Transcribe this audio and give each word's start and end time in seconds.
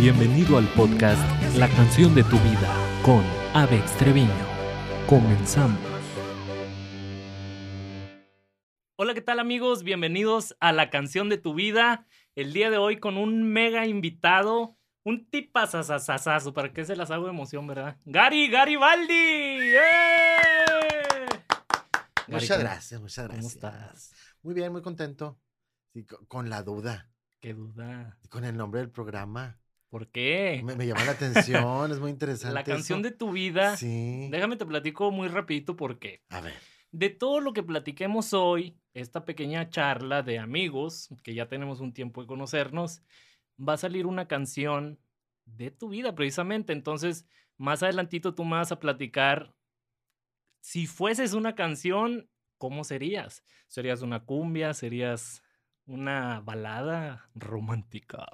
Bienvenido 0.00 0.56
al 0.56 0.66
podcast 0.68 1.20
La 1.58 1.68
canción 1.68 2.14
de 2.14 2.24
tu 2.24 2.38
vida 2.38 2.74
con 3.04 3.22
Avex 3.52 3.94
Treviño. 3.98 4.30
Comenzamos. 5.06 5.78
Hola, 8.96 9.12
¿qué 9.12 9.20
tal 9.20 9.40
amigos? 9.40 9.82
Bienvenidos 9.82 10.56
a 10.58 10.72
La 10.72 10.88
canción 10.88 11.28
de 11.28 11.36
tu 11.36 11.52
vida. 11.52 12.06
El 12.34 12.54
día 12.54 12.70
de 12.70 12.78
hoy 12.78 12.98
con 12.98 13.18
un 13.18 13.42
mega 13.52 13.86
invitado, 13.86 14.78
un 15.04 15.28
tipazazazazazo, 15.28 16.54
para 16.54 16.72
que 16.72 16.86
se 16.86 16.96
las 16.96 17.10
hago 17.10 17.24
de 17.26 17.32
emoción, 17.32 17.66
¿verdad? 17.66 17.98
Gary 18.06 18.48
Garibaldi. 18.48 19.12
¡Eh! 19.12 19.76
Gary, 22.26 22.32
Muchas 22.32 22.48
¿cómo- 22.48 22.60
gracias, 22.60 23.00
muchas 23.02 23.26
¿Cómo 23.26 23.38
gracias. 23.38 23.54
estás? 23.54 24.12
Muy 24.42 24.54
bien, 24.54 24.72
muy 24.72 24.80
contento. 24.80 25.38
Sí, 25.92 26.06
con 26.28 26.48
la 26.48 26.62
duda, 26.62 27.10
Qué 27.40 27.52
duda. 27.52 28.16
con 28.30 28.46
el 28.46 28.56
nombre 28.56 28.80
del 28.80 28.90
programa. 28.90 29.59
¿Por 29.90 30.08
qué? 30.08 30.62
Me, 30.64 30.76
me 30.76 30.86
llama 30.86 31.04
la 31.04 31.12
atención, 31.12 31.90
es 31.90 31.98
muy 31.98 32.10
interesante. 32.10 32.54
La 32.54 32.62
canción 32.62 33.00
eso. 33.00 33.10
de 33.10 33.16
tu 33.16 33.32
vida. 33.32 33.76
Sí. 33.76 34.28
Déjame 34.30 34.56
te 34.56 34.64
platico 34.64 35.10
muy 35.10 35.26
rapidito 35.26 35.76
por 35.76 35.98
qué. 35.98 36.22
A 36.30 36.40
ver. 36.40 36.54
De 36.92 37.10
todo 37.10 37.40
lo 37.40 37.52
que 37.52 37.64
platiquemos 37.64 38.32
hoy, 38.32 38.78
esta 38.94 39.24
pequeña 39.24 39.68
charla 39.68 40.22
de 40.22 40.38
amigos, 40.38 41.08
que 41.24 41.34
ya 41.34 41.48
tenemos 41.48 41.80
un 41.80 41.92
tiempo 41.92 42.20
de 42.20 42.28
conocernos, 42.28 43.02
va 43.60 43.74
a 43.74 43.78
salir 43.78 44.06
una 44.06 44.28
canción 44.28 45.00
de 45.44 45.72
tu 45.72 45.88
vida 45.88 46.14
precisamente. 46.14 46.72
Entonces, 46.72 47.26
más 47.56 47.82
adelantito 47.82 48.34
tú 48.34 48.44
me 48.44 48.56
vas 48.56 48.70
a 48.70 48.78
platicar, 48.80 49.54
si 50.60 50.86
fueses 50.86 51.32
una 51.32 51.56
canción, 51.56 52.28
¿cómo 52.58 52.84
serías? 52.84 53.44
¿Serías 53.66 54.02
una 54.02 54.24
cumbia? 54.24 54.72
¿Serías 54.72 55.42
una 55.84 56.40
balada 56.40 57.28
romántica? 57.34 58.26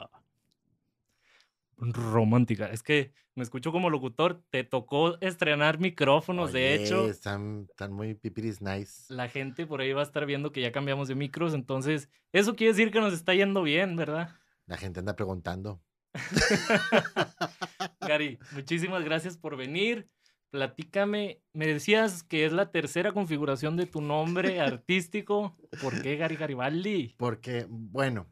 Romántica. 1.79 2.67
Es 2.67 2.83
que 2.83 3.13
me 3.35 3.43
escucho 3.43 3.71
como 3.71 3.91
locutor. 3.91 4.43
Te 4.51 4.65
tocó 4.65 5.21
estrenar 5.21 5.79
micrófonos, 5.79 6.53
de 6.53 6.75
hecho. 6.75 7.09
Están, 7.09 7.67
están 7.69 7.93
muy 7.93 8.15
pipiris 8.15 8.61
nice. 8.63 9.13
La 9.13 9.29
gente 9.29 9.67
por 9.67 9.81
ahí 9.81 9.93
va 9.93 10.01
a 10.01 10.05
estar 10.05 10.27
viendo 10.27 10.53
que 10.53 10.63
ya 10.63 10.73
cambiamos 10.73 11.09
de 11.09 11.15
micros, 11.15 11.55
entonces 11.55 12.09
eso 12.33 12.57
quiere 12.57 12.73
decir 12.73 12.91
que 12.91 13.01
nos 13.01 13.13
está 13.13 13.35
yendo 13.35 13.63
bien, 13.63 13.95
¿verdad? 13.97 14.31
La 14.67 14.77
gente 14.77 15.01
anda 15.01 15.15
preguntando. 15.17 15.83
Gary, 18.01 18.39
muchísimas 18.53 19.05
gracias 19.05 19.37
por 19.37 19.57
venir. 19.57 20.09
Platícame, 20.51 21.43
me 21.53 21.67
decías 21.67 22.23
que 22.23 22.47
es 22.47 22.53
la 22.53 22.71
tercera 22.71 23.13
configuración 23.13 23.77
de 23.77 23.85
tu 23.87 24.01
nombre 24.01 24.61
artístico. 24.61 25.57
¿Por 25.83 26.01
qué 26.01 26.17
Gary 26.17 26.37
Garibaldi? 26.37 27.15
Porque, 27.19 27.67
bueno, 27.69 28.27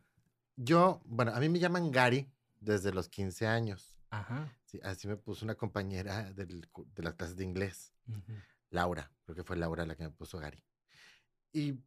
yo, 0.56 1.02
bueno, 1.04 1.32
a 1.34 1.40
mí 1.40 1.48
me 1.48 1.58
llaman 1.58 1.90
Gary 1.90 2.30
desde 2.64 2.92
los 2.92 3.08
15 3.08 3.46
años. 3.46 3.96
Ajá. 4.10 4.52
Sí, 4.64 4.80
así 4.82 5.08
me 5.08 5.16
puso 5.16 5.44
una 5.44 5.54
compañera 5.54 6.32
del 6.32 6.68
de 6.94 7.02
las 7.02 7.14
clases 7.14 7.36
de 7.36 7.44
inglés. 7.44 7.92
Laura, 8.70 9.12
creo 9.24 9.36
que 9.36 9.44
fue 9.44 9.56
Laura 9.56 9.86
la 9.86 9.96
que 9.96 10.04
me 10.04 10.10
puso 10.10 10.38
Gary. 10.38 10.62
Y 11.52 11.78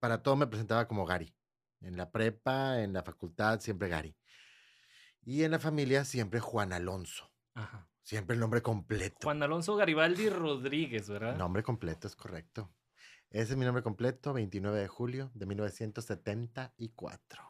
para 0.00 0.22
todo 0.22 0.36
me 0.36 0.46
presentaba 0.46 0.88
como 0.88 1.06
Gary. 1.06 1.34
En 1.80 1.96
la 1.96 2.10
prepa, 2.10 2.80
en 2.80 2.92
la 2.92 3.02
facultad, 3.02 3.60
siempre 3.60 3.88
Gary. 3.88 4.16
Y 5.22 5.44
en 5.44 5.52
la 5.52 5.58
familia, 5.58 6.04
siempre 6.04 6.40
Juan 6.40 6.72
Alonso. 6.72 7.30
Ajá. 7.54 7.88
Siempre 8.02 8.34
el 8.34 8.40
nombre 8.40 8.62
completo. 8.62 9.18
Juan 9.22 9.42
Alonso 9.42 9.76
Garibaldi 9.76 10.30
Rodríguez, 10.30 11.08
¿verdad? 11.08 11.36
Nombre 11.36 11.62
completo, 11.62 12.08
es 12.08 12.16
correcto. 12.16 12.72
Ese 13.30 13.52
es 13.52 13.58
mi 13.58 13.66
nombre 13.66 13.82
completo, 13.82 14.32
29 14.32 14.80
de 14.80 14.88
julio 14.88 15.30
de 15.34 15.44
1974. 15.44 17.47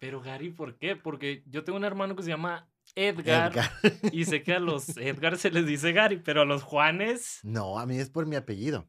Pero 0.00 0.20
Gary, 0.20 0.50
¿por 0.50 0.76
qué? 0.78 0.96
Porque 0.96 1.44
yo 1.46 1.62
tengo 1.62 1.78
un 1.78 1.84
hermano 1.84 2.16
que 2.16 2.22
se 2.22 2.30
llama 2.30 2.68
Edgar, 2.94 3.52
Edgar. 3.52 3.70
y 4.12 4.24
sé 4.24 4.42
que 4.42 4.54
a 4.54 4.58
los 4.58 4.88
Edgar 4.96 5.38
se 5.38 5.50
les 5.50 5.66
dice 5.66 5.92
Gary, 5.92 6.16
pero 6.18 6.40
a 6.42 6.44
los 6.44 6.62
Juanes, 6.62 7.40
No, 7.42 7.78
a 7.78 7.86
mí 7.86 7.98
es 7.98 8.10
por 8.10 8.26
mi 8.26 8.34
apellido. 8.36 8.88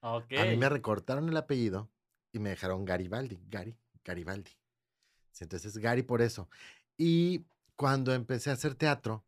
A 0.00 0.20
mí 0.20 0.56
me 0.56 0.68
recortaron 0.68 1.28
el 1.28 1.36
apellido 1.36 1.90
y 2.32 2.38
me 2.38 2.50
dejaron 2.50 2.84
Garibaldi. 2.84 3.40
Gary, 3.48 3.76
Garibaldi. 4.04 4.50
Entonces, 5.38 5.76
Gary 5.78 6.02
por 6.02 6.22
eso. 6.22 6.48
Y 6.96 7.44
cuando 7.76 8.14
empecé 8.14 8.50
a 8.50 8.54
hacer 8.54 8.74
teatro, 8.74 9.24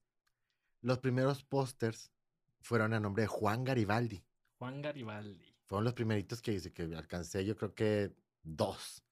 los 0.80 0.98
primeros 0.98 1.44
pósters 1.44 2.12
fueron 2.60 2.92
a 2.92 3.00
nombre 3.00 3.22
de 3.22 3.26
Juan 3.26 3.64
Garibaldi. 3.64 4.24
Juan 4.58 4.82
Garibaldi. 4.82 5.54
Fueron 5.66 5.84
los 5.84 5.94
primeritos 5.94 6.40
que 6.42 6.52
hice, 6.52 6.72
que 6.72 6.82
alcancé 6.82 7.44
yo 7.44 7.56
creo 7.56 7.74
que 7.74 8.12
dos. 8.42 9.03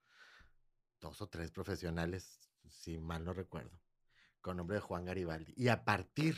Dos 1.03 1.21
o 1.21 1.27
tres 1.29 1.51
profesionales, 1.51 2.39
si 2.69 2.97
mal 2.97 3.25
no 3.25 3.33
recuerdo, 3.33 3.77
con 4.41 4.57
nombre 4.57 4.77
de 4.77 4.81
Juan 4.81 5.05
Garibaldi. 5.05 5.53
Y 5.57 5.67
a 5.67 5.85
partir 5.85 6.37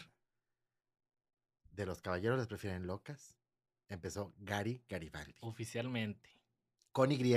de 1.71 1.85
Los 1.85 2.01
Caballeros 2.01 2.39
les 2.39 2.47
prefieren 2.47 2.87
locas, 2.87 3.37
empezó 3.89 4.35
Gary 4.39 4.83
Garibaldi. 4.89 5.37
Oficialmente. 5.43 6.31
Con 6.93 7.13
Y. 7.13 7.35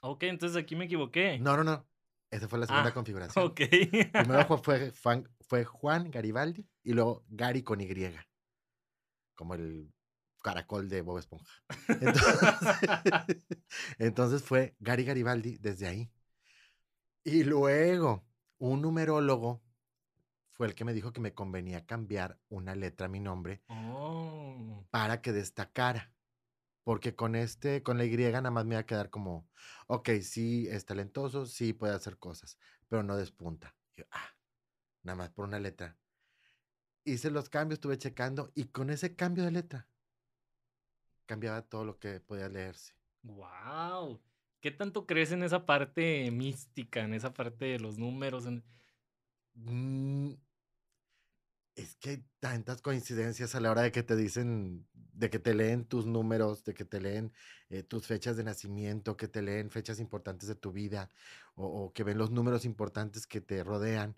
Ok, 0.00 0.22
entonces 0.22 0.56
aquí 0.56 0.74
me 0.74 0.86
equivoqué. 0.86 1.38
No, 1.38 1.54
no, 1.54 1.64
no. 1.64 1.86
Esa 2.30 2.48
fue 2.48 2.58
la 2.58 2.66
segunda 2.66 2.88
Ah, 2.90 2.94
configuración. 2.94 3.44
Ok. 3.44 3.60
Primero 4.12 4.46
fue, 4.46 4.58
fue, 4.58 4.92
Juan, 5.02 5.28
fue 5.42 5.64
Juan 5.66 6.10
Garibaldi 6.10 6.66
y 6.82 6.94
luego 6.94 7.26
Gary 7.28 7.62
con 7.62 7.82
Y. 7.82 7.88
Como 9.34 9.52
el 9.54 9.92
caracol 10.42 10.88
de 10.88 11.02
Bob 11.02 11.18
Esponja. 11.18 11.52
Entonces, 11.88 12.38
entonces 13.98 14.42
fue 14.42 14.76
Gary 14.80 15.04
Garibaldi 15.04 15.58
desde 15.58 15.86
ahí. 15.86 16.10
Y 17.24 17.44
luego 17.44 18.24
un 18.58 18.82
numerólogo 18.82 19.62
fue 20.52 20.66
el 20.66 20.74
que 20.74 20.84
me 20.84 20.92
dijo 20.92 21.12
que 21.12 21.20
me 21.20 21.34
convenía 21.34 21.86
cambiar 21.86 22.40
una 22.48 22.74
letra 22.74 23.06
a 23.06 23.08
mi 23.08 23.20
nombre 23.20 23.62
oh. 23.68 24.84
para 24.90 25.22
que 25.22 25.32
destacara. 25.32 26.12
Porque 26.82 27.14
con 27.14 27.36
este, 27.36 27.82
con 27.82 27.98
la 27.98 28.06
Y 28.06 28.16
nada 28.16 28.50
más 28.50 28.64
me 28.64 28.74
iba 28.74 28.80
a 28.80 28.86
quedar 28.86 29.10
como, 29.10 29.46
ok, 29.88 30.08
sí 30.22 30.66
es 30.70 30.86
talentoso, 30.86 31.44
sí 31.44 31.74
puede 31.74 31.94
hacer 31.94 32.18
cosas, 32.18 32.58
pero 32.88 33.02
no 33.02 33.16
despunta. 33.16 33.76
Yo, 33.94 34.04
ah, 34.10 34.34
nada 35.02 35.16
más 35.16 35.30
por 35.30 35.44
una 35.44 35.60
letra. 35.60 35.98
Hice 37.04 37.30
los 37.30 37.50
cambios, 37.50 37.76
estuve 37.76 37.98
checando 37.98 38.50
y 38.54 38.64
con 38.64 38.88
ese 38.90 39.14
cambio 39.14 39.44
de 39.44 39.50
letra 39.50 39.86
cambiaba 41.28 41.62
todo 41.62 41.84
lo 41.84 41.98
que 41.98 42.20
podía 42.20 42.48
leerse. 42.48 42.94
Wow. 43.22 44.20
¿Qué 44.60 44.70
tanto 44.72 45.06
crees 45.06 45.32
en 45.32 45.42
esa 45.42 45.66
parte 45.66 46.30
mística, 46.30 47.02
en 47.04 47.14
esa 47.14 47.32
parte 47.32 47.66
de 47.66 47.78
los 47.78 47.98
números? 47.98 48.46
en- 48.46 48.64
Mm, 49.54 50.34
Es 51.74 51.94
que 51.96 52.10
hay 52.10 52.24
tantas 52.40 52.82
coincidencias 52.82 53.54
a 53.54 53.60
la 53.60 53.70
hora 53.70 53.82
de 53.82 53.92
que 53.92 54.02
te 54.02 54.16
dicen, 54.16 54.88
de 54.92 55.30
que 55.30 55.38
te 55.38 55.54
leen 55.54 55.84
tus 55.84 56.06
números, 56.06 56.64
de 56.64 56.74
que 56.74 56.84
te 56.84 57.00
leen 57.00 57.32
eh, 57.70 57.84
tus 57.84 58.04
fechas 58.06 58.36
de 58.36 58.42
nacimiento, 58.42 59.16
que 59.16 59.28
te 59.28 59.42
leen 59.42 59.70
fechas 59.70 60.00
importantes 60.00 60.48
de 60.48 60.56
tu 60.56 60.72
vida, 60.72 61.08
o, 61.54 61.66
o 61.66 61.92
que 61.92 62.02
ven 62.02 62.18
los 62.18 62.32
números 62.32 62.64
importantes 62.64 63.28
que 63.28 63.40
te 63.40 63.62
rodean, 63.62 64.16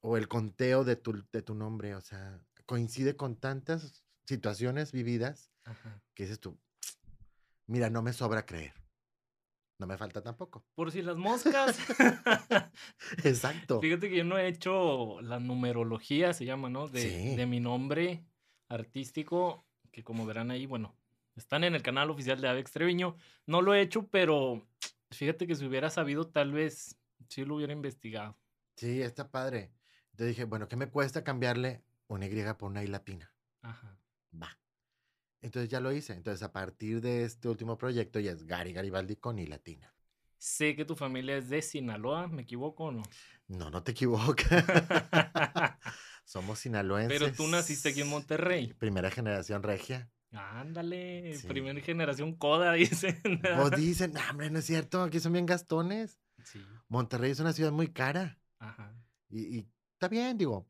o 0.00 0.18
el 0.18 0.28
conteo 0.28 0.84
de 0.84 0.96
tu, 0.96 1.24
de 1.32 1.40
tu 1.40 1.54
nombre. 1.54 1.94
O 1.94 2.02
sea, 2.02 2.44
coincide 2.66 3.16
con 3.16 3.36
tantas 3.36 4.04
situaciones 4.26 4.92
vividas 4.92 5.50
Ajá. 5.64 6.02
que 6.14 6.24
dices 6.24 6.40
tú, 6.40 6.58
mira, 7.66 7.88
no 7.88 8.02
me 8.02 8.12
sobra 8.12 8.44
creer. 8.44 8.74
No 9.78 9.86
me 9.86 9.96
falta 9.96 10.22
tampoco. 10.22 10.64
Por 10.74 10.92
si 10.92 11.02
las 11.02 11.16
moscas. 11.16 11.78
Exacto. 13.24 13.80
Fíjate 13.80 14.08
que 14.08 14.16
yo 14.18 14.24
no 14.24 14.38
he 14.38 14.46
hecho 14.46 15.20
la 15.22 15.40
numerología, 15.40 16.32
se 16.34 16.44
llama, 16.44 16.68
¿no? 16.68 16.88
De, 16.88 17.00
Sí. 17.02 17.36
de 17.36 17.46
mi 17.46 17.60
nombre 17.60 18.24
artístico, 18.68 19.64
que 19.90 20.02
como 20.04 20.24
verán 20.26 20.50
ahí, 20.50 20.66
bueno, 20.66 20.94
están 21.36 21.64
en 21.64 21.74
el 21.74 21.82
canal 21.82 22.10
oficial 22.10 22.40
de 22.40 22.48
Avex 22.48 22.72
Treviño. 22.72 23.16
No 23.46 23.60
lo 23.62 23.74
he 23.74 23.80
hecho, 23.80 24.06
pero 24.08 24.66
fíjate 25.10 25.46
que 25.46 25.54
si 25.56 25.66
hubiera 25.66 25.90
sabido, 25.90 26.28
tal 26.28 26.52
vez 26.52 26.98
sí 27.28 27.44
lo 27.44 27.56
hubiera 27.56 27.72
investigado. 27.72 28.36
Sí, 28.76 29.02
está 29.02 29.30
padre. 29.30 29.72
Entonces 30.12 30.28
dije, 30.36 30.44
bueno, 30.44 30.68
¿qué 30.68 30.76
me 30.76 30.88
cuesta 30.88 31.24
cambiarle 31.24 31.82
una 32.08 32.26
Y 32.26 32.52
por 32.54 32.70
una 32.70 32.82
I 32.84 32.86
latina? 32.88 33.32
Ajá. 33.62 33.98
Va. 34.40 34.58
Entonces 35.42 35.68
ya 35.68 35.80
lo 35.80 35.92
hice. 35.92 36.14
Entonces 36.14 36.42
a 36.42 36.52
partir 36.52 37.00
de 37.00 37.24
este 37.24 37.48
último 37.48 37.76
proyecto 37.76 38.18
ya 38.20 38.32
es 38.32 38.44
Gary 38.46 38.72
Garibaldi 38.72 39.16
con 39.16 39.38
I 39.38 39.46
latina. 39.46 39.92
Sé 40.38 40.74
que 40.74 40.84
tu 40.84 40.96
familia 40.96 41.36
es 41.36 41.48
de 41.50 41.62
Sinaloa, 41.62 42.26
¿me 42.28 42.42
equivoco 42.42 42.84
o 42.84 42.92
no? 42.92 43.02
No, 43.48 43.70
no 43.70 43.82
te 43.82 43.92
equivocas. 43.92 44.64
Somos 46.24 46.58
sinaloenses. 46.60 47.18
Pero 47.20 47.32
tú 47.32 47.46
naciste 47.48 47.90
aquí 47.90 48.00
en 48.00 48.08
Monterrey. 48.08 48.72
Primera 48.74 49.10
generación 49.10 49.62
regia. 49.62 50.10
Ándale, 50.32 51.34
Sí. 51.36 51.46
primera 51.46 51.78
generación 51.80 52.34
coda, 52.36 52.72
dicen. 52.74 53.20
Vos 53.56 53.70
dicen, 53.72 54.12
"No, 54.12 54.20
hombre, 54.30 54.50
no 54.50 54.60
es 54.60 54.64
cierto, 54.64 55.02
aquí 55.02 55.20
son 55.20 55.32
bien 55.32 55.46
gastones. 55.46 56.18
Sí, 56.44 56.60
Monterrey 56.88 57.30
es 57.30 57.40
una 57.40 57.52
ciudad 57.52 57.70
muy 57.72 57.88
cara. 57.92 58.38
ajá. 58.58 58.94
Y, 59.28 59.58
y 59.58 59.68
está 59.94 60.08
bien, 60.08 60.36
digo, 60.38 60.66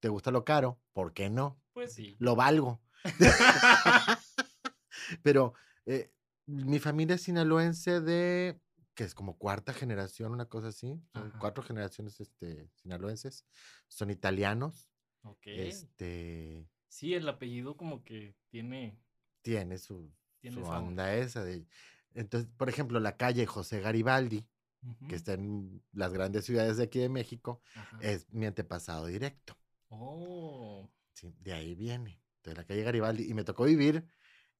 te 0.00 0.08
gusta 0.08 0.30
lo 0.30 0.44
caro, 0.44 0.80
¿por 0.92 1.12
qué 1.14 1.30
no? 1.30 1.60
Pues 1.72 1.94
sí. 1.94 2.16
Lo 2.18 2.34
valgo. 2.36 2.81
Pero 5.22 5.54
eh, 5.86 6.12
mi 6.46 6.78
familia 6.78 7.16
es 7.16 7.22
sinaloense 7.22 8.00
de 8.00 8.60
que 8.94 9.04
es 9.04 9.14
como 9.14 9.38
cuarta 9.38 9.72
generación, 9.72 10.32
una 10.32 10.46
cosa 10.46 10.68
así. 10.68 11.00
Son 11.12 11.28
Ajá. 11.28 11.38
cuatro 11.38 11.62
generaciones 11.62 12.20
este, 12.20 12.68
sinaloenses. 12.74 13.46
Son 13.88 14.10
italianos. 14.10 14.88
Ok. 15.22 15.46
Este, 15.46 16.68
Sí, 16.88 17.14
el 17.14 17.26
apellido 17.26 17.74
como 17.76 18.04
que 18.04 18.36
tiene... 18.50 18.98
tiene 19.40 19.78
su, 19.78 20.12
Tiene 20.40 20.56
su 20.56 20.62
onda. 20.64 21.14
esa 21.14 21.42
de... 21.42 21.66
Entonces, 22.12 22.50
por 22.58 22.68
ejemplo, 22.68 23.00
la 23.00 23.16
calle 23.16 23.46
José 23.46 23.80
Garibaldi, 23.80 24.46
que 25.08 25.14
está 25.14 25.32
en 25.32 25.82
las 25.92 26.12
grandes 26.12 26.44
ciudades 26.44 26.76
de 26.76 26.82
aquí 26.82 26.98
de 26.98 27.08
México, 27.08 27.62
ajá. 27.74 27.98
es 28.02 28.30
mi 28.30 28.44
antepasado 28.44 29.06
directo. 29.06 29.56
Oh, 29.88 30.90
Sí, 31.14 31.34
de 31.40 31.52
ahí 31.54 31.74
viene, 31.74 32.21
de 32.50 32.54
la 32.54 32.64
calle 32.64 32.82
Garibaldi. 32.82 33.30
Y 33.30 33.34
me 33.34 33.44
tocó 33.44 33.64
vivir 33.64 34.06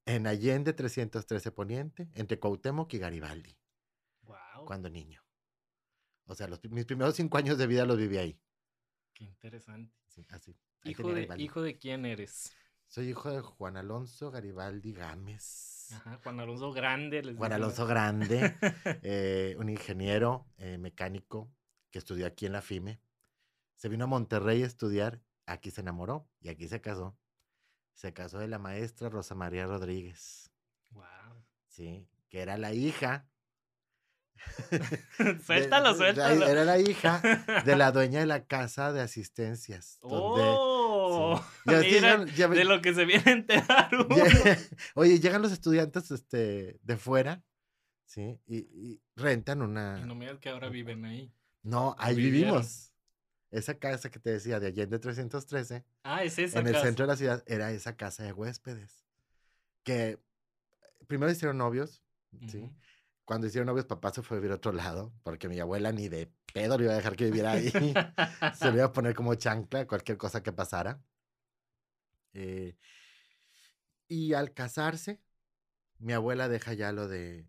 en 0.06 0.26
Allende 0.26 0.72
313 0.72 1.52
Poniente, 1.52 2.10
entre 2.14 2.38
Cuauhtémoc 2.38 2.92
y 2.94 2.98
Garibaldi, 2.98 3.56
wow. 4.22 4.64
cuando 4.66 4.90
niño. 4.90 5.22
O 6.26 6.34
sea, 6.34 6.48
los, 6.48 6.62
mis 6.70 6.84
primeros 6.84 7.14
cinco 7.14 7.38
años 7.38 7.58
de 7.58 7.66
vida 7.66 7.84
los 7.84 7.96
viví 7.96 8.16
ahí. 8.16 8.40
Qué 9.12 9.24
interesante. 9.24 9.94
Sí, 10.08 10.26
así. 10.30 10.56
Hijo 10.84 11.12
de. 11.12 11.28
¿Hijo 11.38 11.62
de 11.62 11.78
quién 11.78 12.06
eres? 12.06 12.52
Soy 12.86 13.08
hijo 13.08 13.30
de 13.30 13.40
Juan 13.40 13.76
Alonso 13.76 14.30
Garibaldi 14.30 14.92
Gámez. 14.92 15.92
Ajá, 15.92 16.18
Juan 16.22 16.40
Alonso 16.40 16.72
Grande. 16.72 17.22
les 17.22 17.36
Juan. 17.36 17.52
Alonso 17.52 17.86
Grande, 17.86 18.54
eh, 19.02 19.56
un 19.58 19.68
ingeniero 19.68 20.46
eh, 20.58 20.78
mecánico 20.78 21.50
que 21.90 21.98
estudió 21.98 22.26
aquí 22.26 22.46
en 22.46 22.52
la 22.52 22.62
FIME. 22.62 23.00
Se 23.76 23.88
vino 23.88 24.04
a 24.04 24.08
Monterrey 24.08 24.62
a 24.62 24.66
estudiar, 24.66 25.22
aquí 25.46 25.70
se 25.70 25.80
enamoró 25.80 26.28
y 26.40 26.48
aquí 26.48 26.68
se 26.68 26.80
casó. 26.80 27.16
Se 27.94 28.12
casó 28.12 28.38
de 28.38 28.48
la 28.48 28.58
maestra 28.58 29.08
Rosa 29.08 29.34
María 29.34 29.66
Rodríguez, 29.66 30.50
Wow. 30.90 31.04
sí, 31.68 32.08
que 32.28 32.40
era 32.40 32.58
la 32.58 32.72
hija. 32.72 33.28
suéltalo, 35.46 35.92
de- 35.92 35.96
suéltalo. 35.98 36.46
Era 36.48 36.64
la 36.64 36.78
hija 36.78 37.20
de 37.64 37.76
la 37.76 37.92
dueña 37.92 38.20
de 38.20 38.26
la 38.26 38.44
casa 38.46 38.92
de 38.92 39.00
asistencias. 39.00 39.98
Donde, 40.02 40.42
Oh, 40.44 41.44
mira, 41.66 41.80
llegan- 41.82 42.26
ya 42.34 42.48
de 42.48 42.64
lo 42.64 42.80
que 42.82 42.94
se 42.94 43.04
viene 43.04 43.22
a 43.26 43.32
enterar 43.32 43.90
uno. 43.94 44.16
Oye, 44.94 45.20
llegan 45.20 45.42
los 45.42 45.52
estudiantes 45.52 46.10
este, 46.10 46.78
de 46.82 46.96
fuera, 46.96 47.42
¿sí? 48.06 48.40
Y, 48.46 48.56
y 48.58 49.00
rentan 49.16 49.62
una... 49.62 49.98
No 50.04 50.14
me 50.14 50.38
que 50.40 50.48
ahora 50.48 50.68
viven 50.68 51.04
ahí. 51.04 51.32
No, 51.62 51.94
ahí 51.98 52.16
vivieron. 52.16 52.50
vivimos. 52.52 52.91
Esa 53.52 53.78
casa 53.78 54.10
que 54.10 54.18
te 54.18 54.30
decía 54.30 54.58
de 54.58 54.68
Allende 54.68 54.98
313, 54.98 55.84
Ah, 56.04 56.24
es 56.24 56.38
esa 56.38 56.58
en 56.58 56.66
el 56.66 56.76
centro 56.76 57.04
de 57.04 57.12
la 57.12 57.16
ciudad, 57.16 57.44
era 57.46 57.70
esa 57.70 57.96
casa 57.96 58.24
de 58.24 58.32
huéspedes. 58.32 59.04
Que 59.84 60.18
primero 61.06 61.30
hicieron 61.30 61.58
novios. 61.58 62.02
Cuando 63.26 63.46
hicieron 63.46 63.66
novios, 63.66 63.84
papá 63.84 64.10
se 64.10 64.22
fue 64.22 64.38
a 64.38 64.40
vivir 64.40 64.52
a 64.52 64.56
otro 64.56 64.72
lado, 64.72 65.12
porque 65.22 65.50
mi 65.50 65.60
abuela 65.60 65.92
ni 65.92 66.08
de 66.08 66.32
pedo 66.54 66.78
le 66.78 66.84
iba 66.84 66.94
a 66.94 66.96
dejar 66.96 67.14
que 67.14 67.26
viviera 67.26 67.52
ahí. 67.52 67.70
se 68.58 68.70
le 68.70 68.78
iba 68.78 68.86
a 68.86 68.92
poner 68.92 69.14
como 69.14 69.34
chancla 69.34 69.86
cualquier 69.86 70.16
cosa 70.16 70.42
que 70.42 70.52
pasara. 70.52 71.04
Eh, 72.32 72.78
y 74.08 74.32
al 74.32 74.54
casarse, 74.54 75.20
mi 75.98 76.14
abuela 76.14 76.48
deja 76.48 76.72
ya 76.72 76.90
lo 76.90 77.06
de, 77.06 77.46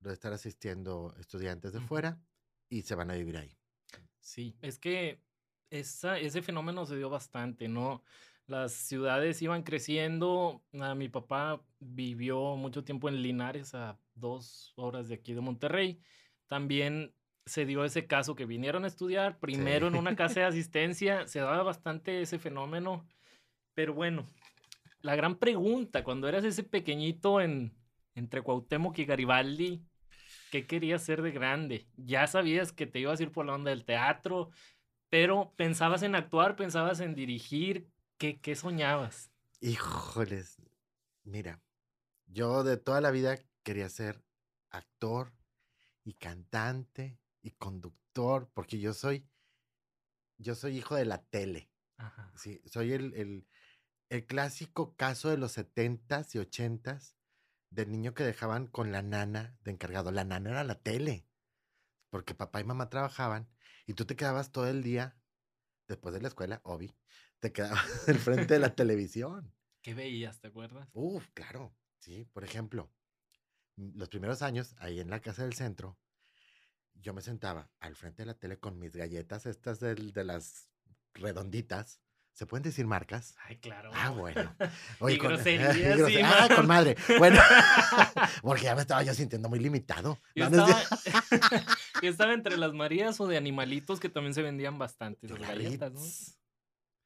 lo 0.00 0.10
de 0.10 0.14
estar 0.14 0.34
asistiendo 0.34 1.14
estudiantes 1.18 1.72
de 1.72 1.80
fuera 1.80 2.20
y 2.68 2.82
se 2.82 2.94
van 2.94 3.10
a 3.10 3.14
vivir 3.14 3.38
ahí. 3.38 3.58
Sí, 4.20 4.58
es 4.60 4.78
que 4.78 5.22
esa, 5.70 6.18
ese 6.18 6.42
fenómeno 6.42 6.86
se 6.86 6.96
dio 6.96 7.10
bastante, 7.10 7.68
¿no? 7.68 8.02
Las 8.46 8.72
ciudades 8.72 9.42
iban 9.42 9.62
creciendo. 9.62 10.62
ah, 10.80 10.94
mi 10.94 11.08
papá 11.08 11.60
vivió 11.80 12.56
mucho 12.56 12.82
tiempo 12.84 13.08
en 13.08 13.22
Linares, 13.22 13.74
a 13.74 13.98
dos 14.14 14.72
horas 14.76 15.08
de 15.08 15.16
aquí 15.16 15.34
de 15.34 15.40
Monterrey. 15.40 16.00
También 16.46 17.12
se 17.44 17.66
dio 17.66 17.84
ese 17.84 18.06
caso 18.06 18.34
que 18.34 18.46
vinieron 18.46 18.84
a 18.84 18.88
estudiar 18.88 19.38
primero 19.38 19.86
en 19.88 19.96
una 19.96 20.16
casa 20.16 20.40
de 20.40 20.46
asistencia. 20.46 21.26
Se 21.26 21.40
daba 21.40 21.62
bastante 21.62 22.22
ese 22.22 22.38
fenómeno. 22.38 23.06
Pero 23.74 23.94
bueno, 23.94 24.28
la 25.02 25.14
gran 25.14 25.36
pregunta, 25.36 26.02
cuando 26.02 26.28
eras 26.28 26.44
ese 26.44 26.64
pequeñito 26.64 27.40
en, 27.40 27.74
entre 28.14 28.42
Cuauhtémoc 28.42 28.98
y 28.98 29.04
Garibaldi, 29.04 29.82
¿qué 30.50 30.66
querías 30.66 31.02
ser 31.02 31.22
de 31.22 31.30
grande? 31.32 31.86
Ya 31.96 32.26
sabías 32.26 32.72
que 32.72 32.86
te 32.86 32.98
ibas 33.00 33.20
a 33.20 33.22
ir 33.22 33.30
por 33.30 33.46
la 33.46 33.54
onda 33.54 33.70
del 33.70 33.84
teatro, 33.84 34.50
pero 35.10 35.54
pensabas 35.56 36.02
en 36.02 36.14
actuar, 36.14 36.56
pensabas 36.56 37.00
en 37.00 37.14
dirigir, 37.14 37.90
¿qué, 38.18 38.40
qué 38.40 38.54
soñabas? 38.54 39.30
Híjoles, 39.60 40.56
mira, 41.24 41.62
yo 42.26 42.62
de 42.64 42.76
toda 42.76 43.00
la 43.00 43.10
vida 43.10 43.38
quería 43.62 43.88
ser 43.88 44.24
actor 44.70 45.32
y 46.04 46.14
cantante 46.14 47.18
y 47.42 47.52
conductor, 47.52 48.50
porque 48.54 48.78
yo 48.78 48.92
soy, 48.92 49.28
yo 50.36 50.54
soy 50.54 50.78
hijo 50.78 50.94
de 50.94 51.04
la 51.04 51.24
tele. 51.24 51.70
Ajá. 51.96 52.32
Sí, 52.36 52.62
soy 52.66 52.92
el, 52.92 53.14
el, 53.14 53.48
el 54.08 54.26
clásico 54.26 54.94
caso 54.96 55.30
de 55.30 55.38
los 55.38 55.52
setentas 55.52 56.34
y 56.34 56.38
ochentas 56.38 57.16
del 57.70 57.90
niño 57.90 58.14
que 58.14 58.24
dejaban 58.24 58.66
con 58.66 58.92
la 58.92 59.02
nana 59.02 59.58
de 59.62 59.72
encargado. 59.72 60.10
La 60.10 60.24
nana 60.24 60.50
era 60.50 60.64
la 60.64 60.80
tele, 60.80 61.26
porque 62.10 62.34
papá 62.34 62.60
y 62.60 62.64
mamá 62.64 62.88
trabajaban 62.88 63.48
y 63.88 63.94
tú 63.94 64.04
te 64.04 64.14
quedabas 64.14 64.52
todo 64.52 64.68
el 64.68 64.82
día, 64.82 65.16
después 65.88 66.14
de 66.14 66.20
la 66.20 66.28
escuela, 66.28 66.60
obvi, 66.62 66.94
te 67.40 67.52
quedabas 67.52 67.82
al 68.08 68.18
frente 68.18 68.54
de 68.54 68.60
la 68.60 68.74
televisión. 68.74 69.52
¿Qué 69.82 69.94
veías, 69.94 70.40
te 70.40 70.48
acuerdas? 70.48 70.88
Uf, 70.92 71.26
claro, 71.34 71.74
sí, 71.98 72.24
por 72.32 72.44
ejemplo, 72.44 72.92
m- 73.76 73.92
los 73.96 74.08
primeros 74.08 74.42
años 74.42 74.74
ahí 74.78 75.00
en 75.00 75.08
la 75.10 75.20
casa 75.20 75.42
del 75.42 75.54
centro, 75.54 75.98
yo 76.94 77.14
me 77.14 77.22
sentaba 77.22 77.70
al 77.80 77.94
frente 77.96 78.22
de 78.22 78.26
la 78.26 78.34
tele 78.34 78.58
con 78.58 78.78
mis 78.78 78.94
galletas 78.94 79.46
estas 79.46 79.80
del- 79.80 80.12
de 80.12 80.24
las 80.24 80.68
redonditas. 81.14 82.00
¿Se 82.32 82.46
pueden 82.46 82.62
decir 82.62 82.86
marcas? 82.86 83.34
Ay, 83.46 83.56
claro. 83.58 83.90
Ah, 83.94 84.10
bueno. 84.10 84.54
Y 85.08 85.18
con- 85.18 85.28
groserías, 85.34 85.76
sí, 86.06 86.20
ah, 86.22 86.48
con 86.54 86.66
madre. 86.66 86.96
Bueno, 87.18 87.40
porque 88.42 88.64
ya 88.64 88.74
me 88.74 88.82
estaba 88.82 89.02
yo 89.02 89.14
sintiendo 89.14 89.48
muy 89.48 89.58
limitado. 89.60 90.18
Yo 90.36 90.48
No, 90.50 90.56
no 90.56 90.68
es 90.68 90.92
estaba, 90.92 91.17
yo 92.02 92.08
estaba 92.08 92.34
entre 92.34 92.56
las 92.56 92.72
Marías 92.72 93.20
o 93.20 93.26
de 93.26 93.36
animalitos 93.36 94.00
que 94.00 94.08
también 94.08 94.34
se 94.34 94.42
vendían 94.42 94.78
bastante, 94.78 95.28
la 95.28 95.38
galletas, 95.38 95.92
¿no? 95.92 96.00
Ritz. 96.00 96.38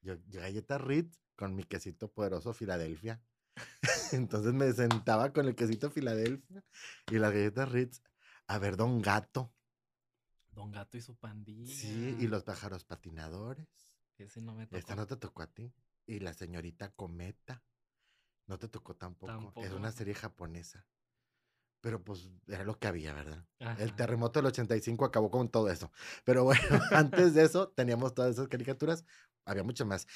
Yo, 0.02 0.14
yo 0.28 0.40
galleta 0.40 0.78
Ritz 0.78 1.18
con 1.36 1.54
mi 1.54 1.64
quesito 1.64 2.10
poderoso 2.10 2.52
Filadelfia. 2.52 3.22
Entonces 4.12 4.52
me 4.52 4.72
sentaba 4.72 5.32
con 5.32 5.46
el 5.46 5.54
quesito 5.54 5.90
Filadelfia 5.90 6.64
y 7.10 7.18
las 7.18 7.32
galletas 7.32 7.70
Ritz 7.70 8.02
a 8.46 8.58
ver 8.58 8.76
Don 8.76 9.00
Gato. 9.00 9.52
Don 10.50 10.70
Gato 10.70 10.96
y 10.96 11.00
su 11.00 11.16
pandilla. 11.16 11.74
Sí, 11.74 12.16
y 12.18 12.26
los 12.26 12.42
pájaros 12.44 12.84
patinadores. 12.84 13.68
Ese 14.18 14.40
no 14.40 14.54
me 14.54 14.66
tocó. 14.66 14.76
Esta 14.76 14.94
no 14.94 15.06
te 15.06 15.16
tocó 15.16 15.42
a 15.42 15.46
ti. 15.46 15.72
Y 16.06 16.20
la 16.20 16.34
señorita 16.34 16.90
Cometa. 16.90 17.62
No 18.46 18.58
te 18.58 18.68
tocó 18.68 18.94
tampoco. 18.94 19.62
Es 19.62 19.72
una 19.72 19.92
serie 19.92 20.14
japonesa. 20.14 20.86
Pero 21.82 22.02
pues 22.02 22.30
era 22.46 22.64
lo 22.64 22.78
que 22.78 22.86
había, 22.86 23.12
¿verdad? 23.12 23.44
El 23.78 23.94
terremoto 23.94 24.38
del 24.38 24.46
85 24.46 25.04
acabó 25.04 25.30
con 25.32 25.48
todo 25.50 25.68
eso. 25.68 25.90
Pero 26.24 26.44
bueno, 26.44 26.62
antes 26.92 27.34
de 27.34 27.42
eso 27.42 27.68
teníamos 27.70 28.14
todas 28.14 28.30
esas 28.30 28.48
caricaturas. 28.48 29.04
Había 29.44 29.64
mucho 29.64 29.84
más. 29.84 30.06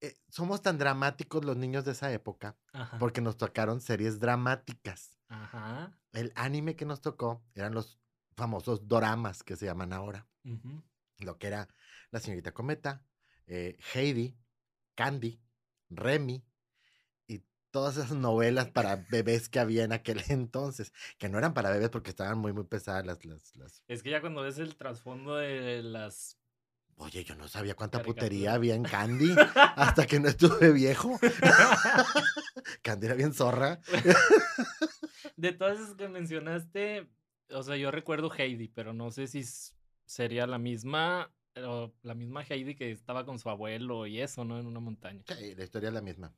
Eh, 0.00 0.16
somos 0.28 0.60
tan 0.60 0.78
dramáticos 0.78 1.44
los 1.44 1.56
niños 1.56 1.84
de 1.84 1.92
esa 1.92 2.12
época 2.12 2.58
Ajá. 2.72 2.98
porque 2.98 3.20
nos 3.20 3.36
tocaron 3.36 3.80
series 3.80 4.18
dramáticas. 4.18 5.16
Ajá. 5.28 5.96
El 6.10 6.32
anime 6.34 6.74
que 6.74 6.86
nos 6.86 7.00
tocó 7.00 7.44
eran 7.54 7.72
los 7.72 8.00
famosos 8.36 8.88
doramas 8.88 9.44
que 9.44 9.54
se 9.54 9.66
llaman 9.66 9.92
ahora. 9.92 10.26
Lo 11.18 11.38
que 11.38 11.46
era 11.46 11.68
La 12.10 12.18
Señorita 12.18 12.52
Cometa, 12.52 13.06
eh, 13.46 13.78
Heidi, 13.94 14.36
Candy, 14.96 15.40
Remy 15.88 16.44
todas 17.72 17.96
esas 17.96 18.12
novelas 18.12 18.70
para 18.70 19.04
bebés 19.10 19.48
que 19.48 19.58
había 19.58 19.82
en 19.82 19.92
aquel 19.92 20.22
entonces, 20.28 20.92
que 21.18 21.28
no 21.28 21.38
eran 21.38 21.54
para 21.54 21.70
bebés 21.70 21.90
porque 21.90 22.10
estaban 22.10 22.38
muy, 22.38 22.52
muy 22.52 22.64
pesadas 22.64 23.04
las, 23.04 23.24
las, 23.24 23.56
las 23.56 23.82
Es 23.88 24.04
que 24.04 24.10
ya 24.10 24.20
cuando 24.20 24.42
ves 24.42 24.58
el 24.58 24.76
trasfondo 24.76 25.36
de 25.36 25.82
las. 25.82 26.38
Oye, 26.96 27.24
yo 27.24 27.34
no 27.34 27.48
sabía 27.48 27.74
cuánta 27.74 28.02
putería 28.02 28.52
había 28.52 28.74
en 28.74 28.84
Candy 28.84 29.34
hasta 29.56 30.06
que 30.06 30.20
no 30.20 30.28
estuve 30.28 30.70
viejo. 30.70 31.18
Candy 32.82 33.06
era 33.06 33.16
bien 33.16 33.32
zorra. 33.32 33.80
De 35.36 35.52
todas 35.52 35.80
esas 35.80 35.94
que 35.96 36.08
mencionaste, 36.08 37.08
o 37.48 37.62
sea, 37.62 37.76
yo 37.76 37.90
recuerdo 37.90 38.30
Heidi, 38.30 38.68
pero 38.68 38.92
no 38.92 39.10
sé 39.10 39.26
si 39.26 39.42
sería 40.04 40.46
la 40.46 40.58
misma, 40.58 41.32
la 41.54 42.14
misma 42.14 42.44
Heidi 42.48 42.76
que 42.76 42.92
estaba 42.92 43.24
con 43.24 43.38
su 43.38 43.48
abuelo 43.48 44.06
y 44.06 44.20
eso, 44.20 44.44
¿no? 44.44 44.60
En 44.60 44.66
una 44.66 44.78
montaña. 44.78 45.24
Sí, 45.36 45.54
la 45.54 45.64
historia 45.64 45.88
es 45.88 45.94
la 45.94 46.02
misma. 46.02 46.32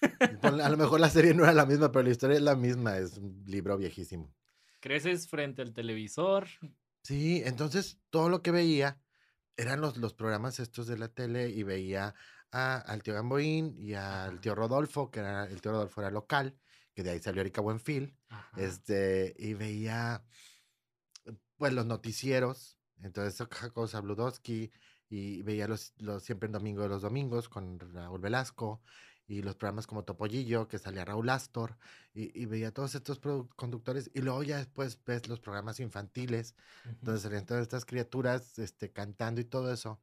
A 0.42 0.68
lo 0.68 0.76
mejor 0.76 1.00
la 1.00 1.10
serie 1.10 1.34
no 1.34 1.44
era 1.44 1.52
la 1.54 1.66
misma, 1.66 1.90
pero 1.92 2.04
la 2.04 2.10
historia 2.10 2.36
es 2.36 2.42
la 2.42 2.56
misma. 2.56 2.98
Es 2.98 3.16
un 3.18 3.42
libro 3.46 3.76
viejísimo. 3.76 4.34
Creces 4.80 5.28
frente 5.28 5.62
al 5.62 5.72
televisor. 5.72 6.46
Sí, 7.02 7.42
entonces 7.44 7.98
todo 8.10 8.28
lo 8.28 8.42
que 8.42 8.50
veía 8.50 9.00
eran 9.56 9.80
los, 9.80 9.96
los 9.96 10.12
programas 10.14 10.58
estos 10.60 10.86
de 10.86 10.98
la 10.98 11.08
tele 11.08 11.48
y 11.48 11.62
veía 11.62 12.14
a- 12.50 12.76
al 12.78 13.02
tío 13.02 13.14
Gamboín 13.14 13.74
y 13.78 13.94
al 13.94 14.40
tío 14.40 14.54
Rodolfo, 14.54 15.10
que 15.10 15.20
era, 15.20 15.44
el 15.44 15.60
tío 15.60 15.72
Rodolfo 15.72 16.00
era 16.00 16.10
local, 16.10 16.58
que 16.94 17.02
de 17.02 17.10
ahí 17.10 17.20
salió 17.20 17.40
Erika 17.40 17.60
Buenfil. 17.60 18.16
Ajá. 18.28 18.60
Este, 18.60 19.34
y 19.38 19.54
veía 19.54 20.24
pues 21.56 21.72
los 21.72 21.86
noticieros, 21.86 22.78
entonces 23.02 23.46
Jacob 23.50 23.88
Zabludowski 23.88 24.70
y 25.08 25.42
veía 25.42 25.68
los, 25.68 25.94
los 25.96 26.22
siempre 26.22 26.46
en 26.46 26.52
domingo 26.52 26.82
de 26.82 26.88
los 26.88 27.02
domingos 27.02 27.48
con 27.48 27.78
Raúl 27.78 28.20
Velasco 28.20 28.82
y 29.28 29.42
los 29.42 29.56
programas 29.56 29.86
como 29.86 30.04
Topollillo, 30.04 30.68
que 30.68 30.78
salía 30.78 31.04
Raúl 31.04 31.28
Astor, 31.28 31.76
y, 32.14 32.40
y 32.40 32.46
veía 32.46 32.72
todos 32.72 32.94
estos 32.94 33.18
conductores, 33.56 34.10
y 34.14 34.20
luego 34.20 34.42
ya 34.42 34.58
después 34.58 35.02
ves 35.04 35.28
los 35.28 35.40
programas 35.40 35.80
infantiles, 35.80 36.54
donde 37.00 37.20
salían 37.20 37.44
todas 37.44 37.62
estas 37.62 37.84
criaturas 37.84 38.58
este, 38.58 38.92
cantando 38.92 39.40
y 39.40 39.44
todo 39.44 39.72
eso, 39.72 40.00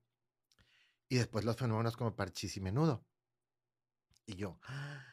y 1.07 1.15
después 1.15 1.45
los 1.45 1.55
fenómenos 1.55 1.95
como 1.95 2.15
Parchís 2.15 2.57
y 2.57 2.61
Menudo. 2.61 3.05
Y 4.25 4.35
yo, 4.35 4.59
¡Ah! 4.63 5.05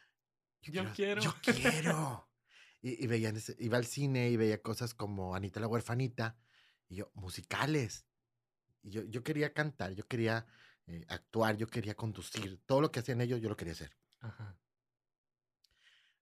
yo, 0.61 0.91
quiero, 0.93 1.21
Yo 1.21 1.33
quiero. 1.41 2.29
y, 2.81 3.03
y 3.03 3.07
veía, 3.07 3.33
iba 3.59 3.77
al 3.77 3.85
cine 3.85 4.29
y 4.29 4.37
veía 4.37 4.61
cosas 4.61 4.93
como 4.93 5.35
Anita 5.35 5.59
la 5.59 5.67
huerfanita, 5.67 6.37
y 6.89 6.97
yo, 6.97 7.11
musicales. 7.13 8.05
Y 8.83 8.89
yo, 8.89 9.03
yo 9.03 9.23
quería 9.23 9.53
cantar, 9.53 9.93
yo 9.93 10.05
quería 10.07 10.47
eh, 10.91 11.05
actuar, 11.07 11.57
yo 11.57 11.67
quería 11.67 11.95
conducir, 11.95 12.59
todo 12.65 12.81
lo 12.81 12.91
que 12.91 12.99
hacían 12.99 13.21
ellos, 13.21 13.41
yo 13.41 13.49
lo 13.49 13.55
quería 13.55 13.73
hacer. 13.73 13.95
Ajá. 14.19 14.57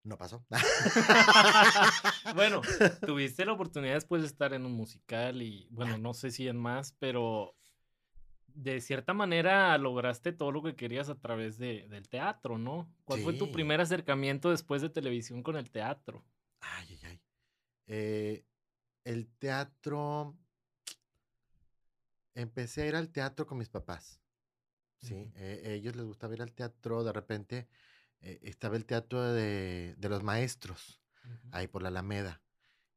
No 0.03 0.17
pasó. 0.17 0.45
bueno, 2.35 2.61
tuviste 3.05 3.45
la 3.45 3.53
oportunidad 3.53 3.95
después 3.95 4.21
de 4.21 4.27
estar 4.27 4.53
en 4.53 4.65
un 4.65 4.73
musical 4.73 5.41
y, 5.41 5.67
bueno, 5.71 5.97
no 5.97 6.13
sé 6.13 6.31
si 6.31 6.47
en 6.47 6.57
más, 6.57 6.93
pero 6.99 7.55
de 8.47 8.81
cierta 8.81 9.13
manera 9.13 9.77
lograste 9.77 10.31
todo 10.31 10.51
lo 10.51 10.63
que 10.63 10.75
querías 10.75 11.09
a 11.09 11.19
través 11.19 11.57
de, 11.57 11.87
del 11.89 12.07
teatro, 12.09 12.57
¿no? 12.57 12.93
¿Cuál 13.05 13.21
fue 13.21 13.33
tu 13.33 13.51
primer 13.51 13.81
acercamiento 13.81 14.51
después 14.51 14.81
de 14.81 14.89
televisión 14.89 15.43
con 15.43 15.55
el 15.57 15.69
teatro? 15.69 16.23
Ay, 16.61 16.87
ay, 16.89 16.99
ay. 17.03 17.21
Eh, 17.87 18.45
el 19.03 19.27
teatro. 19.37 20.37
Empecé 22.35 22.83
a 22.83 22.87
ir 22.87 22.95
al 22.95 23.09
teatro 23.09 23.45
con 23.45 23.57
mis 23.57 23.69
papás. 23.69 24.21
Sí, 25.01 25.31
eh, 25.35 25.61
ellos 25.65 25.95
les 25.95 26.05
gustaba 26.05 26.33
ir 26.33 26.41
al 26.41 26.53
teatro. 26.53 27.03
De 27.03 27.13
repente 27.13 27.67
eh, 28.21 28.39
estaba 28.43 28.75
el 28.75 28.85
teatro 28.85 29.21
de, 29.33 29.95
de 29.97 30.09
los 30.09 30.23
maestros, 30.23 31.01
ahí 31.51 31.67
por 31.67 31.81
la 31.81 31.89
Alameda. 31.89 32.41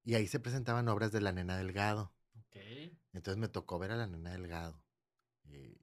Y 0.04 0.14
ahí 0.14 0.26
se 0.26 0.40
presentaban 0.40 0.88
obras 0.88 1.12
de 1.12 1.20
la 1.20 1.32
Nena 1.32 1.56
Delgado. 1.56 2.12
Okay. 2.48 2.98
Entonces 3.12 3.38
me 3.38 3.48
tocó 3.48 3.78
ver 3.78 3.92
a 3.92 3.96
la 3.96 4.06
Nena 4.06 4.32
Delgado. 4.32 4.82
Eh, 5.44 5.78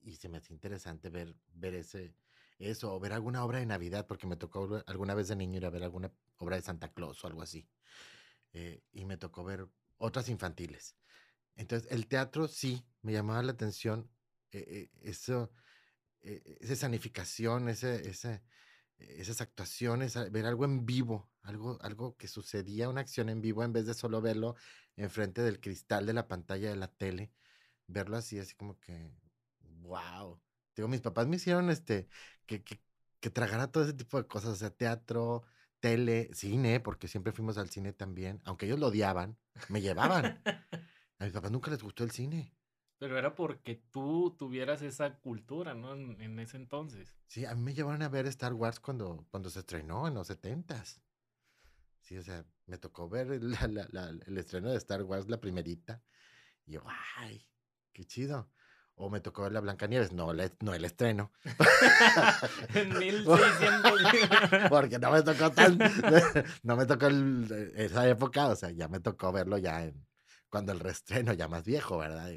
y 0.00 0.16
se 0.16 0.28
me 0.28 0.38
hacía 0.38 0.54
interesante 0.54 1.10
ver, 1.10 1.34
ver 1.52 1.74
ese, 1.74 2.14
eso, 2.58 2.94
o 2.94 3.00
ver 3.00 3.12
alguna 3.12 3.44
obra 3.44 3.58
de 3.58 3.66
Navidad, 3.66 4.06
porque 4.06 4.26
me 4.26 4.36
tocó 4.36 4.82
alguna 4.86 5.14
vez 5.14 5.28
de 5.28 5.36
niño 5.36 5.58
ir 5.58 5.66
a 5.66 5.70
ver 5.70 5.82
alguna 5.82 6.12
obra 6.38 6.56
de 6.56 6.62
Santa 6.62 6.92
Claus 6.92 7.22
o 7.24 7.26
algo 7.26 7.42
así. 7.42 7.68
Eh, 8.52 8.82
y 8.92 9.04
me 9.04 9.16
tocó 9.16 9.44
ver 9.44 9.68
otras 9.96 10.28
infantiles. 10.28 10.96
Entonces, 11.56 11.90
el 11.90 12.06
teatro 12.06 12.48
sí 12.48 12.84
me 13.02 13.12
llamaba 13.12 13.42
la 13.42 13.52
atención, 13.52 14.10
eso, 15.02 15.50
esa 16.22 16.76
sanificación, 16.76 17.68
ese, 17.68 18.08
ese, 18.08 18.42
esas 18.98 19.40
actuaciones, 19.40 20.14
ver 20.30 20.46
algo 20.46 20.64
en 20.64 20.86
vivo, 20.86 21.30
algo, 21.42 21.78
algo 21.82 22.16
que 22.16 22.28
sucedía, 22.28 22.88
una 22.88 23.02
acción 23.02 23.28
en 23.28 23.40
vivo, 23.40 23.64
en 23.64 23.72
vez 23.72 23.86
de 23.86 23.94
solo 23.94 24.20
verlo 24.20 24.56
enfrente 24.96 25.42
del 25.42 25.60
cristal 25.60 26.06
de 26.06 26.12
la 26.14 26.28
pantalla 26.28 26.70
de 26.70 26.76
la 26.76 26.88
tele, 26.88 27.32
verlo 27.86 28.16
así, 28.16 28.38
así 28.38 28.54
como 28.54 28.78
que, 28.80 29.10
wow. 29.82 30.40
Digo, 30.76 30.88
mis 30.88 31.00
papás 31.00 31.26
me 31.26 31.36
hicieron 31.36 31.70
este, 31.70 32.08
que, 32.46 32.62
que, 32.64 32.80
que 33.20 33.30
tragara 33.30 33.70
todo 33.70 33.84
ese 33.84 33.92
tipo 33.94 34.18
de 34.18 34.26
cosas, 34.26 34.50
o 34.50 34.56
sea, 34.56 34.70
teatro, 34.70 35.44
tele, 35.80 36.30
cine, 36.32 36.80
porque 36.80 37.08
siempre 37.08 37.32
fuimos 37.32 37.58
al 37.58 37.70
cine 37.70 37.92
también, 37.92 38.40
aunque 38.44 38.66
ellos 38.66 38.78
lo 38.78 38.88
odiaban, 38.88 39.36
me 39.68 39.80
llevaban. 39.80 40.42
A 41.18 41.24
mis 41.24 41.32
papás 41.32 41.50
nunca 41.52 41.70
les 41.70 41.82
gustó 41.82 42.04
el 42.04 42.10
cine. 42.10 42.53
Pero 43.04 43.18
era 43.18 43.34
porque 43.34 43.74
tú 43.90 44.34
tuvieras 44.38 44.80
esa 44.80 45.18
cultura, 45.18 45.74
¿no? 45.74 45.92
En, 45.92 46.38
ese 46.38 46.56
entonces. 46.56 47.14
Sí, 47.26 47.44
a 47.44 47.54
mí 47.54 47.60
me 47.60 47.74
llevaron 47.74 48.00
a 48.00 48.08
ver 48.08 48.26
Star 48.28 48.54
Wars 48.54 48.80
cuando, 48.80 49.26
cuando 49.30 49.50
se 49.50 49.58
estrenó 49.58 50.08
en 50.08 50.14
los 50.14 50.26
setentas. 50.26 51.02
Sí, 52.00 52.16
o 52.16 52.22
sea, 52.22 52.46
me 52.64 52.78
tocó 52.78 53.06
ver 53.10 53.30
el 53.32 53.52
estreno 54.38 54.70
de 54.70 54.78
Star 54.78 55.02
Wars, 55.02 55.28
la 55.28 55.38
primerita. 55.38 56.02
Y 56.64 56.72
yo, 56.72 56.82
¡ay! 57.16 57.46
¡Qué 57.92 58.06
chido! 58.06 58.50
O 58.94 59.10
me 59.10 59.20
tocó 59.20 59.42
ver 59.42 59.52
la 59.52 59.60
Blancanieves, 59.60 60.12
no, 60.12 60.32
no 60.32 60.74
el 60.74 60.84
estreno. 60.86 61.30
en 62.74 62.88
1600. 62.98 64.70
Porque 64.70 64.98
no 64.98 65.10
me 65.10 65.20
tocó 65.20 65.52
tan. 65.52 65.78
no 66.62 66.74
me 66.74 66.86
tocó 66.86 67.08
esa 67.76 68.08
época, 68.08 68.46
o 68.46 68.56
sea, 68.56 68.70
ya 68.70 68.88
me 68.88 69.00
tocó 69.00 69.30
verlo 69.30 69.58
ya 69.58 69.84
en, 69.84 70.06
cuando 70.48 70.72
el 70.72 70.80
reestreno, 70.80 71.34
ya 71.34 71.48
más 71.48 71.64
viejo, 71.64 71.98
¿verdad? 71.98 72.30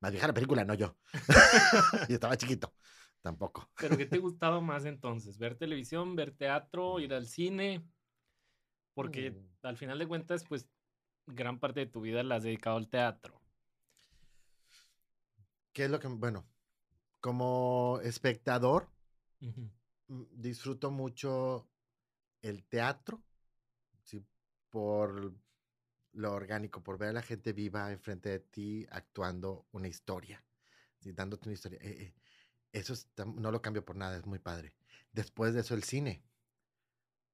Más 0.00 0.12
vieja 0.12 0.26
la 0.26 0.34
película, 0.34 0.64
no 0.64 0.74
yo. 0.74 0.96
y 2.08 2.14
estaba 2.14 2.36
chiquito. 2.36 2.72
Tampoco. 3.20 3.68
¿Pero 3.76 3.96
qué 3.96 4.06
te 4.06 4.18
gustaba 4.18 4.60
más 4.60 4.84
entonces? 4.84 5.38
¿Ver 5.38 5.56
televisión, 5.56 6.14
ver 6.14 6.32
teatro, 6.32 7.00
ir 7.00 7.12
al 7.14 7.26
cine? 7.26 7.84
Porque 8.94 9.32
mm. 9.32 9.66
al 9.66 9.76
final 9.76 9.98
de 9.98 10.06
cuentas, 10.06 10.44
pues 10.44 10.68
gran 11.26 11.58
parte 11.58 11.80
de 11.80 11.86
tu 11.86 12.00
vida 12.00 12.22
la 12.22 12.36
has 12.36 12.44
dedicado 12.44 12.76
al 12.76 12.88
teatro. 12.88 13.40
¿Qué 15.72 15.84
es 15.84 15.90
lo 15.90 16.00
que, 16.00 16.08
bueno, 16.08 16.46
como 17.20 18.00
espectador, 18.02 18.88
mm, 19.40 20.22
disfruto 20.32 20.90
mucho 20.90 21.68
el 22.42 22.64
teatro, 22.64 23.22
sí, 24.04 24.24
por 24.70 25.34
lo 26.18 26.32
orgánico, 26.32 26.82
por 26.82 26.98
ver 26.98 27.10
a 27.10 27.12
la 27.12 27.22
gente 27.22 27.52
viva 27.52 27.92
enfrente 27.92 28.28
de 28.28 28.40
ti 28.40 28.86
actuando 28.90 29.66
una 29.72 29.88
historia, 29.88 30.44
dándote 31.00 31.48
una 31.48 31.54
historia. 31.54 31.78
Eh, 31.80 32.02
eh, 32.02 32.14
eso 32.72 32.94
no 33.36 33.50
lo 33.50 33.62
cambio 33.62 33.84
por 33.84 33.96
nada, 33.96 34.16
es 34.16 34.26
muy 34.26 34.38
padre. 34.38 34.74
Después 35.12 35.54
de 35.54 35.60
eso, 35.60 35.74
el 35.74 35.84
cine, 35.84 36.22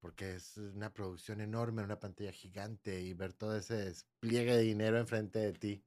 porque 0.01 0.35
es 0.35 0.59
una 0.59 0.93
producción 0.93 1.41
enorme, 1.41 1.83
una 1.83 1.99
pantalla 1.99 2.31
gigante 2.31 3.01
y 3.01 3.15
ver 3.15 3.33
todo 3.33 3.57
ese 3.57 3.75
despliegue 3.75 4.55
de 4.55 4.63
dinero 4.63 4.99
enfrente 4.99 5.39
de 5.39 5.53
ti, 5.55 5.85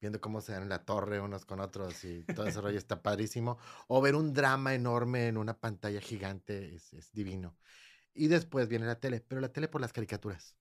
viendo 0.00 0.20
cómo 0.20 0.40
se 0.40 0.52
dan 0.52 0.64
en 0.64 0.68
la 0.68 0.84
torre 0.84 1.20
unos 1.20 1.44
con 1.44 1.60
otros 1.60 2.04
y 2.04 2.24
todo 2.24 2.46
ese 2.46 2.60
rollo 2.60 2.78
está 2.78 3.02
padrísimo. 3.02 3.58
O 3.86 4.00
ver 4.02 4.16
un 4.16 4.32
drama 4.32 4.74
enorme 4.74 5.28
en 5.28 5.36
una 5.36 5.58
pantalla 5.58 6.00
gigante 6.00 6.74
es, 6.74 7.12
divino. 7.12 7.56
Y 8.12 8.26
después 8.26 8.66
viene 8.66 8.84
la 8.84 8.98
tele, 8.98 9.20
pero 9.20 9.40
la 9.40 9.52
tele 9.52 9.68
por 9.68 9.80
las 9.80 9.92
caricaturas. 9.92 10.56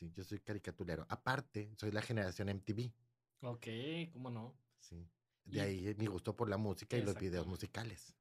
Sí, 0.00 0.10
yo 0.16 0.24
soy 0.24 0.40
caricaturero. 0.40 1.04
Aparte, 1.10 1.74
soy 1.76 1.92
la 1.92 2.00
generación 2.00 2.48
MTV. 2.48 2.90
Ok, 3.42 3.66
¿cómo 4.14 4.30
no? 4.30 4.56
Sí. 4.78 5.06
De 5.44 5.60
ahí 5.60 5.94
mi 5.98 6.06
gusto 6.06 6.34
por 6.34 6.48
la 6.48 6.56
música 6.56 6.96
y 6.96 7.02
los 7.02 7.18
videos 7.18 7.46
musicales. 7.46 8.16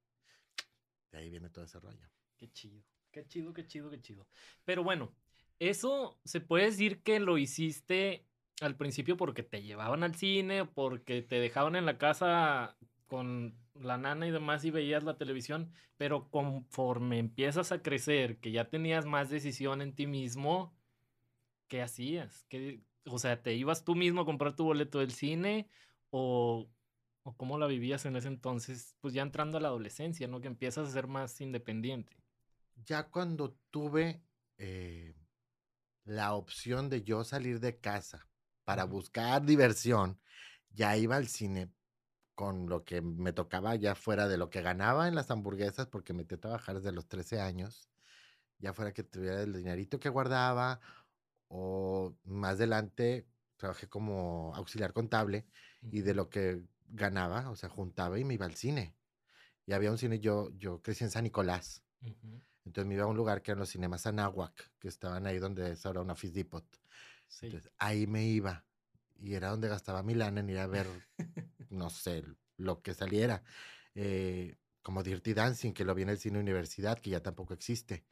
De 1.09 1.19
ahí 1.19 1.29
viene 1.29 1.49
todo 1.49 1.63
ese 1.63 1.79
rollo. 1.79 2.09
Qué 2.35 2.51
chido, 2.51 2.83
qué 3.11 3.25
chido, 3.25 3.53
qué 3.53 3.65
chido, 3.65 3.89
qué 3.89 4.01
chido. 4.01 4.27
Pero 4.65 4.83
bueno, 4.83 5.15
eso 5.57 6.19
se 6.25 6.41
puede 6.41 6.65
decir 6.65 7.01
que 7.01 7.21
lo 7.21 7.37
hiciste 7.37 8.25
al 8.59 8.75
principio 8.75 9.15
porque 9.15 9.43
te 9.43 9.61
llevaban 9.61 10.03
al 10.03 10.15
cine, 10.15 10.65
porque 10.65 11.21
te 11.21 11.39
dejaban 11.39 11.77
en 11.77 11.85
la 11.85 11.97
casa 11.97 12.77
con 13.07 13.57
la 13.73 13.97
nana 13.97 14.27
y 14.27 14.31
demás 14.31 14.65
y 14.65 14.71
veías 14.71 15.05
la 15.05 15.17
televisión, 15.17 15.71
pero 15.95 16.29
conforme 16.29 17.19
empiezas 17.19 17.71
a 17.71 17.81
crecer, 17.81 18.37
que 18.39 18.51
ya 18.51 18.69
tenías 18.69 19.05
más 19.05 19.29
decisión 19.29 19.81
en 19.81 19.95
ti 19.95 20.07
mismo, 20.07 20.73
¿qué 21.69 21.81
hacías? 21.81 22.45
¿Qué, 22.49 22.81
o 23.05 23.17
sea, 23.19 23.41
¿te 23.41 23.53
ibas 23.53 23.85
tú 23.85 23.95
mismo 23.95 24.21
a 24.21 24.25
comprar 24.25 24.55
tu 24.55 24.65
boleto 24.65 24.99
del 24.99 25.11
cine 25.11 25.69
o, 26.09 26.69
o 27.23 27.37
cómo 27.37 27.57
la 27.57 27.67
vivías 27.67 28.05
en 28.05 28.17
ese 28.17 28.27
entonces? 28.27 28.95
Pues 28.99 29.13
ya 29.13 29.21
entrando 29.21 29.57
a 29.57 29.61
la 29.61 29.69
adolescencia, 29.69 30.27
¿no? 30.27 30.41
Que 30.41 30.47
empiezas 30.47 30.89
a 30.89 30.91
ser 30.91 31.07
más 31.07 31.39
independiente. 31.39 32.17
Ya 32.85 33.03
cuando 33.03 33.55
tuve 33.71 34.21
eh, 34.57 35.15
la 36.03 36.33
opción 36.33 36.89
de 36.89 37.03
yo 37.03 37.23
salir 37.23 37.59
de 37.59 37.79
casa 37.79 38.27
para 38.65 38.83
buscar 38.83 39.45
diversión, 39.45 40.19
ya 40.71 40.97
iba 40.97 41.15
al 41.15 41.27
cine 41.27 41.71
con 42.35 42.69
lo 42.69 42.85
que 42.85 43.01
me 43.01 43.33
tocaba 43.33 43.75
ya 43.75 43.95
fuera 43.95 44.27
de 44.27 44.37
lo 44.37 44.49
que 44.49 44.61
ganaba 44.61 45.07
en 45.07 45.15
las 45.15 45.29
hamburguesas, 45.29 45.87
porque 45.87 46.13
metí 46.13 46.35
a 46.35 46.39
trabajar 46.39 46.75
desde 46.75 46.93
los 46.93 47.07
13 47.07 47.41
años, 47.41 47.89
ya 48.59 48.73
fuera 48.73 48.93
que 48.93 49.03
tuviera 49.03 49.41
el 49.41 49.53
dinerito 49.53 49.99
que 49.99 50.09
guardaba 50.09 50.79
o 51.49 52.15
más 52.23 52.53
adelante 52.53 53.27
trabajé 53.57 53.87
como 53.87 54.55
auxiliar 54.55 54.93
contable 54.93 55.45
y 55.91 56.01
de 56.01 56.13
lo 56.13 56.29
que 56.29 56.63
ganaba, 56.87 57.49
o 57.49 57.55
sea, 57.55 57.69
juntaba 57.69 58.17
y 58.17 58.23
me 58.23 58.35
iba 58.35 58.45
al 58.45 58.55
cine. 58.55 58.95
Y 59.65 59.73
había 59.73 59.91
un 59.91 59.97
cine, 59.97 60.19
yo, 60.19 60.49
yo 60.57 60.81
crecí 60.81 61.03
en 61.03 61.11
San 61.11 61.25
Nicolás. 61.25 61.83
Entonces 62.65 62.87
me 62.87 62.95
iba 62.95 63.03
a 63.03 63.07
un 63.07 63.17
lugar 63.17 63.41
que 63.41 63.51
eran 63.51 63.59
los 63.59 63.69
cinemas 63.69 64.07
Anáhuac, 64.07 64.71
que 64.79 64.87
estaban 64.87 65.27
ahí 65.27 65.37
donde 65.39 65.71
es 65.73 65.85
ahora 65.85 66.01
una 66.01 66.13
Office 66.13 66.33
Depot. 66.33 66.65
Entonces 67.41 67.71
ahí 67.77 68.07
me 68.07 68.25
iba. 68.25 68.65
Y 69.19 69.33
era 69.33 69.49
donde 69.49 69.67
gastaba 69.67 70.01
mi 70.01 70.15
lana 70.15 70.39
en 70.39 70.49
ir 70.49 70.59
a 70.59 70.67
ver, 70.67 70.87
no 71.69 71.89
sé, 71.89 72.23
lo 72.57 72.81
que 72.81 72.93
saliera. 72.93 73.43
Eh, 73.95 74.55
como 74.81 75.03
Dirty 75.03 75.33
Dancing, 75.33 75.73
que 75.73 75.83
lo 75.83 75.93
vi 75.93 76.03
en 76.03 76.09
el 76.09 76.17
cine 76.17 76.39
universidad, 76.39 76.97
que 76.99 77.09
ya 77.09 77.21
tampoco 77.21 77.53
existe. 77.53 78.05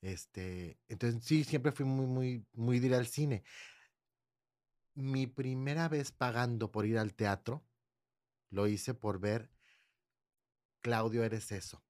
Este, 0.00 0.78
entonces 0.88 1.24
sí, 1.24 1.44
siempre 1.44 1.72
fui 1.72 1.84
muy, 1.84 2.06
muy, 2.06 2.46
muy 2.52 2.78
de 2.78 2.86
ir 2.86 2.94
al 2.94 3.06
cine. 3.06 3.42
mi 4.98 5.28
primera 5.28 5.88
vez 5.88 6.10
pagando 6.10 6.72
por 6.72 6.84
ir 6.84 6.98
al 6.98 7.14
teatro, 7.14 7.64
lo 8.50 8.66
hice 8.66 8.94
por 8.94 9.20
ver 9.20 9.48
Claudio 10.80 11.22
Eres 11.22 11.52
Eso, 11.52 11.84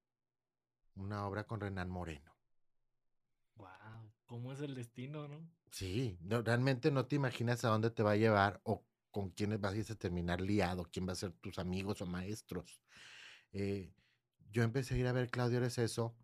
una 0.95 1.27
obra 1.27 1.47
con 1.47 1.61
Renan 1.61 1.89
Moreno. 1.89 2.37
Wow, 3.57 4.13
¿cómo 4.27 4.53
es 4.53 4.61
el 4.61 4.75
destino, 4.75 5.27
no? 5.27 5.49
Sí, 5.71 6.19
no, 6.21 6.43
realmente 6.43 6.91
no 6.91 7.07
te 7.07 7.17
imaginas 7.17 7.65
a 7.65 7.69
dónde 7.69 7.91
te 7.91 8.03
va 8.03 8.13
a 8.13 8.17
llevar 8.17 8.61
o 8.65 8.85
con 9.11 9.31
quiénes 9.31 9.59
vas 9.59 9.73
a 9.73 9.79
ir 9.79 9.87
a 9.91 9.95
terminar 9.95 10.43
liado, 10.43 10.89
quién 10.93 11.09
va 11.09 11.13
a 11.13 11.17
ser 11.17 11.33
tus 11.33 11.59
amigos 11.59 12.03
o 12.03 12.07
maestros. 12.07 12.83
Eh, 13.53 13.91
yo 14.51 14.63
empecé 14.63 14.95
a 14.95 14.99
ir 14.99 15.07
a 15.07 15.13
ver 15.13 15.31
Claudio 15.31 15.59
Eres 15.59 15.79
Eso 15.79 16.15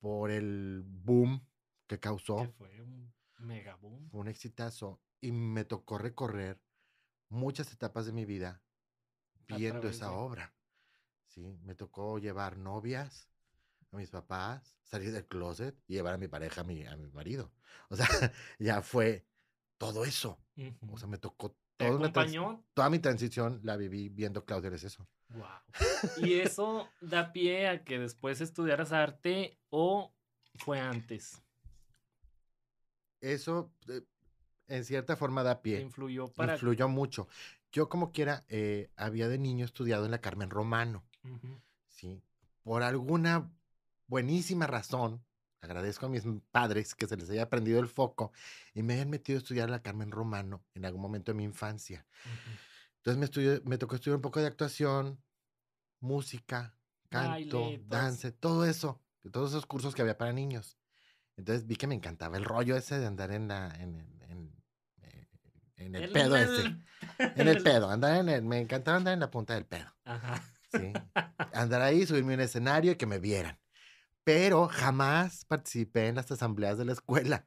por 0.00 0.30
el 0.30 0.82
boom 0.86 1.44
que 1.86 1.98
causó. 1.98 2.36
Que 2.36 2.48
fue 2.48 2.80
un 2.80 3.12
mega 3.38 3.76
boom. 3.76 4.08
Fue 4.10 4.20
un 4.20 4.28
exitazo. 4.28 5.00
Y 5.20 5.32
me 5.32 5.64
tocó 5.64 5.98
recorrer 5.98 6.60
muchas 7.28 7.72
etapas 7.72 8.06
de 8.06 8.12
mi 8.12 8.24
vida 8.24 8.62
viendo 9.48 9.88
esa 9.88 10.08
de- 10.08 10.14
obra. 10.14 10.54
Sí, 11.26 11.58
me 11.64 11.74
tocó 11.74 12.18
llevar 12.18 12.56
novias 12.56 13.28
a 13.92 13.96
mis 13.96 14.10
papás, 14.10 14.74
salir 14.84 15.12
del 15.12 15.26
closet 15.26 15.76
y 15.86 15.94
llevar 15.94 16.14
a 16.14 16.18
mi 16.18 16.28
pareja, 16.28 16.62
a 16.62 16.64
mi, 16.64 16.84
a 16.84 16.96
mi 16.96 17.10
marido. 17.10 17.52
O 17.90 17.96
sea, 17.96 18.06
ya 18.58 18.82
fue 18.82 19.26
todo 19.76 20.04
eso. 20.04 20.38
Ujú. 20.56 20.94
O 20.94 20.98
sea, 20.98 21.08
me 21.08 21.18
tocó 21.18 21.56
¿Te 21.76 21.86
toda, 21.86 21.96
una 21.96 22.12
toda 22.74 22.90
mi 22.90 22.98
transición 22.98 23.60
la 23.62 23.76
viví 23.76 24.08
viendo 24.08 24.44
Claudio 24.44 24.72
Eso. 24.74 25.06
Wow. 25.30 26.24
¿Y 26.24 26.40
eso 26.40 26.88
da 27.00 27.32
pie 27.32 27.68
a 27.68 27.84
que 27.84 27.98
después 27.98 28.40
estudiaras 28.40 28.92
arte 28.92 29.58
o 29.70 30.12
fue 30.54 30.80
antes? 30.80 31.42
Eso, 33.20 33.70
eh, 33.88 34.02
en 34.68 34.84
cierta 34.84 35.16
forma, 35.16 35.42
da 35.42 35.56
¿Te 35.56 35.62
pie. 35.62 35.80
influyó 35.80 36.28
para...? 36.28 36.54
Influyó 36.54 36.88
mucho. 36.88 37.28
Yo, 37.72 37.88
como 37.88 38.12
quiera, 38.12 38.44
eh, 38.48 38.90
había 38.96 39.28
de 39.28 39.38
niño 39.38 39.64
estudiado 39.64 40.04
en 40.04 40.10
la 40.10 40.20
Carmen 40.20 40.50
Romano. 40.50 41.04
¿sí? 41.88 42.22
Por 42.62 42.82
alguna 42.82 43.50
buenísima 44.06 44.66
razón, 44.66 45.22
agradezco 45.60 46.06
a 46.06 46.08
mis 46.08 46.22
padres 46.50 46.94
que 46.94 47.06
se 47.06 47.16
les 47.16 47.28
haya 47.30 47.50
prendido 47.50 47.80
el 47.80 47.88
foco 47.88 48.32
y 48.72 48.82
me 48.82 48.94
hayan 48.94 49.10
metido 49.10 49.36
a 49.38 49.42
estudiar 49.42 49.68
la 49.68 49.82
Carmen 49.82 50.10
Romano 50.10 50.64
en 50.74 50.86
algún 50.86 51.02
momento 51.02 51.32
de 51.32 51.36
mi 51.36 51.44
infancia. 51.44 52.06
Entonces 52.98 53.18
me, 53.18 53.26
estudié- 53.26 53.62
me 53.64 53.78
tocó 53.78 53.94
estudiar 53.96 54.16
un 54.16 54.22
poco 54.22 54.40
de 54.40 54.46
actuación, 54.46 55.22
música, 56.00 56.74
canto, 57.08 57.30
Baile, 57.30 57.50
todo 57.50 57.70
eso. 57.70 57.84
dance, 57.88 58.32
todo 58.32 58.64
eso, 58.66 59.02
todos 59.32 59.50
esos 59.50 59.66
cursos 59.66 59.94
que 59.94 60.02
había 60.02 60.18
para 60.18 60.32
niños. 60.32 60.78
Entonces 61.36 61.66
vi 61.66 61.76
que 61.76 61.86
me 61.86 61.94
encantaba 61.94 62.36
el 62.36 62.44
rollo 62.44 62.76
ese 62.76 62.98
de 62.98 63.06
andar 63.06 63.30
en 63.32 63.48
la, 63.48 63.68
en, 63.76 63.94
en- 63.94 64.22
en, 64.28 64.62
eh, 65.02 65.28
en 65.76 65.94
el 65.94 66.04
En 66.04 66.12
pedo 66.12 66.36
ese. 66.36 66.62
el- 66.62 66.84
En 67.36 67.48
el 67.48 67.62
pedo, 67.62 67.90
andar 67.90 68.16
en 68.16 68.28
el, 68.28 68.42
me 68.42 68.58
encantaba 68.60 68.96
andar 68.96 69.14
en 69.14 69.20
la 69.20 69.30
punta 69.30 69.54
del 69.54 69.64
pedo. 69.66 69.94
Ajá. 70.04 70.42
Sí. 70.70 70.92
Andar 71.54 71.80
ahí, 71.80 72.04
subirme 72.06 72.34
a 72.34 72.36
un 72.36 72.40
escenario 72.42 72.92
y 72.92 72.96
que 72.96 73.06
me 73.06 73.18
vieran. 73.18 73.58
Pero 74.22 74.68
jamás 74.68 75.46
participé 75.46 76.08
en 76.08 76.16
las 76.16 76.30
asambleas 76.30 76.76
de 76.76 76.84
la 76.84 76.92
escuela. 76.92 77.46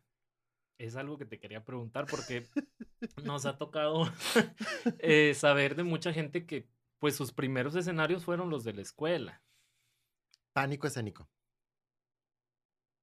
Es 0.82 0.96
algo 0.96 1.18
que 1.20 1.26
te 1.26 1.40
quería 1.40 1.64
preguntar 1.64 2.08
porque 2.10 2.48
nos 3.24 3.46
ha 3.46 3.58
tocado 3.58 4.06
eh, 5.00 5.34
saber 5.36 5.76
de 5.76 5.84
mucha 5.84 6.12
gente 6.12 6.46
que 6.48 6.68
pues 6.98 7.16
sus 7.16 7.32
primeros 7.32 7.76
escenarios 7.76 8.26
fueron 8.26 8.50
los 8.50 8.64
de 8.64 8.74
la 8.74 8.82
escuela. 8.82 9.44
Pánico 10.54 10.88
escénico. 10.88 11.30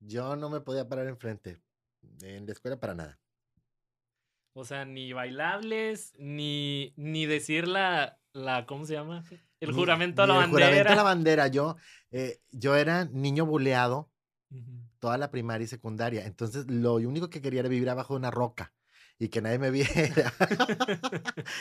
Yo 0.00 0.34
no 0.36 0.48
me 0.50 0.60
podía 0.60 0.88
parar 0.88 1.06
enfrente. 1.06 1.60
En 2.22 2.46
la 2.46 2.52
escuela 2.52 2.78
para 2.80 2.94
nada. 2.94 3.20
O 4.54 4.64
sea, 4.64 4.84
ni 4.84 5.12
bailables, 5.12 6.14
ni, 6.18 6.92
ni 6.96 7.26
decir 7.26 7.68
la, 7.68 8.18
la, 8.32 8.66
¿cómo 8.66 8.86
se 8.86 8.94
llama? 8.94 9.24
El 9.60 9.70
Ni- 9.70 9.74
juramento 9.76 10.22
a 10.22 10.26
la 10.26 10.44
el 10.44 10.50
juramento 10.50 10.64
a 10.64 10.70
bandera. 10.70 10.94
la 10.96 11.02
bandera. 11.02 11.46
Yo, 11.48 11.76
eh, 12.10 12.40
yo 12.50 12.74
era 12.74 13.04
niño 13.04 13.46
buleado 13.46 14.10
Ujú. 14.50 14.87
Toda 14.98 15.18
la 15.18 15.30
primaria 15.30 15.64
y 15.64 15.68
secundaria. 15.68 16.26
Entonces, 16.26 16.66
lo 16.70 16.94
único 16.94 17.30
que 17.30 17.40
quería 17.42 17.60
era 17.60 17.68
vivir 17.68 17.88
abajo 17.90 18.14
de 18.14 18.18
una 18.18 18.30
roca 18.30 18.72
y 19.18 19.28
que 19.28 19.42
nadie 19.42 19.58
me 19.58 19.70
viera. 19.72 20.32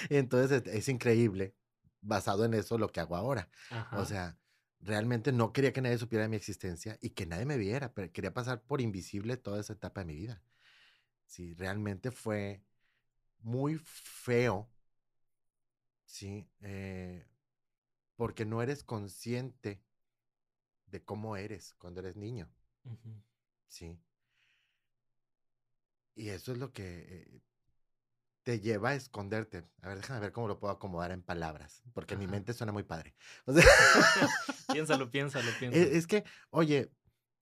Entonces, 0.10 0.64
es, 0.66 0.74
es 0.74 0.90
increíble, 0.90 1.56
basado 2.02 2.46
en 2.46 2.54
eso, 2.54 2.78
lo 2.78 2.92
que 2.92 3.00
hago 3.00 3.16
ahora. 3.16 3.50
Ajá. 3.70 4.00
O 4.00 4.06
sea, 4.06 4.38
realmente 4.80 5.32
no 5.32 5.54
quería 5.54 5.74
que 5.74 5.82
nadie 5.82 5.98
supiera 5.98 6.24
de 6.24 6.30
mi 6.30 6.36
existencia 6.38 6.98
y 7.02 7.12
que 7.12 7.26
nadie 7.26 7.46
me 7.46 7.58
viera, 7.58 7.94
pero 7.94 8.12
quería 8.12 8.34
pasar 8.34 8.62
por 8.62 8.82
invisible 8.82 9.38
toda 9.38 9.60
esa 9.60 9.74
etapa 9.74 10.02
de 10.02 10.06
mi 10.06 10.16
vida. 10.16 10.42
Sí, 11.26 11.54
realmente 11.56 12.12
fue 12.12 12.64
muy 13.42 13.78
feo, 13.84 14.70
sí, 16.06 16.48
eh, 16.62 17.26
porque 18.16 18.46
no 18.46 18.62
eres 18.62 18.84
consciente 18.84 19.84
de 20.88 21.04
cómo 21.04 21.36
eres 21.36 21.76
cuando 21.76 22.00
eres 22.00 22.16
niño. 22.16 22.50
Sí. 23.68 24.00
Y 26.16 26.30
eso 26.30 26.52
es 26.52 26.58
lo 26.58 26.74
que 26.74 27.06
eh, 27.08 27.42
te 28.44 28.60
lleva 28.60 28.90
a 28.90 28.96
esconderte. 28.96 29.66
A 29.82 29.90
ver, 29.90 29.98
déjame 29.98 30.20
ver 30.20 30.32
cómo 30.32 30.48
lo 30.48 30.58
puedo 30.58 30.74
acomodar 30.74 31.12
en 31.12 31.22
palabras, 31.22 31.84
porque 31.94 32.14
en 32.14 32.22
mi 32.22 32.28
mente 32.28 32.54
suena 32.54 32.72
muy 32.72 32.84
padre. 32.84 33.14
O 33.46 33.54
sea, 33.54 33.64
piénsalo, 34.72 35.12
piénsalo, 35.12 35.50
e- 35.52 35.54
piénsalo. 35.60 35.84
es 35.84 36.08
que, 36.08 36.24
oye, 36.50 36.92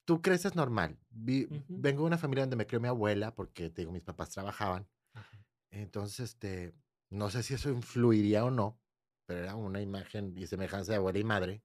tú 0.03 0.21
creces 0.21 0.55
normal. 0.55 0.99
Vi-. 1.11 1.47
Vengo 1.67 2.01
de 2.01 2.07
una 2.07 2.17
familia 2.17 2.43
donde 2.43 2.55
me 2.55 2.67
crió 2.67 2.81
mi 2.81 2.87
abuela, 2.87 3.33
porque 3.33 3.69
te 3.69 3.83
digo, 3.83 3.91
mis 3.91 4.01
papás 4.01 4.29
trabajaban. 4.29 4.87
Ajá. 5.13 5.45
Entonces, 5.69 6.31
este, 6.31 6.73
no 7.09 7.29
sé 7.29 7.43
si 7.43 7.53
eso 7.53 7.69
influiría 7.69 8.43
o 8.43 8.51
no, 8.51 8.79
pero 9.25 9.41
era 9.41 9.55
una 9.55 9.81
imagen 9.81 10.35
y 10.37 10.47
semejanza 10.47 10.91
de 10.91 10.97
abuela 10.97 11.19
y 11.19 11.23
madre. 11.23 11.63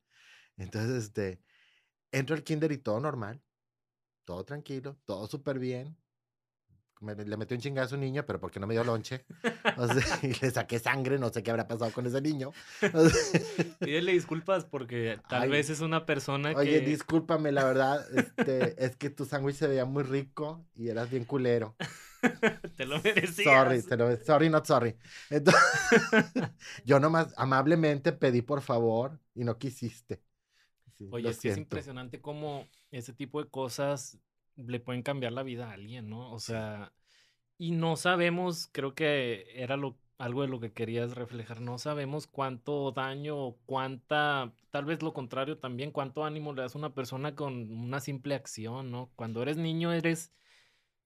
Entonces, 0.57 1.05
este, 1.05 1.41
entro 2.13 2.37
al 2.37 2.45
kinder 2.45 2.73
y 2.73 2.79
todo 2.79 3.01
normal, 3.01 3.43
todo 4.31 4.45
tranquilo, 4.45 4.97
todo 5.07 5.27
súper 5.27 5.59
bien. 5.59 5.97
Me, 7.01 7.15
le 7.15 7.37
metí 7.39 7.55
un 7.55 7.61
chingazo 7.61 7.95
a 7.95 7.99
un 7.99 8.03
niño, 8.03 8.27
pero 8.27 8.39
porque 8.41 8.61
no 8.61 8.67
me 8.67 8.75
dio 8.75 8.85
lonche. 8.85 9.25
O 9.75 9.89
sea, 9.89 10.05
y 10.23 10.35
le 10.35 10.51
saqué 10.51 10.79
sangre, 10.79 11.19
no 11.19 11.31
sé 11.31 11.43
qué 11.43 11.51
habrá 11.51 11.67
pasado 11.67 11.93
con 11.93 12.07
ese 12.07 12.21
niño. 12.21 12.55
O 12.93 13.09
sea, 13.09 13.41
Pídele 13.83 14.13
disculpas 14.13 14.65
porque 14.65 15.21
tal 15.29 15.49
Ay, 15.49 15.49
vez 15.49 15.71
es 15.71 15.81
una 15.81 16.07
persona 16.07 16.55
Oye, 16.55 16.81
que... 16.81 16.83
discúlpame, 16.83 17.53
la 17.53 17.65
verdad, 17.65 18.07
este, 18.17 18.85
es 18.85 18.97
que 18.97 19.11
tu 19.11 19.25
sándwich 19.25 19.57
se 19.57 19.69
veía 19.69 19.85
muy 19.85 20.03
rico 20.03 20.67
y 20.75 20.89
eras 20.89 21.11
bien 21.11 21.25
culero. 21.25 21.77
te 22.77 22.87
lo 22.87 23.01
merecías. 23.03 23.69
Sorry, 23.69 23.83
te 23.83 23.97
lo- 23.97 24.17
sorry, 24.25 24.49
not 24.51 24.67
sorry. 24.67 24.97
Entonces, 25.31 25.63
yo 26.85 27.01
nomás 27.01 27.33
amablemente 27.37 28.13
pedí 28.13 28.43
por 28.43 28.61
favor 28.63 29.19
y 29.35 29.45
no 29.45 29.59
quisiste. 29.59 30.23
Sí, 30.99 31.07
Oye, 31.11 31.31
es 31.31 31.41
que 31.41 31.49
es 31.49 31.57
impresionante 31.57 32.21
cómo 32.21 32.69
ese 32.91 33.13
tipo 33.13 33.43
de 33.43 33.49
cosas 33.49 34.19
le 34.57 34.81
pueden 34.81 35.03
cambiar 35.03 35.33
la 35.33 35.43
vida 35.43 35.71
a 35.71 35.73
alguien, 35.73 36.09
¿no? 36.09 36.33
O 36.33 36.39
sea, 36.39 36.93
y 37.59 37.73
no 37.73 37.97
sabemos, 37.97 38.69
creo 38.73 38.95
que 38.95 39.47
era 39.55 39.77
lo, 39.77 39.99
algo 40.19 40.43
de 40.43 40.49
lo 40.49 40.61
que 40.61 40.73
querías 40.73 41.15
reflejar, 41.15 41.61
no 41.61 41.79
sabemos 41.79 42.27
cuánto 42.27 42.93
daño 42.93 43.39
o 43.39 43.57
cuánta, 43.67 44.53
tal 44.71 44.85
vez 44.85 45.03
lo 45.03 45.13
contrario 45.13 45.59
también, 45.59 45.93
cuánto 45.93 46.25
ánimo 46.25 46.53
le 46.53 46.63
das 46.63 46.75
a 46.75 46.79
una 46.79 46.95
persona 46.95 47.35
con 47.35 47.71
una 47.71 48.01
simple 48.01 48.35
acción, 48.35 48.91
¿no? 48.91 49.11
Cuando 49.17 49.43
eres 49.43 49.57
niño 49.57 49.93
eres 49.93 50.33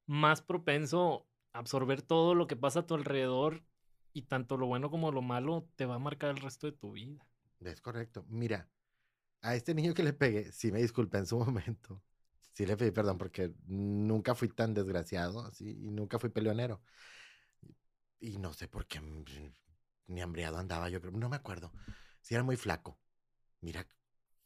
más 0.07 0.43
propenso 0.43 1.27
a 1.53 1.59
absorber 1.59 2.03
todo 2.03 2.35
lo 2.35 2.47
que 2.47 2.57
pasa 2.57 2.81
a 2.81 2.87
tu 2.87 2.95
alrededor 2.95 3.63
y 4.13 4.23
tanto 4.23 4.57
lo 4.57 4.67
bueno 4.67 4.91
como 4.91 5.13
lo 5.13 5.23
malo 5.23 5.69
te 5.77 5.87
va 5.87 5.97
a 5.97 6.01
marcar 6.01 6.31
el 6.31 6.39
resto 6.39 6.67
de 6.67 6.73
tu 6.73 6.93
vida. 6.93 7.27
Es 7.61 7.81
correcto. 7.81 8.25
Mira, 8.29 8.69
a 9.45 9.55
este 9.55 9.75
niño 9.75 9.95
que 9.95 10.03
le 10.03 10.15
pegué, 10.15 10.51
sí 10.53 10.73
me 10.73 10.81
disculpé 10.81 11.19
en 11.19 11.27
su 11.27 11.39
momento. 11.45 12.03
Sí 12.53 12.67
le 12.67 12.77
pedí 12.77 12.91
perdón 12.93 13.19
porque 13.19 13.53
nunca 13.67 14.35
fui 14.35 14.49
tan 14.49 14.75
desgraciado 14.75 15.43
así 15.45 15.71
y 15.71 15.91
nunca 15.91 16.19
fui 16.19 16.31
peleonero. 16.31 16.83
Y 18.21 18.39
no 18.39 18.53
sé 18.55 18.69
por 18.69 18.87
qué 18.87 19.01
mm, 19.01 19.25
ni 20.09 20.23
hambriado 20.23 20.59
andaba, 20.59 20.89
yo 20.89 21.01
creo, 21.01 21.13
no 21.13 21.29
me 21.29 21.37
acuerdo. 21.37 21.73
Sí 22.23 22.35
era 22.35 22.43
muy 22.43 22.57
flaco. 22.57 22.99
Mira, 23.61 23.87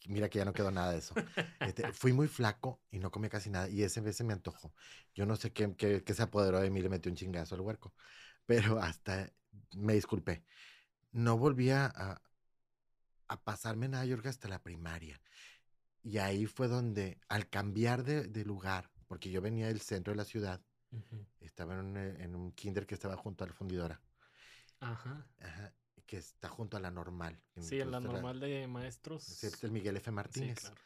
mira 0.06 0.28
que 0.28 0.38
ya 0.38 0.44
no 0.44 0.52
quedó 0.52 0.70
nada 0.70 0.92
de 0.92 0.98
eso. 0.98 1.14
Este, 1.60 1.92
fui 1.92 2.12
muy 2.12 2.26
flaco 2.28 2.80
y 2.90 2.98
no 2.98 3.10
comí 3.10 3.28
casi 3.28 3.50
nada 3.50 3.68
y 3.68 3.82
ese 3.82 4.00
vez 4.00 4.16
se 4.16 4.24
me 4.24 4.32
antojó. 4.32 4.74
Yo 5.14 5.26
no 5.26 5.36
sé 5.36 5.52
qué, 5.52 5.74
qué, 5.76 6.02
qué 6.02 6.14
se 6.14 6.22
apoderó 6.22 6.60
de 6.60 6.70
mí, 6.70 6.80
le 6.80 6.88
metí 6.88 7.08
un 7.08 7.14
chingazo 7.16 7.54
al 7.54 7.60
huerco. 7.60 7.94
Pero 8.46 8.80
hasta 8.80 9.32
me 9.76 9.94
disculpé. 9.94 10.44
No 11.12 11.38
volví 11.38 11.70
a, 11.70 12.20
a, 13.28 13.42
pasarme 13.42 13.88
nada, 13.88 14.04
yo 14.04 14.14
creo 14.16 14.24
que 14.24 14.28
hasta 14.30 14.48
la 14.48 14.62
primaria. 14.62 15.20
Y 16.02 16.18
ahí 16.18 16.46
fue 16.46 16.68
donde, 16.68 17.20
al 17.28 17.48
cambiar 17.48 18.04
de, 18.04 18.24
de 18.24 18.44
lugar, 18.44 18.90
porque 19.06 19.30
yo 19.30 19.40
venía 19.40 19.66
del 19.66 19.80
centro 19.80 20.12
de 20.12 20.16
la 20.16 20.24
ciudad, 20.24 20.60
Ujú. 20.90 21.26
estaba 21.40 21.74
en 21.74 21.80
un, 21.80 21.96
eh, 21.96 22.16
en 22.22 22.34
un 22.34 22.52
kinder 22.52 22.86
que 22.86 22.94
estaba 22.94 23.16
junto 23.16 23.44
a 23.44 23.46
la 23.46 23.52
fundidora, 23.52 24.00
Ajá. 24.80 25.26
ajá, 25.40 25.74
que 26.06 26.16
está 26.16 26.48
junto 26.48 26.76
a 26.76 26.80
la 26.80 26.90
normal. 26.90 27.38
Sí, 27.60 27.80
en 27.80 27.90
la 27.90 28.00
normal 28.00 28.40
de 28.40 28.66
maestros. 28.66 29.42
Es 29.44 29.62
el 29.64 29.70
Miguel 29.70 29.96
F. 29.96 30.10
Sí, 30.10 30.14
Martínez. 30.14 30.60
claro. 30.60 30.76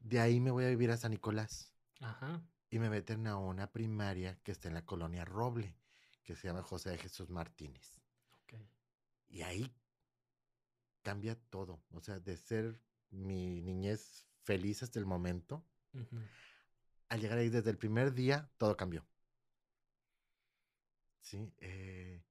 De 0.00 0.20
ahí 0.20 0.40
me 0.40 0.50
voy 0.50 0.64
a 0.64 0.68
vivir 0.68 0.90
a 0.90 0.96
San 0.96 1.12
Nicolás 1.12 1.72
Ajá. 2.00 2.42
y 2.70 2.78
me 2.78 2.90
meten 2.90 3.26
a 3.26 3.36
una 3.36 3.70
primaria 3.70 4.38
que 4.42 4.52
está 4.52 4.68
en 4.68 4.74
la 4.74 4.84
colonia 4.84 5.24
Roble, 5.24 5.76
que 6.24 6.34
se 6.34 6.48
llama 6.48 6.62
José 6.62 6.90
de 6.90 6.98
Jesús 6.98 7.30
Martínez. 7.30 8.00
Ok. 8.42 8.54
Y 9.28 9.42
ahí 9.42 9.72
cambia 11.04 11.36
todo. 11.50 11.84
O 11.92 12.00
sea, 12.00 12.18
de 12.18 12.36
ser 12.36 12.80
mi 13.10 13.60
niñez 13.60 14.26
feliz 14.42 14.82
hasta 14.82 14.98
el 14.98 15.06
momento, 15.06 15.64
al 17.08 17.20
llegar 17.20 17.38
ahí 17.38 17.50
desde 17.50 17.70
el 17.70 17.78
primer 17.78 18.12
día, 18.12 18.50
todo 18.58 18.76
cambió. 18.76 19.06
Sí. 21.20 21.54
eh, 21.58 22.22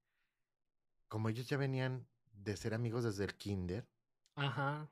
como 1.08 1.30
ellos 1.30 1.48
ya 1.48 1.58
venían 1.58 2.08
de 2.32 2.58
ser 2.58 2.74
amigos 2.74 3.04
desde 3.04 3.24
el 3.24 3.36
kinder, 3.36 3.88
Ajá. 4.36 4.92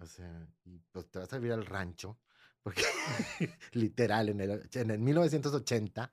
o 0.00 0.06
sea, 0.06 0.48
y 0.64 0.78
pues 0.92 1.08
te 1.10 1.20
vas 1.20 1.32
a 1.32 1.38
vivir 1.38 1.52
al 1.52 1.66
rancho, 1.66 2.18
porque 2.62 2.82
literal, 3.72 4.28
en 4.28 4.40
el, 4.40 4.68
en 4.72 4.90
el 4.90 4.98
1980, 4.98 6.12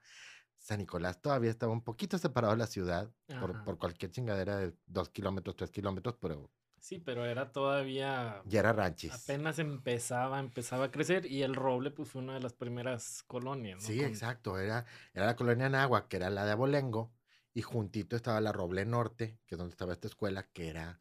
San 0.58 0.78
Nicolás 0.78 1.20
todavía 1.20 1.50
estaba 1.50 1.72
un 1.72 1.82
poquito 1.82 2.18
separado 2.18 2.52
de 2.54 2.58
la 2.58 2.66
ciudad, 2.68 3.12
por, 3.40 3.64
por 3.64 3.78
cualquier 3.78 4.12
chingadera 4.12 4.56
de 4.58 4.76
dos 4.86 5.08
kilómetros, 5.10 5.56
tres 5.56 5.70
kilómetros, 5.70 6.16
pero 6.20 6.52
Sí, 6.82 6.98
pero 6.98 7.24
era 7.24 7.52
todavía 7.52 8.42
ya 8.44 8.58
era 8.58 8.72
ranchis. 8.72 9.12
apenas 9.12 9.60
empezaba, 9.60 10.40
empezaba 10.40 10.86
a 10.86 10.90
crecer 10.90 11.26
y 11.26 11.42
el 11.42 11.54
Roble 11.54 11.92
pues 11.92 12.08
fue 12.08 12.20
una 12.22 12.34
de 12.34 12.40
las 12.40 12.54
primeras 12.54 13.22
colonias, 13.28 13.80
¿no? 13.80 13.86
Sí, 13.86 13.98
Con- 13.98 14.08
exacto. 14.08 14.58
Era, 14.58 14.84
era 15.14 15.26
la 15.26 15.36
colonia 15.36 15.68
Nagua, 15.68 16.08
que 16.08 16.16
era 16.16 16.28
la 16.28 16.44
de 16.44 16.50
Abolengo, 16.50 17.12
y 17.54 17.62
juntito 17.62 18.16
estaba 18.16 18.40
la 18.40 18.50
Roble 18.50 18.84
Norte, 18.84 19.38
que 19.46 19.54
es 19.54 19.58
donde 19.58 19.70
estaba 19.72 19.92
esta 19.92 20.08
escuela, 20.08 20.42
que 20.52 20.68
era, 20.68 20.98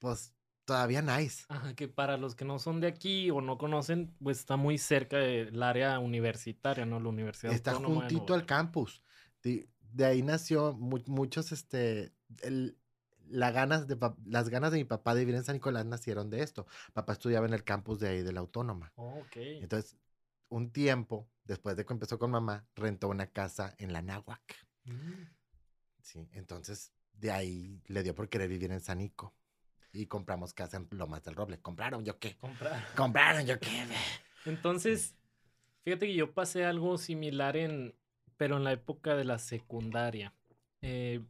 pues, 0.00 0.34
todavía 0.64 1.02
nice. 1.02 1.44
Ajá, 1.48 1.74
que 1.74 1.86
para 1.86 2.16
los 2.16 2.34
que 2.34 2.44
no 2.44 2.58
son 2.58 2.80
de 2.80 2.88
aquí 2.88 3.30
o 3.30 3.40
no 3.40 3.58
conocen, 3.58 4.12
pues 4.22 4.40
está 4.40 4.56
muy 4.56 4.76
cerca 4.76 5.18
del 5.18 5.62
área 5.62 6.00
universitaria, 6.00 6.84
¿no? 6.84 6.98
La 6.98 7.08
Universidad 7.10 7.54
Está 7.54 7.72
Autónoma 7.72 8.08
juntito 8.08 8.34
al 8.34 8.44
campus. 8.44 9.04
De, 9.42 9.68
de 9.92 10.04
ahí 10.04 10.22
nació 10.22 10.72
mu- 10.74 11.02
muchos, 11.06 11.52
este, 11.52 12.12
el- 12.42 12.76
la 13.28 13.50
ganas 13.50 13.86
de, 13.86 13.98
las 14.26 14.48
ganas 14.48 14.72
de 14.72 14.78
mi 14.78 14.84
papá 14.84 15.14
de 15.14 15.20
vivir 15.20 15.34
en 15.34 15.44
San 15.44 15.54
Nicolás 15.54 15.86
nacieron 15.86 16.30
de 16.30 16.42
esto. 16.42 16.66
Papá 16.92 17.12
estudiaba 17.12 17.46
en 17.46 17.54
el 17.54 17.64
campus 17.64 17.98
de 18.00 18.08
ahí 18.08 18.22
de 18.22 18.32
la 18.32 18.40
Autónoma. 18.40 18.92
Oh, 18.96 19.18
ok. 19.20 19.36
Entonces, 19.36 19.96
un 20.48 20.70
tiempo, 20.70 21.28
después 21.44 21.76
de 21.76 21.84
que 21.84 21.92
empezó 21.92 22.18
con 22.18 22.30
mamá, 22.30 22.66
rentó 22.76 23.08
una 23.08 23.26
casa 23.26 23.74
en 23.78 23.92
la 23.92 24.02
Náhuac. 24.02 24.66
Mm. 24.84 25.24
Sí, 26.02 26.28
entonces 26.32 26.92
de 27.12 27.30
ahí 27.30 27.80
le 27.86 28.02
dio 28.02 28.14
por 28.14 28.28
querer 28.28 28.48
vivir 28.48 28.70
en 28.72 28.80
Sanico. 28.80 29.34
Y 29.94 30.06
compramos 30.06 30.54
casa 30.54 30.78
en 30.78 30.88
Lomas 30.90 31.22
del 31.22 31.34
Roble. 31.34 31.60
¿Compraron 31.60 32.04
yo 32.04 32.18
qué? 32.18 32.36
Comprar. 32.36 32.86
¿Compraron 32.96 33.46
yo 33.46 33.60
qué? 33.60 33.86
Entonces, 34.46 35.14
fíjate 35.84 36.06
que 36.06 36.14
yo 36.14 36.32
pasé 36.32 36.64
algo 36.64 36.96
similar 36.96 37.56
en, 37.56 37.94
pero 38.38 38.56
en 38.56 38.64
la 38.64 38.72
época 38.72 39.14
de 39.14 39.24
la 39.24 39.38
secundaria. 39.38 40.34
Eh, 40.80 41.22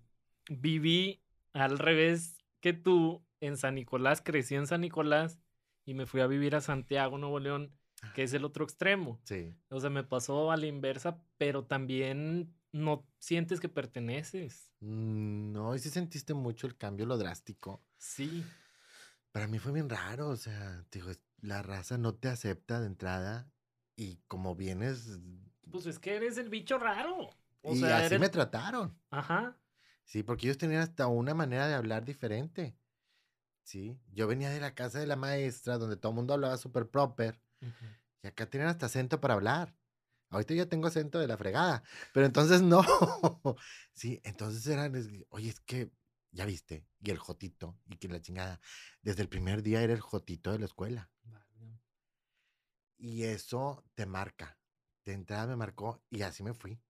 viví 0.49 1.21
al 1.53 1.79
revés 1.79 2.37
que 2.61 2.73
tú 2.73 3.25
en 3.41 3.57
San 3.57 3.75
Nicolás, 3.75 4.23
crecí 4.25 4.55
en 4.55 4.67
San 4.67 4.83
Nicolás 4.83 5.39
y 5.85 5.95
me 5.95 6.07
fui 6.07 6.21
a 6.21 6.27
vivir 6.27 6.55
a 6.55 6.61
Santiago, 6.61 7.19
Nuevo 7.19 7.41
León, 7.41 7.73
que 8.15 8.23
es 8.23 8.33
el 8.35 8.45
otro 8.45 8.65
extremo. 8.65 9.21
Sí. 9.25 9.55
O 9.69 9.81
sea, 9.81 9.91
me 9.91 10.05
pasó 10.05 10.51
a 10.53 10.57
la 10.57 10.67
inversa, 10.67 11.23
pero 11.39 11.65
también 11.65 12.55
no 12.73 13.07
sientes 13.19 13.61
que 13.61 13.69
perteneces. 13.69 14.71
Mm, 14.81 15.53
No, 15.53 15.75
y 15.75 15.79
sí 15.79 15.91
sentiste 15.91 16.35
mucho 16.35 16.67
el 16.67 16.77
cambio, 16.77 17.07
lo 17.07 17.19
drástico. 17.19 17.83
Sí. 17.99 18.45
Para 19.33 19.47
mí 19.47 19.59
fue 19.59 19.73
bien 19.73 19.89
raro, 19.89 20.29
o 20.29 20.37
sea, 20.37 20.85
te 20.91 21.01
digo, 21.01 21.13
la 21.41 21.63
raza 21.63 21.99
no 21.99 22.15
te 22.15 22.29
acepta 22.29 22.81
de 22.81 22.87
entrada 22.87 23.51
y 23.97 24.19
como 24.29 24.55
vienes... 24.55 25.19
Pues 25.71 25.87
es 25.87 25.99
que 25.99 26.17
eres 26.17 26.39
el 26.39 26.49
bicho 26.49 26.79
raro. 26.79 27.31
O 27.63 27.75
y 27.75 27.79
sea, 27.79 27.99
así 27.99 28.07
eres... 28.07 28.21
me 28.21 28.29
trataron. 28.29 28.97
Ajá. 29.11 29.57
Sí, 30.05 30.23
porque 30.23 30.47
ellos 30.47 30.59
tenían 30.59 30.83
hasta 30.83 31.07
una 31.07 31.35
manera 31.35 31.69
de 31.69 31.75
hablar 31.75 32.05
diferente. 32.05 32.77
Sí, 33.63 33.99
yo 34.13 34.27
venía 34.27 34.51
de 34.51 34.61
la 34.61 34.75
casa 34.75 34.99
de 34.99 35.07
la 35.07 35.17
maestra 35.17 35.79
donde 35.79 35.97
todo 35.97 36.11
el 36.11 36.17
mundo 36.17 36.35
hablaba 36.35 36.57
súper 36.57 36.89
proper. 36.89 37.41
Y 38.23 38.27
acá 38.27 38.47
tienen 38.47 38.69
hasta 38.69 38.87
acento 38.87 39.21
para 39.21 39.35
hablar. 39.35 39.75
Ahorita 40.31 40.55
yo 40.55 40.69
tengo 40.69 40.87
acento 40.87 41.19
de 41.19 41.29
la 41.29 41.37
fregada, 41.37 41.83
pero 42.13 42.25
entonces 42.25 42.63
no. 42.63 42.83
sí, 43.93 44.21
entonces 44.25 44.67
eran, 44.67 44.95
oye, 45.29 45.51
es 45.51 45.61
que, 45.61 45.93
ya 46.31 46.47
viste, 46.47 46.87
y 47.01 47.11
el 47.11 47.19
jotito, 47.19 47.79
y 47.87 47.97
que 47.97 48.09
la 48.09 48.21
chingada. 48.21 48.59
Desde 49.03 49.23
el 49.23 49.29
primer 49.29 49.63
día 49.63 49.83
era 49.83 49.93
el 49.93 50.01
jotito 50.01 50.51
de 50.51 50.59
la 50.59 50.65
escuela. 50.65 51.11
Vale. 51.25 51.83
Y 52.97 53.25
eso 53.25 53.85
te 53.95 54.07
marca. 54.07 54.59
De 55.05 55.13
entrada 55.13 55.47
me 55.47 55.57
marcó 55.57 56.03
y 56.09 56.23
así 56.23 56.43
me 56.43 56.55
fui. 56.55 56.81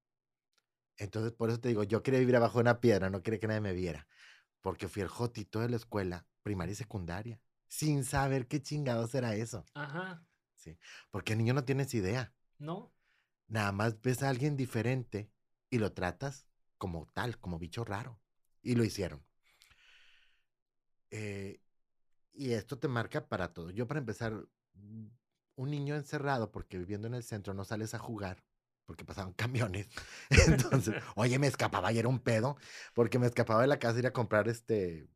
Entonces, 0.97 1.33
por 1.33 1.49
eso 1.49 1.61
te 1.61 1.69
digo, 1.69 1.83
yo 1.83 2.03
quería 2.03 2.21
vivir 2.21 2.37
abajo 2.37 2.59
de 2.59 2.63
una 2.63 2.81
piedra, 2.81 3.11
no 3.11 3.23
quería 3.23 3.41
que 3.41 3.49
nadie 3.49 3.61
me 3.61 3.73
viera. 3.73 4.07
Porque 4.61 4.89
fui 4.89 5.03
el 5.03 5.09
jotito 5.09 5.61
de 5.61 5.69
la 5.69 5.77
escuela, 5.77 6.27
primaria 6.43 6.73
y 6.73 6.77
secundaria, 6.77 7.41
sin 7.69 8.05
saber 8.05 8.47
qué 8.47 8.63
chingados 8.63 9.15
era 9.15 9.35
eso. 9.35 9.65
Ajá. 9.75 10.25
Porque 11.11 11.33
el 11.33 11.39
niño 11.39 11.55
no 11.55 11.65
tienes 11.65 11.93
idea. 11.95 12.33
¿No? 12.59 12.95
Nada 13.49 13.73
más 13.73 14.01
ves 14.01 14.23
a 14.23 14.29
alguien 14.29 14.57
diferente 14.57 15.31
y 15.71 15.79
lo 15.79 15.93
tratas 15.93 16.47
como 16.79 17.07
tal, 17.13 17.39
como 17.39 17.59
bicho 17.59 17.85
raro. 17.85 18.21
Y 18.63 18.77
lo 18.77 18.85
hicieron. 18.85 19.25
Eh, 21.11 21.61
y 22.33 22.53
esto 22.53 22.79
te 22.79 22.89
marca 22.89 23.29
para 23.29 23.53
todo. 23.53 23.71
Yo, 23.71 23.87
para 23.87 24.01
empezar, 24.01 24.47
un 25.57 25.71
niño 25.71 25.97
encerrado, 25.97 26.53
porque 26.53 26.79
viviendo 26.79 27.09
en 27.09 27.15
el 27.15 27.23
centro 27.23 27.55
no 27.55 27.65
sales 27.65 27.95
a 27.95 27.99
jugar, 27.99 28.45
porque 28.87 29.05
pasaban 29.05 29.33
camiones. 29.35 29.89
Entonces, 30.47 30.95
oye, 31.17 31.39
me 31.39 31.47
escapaba 31.47 31.93
y 31.93 31.99
era 31.99 32.09
un 32.09 32.19
pedo, 32.21 32.57
porque 32.95 33.19
me 33.19 33.27
escapaba 33.27 33.63
de 33.63 33.69
la 33.69 33.79
casa 33.79 33.97
a 33.97 33.99
ir 34.01 34.07
a 34.07 34.13
comprar 34.13 34.49
este 34.49 35.09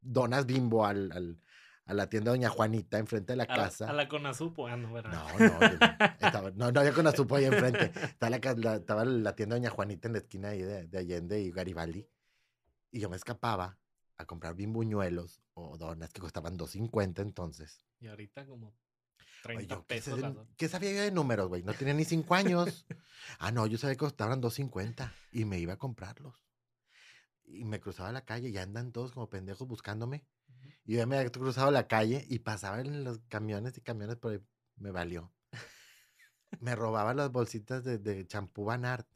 donas 0.00 0.46
bimbo 0.46 0.84
al, 0.84 1.12
al- 1.12 1.38
a 1.84 1.94
la 1.94 2.08
tienda 2.08 2.30
Doña 2.30 2.48
Juanita 2.48 2.98
enfrente 2.98 3.32
de 3.32 3.36
la 3.36 3.44
A 3.44 3.48
casa. 3.48 3.88
a 3.88 3.92
la 3.92 4.08
Conazupo, 4.08 4.68
ah, 4.68 4.76
no, 4.76 4.92
¿verdad? 4.92 5.12
No, 5.12 5.38
no, 5.38 5.58
estaba- 6.20 6.50
no, 6.52 6.70
no 6.70 6.80
había 6.80 6.92
con 6.92 7.04
la 7.04 7.12
supo 7.12 7.36
ahí 7.36 7.44
enfrente. 7.44 7.92
Estaba 8.04 8.30
la, 8.30 8.54
la- 8.56 8.76
estaba 8.76 9.04
la 9.04 9.34
tienda 9.34 9.56
Doña 9.56 9.70
Juanita 9.70 10.08
en 10.08 10.12
la 10.12 10.18
esquina 10.20 10.48
ahí 10.50 10.62
de, 10.62 10.86
de 10.86 10.98
Allende 10.98 11.40
y 11.40 11.50
Garibaldi. 11.50 12.08
Y 12.92 13.00
yo 13.00 13.08
me 13.10 13.16
escapaba 13.16 13.78
a 14.16 14.24
comprar 14.26 14.54
bimbuñuelos 14.54 15.42
o 15.54 15.76
donas 15.76 16.12
que 16.12 16.20
costaban 16.20 16.56
2.50 16.56 17.20
entonces. 17.22 17.84
Y 17.98 18.06
ahorita 18.06 18.46
como 18.46 18.72
Oye, 19.44 19.66
30 19.66 19.74
yo, 19.74 19.86
¿qué, 19.86 20.00
sé 20.00 20.10
pesos. 20.12 20.36
qué 20.56 20.68
sabía 20.68 20.92
yo 20.92 21.02
de 21.02 21.10
números, 21.10 21.48
güey? 21.48 21.62
No 21.62 21.74
tenía 21.74 21.94
ni 21.94 22.04
5 22.04 22.34
años. 22.34 22.86
Ah, 23.38 23.50
no, 23.50 23.66
yo 23.66 23.78
sabía 23.78 23.94
que 23.94 24.00
costaban 24.00 24.42
2.50 24.42 25.12
y 25.32 25.44
me 25.44 25.58
iba 25.58 25.74
a 25.74 25.78
comprarlos. 25.78 26.44
Y 27.44 27.64
me 27.64 27.80
cruzaba 27.80 28.12
la 28.12 28.24
calle 28.24 28.48
y 28.48 28.58
andan 28.58 28.92
todos 28.92 29.12
como 29.12 29.30
pendejos 29.30 29.66
buscándome. 29.66 30.26
Y 30.84 30.96
yo 30.96 31.06
me 31.06 31.16
había 31.16 31.30
cruzado 31.30 31.70
la 31.70 31.86
calle 31.86 32.24
y 32.28 32.40
pasaba 32.40 32.80
en 32.80 33.04
los 33.04 33.20
camiones 33.28 33.76
y 33.78 33.80
camiones 33.80 34.16
por 34.16 34.32
ahí. 34.32 34.40
Me 34.76 34.90
valió. 34.90 35.32
Me 36.60 36.74
robaba 36.74 37.14
las 37.14 37.30
bolsitas 37.30 37.84
de, 37.84 38.26
champú 38.26 38.64
Van 38.64 38.84
Aert. 38.84 39.08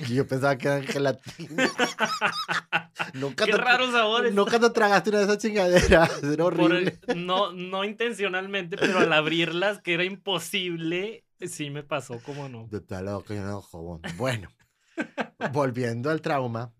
Y 0.00 0.14
yo 0.14 0.26
pensaba 0.26 0.56
que 0.56 0.68
eran 0.68 0.84
gelatina. 0.84 1.70
nunca, 3.14 3.44
Qué 3.44 3.52
te, 3.52 3.56
raros 3.58 3.92
sabores. 3.92 4.34
nunca 4.34 4.58
te 4.58 4.70
tragaste 4.70 5.10
una 5.10 5.18
de 5.20 5.24
esas 5.24 5.38
chingaderas. 5.38 6.22
Era 6.22 6.44
horrible. 6.44 6.98
el- 7.08 7.26
no, 7.26 7.52
no 7.52 7.84
intencionalmente, 7.84 8.76
pero 8.76 8.98
al 9.00 9.12
abrirlas, 9.12 9.80
que 9.80 9.94
era 9.94 10.04
imposible, 10.04 11.24
sí 11.40 11.70
me 11.70 11.82
pasó, 11.82 12.20
como 12.22 12.48
no. 12.48 12.66
De 12.70 12.80
tal 12.80 13.06
loco, 13.06 13.34
yo 13.34 13.42
no 13.42 13.62
jabón. 13.62 14.02
Bueno, 14.16 14.48
volviendo 15.52 16.10
al 16.10 16.20
trauma. 16.20 16.72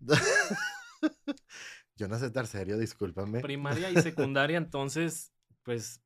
yo 1.95 2.07
no 2.07 2.17
sé 2.17 2.27
estar 2.27 2.47
serio, 2.47 2.77
discúlpame. 2.77 3.41
Primaria 3.41 3.89
y 3.91 4.01
secundaria, 4.01 4.57
entonces, 4.57 5.31
pues, 5.63 6.01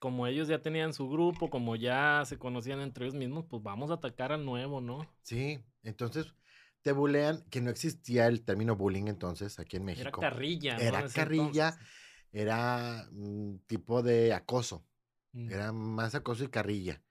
como 0.00 0.26
ellos 0.26 0.48
ya 0.48 0.60
tenían 0.60 0.92
su 0.92 1.08
grupo, 1.08 1.48
como 1.48 1.76
ya 1.76 2.22
se 2.26 2.38
conocían 2.38 2.80
entre 2.80 3.06
ellos 3.06 3.14
mismos, 3.14 3.46
pues 3.48 3.62
vamos 3.62 3.90
a 3.90 3.94
atacar 3.94 4.32
al 4.32 4.44
nuevo, 4.44 4.80
¿no? 4.80 5.06
Sí, 5.22 5.60
entonces 5.82 6.34
te 6.84 6.92
bulean, 6.92 7.42
que 7.50 7.62
no 7.62 7.70
existía 7.70 8.26
el 8.26 8.44
término 8.44 8.76
bullying 8.76 9.08
entonces 9.08 9.58
aquí 9.58 9.78
en 9.78 9.88
Era 9.88 9.96
México. 9.96 10.20
carrilla. 10.20 10.76
Era 10.76 11.00
En 11.00 11.06
ese 11.06 11.14
carrilla, 11.14 11.68
entonces. 11.70 11.88
era 12.30 13.08
un 13.10 13.64
tipo 13.66 14.02
de 14.02 14.34
acoso. 14.34 14.86
Mm. 15.32 15.50
Era 15.50 15.72
más 15.72 16.14
acoso 16.14 16.44
y 16.44 16.48
carrilla. 16.48 17.02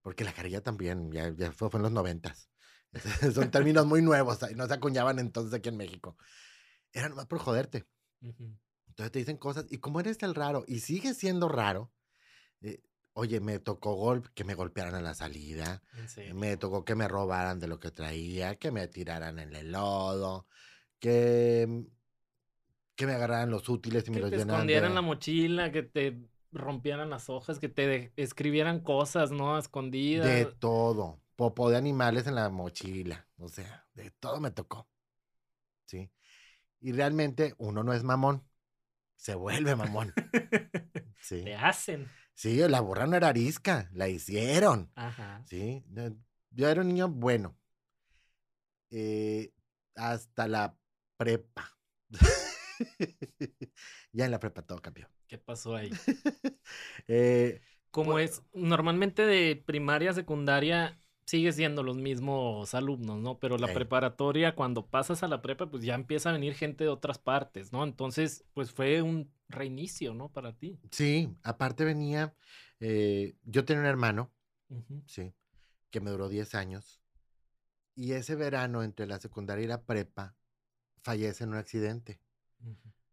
Porque 0.00 0.24
la 0.24 0.32
carrilla 0.32 0.62
también, 0.62 1.12
ya, 1.12 1.28
ya 1.36 1.52
fue, 1.52 1.68
fue 1.68 1.78
en 1.78 1.82
los 1.82 1.92
noventas. 1.92 2.50
Son 3.34 3.50
términos 3.50 3.86
muy 3.86 4.00
nuevos, 4.00 4.38
y 4.50 4.54
no 4.54 4.66
se 4.66 4.72
acuñaban 4.74 5.18
entonces 5.18 5.52
aquí 5.52 5.68
en 5.68 5.76
México. 5.76 6.16
Era 6.90 7.10
nomás 7.10 7.26
por 7.26 7.38
joderte. 7.38 7.86
Entonces 8.22 9.12
te 9.12 9.18
dicen 9.18 9.36
cosas, 9.36 9.66
y 9.70 9.78
como 9.78 10.00
eres 10.00 10.16
el 10.22 10.34
raro, 10.34 10.64
y 10.66 10.80
sigues 10.80 11.18
siendo 11.18 11.48
raro, 11.50 11.92
eh, 12.62 12.82
oye, 13.14 13.40
me 13.40 13.58
tocó 13.58 13.94
gol 13.94 14.30
que 14.34 14.44
me 14.44 14.54
golpearan 14.54 14.94
a 14.94 15.00
la 15.00 15.14
salida, 15.14 15.82
serio. 16.06 16.34
me 16.34 16.56
tocó 16.56 16.84
que 16.84 16.94
me 16.94 17.08
robaran 17.08 17.58
de 17.60 17.68
lo 17.68 17.80
que 17.80 17.90
traía, 17.90 18.56
que 18.56 18.70
me 18.70 18.88
tiraran 18.88 19.38
en 19.38 19.54
el 19.54 19.72
lodo, 19.72 20.46
que, 21.00 21.86
que 22.96 23.06
me 23.06 23.12
agarraran 23.14 23.50
los 23.50 23.68
útiles 23.68 24.06
y 24.06 24.10
me 24.10 24.16
Que 24.16 24.22
los 24.22 24.30
te 24.30 24.36
llenaran 24.36 24.54
escondieran 24.56 24.90
de- 24.90 24.94
la 24.94 25.00
mochila, 25.02 25.72
que 25.72 25.82
te 25.82 26.18
rompieran 26.52 27.10
las 27.10 27.30
hojas, 27.30 27.58
que 27.58 27.68
te 27.68 28.12
escribieran 28.16 28.80
cosas, 28.80 29.30
¿no? 29.30 29.58
Escondidas. 29.58 30.26
De 30.26 30.44
todo. 30.46 31.20
Popó 31.36 31.70
de 31.70 31.76
animales 31.78 32.26
en 32.26 32.34
la 32.34 32.50
mochila. 32.50 33.26
O 33.38 33.48
sea, 33.48 33.86
de 33.94 34.10
todo 34.10 34.40
me 34.40 34.50
tocó. 34.50 34.88
¿sí? 35.86 36.10
Y 36.80 36.92
realmente 36.92 37.54
uno 37.58 37.82
no 37.82 37.92
es 37.92 38.04
mamón, 38.04 38.44
se 39.16 39.34
vuelve 39.34 39.76
mamón. 39.76 40.12
Sí. 41.22 41.42
Te 41.44 41.54
hacen. 41.54 42.08
Sí, 42.40 42.56
la 42.56 42.80
burra 42.80 43.06
no 43.06 43.16
era 43.16 43.28
arisca, 43.28 43.90
la 43.92 44.08
hicieron. 44.08 44.90
Ajá. 44.94 45.42
Sí, 45.44 45.84
yo- 45.90 46.68
era 46.70 46.80
un 46.80 46.88
niño 46.88 47.06
bueno. 47.06 47.54
eh, 48.90 49.52
hasta 49.94 50.48
la 50.48 50.74
prepa. 51.18 51.70
ya 54.12 54.24
en 54.24 54.30
la 54.30 54.40
prepa 54.40 54.62
todo 54.62 54.80
cambió. 54.80 55.06
¿Qué 55.28 55.36
pasó 55.36 55.76
ahí? 55.76 55.90
Eh, 57.08 57.60
Como 57.90 58.18
es, 58.18 58.42
normalmente 58.54 59.26
de 59.26 59.62
primaria 59.66 60.12
a 60.12 60.14
secundaria 60.14 60.98
sigue 61.30 61.52
siendo 61.52 61.84
los 61.84 61.96
mismos 61.96 62.74
alumnos, 62.74 63.20
¿no? 63.20 63.38
Pero 63.38 63.56
la 63.56 63.72
preparatoria, 63.72 64.56
cuando 64.56 64.88
pasas 64.88 65.22
a 65.22 65.28
la 65.28 65.40
prepa, 65.42 65.70
pues 65.70 65.84
ya 65.84 65.94
empieza 65.94 66.30
a 66.30 66.32
venir 66.32 66.54
gente 66.54 66.82
de 66.82 66.90
otras 66.90 67.18
partes, 67.18 67.72
¿no? 67.72 67.84
Entonces, 67.84 68.44
pues 68.52 68.72
fue 68.72 69.00
un 69.00 69.32
reinicio, 69.48 70.12
¿no? 70.12 70.28
Para 70.28 70.56
ti. 70.58 70.80
sí, 70.90 71.32
aparte 71.44 71.84
venía, 71.84 72.34
eh, 72.80 73.36
yo 73.44 73.64
tenía 73.64 73.82
un 73.82 73.86
hermano, 73.86 74.32
sí, 75.06 75.32
que 75.90 76.00
me 76.00 76.10
duró 76.10 76.28
10 76.28 76.56
años. 76.56 77.00
Y 77.94 78.10
ese 78.10 78.34
verano, 78.34 78.82
entre 78.82 79.06
la 79.06 79.20
secundaria 79.20 79.64
y 79.64 79.68
la 79.68 79.84
prepa, 79.84 80.34
fallece 81.00 81.44
en 81.44 81.50
un 81.50 81.58
accidente. 81.58 82.18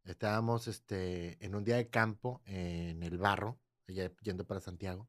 Estábamos 0.06 0.68
este, 0.68 1.38
en 1.46 1.54
un 1.54 1.64
día 1.64 1.76
de 1.76 1.90
campo 1.90 2.42
en 2.46 3.04
el 3.04 3.20
barro, 3.20 3.60
allá 3.88 4.12
yendo 4.24 4.44
para 4.48 4.60
Santiago. 4.60 5.08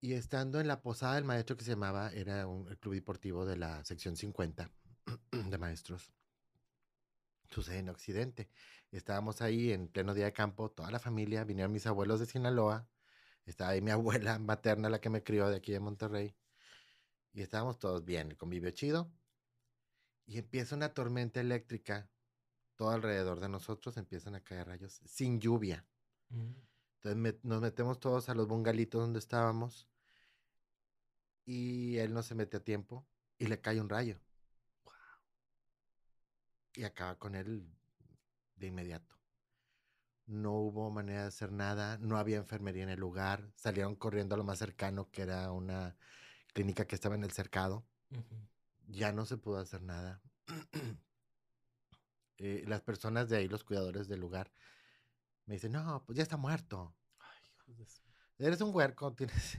Y 0.00 0.12
estando 0.12 0.60
en 0.60 0.68
la 0.68 0.82
posada 0.82 1.14
del 1.14 1.24
maestro 1.24 1.56
que 1.56 1.64
se 1.64 1.70
llamaba, 1.70 2.12
era 2.12 2.46
un, 2.46 2.64
club 2.76 2.94
deportivo 2.94 3.46
de 3.46 3.56
la 3.56 3.84
sección 3.84 4.16
50 4.16 4.70
de 5.50 5.58
maestros, 5.58 6.12
sucede 7.48 7.82
un 7.82 7.88
accidente. 7.88 8.48
Estábamos 8.92 9.40
ahí 9.42 9.72
en 9.72 9.88
pleno 9.88 10.14
día 10.14 10.26
de 10.26 10.32
campo, 10.32 10.70
toda 10.70 10.90
la 10.90 10.98
familia, 10.98 11.44
vinieron 11.44 11.72
mis 11.72 11.86
abuelos 11.86 12.20
de 12.20 12.26
Sinaloa, 12.26 12.88
estaba 13.46 13.70
ahí 13.70 13.80
mi 13.80 13.90
abuela 13.92 14.38
materna, 14.38 14.90
la 14.90 15.00
que 15.00 15.10
me 15.10 15.22
crió 15.22 15.48
de 15.48 15.56
aquí 15.56 15.72
de 15.72 15.80
Monterrey, 15.80 16.36
y 17.32 17.42
estábamos 17.42 17.78
todos 17.78 18.04
bien, 18.04 18.30
el 18.30 18.36
convivio 18.36 18.70
chido, 18.70 19.10
y 20.26 20.38
empieza 20.38 20.76
una 20.76 20.92
tormenta 20.92 21.40
eléctrica, 21.40 22.10
todo 22.74 22.90
alrededor 22.90 23.40
de 23.40 23.48
nosotros 23.48 23.96
empiezan 23.96 24.34
a 24.34 24.42
caer 24.42 24.66
rayos, 24.66 25.00
sin 25.06 25.40
lluvia. 25.40 25.86
Mm. 26.28 26.52
Entonces 27.06 27.44
nos 27.44 27.60
metemos 27.60 28.00
todos 28.00 28.28
a 28.28 28.34
los 28.34 28.48
bungalitos 28.48 29.00
donde 29.00 29.20
estábamos 29.20 29.88
y 31.44 31.98
él 31.98 32.12
no 32.12 32.22
se 32.22 32.34
mete 32.34 32.56
a 32.56 32.64
tiempo 32.64 33.06
y 33.38 33.46
le 33.46 33.60
cae 33.60 33.80
un 33.80 33.88
rayo. 33.88 34.20
Y 36.74 36.82
acaba 36.82 37.16
con 37.16 37.36
él 37.36 37.72
de 38.56 38.66
inmediato. 38.66 39.14
No 40.26 40.54
hubo 40.54 40.90
manera 40.90 41.22
de 41.22 41.28
hacer 41.28 41.52
nada, 41.52 41.98
no 41.98 42.18
había 42.18 42.38
enfermería 42.38 42.82
en 42.82 42.88
el 42.88 42.98
lugar, 42.98 43.52
salieron 43.54 43.94
corriendo 43.94 44.34
a 44.34 44.38
lo 44.38 44.44
más 44.44 44.58
cercano 44.58 45.08
que 45.10 45.22
era 45.22 45.52
una 45.52 45.96
clínica 46.52 46.86
que 46.86 46.96
estaba 46.96 47.14
en 47.14 47.22
el 47.22 47.30
cercado. 47.30 47.86
Ya 48.88 49.12
no 49.12 49.24
se 49.26 49.36
pudo 49.36 49.58
hacer 49.58 49.82
nada. 49.82 50.20
Eh, 52.38 52.64
las 52.66 52.82
personas 52.82 53.30
de 53.30 53.38
ahí, 53.38 53.48
los 53.48 53.64
cuidadores 53.64 54.08
del 54.08 54.20
lugar, 54.20 54.52
me 55.46 55.54
dicen, 55.54 55.72
no, 55.72 56.02
pues 56.04 56.16
ya 56.16 56.22
está 56.22 56.36
muerto. 56.36 56.94
Ay, 57.20 57.84
su- 57.86 58.02
Eres 58.38 58.60
un 58.60 58.74
huerco, 58.74 59.12
tienes... 59.16 59.58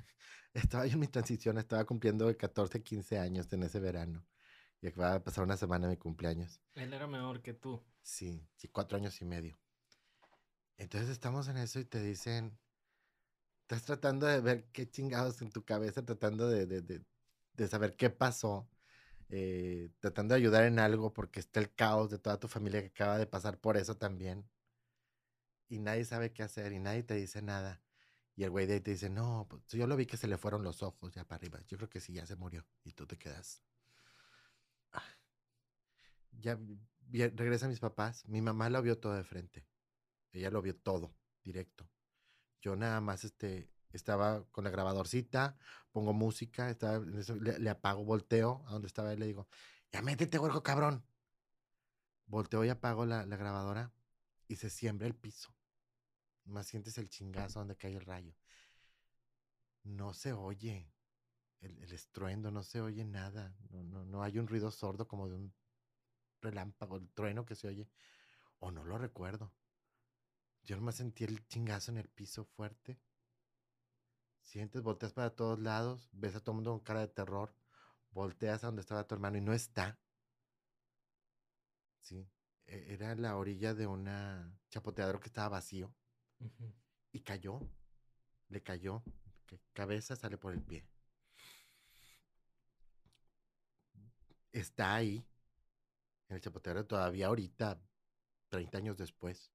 Estaba 0.54 0.86
yo 0.88 0.94
en 0.94 1.00
mi 1.00 1.08
transición, 1.08 1.58
estaba 1.58 1.86
cumpliendo 1.86 2.26
de 2.28 2.36
14, 2.36 2.82
15 2.82 3.20
años 3.20 3.52
en 3.54 3.64
ese 3.64 3.80
verano. 3.80 4.26
Y 4.82 4.88
acababa 4.88 5.14
de 5.14 5.20
pasar 5.20 5.44
una 5.44 5.58
semana 5.58 5.88
de 5.88 5.92
mi 5.94 5.98
cumpleaños. 5.98 6.60
Él 6.76 6.94
era 6.94 7.08
mejor 7.08 7.42
que 7.42 7.54
tú. 7.54 7.84
Sí, 8.02 8.48
sí, 8.56 8.68
cuatro 8.68 8.98
años 8.98 9.22
y 9.22 9.26
medio. 9.26 9.60
Entonces 10.78 11.10
estamos 11.10 11.48
en 11.48 11.58
eso 11.58 11.80
y 11.80 11.86
te 11.86 12.02
dicen, 12.02 12.58
estás 13.62 13.84
tratando 13.84 14.26
de 14.28 14.40
ver 14.40 14.66
qué 14.72 14.90
chingados 14.90 15.42
en 15.42 15.52
tu 15.52 15.64
cabeza, 15.66 16.04
tratando 16.06 16.48
de, 16.50 16.66
de, 16.66 16.82
de- 16.82 17.04
de 17.54 17.68
saber 17.68 17.96
qué 17.96 18.10
pasó, 18.10 18.70
eh, 19.30 19.90
tratando 20.00 20.34
de 20.36 20.40
ayudar 20.42 20.66
en 20.66 20.80
algo 20.80 21.14
porque 21.14 21.40
está 21.40 21.60
el 21.60 21.74
caos 21.74 22.10
de 22.12 22.20
toda 22.20 22.40
tu 22.40 22.48
familia 22.48 22.82
que 22.82 22.88
acaba 22.90 23.18
de 23.18 23.28
pasar 23.28 23.60
por 23.60 23.78
eso 23.78 23.98
también. 23.98 24.48
Y 25.70 25.80
nadie 25.80 26.06
sabe 26.06 26.32
qué 26.32 26.44
hacer 26.44 26.72
y 26.72 26.80
nadie 26.80 27.04
te 27.04 27.16
dice 27.16 27.42
nada. 27.42 27.82
Y 28.36 28.44
el 28.44 28.52
güey 28.52 28.68
de 28.68 28.76
ahí 28.76 28.82
te 28.82 28.92
dice, 28.92 29.10
no, 29.10 29.48
pues 29.50 29.64
yo 29.70 29.88
lo 29.88 29.96
vi 29.96 30.06
que 30.06 30.16
se 30.18 30.28
le 30.28 30.38
fueron 30.38 30.64
los 30.64 30.84
ojos 30.84 31.14
ya 31.14 31.26
para 31.26 31.38
arriba. 31.38 31.60
Yo 31.68 31.78
creo 31.78 31.90
que 31.90 32.00
sí, 32.00 32.14
ya 32.14 32.26
se 32.26 32.36
murió. 32.36 32.66
Y 32.84 32.94
tú 32.94 33.08
te 33.08 33.18
quedas. 33.18 33.64
"Ah". 34.92 35.04
Ya 36.32 36.58
regresan 37.36 37.70
mis 37.70 37.80
papás. 37.80 38.26
Mi 38.28 38.42
mamá 38.42 38.70
lo 38.70 38.82
vio 38.82 39.00
todo 39.00 39.16
de 39.16 39.24
frente. 39.24 39.66
Ella 40.32 40.52
lo 40.52 40.62
vio 40.62 40.76
todo, 40.76 41.16
directo. 41.44 41.90
Yo 42.62 42.76
nada 42.76 43.02
más 43.02 43.24
este, 43.24 43.72
estaba 43.92 44.44
con 44.52 44.64
la 44.64 44.70
grabadorcita, 44.70 45.58
pongo 45.92 46.14
música, 46.14 46.70
estaba 46.70 47.00
le, 47.00 47.70
apago, 47.70 48.04
volteo 48.06 48.64
a 48.68 48.74
donde 48.74 48.88
estaba 48.88 49.14
él, 49.14 49.20
le 49.20 49.28
digo, 49.28 49.48
ya 49.92 50.02
métete, 50.02 50.38
huerco 50.38 50.64
cabrón. 50.64 51.04
Volteo 52.28 52.64
y 52.66 52.70
apago 52.70 53.06
la 53.06 53.26
grabadora 53.26 53.92
y 54.48 54.56
se 54.56 54.70
siembra 54.70 55.08
el 55.08 55.16
piso. 55.16 55.54
Más 56.46 56.68
sientes 56.68 56.98
el 56.98 57.10
chingazo 57.10 57.60
donde 57.60 57.76
cae 57.76 57.94
el 57.94 58.06
rayo. 58.06 58.34
No 59.84 60.14
se 60.14 60.34
oye 60.34 60.92
el, 61.62 61.92
estruendo, 61.92 62.52
no 62.52 62.64
se 62.64 62.82
oye 62.82 63.04
nada. 63.04 63.56
No, 63.70 63.84
no, 63.84 64.06
no 64.06 64.24
hay 64.24 64.40
un 64.40 64.48
ruido 64.48 64.72
sordo 64.72 65.08
como 65.08 65.28
de 65.28 65.36
un 65.36 65.54
relámpago, 66.42 66.98
el 66.98 67.10
trueno 67.10 67.46
que 67.46 67.56
se 67.56 67.68
oye. 67.68 67.90
O 68.60 68.72
no 68.72 68.84
lo 68.84 68.98
recuerdo. 68.98 69.54
Yo 70.64 70.76
nomás 70.76 70.96
sentí 70.96 71.24
el 71.24 71.48
chingazo 71.48 71.92
en 71.92 71.98
el 71.98 72.10
piso 72.10 72.46
fuerte. 72.46 73.00
Sientes, 74.42 74.82
volteas 74.82 75.14
para 75.14 75.36
todos 75.36 75.60
lados, 75.60 76.10
ves 76.14 76.36
a 76.36 76.40
todo 76.40 76.52
el 76.52 76.56
mundo 76.58 76.72
con 76.72 76.80
cara 76.80 77.02
de 77.02 77.10
terror, 77.10 77.54
volteas 78.12 78.64
a 78.64 78.68
donde 78.68 78.82
estaba 78.82 79.06
tu 79.06 79.16
hermano 79.16 79.38
y 79.38 79.42
no 79.42 79.54
está. 79.54 80.00
Sí, 82.00 82.30
era 82.68 83.16
la 83.16 83.36
orilla 83.38 83.74
de 83.74 83.88
una 83.88 84.52
chapoteadero 84.70 85.20
que 85.20 85.28
estaba 85.28 85.50
vacío 85.50 85.94
y 87.12 87.22
cayó. 87.22 87.60
Le 88.50 88.62
cayó. 88.62 89.04
ca- 89.46 89.58
Cabeza 89.74 90.16
sale 90.16 90.38
por 90.38 90.54
el 90.54 90.62
pie. 90.62 90.86
Está 94.52 94.96
ahí. 94.96 95.26
En 96.30 96.36
el 96.36 96.42
chapoteadero 96.42 96.86
todavía 96.86 97.28
ahorita, 97.28 97.80
30 98.50 98.78
años 98.78 98.98
después. 98.98 99.52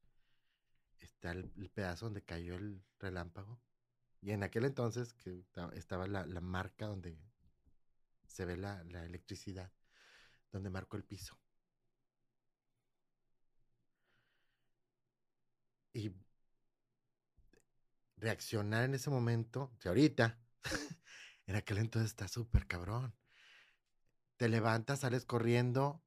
Está 1.01 1.33
el, 1.33 1.53
el 1.57 1.70
pedazo 1.70 2.07
donde 2.07 2.22
cayó 2.22 2.55
el 2.55 2.83
relámpago. 2.98 3.61
Y 4.20 4.31
en 4.31 4.42
aquel 4.42 4.64
entonces 4.64 5.12
que 5.14 5.44
ta- 5.53 5.70
estaba 5.75 6.07
la, 6.07 6.25
la 6.27 6.40
marca 6.40 6.87
donde 6.87 7.18
se 8.27 8.44
ve 8.44 8.57
la, 8.57 8.83
la 8.85 9.05
electricidad, 9.05 9.70
donde 10.53 10.70
marcó 10.70 10.96
el 10.96 11.05
piso. 11.05 11.37
Y 15.95 16.11
reaccionar 18.17 18.85
en 18.85 18.95
ese 18.95 19.11
momento, 19.11 19.73
que 19.81 19.89
ahorita, 19.89 20.39
en 21.47 21.57
aquel 21.57 21.79
entonces 21.79 22.11
está 22.11 22.29
súper 22.29 22.67
cabrón. 22.67 23.15
Te 24.37 24.49
levantas, 24.49 25.01
sales 25.01 25.25
corriendo 25.25 26.03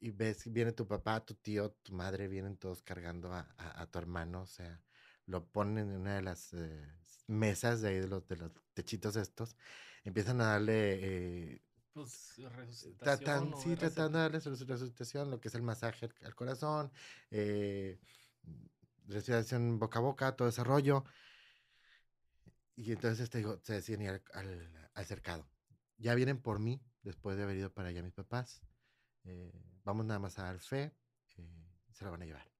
y 0.00 0.10
ves 0.10 0.50
viene 0.52 0.72
tu 0.72 0.86
papá, 0.86 1.24
tu 1.24 1.34
tío, 1.34 1.70
tu 1.82 1.92
madre, 1.94 2.28
vienen 2.28 2.56
todos 2.56 2.82
cargando 2.82 3.32
a, 3.32 3.40
a- 3.56 3.82
a 3.82 3.86
tu 3.90 3.98
hermano, 3.98 4.42
o 4.42 4.46
sea, 4.46 4.80
lo 5.26 5.44
ponen 5.46 5.90
en 5.90 6.00
una 6.00 6.16
de 6.16 6.22
las 6.22 6.52
eh, 6.54 6.84
mesas 7.28 7.80
de 7.82 7.88
ahí, 7.90 7.98
de 8.00 8.08
los, 8.08 8.26
de 8.26 8.36
los 8.36 8.50
techitos 8.74 9.16
estos, 9.16 9.56
empiezan 10.04 10.40
a 10.40 10.46
darle... 10.46 11.52
eh, 11.54 11.62
Pues 11.92 12.36
resucitación. 12.56 12.98
Tratan, 12.98 13.52
o 13.52 13.56
sí, 13.56 13.76
tratando 13.76 14.18
de 14.18 14.22
darles 14.24 14.46
resu- 14.46 14.66
resucitación, 14.66 15.30
lo 15.30 15.40
que 15.40 15.48
es 15.48 15.54
el 15.54 15.62
masaje 15.62 16.06
al, 16.06 16.14
al 16.26 16.34
corazón, 16.34 16.90
eh, 17.30 18.00
respiración 19.06 19.78
boca 19.78 19.98
a 19.98 20.02
boca, 20.02 20.36
todo 20.36 20.48
ese 20.48 20.64
rollo. 20.64 21.04
Y 22.74 22.92
entonces 22.92 23.30
te 23.30 23.38
digo, 23.38 23.60
se 23.62 23.74
deciden 23.74 24.02
ir 24.02 24.22
al 24.32 25.06
cercado. 25.06 25.48
Ya 25.98 26.14
vienen 26.14 26.40
por 26.40 26.58
mí, 26.58 26.82
después 27.02 27.36
de 27.36 27.44
haber 27.44 27.56
ido 27.56 27.72
para 27.72 27.88
allá 27.88 28.02
mis 28.02 28.14
papás. 28.14 28.62
eh, 29.24 29.52
vamos 29.84 30.06
nada 30.06 30.18
más 30.18 30.38
a 30.38 30.44
dar 30.44 30.58
fe, 30.58 30.94
eh, 31.36 31.78
se 31.92 32.04
la 32.04 32.10
van 32.10 32.22
a 32.22 32.26
llevar. 32.26 32.50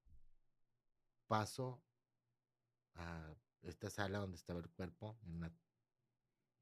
Paso 1.26 1.82
a 2.94 3.34
esta 3.62 3.90
sala 3.90 4.18
donde 4.18 4.36
estaba 4.36 4.60
el 4.60 4.68
cuerpo, 4.70 5.18
en 5.22 5.36
una 5.36 5.52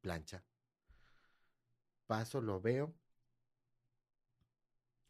plancha. 0.01 0.45
Paso, 2.07 2.41
lo 2.41 2.61
veo, 2.61 2.95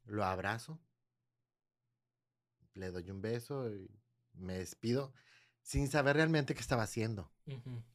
lo 0.05 0.25
abrazo, 0.25 0.81
le 2.75 2.91
doy 2.91 3.11
un 3.11 3.21
beso 3.21 3.73
y 3.73 4.00
me 4.41 4.59
despido 4.59 5.13
sin 5.63 5.89
saber 5.89 6.17
realmente 6.17 6.55
qué 6.55 6.61
estaba 6.61 6.83
haciendo. 6.83 7.31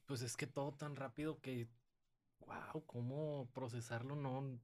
Pues 0.05 0.21
es 0.21 0.37
que 0.37 0.47
todo 0.47 0.71
tan 0.73 0.95
rápido 0.95 1.41
que, 1.41 1.67
wow, 2.45 2.85
¿cómo 2.85 3.49
procesarlo? 3.53 4.15
No, 4.15 4.59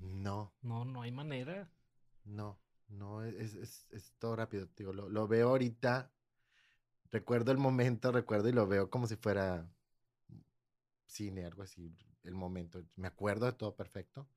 No, 0.00 0.52
no, 0.62 0.84
no 0.84 1.02
hay 1.02 1.12
manera. 1.12 1.68
No, 2.24 2.58
no, 2.88 3.22
es, 3.22 3.54
es, 3.54 3.86
es 3.90 4.12
todo 4.18 4.36
rápido. 4.36 4.68
Digo, 4.76 4.92
lo, 4.92 5.08
lo 5.08 5.26
veo 5.26 5.48
ahorita, 5.50 6.10
recuerdo 7.10 7.52
el 7.52 7.58
momento, 7.58 8.12
recuerdo 8.12 8.48
y 8.48 8.52
lo 8.52 8.66
veo 8.66 8.90
como 8.90 9.06
si 9.06 9.16
fuera 9.16 9.66
cine, 11.06 11.44
algo 11.44 11.62
así, 11.62 11.94
el 12.22 12.34
momento. 12.34 12.82
Me 12.96 13.08
acuerdo 13.08 13.46
de 13.46 13.52
todo 13.52 13.74
perfecto. 13.74 14.28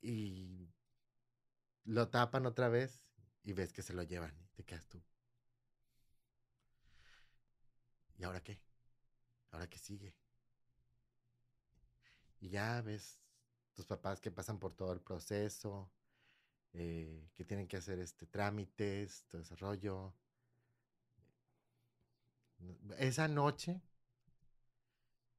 Y 0.00 0.68
lo 1.84 2.08
tapan 2.08 2.46
otra 2.46 2.68
vez 2.68 3.04
y 3.44 3.52
ves 3.52 3.72
que 3.72 3.82
se 3.82 3.92
lo 3.94 4.02
llevan 4.02 4.34
y 4.40 4.48
te 4.54 4.64
quedas 4.64 4.86
tú. 4.88 5.02
¿Y 8.18 8.24
ahora 8.24 8.40
qué? 8.42 8.60
¿Ahora 9.50 9.68
qué 9.68 9.78
sigue? 9.78 10.14
Y 12.40 12.48
ya 12.50 12.80
ves 12.82 13.18
tus 13.74 13.86
papás 13.86 14.20
que 14.20 14.30
pasan 14.30 14.58
por 14.58 14.74
todo 14.74 14.92
el 14.92 15.00
proceso, 15.00 15.90
eh, 16.74 17.28
que 17.34 17.44
tienen 17.44 17.68
que 17.68 17.76
hacer 17.78 17.98
este 18.00 18.26
trámites, 18.26 19.24
todo 19.28 19.42
ese 19.42 19.56
rollo. 19.56 20.14
Esa 22.98 23.28
noche 23.28 23.82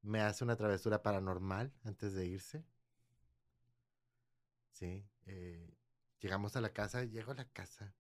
me 0.03 0.21
hace 0.21 0.43
una 0.43 0.55
travesura 0.55 1.01
paranormal 1.01 1.73
antes 1.83 2.13
de 2.13 2.25
irse. 2.27 2.63
Sí. 4.73 5.05
eh, 5.25 5.73
llegamos 6.23 6.55
a 6.55 6.61
la 6.61 6.69
casa, 6.69 7.03
llego 7.03 7.33
a 7.33 7.35
la 7.35 7.45
casa. 7.45 7.93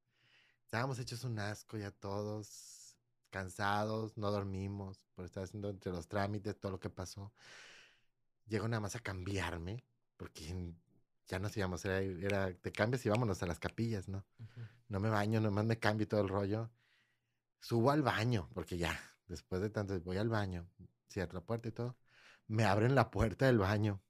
Estábamos 0.63 0.97
hechos 0.97 1.25
un 1.25 1.37
asco 1.37 1.77
ya 1.77 1.91
todos, 1.91 2.97
cansados, 3.29 4.17
no 4.17 4.31
dormimos 4.31 5.05
por 5.13 5.25
estar 5.25 5.43
haciendo 5.43 5.69
entre 5.69 5.91
los 5.91 6.07
trámites, 6.07 6.57
todo 6.57 6.71
lo 6.71 6.79
que 6.79 6.89
pasó. 6.89 7.33
Llego 8.47 8.67
nada 8.67 8.79
más 8.79 8.95
a 8.95 8.99
cambiarme, 8.99 9.83
porque 10.17 10.73
ya 11.27 11.37
nos 11.39 11.55
íbamos, 11.57 11.83
era, 11.85 11.99
era 11.99 12.53
te 12.53 12.71
cambias 12.71 13.05
y 13.05 13.09
vámonos 13.09 13.43
a 13.43 13.45
las 13.45 13.59
capillas, 13.59 14.07
¿no? 14.07 14.25
No 14.87 14.99
me 15.01 15.09
baño, 15.09 15.41
nomás 15.41 15.65
me 15.65 15.77
cambio 15.77 16.05
y 16.05 16.07
todo 16.07 16.21
el 16.21 16.29
rollo. 16.29 16.71
Subo 17.59 17.91
al 17.91 18.03
baño, 18.03 18.49
porque 18.53 18.77
ya, 18.77 18.97
después 19.27 19.61
de 19.61 19.69
tanto, 19.69 19.99
voy 20.01 20.17
al 20.17 20.29
baño, 20.29 20.69
cierro 21.09 21.33
la 21.33 21.41
puerta 21.41 21.67
y 21.67 21.71
todo. 21.71 21.97
Me 22.47 22.63
abren 22.63 22.95
la 22.95 23.11
puerta 23.11 23.47
del 23.47 23.57
baño. 23.57 24.01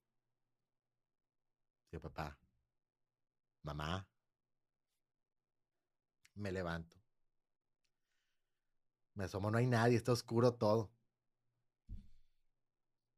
Digo, 1.91 2.01
papá, 2.01 2.37
mamá. 3.63 4.07
Me 6.35 6.51
levanto. 6.51 6.97
Me 9.15 9.25
asomo, 9.25 9.51
no 9.51 9.57
hay 9.57 9.67
nadie, 9.67 9.97
está 9.97 10.11
oscuro 10.11 10.53
todo. 10.53 10.91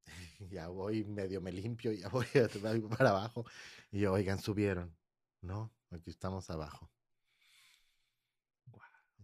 Ya 0.49 0.67
voy, 0.67 1.03
medio 1.05 1.41
me 1.41 1.51
limpio, 1.51 1.91
ya 1.91 2.09
voy 2.09 2.27
para 2.97 3.09
abajo. 3.11 3.45
Y 3.91 4.05
oigan, 4.05 4.39
subieron. 4.39 4.95
No, 5.41 5.73
aquí 5.91 6.09
estamos 6.09 6.49
abajo. 6.49 6.91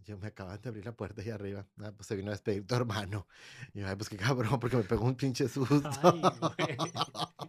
Yo 0.04 0.18
me 0.18 0.28
acaban 0.28 0.60
de 0.60 0.68
abrir 0.68 0.84
la 0.84 0.96
puerta 0.96 1.22
ahí 1.22 1.30
arriba. 1.30 1.66
Ah, 1.78 1.92
pues 1.96 2.06
se 2.06 2.16
vino 2.16 2.28
a 2.28 2.32
despedir 2.32 2.66
tu 2.66 2.74
hermano. 2.74 3.26
Y 3.72 3.80
yo, 3.80 3.88
ay, 3.88 3.96
pues 3.96 4.08
qué 4.08 4.16
cabrón, 4.16 4.58
porque 4.58 4.76
me 4.76 4.82
pegó 4.82 5.04
un 5.04 5.14
pinche 5.14 5.48
susto. 5.48 5.90
Ay, 6.58 6.76
güey. 6.76 6.92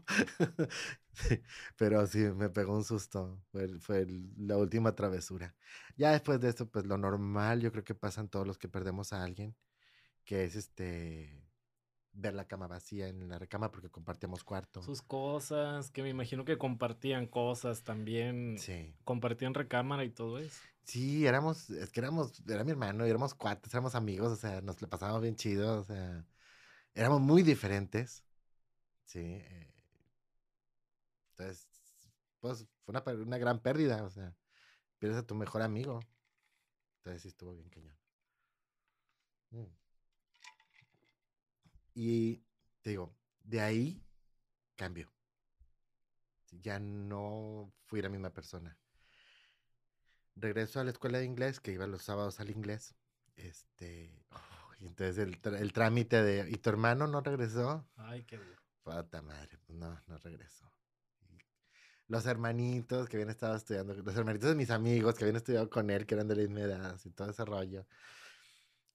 Sí, 1.14 1.44
pero 1.78 2.08
sí, 2.08 2.18
me 2.18 2.50
pegó 2.50 2.76
un 2.76 2.84
susto. 2.84 3.40
Fue, 3.52 3.68
fue 3.80 4.08
la 4.36 4.58
última 4.58 4.96
travesura. 4.96 5.56
Ya 5.96 6.12
después 6.12 6.40
de 6.40 6.50
esto, 6.50 6.68
pues 6.68 6.88
lo 6.88 6.98
normal, 6.98 7.62
yo 7.62 7.72
creo 7.72 7.84
que 7.84 7.94
pasan 7.94 8.30
todos 8.30 8.48
los 8.48 8.58
que 8.58 8.68
perdemos 8.68 9.14
a 9.14 9.24
alguien, 9.24 9.56
que 10.26 10.44
es 10.44 10.56
este 10.56 11.44
ver 12.14 12.34
la 12.36 12.48
cama 12.48 12.68
vacía 12.68 13.08
en 13.08 13.28
la 13.28 13.40
recama 13.40 13.72
porque 13.72 13.90
compartíamos 13.90 14.44
cuarto. 14.44 14.82
Sus 14.82 15.02
cosas, 15.02 15.90
que 15.92 16.04
me 16.04 16.10
imagino 16.10 16.46
que 16.46 16.58
compartían 16.58 17.28
cosas 17.28 17.84
también. 17.84 18.58
Sí. 18.60 18.96
Compartían 19.04 19.54
recámara 19.54 20.04
y 20.06 20.10
todo 20.10 20.40
eso. 20.40 20.62
Sí, 20.86 21.26
éramos, 21.26 21.70
es 21.70 21.90
que 21.92 22.00
éramos, 22.02 22.42
era 22.48 22.64
mi 22.64 22.72
hermano, 22.72 23.06
y 23.08 23.10
éramos 23.10 23.34
cuates, 23.34 23.74
éramos 23.74 23.96
amigos, 23.96 24.32
o 24.32 24.36
sea, 24.36 24.62
nos 24.62 24.82
le 24.82 24.88
pasábamos 24.88 25.22
bien 25.22 25.36
chido, 25.36 25.80
o 25.80 25.84
sea, 25.84 26.26
éramos 26.96 27.22
muy 27.22 27.44
diferentes, 27.44 28.24
sí. 29.06 29.20
eh, 29.20 29.74
entonces, 31.32 31.68
pues 32.40 32.68
fue 32.86 32.94
una, 32.94 33.04
una 33.24 33.38
gran 33.38 33.60
pérdida, 33.62 34.04
o 34.04 34.10
sea, 34.10 34.36
pierdes 35.00 35.20
a 35.20 35.28
tu 35.28 35.36
mejor 35.36 35.62
amigo. 35.62 36.00
Entonces 36.98 37.24
sí 37.24 37.28
estuvo 37.30 37.54
bien 37.54 37.70
cañón. 37.70 37.98
Mm. 39.52 39.66
Y 41.96 42.44
te 42.82 42.92
digo, 42.92 43.16
de 43.44 43.62
ahí 43.62 44.04
cambió. 44.76 45.12
Ya 46.52 46.80
no 46.80 47.74
fui 47.86 48.02
la 48.02 48.10
misma 48.10 48.30
persona 48.32 48.78
regreso 50.36 50.80
a 50.80 50.84
la 50.84 50.92
escuela 50.92 51.20
de 51.20 51.26
inglés, 51.26 51.60
que 51.60 51.72
iba 51.72 51.88
los 51.88 52.04
sábados 52.04 52.40
al 52.40 52.50
inglés. 52.50 52.96
Este, 53.36 54.26
oh, 54.32 54.74
y 54.80 54.88
entonces 54.88 55.18
el, 55.18 55.40
el 55.56 55.74
trámite 55.74 56.22
de, 56.22 56.50
¿y 56.50 56.56
tu 56.56 56.70
hermano 56.70 57.08
no 57.08 57.22
regresó? 57.22 57.88
Ay, 57.96 58.24
qué 58.26 58.38
duro. 58.38 58.62
Puta 58.84 59.22
madre, 59.22 59.58
pues 59.66 59.78
no, 59.78 60.00
no 60.08 60.18
regresó. 60.18 60.70
Los 62.08 62.26
hermanitos 62.26 63.08
que 63.08 63.16
habían 63.16 63.30
estado 63.30 63.56
estudiando, 63.56 63.94
los 63.94 64.16
hermanitos 64.16 64.50
de 64.50 64.56
mis 64.56 64.70
amigos 64.70 65.16
que 65.16 65.24
habían 65.24 65.38
estudiado 65.38 65.70
con 65.70 65.90
él, 65.90 66.06
que 66.06 66.16
eran 66.16 66.28
de 66.28 66.36
la 66.36 66.42
misma 66.42 66.60
edad, 66.62 67.00
y 67.04 67.10
todo 67.12 67.30
ese 67.30 67.46
rollo. 67.46 67.88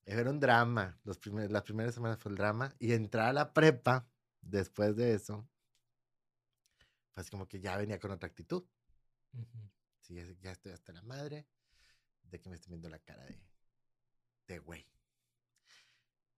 Era 0.05 0.31
un 0.31 0.39
drama. 0.39 0.99
Los 1.05 1.19
primer- 1.19 1.51
las 1.51 1.63
primeras 1.63 1.95
semanas 1.95 2.19
fue 2.19 2.31
el 2.31 2.37
drama. 2.37 2.75
Y 2.79 2.93
entrar 2.93 3.29
a 3.29 3.33
la 3.33 3.53
prepa, 3.53 4.07
después 4.41 4.95
de 4.95 5.15
eso, 5.15 5.49
fue 7.13 7.23
así 7.23 7.31
como 7.31 7.49
que 7.49 7.61
ya 7.61 7.77
venía 7.77 7.99
con 7.99 8.11
otra 8.11 8.29
actitud. 8.29 8.65
Ujú. 9.33 9.71
Sí, 10.09 10.15
ya, 10.41 10.53
estoy 10.53 10.73
hasta 10.73 10.93
la 10.95 11.03
madre 11.03 11.47
de 12.23 12.41
que 12.41 12.49
me 12.49 12.57
estén 12.57 12.71
viendo 12.71 12.89
la 12.89 12.99
cara 12.99 13.25
de, 13.27 13.39
de 14.47 14.59
güey. 14.59 14.87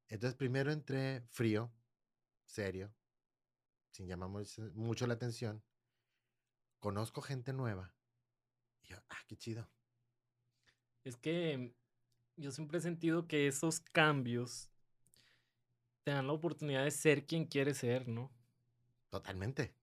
Entonces 0.08 0.36
primero 0.36 0.72
entré 0.72 1.20
frío, 1.30 1.72
serio, 2.44 2.92
sin 3.92 4.08
llamar 4.08 4.28
mucho, 4.28 4.62
mucho 4.74 5.06
la 5.06 5.14
atención. 5.14 5.62
Conozco 6.80 7.22
gente 7.22 7.52
nueva. 7.52 7.94
Y 8.82 8.88
yo, 8.88 8.96
ah, 9.08 9.18
qué 9.28 9.36
chido. 9.36 9.68
Es 11.04 11.16
que 11.16 11.72
yo 12.36 12.50
siempre 12.50 12.78
he 12.78 12.80
sentido 12.80 13.28
que 13.28 13.46
esos 13.46 13.78
cambios 13.78 14.68
te 16.02 16.10
dan 16.10 16.26
la 16.26 16.32
oportunidad 16.32 16.82
de 16.82 16.90
ser 16.90 17.24
quien 17.24 17.44
quieres 17.44 17.78
ser, 17.78 18.08
¿no? 18.08 18.32
Totalmente. 19.10 19.76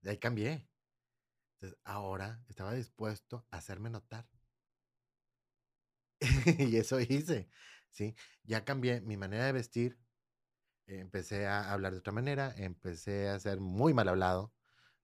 De 0.00 0.10
ahí 0.10 0.18
cambié. 0.18 0.69
Entonces 1.60 1.78
ahora 1.84 2.42
estaba 2.48 2.72
dispuesto 2.72 3.46
a 3.50 3.58
hacerme 3.58 3.90
notar. 3.90 4.26
y 6.58 6.76
eso 6.76 6.98
hice. 7.00 7.48
¿sí? 7.90 8.14
Ya 8.44 8.64
cambié 8.64 9.00
mi 9.02 9.16
manera 9.18 9.44
de 9.46 9.52
vestir. 9.52 9.98
eh, 10.86 11.00
Empecé 11.00 11.46
a 11.46 11.70
hablar 11.72 11.92
de 11.92 11.98
otra 11.98 12.12
manera. 12.14 12.54
Empecé 12.56 13.28
a 13.28 13.38
ser 13.38 13.60
muy 13.60 13.92
mal 13.92 14.08
hablado. 14.08 14.54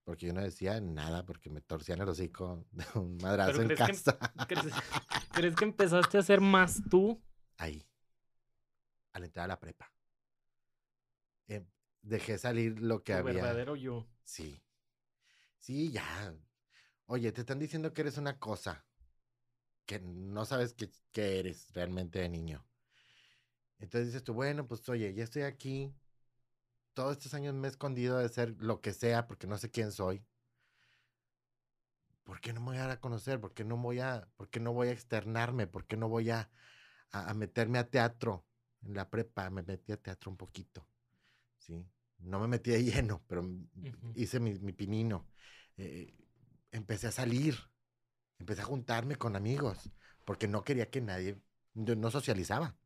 Porque 0.04 0.26
yo 0.26 0.32
no 0.32 0.40
decía 0.40 0.80
nada 0.80 1.26
porque 1.26 1.50
me 1.50 1.60
torcían 1.60 2.00
el 2.00 2.08
hocico 2.08 2.64
de 2.70 2.84
un 2.94 3.16
madrazo 3.18 3.60
en 3.60 3.68
crees 3.68 3.78
que 3.78 3.84
em 3.84 3.88
casa. 3.88 4.18
¿Crees, 4.46 4.64
crees 5.32 5.54
que 5.56 5.64
empezaste 5.64 6.16
a 6.16 6.22
ser 6.22 6.40
más 6.40 6.80
tú? 6.88 7.20
Ahí. 7.58 7.86
Al 9.12 9.24
entrar 9.24 9.44
a 9.44 9.48
la 9.48 9.58
prepa. 9.60 9.92
Em, 11.48 11.66
dejé 12.02 12.38
salir 12.38 12.80
lo 12.80 13.02
que 13.02 13.12
Tu 13.12 13.18
había. 13.18 13.32
verdadero 13.42 13.76
yo. 13.76 14.06
Sí. 14.24 14.62
Sí, 15.58 15.90
ya. 15.90 16.32
Oye, 17.06 17.32
te 17.32 17.40
están 17.40 17.58
diciendo 17.58 17.92
que 17.92 18.02
eres 18.02 18.16
una 18.16 18.38
cosa 18.38 18.84
que 19.86 19.98
no 20.00 20.44
sabes 20.44 20.74
qué, 20.74 20.90
qué 21.12 21.38
eres 21.40 21.72
realmente 21.74 22.18
de 22.20 22.28
niño. 22.28 22.64
Entonces 23.78 24.08
dices 24.08 24.22
tú, 24.24 24.34
bueno, 24.34 24.66
pues 24.66 24.86
oye, 24.88 25.14
ya 25.14 25.24
estoy 25.24 25.42
aquí. 25.42 25.94
Todos 26.94 27.16
estos 27.18 27.34
años 27.34 27.54
me 27.54 27.68
he 27.68 27.70
escondido 27.70 28.18
de 28.18 28.28
ser 28.28 28.56
lo 28.58 28.80
que 28.80 28.92
sea 28.92 29.26
porque 29.28 29.46
no 29.46 29.56
sé 29.58 29.70
quién 29.70 29.92
soy. 29.92 30.26
¿Por 32.24 32.40
qué 32.40 32.52
no 32.52 32.60
me 32.60 32.66
voy 32.68 32.76
a 32.78 32.80
dar 32.82 32.90
a 32.90 33.00
conocer? 33.00 33.40
¿Por 33.40 33.54
qué 33.54 33.64
no 33.64 33.76
voy 33.76 34.00
a, 34.00 34.28
por 34.36 34.48
qué 34.50 34.60
no 34.60 34.72
voy 34.72 34.88
a 34.88 34.92
externarme? 34.92 35.66
¿Por 35.66 35.86
qué 35.86 35.96
no 35.96 36.08
voy 36.08 36.30
a, 36.30 36.50
a, 37.12 37.30
a 37.30 37.34
meterme 37.34 37.78
a 37.78 37.88
teatro? 37.90 38.46
En 38.82 38.94
la 38.94 39.08
prepa 39.10 39.50
me 39.50 39.62
metí 39.62 39.92
a 39.92 39.96
teatro 40.02 40.30
un 40.30 40.36
poquito. 40.36 40.86
¿sí? 41.58 41.86
No 42.20 42.40
me 42.40 42.48
metí 42.48 42.70
de 42.72 42.84
lleno, 42.84 43.24
pero 43.28 43.48
Ujú. 43.82 44.16
hice 44.16 44.40
mi, 44.40 44.54
mi 44.60 44.72
pinino. 44.72 45.28
Eh, 45.76 46.14
empecé 46.72 47.08
a 47.08 47.12
salir, 47.12 47.56
empecé 48.38 48.62
a 48.62 48.64
juntarme 48.64 49.16
con 49.16 49.36
amigos, 49.36 49.92
porque 50.24 50.48
no 50.48 50.64
quería 50.64 50.90
que 50.90 51.00
nadie, 51.00 51.40
no 51.74 52.10
socializaba. 52.10 52.76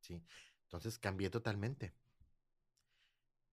¿sí? 0.00 0.22
Entonces 0.64 0.98
cambié 0.98 1.30
totalmente. 1.30 1.94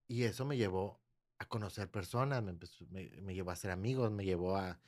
Y 0.07 0.23
eso 0.23 0.45
me 0.45 0.57
llevó 0.57 1.01
a 1.39 1.45
conocer 1.47 1.89
personas, 1.91 2.43
me, 2.43 2.51
empezó- 2.51 2.86
me- 2.89 3.09
me 3.21 3.34
llevó 3.36 3.51
a 3.51 3.55
ser 3.55 3.71
amigos, 3.71 4.11
me 4.11 4.25
llevó 4.25 4.55
a, 4.57 4.80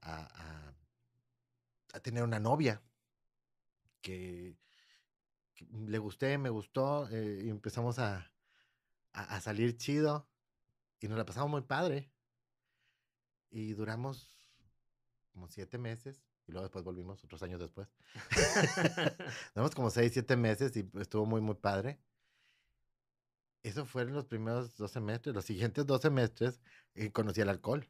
a- 0.00 0.74
a- 1.94 2.00
tener 2.00 2.22
una 2.24 2.38
novia 2.40 2.82
que, 4.02 4.56
le 5.88 5.98
gusté, 5.98 6.38
me 6.38 6.48
gustó, 6.50 7.08
eh, 7.10 7.42
y 7.44 7.48
empezamos 7.50 7.98
a- 7.98 8.30
a 9.14 9.40
salir 9.40 9.76
chido 9.78 10.28
y 11.00 11.08
nos 11.08 11.18
la 11.18 11.26
pasamos 11.26 11.50
muy 11.50 11.62
padre. 11.62 12.13
Y 13.54 13.72
duramos 13.74 14.36
como 15.32 15.46
siete 15.48 15.78
meses 15.78 16.24
y 16.48 16.50
luego 16.50 16.64
después 16.64 16.84
volvimos 16.84 17.22
otros 17.22 17.40
años 17.44 17.60
después. 17.60 17.88
duramos 19.54 19.76
como 19.76 19.90
seis, 19.90 20.12
siete 20.12 20.36
meses 20.36 20.76
y 20.76 20.90
estuvo 20.98 21.24
muy, 21.24 21.40
muy 21.40 21.54
padre. 21.54 22.00
Eso 23.62 23.86
fueron 23.86 24.14
los 24.14 24.26
primeros 24.26 24.76
dos 24.76 24.90
semestres. 24.90 25.36
Los 25.36 25.44
siguientes 25.44 25.86
dos 25.86 26.02
semestres 26.02 26.60
eh, 26.96 27.12
conocí 27.12 27.42
el 27.42 27.48
alcohol. 27.48 27.88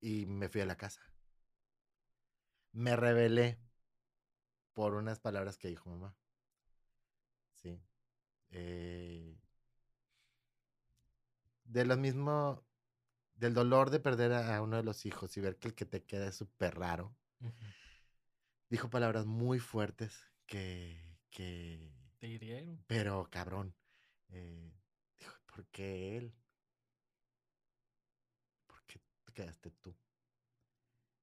Y 0.00 0.26
me 0.26 0.48
fui 0.48 0.60
a 0.62 0.66
la 0.66 0.76
casa. 0.76 1.00
Me 2.72 2.96
rebelé 2.96 3.60
por 4.72 4.94
unas 4.94 5.20
palabras 5.20 5.58
que 5.58 5.68
dijo 5.68 5.88
mamá. 5.90 6.16
Sí. 7.54 7.80
Eh, 8.50 9.38
de 11.66 11.84
lo 11.84 11.96
mismo, 11.96 12.65
del 13.36 13.54
dolor 13.54 13.90
de 13.90 14.00
perder 14.00 14.32
a 14.32 14.60
uno 14.62 14.76
de 14.76 14.82
los 14.82 15.06
hijos 15.06 15.36
y 15.36 15.40
ver 15.40 15.56
que 15.56 15.68
el 15.68 15.74
que 15.74 15.86
te 15.86 16.02
queda 16.02 16.28
es 16.28 16.36
súper 16.36 16.78
raro. 16.78 17.14
Dijo 18.68 18.90
palabras 18.90 19.26
muy 19.26 19.58
fuertes 19.60 20.26
que, 20.46 21.18
que 21.30 21.92
te 22.18 22.26
hirieron. 22.26 22.82
Pero 22.86 23.28
cabrón, 23.30 23.74
eh, 24.30 24.72
dijo, 25.18 25.34
¿por 25.46 25.66
qué 25.66 26.16
él? 26.16 26.34
¿Por 28.66 28.82
qué 28.86 29.00
te 29.24 29.32
quedaste 29.32 29.70
tú? 29.70 29.94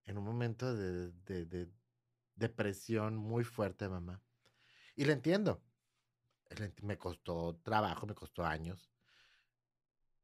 En 0.06 0.18
un 0.18 0.24
momento 0.24 0.74
de, 0.76 1.12
de, 1.26 1.46
de 1.46 1.70
depresión 2.36 3.16
muy 3.18 3.44
fuerte, 3.44 3.90
mamá. 3.90 4.22
Y 4.96 5.06
le 5.06 5.14
entiendo. 5.14 5.62
Me 6.82 6.98
costó 6.98 7.56
trabajo, 7.64 8.06
me 8.06 8.14
costó 8.14 8.46
años. 8.46 8.92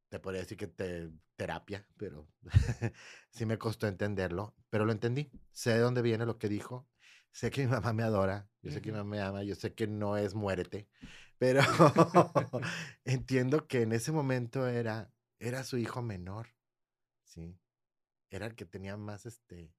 Te 0.10 0.20
podría 0.20 0.42
decir 0.42 0.58
que 0.58 0.68
te, 0.68 1.12
terapia, 1.40 1.88
pero 1.96 2.28
sí 3.32 3.46
me 3.46 3.58
costó 3.58 3.88
entenderlo. 3.88 4.54
Pero 4.70 4.84
lo 4.84 4.92
entendí. 4.92 5.32
Sé 5.54 5.72
de 5.72 5.80
dónde 5.80 6.02
viene 6.02 6.26
lo 6.26 6.38
que 6.38 6.50
dijo. 6.50 6.86
Sé 7.32 7.50
que 7.50 7.62
mi 7.62 7.72
mamá 7.72 7.94
me 7.94 8.04
adora. 8.04 8.50
Yo 8.62 8.72
sé 8.72 8.82
que 8.82 8.92
mi 8.92 8.98
mamá 8.98 9.10
me 9.10 9.22
ama. 9.22 9.44
Yo 9.44 9.56
sé 9.56 9.74
que 9.74 9.88
no 9.88 10.18
es 10.18 10.36
muérete. 10.36 10.90
Pero 11.38 11.62
entiendo 13.06 13.68
que 13.68 13.84
en 13.84 13.94
ese 13.94 14.12
momento 14.12 14.68
era, 14.68 15.14
era 15.40 15.64
su 15.64 15.78
hijo 15.78 16.02
menor. 16.02 16.50
Sí. 17.24 17.58
Era 18.30 18.46
el 18.46 18.56
que 18.56 18.66
tenía 18.66 18.98
más 18.98 19.26
este 19.26 19.74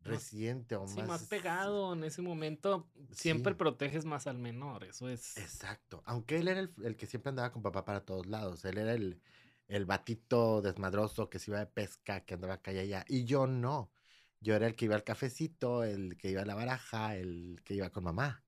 reciente 0.00 0.76
o 0.76 0.86
sí, 0.86 0.96
más. 1.00 1.08
más 1.08 1.24
pegado 1.24 1.92
en 1.92 2.04
ese 2.04 2.22
momento. 2.22 2.90
Siempre 3.12 3.54
proteges 3.54 4.06
más 4.06 4.26
al 4.26 4.38
menor, 4.38 4.84
eso 4.84 5.10
es. 5.10 5.36
Exacto. 5.36 6.02
Aunque 6.06 6.38
él 6.38 6.48
era 6.48 6.60
el, 6.60 6.96
que 6.96 7.06
siempre 7.06 7.28
andaba 7.28 7.52
con 7.52 7.60
papá 7.60 7.84
para 7.84 8.06
todos 8.06 8.26
lados. 8.26 8.64
Él 8.64 8.78
era 8.78 8.94
el, 8.94 9.20
el 9.68 9.84
batito 9.84 10.62
desmadroso 10.62 11.28
que 11.30 11.38
se 11.38 11.50
iba 11.50 11.60
de 11.60 11.66
pesca, 11.66 12.24
que 12.24 12.34
andaba 12.34 12.54
acá 12.54 12.72
y 12.72 12.78
allá. 12.78 13.04
Y 13.08 13.24
yo 13.24 13.46
no. 13.46 13.92
Yo 14.40 14.54
era 14.54 14.66
el 14.66 14.76
que 14.76 14.86
iba 14.86 14.94
al 14.94 15.04
cafecito, 15.04 15.84
el 15.84 16.16
que 16.16 16.30
iba 16.30 16.42
a 16.42 16.46
la 16.46 16.54
baraja, 16.54 17.16
el 17.16 17.60
que 17.64 17.74
iba 17.74 17.90
con 17.90 18.04
mamá. 18.04 18.42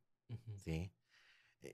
Sí. 0.64 0.92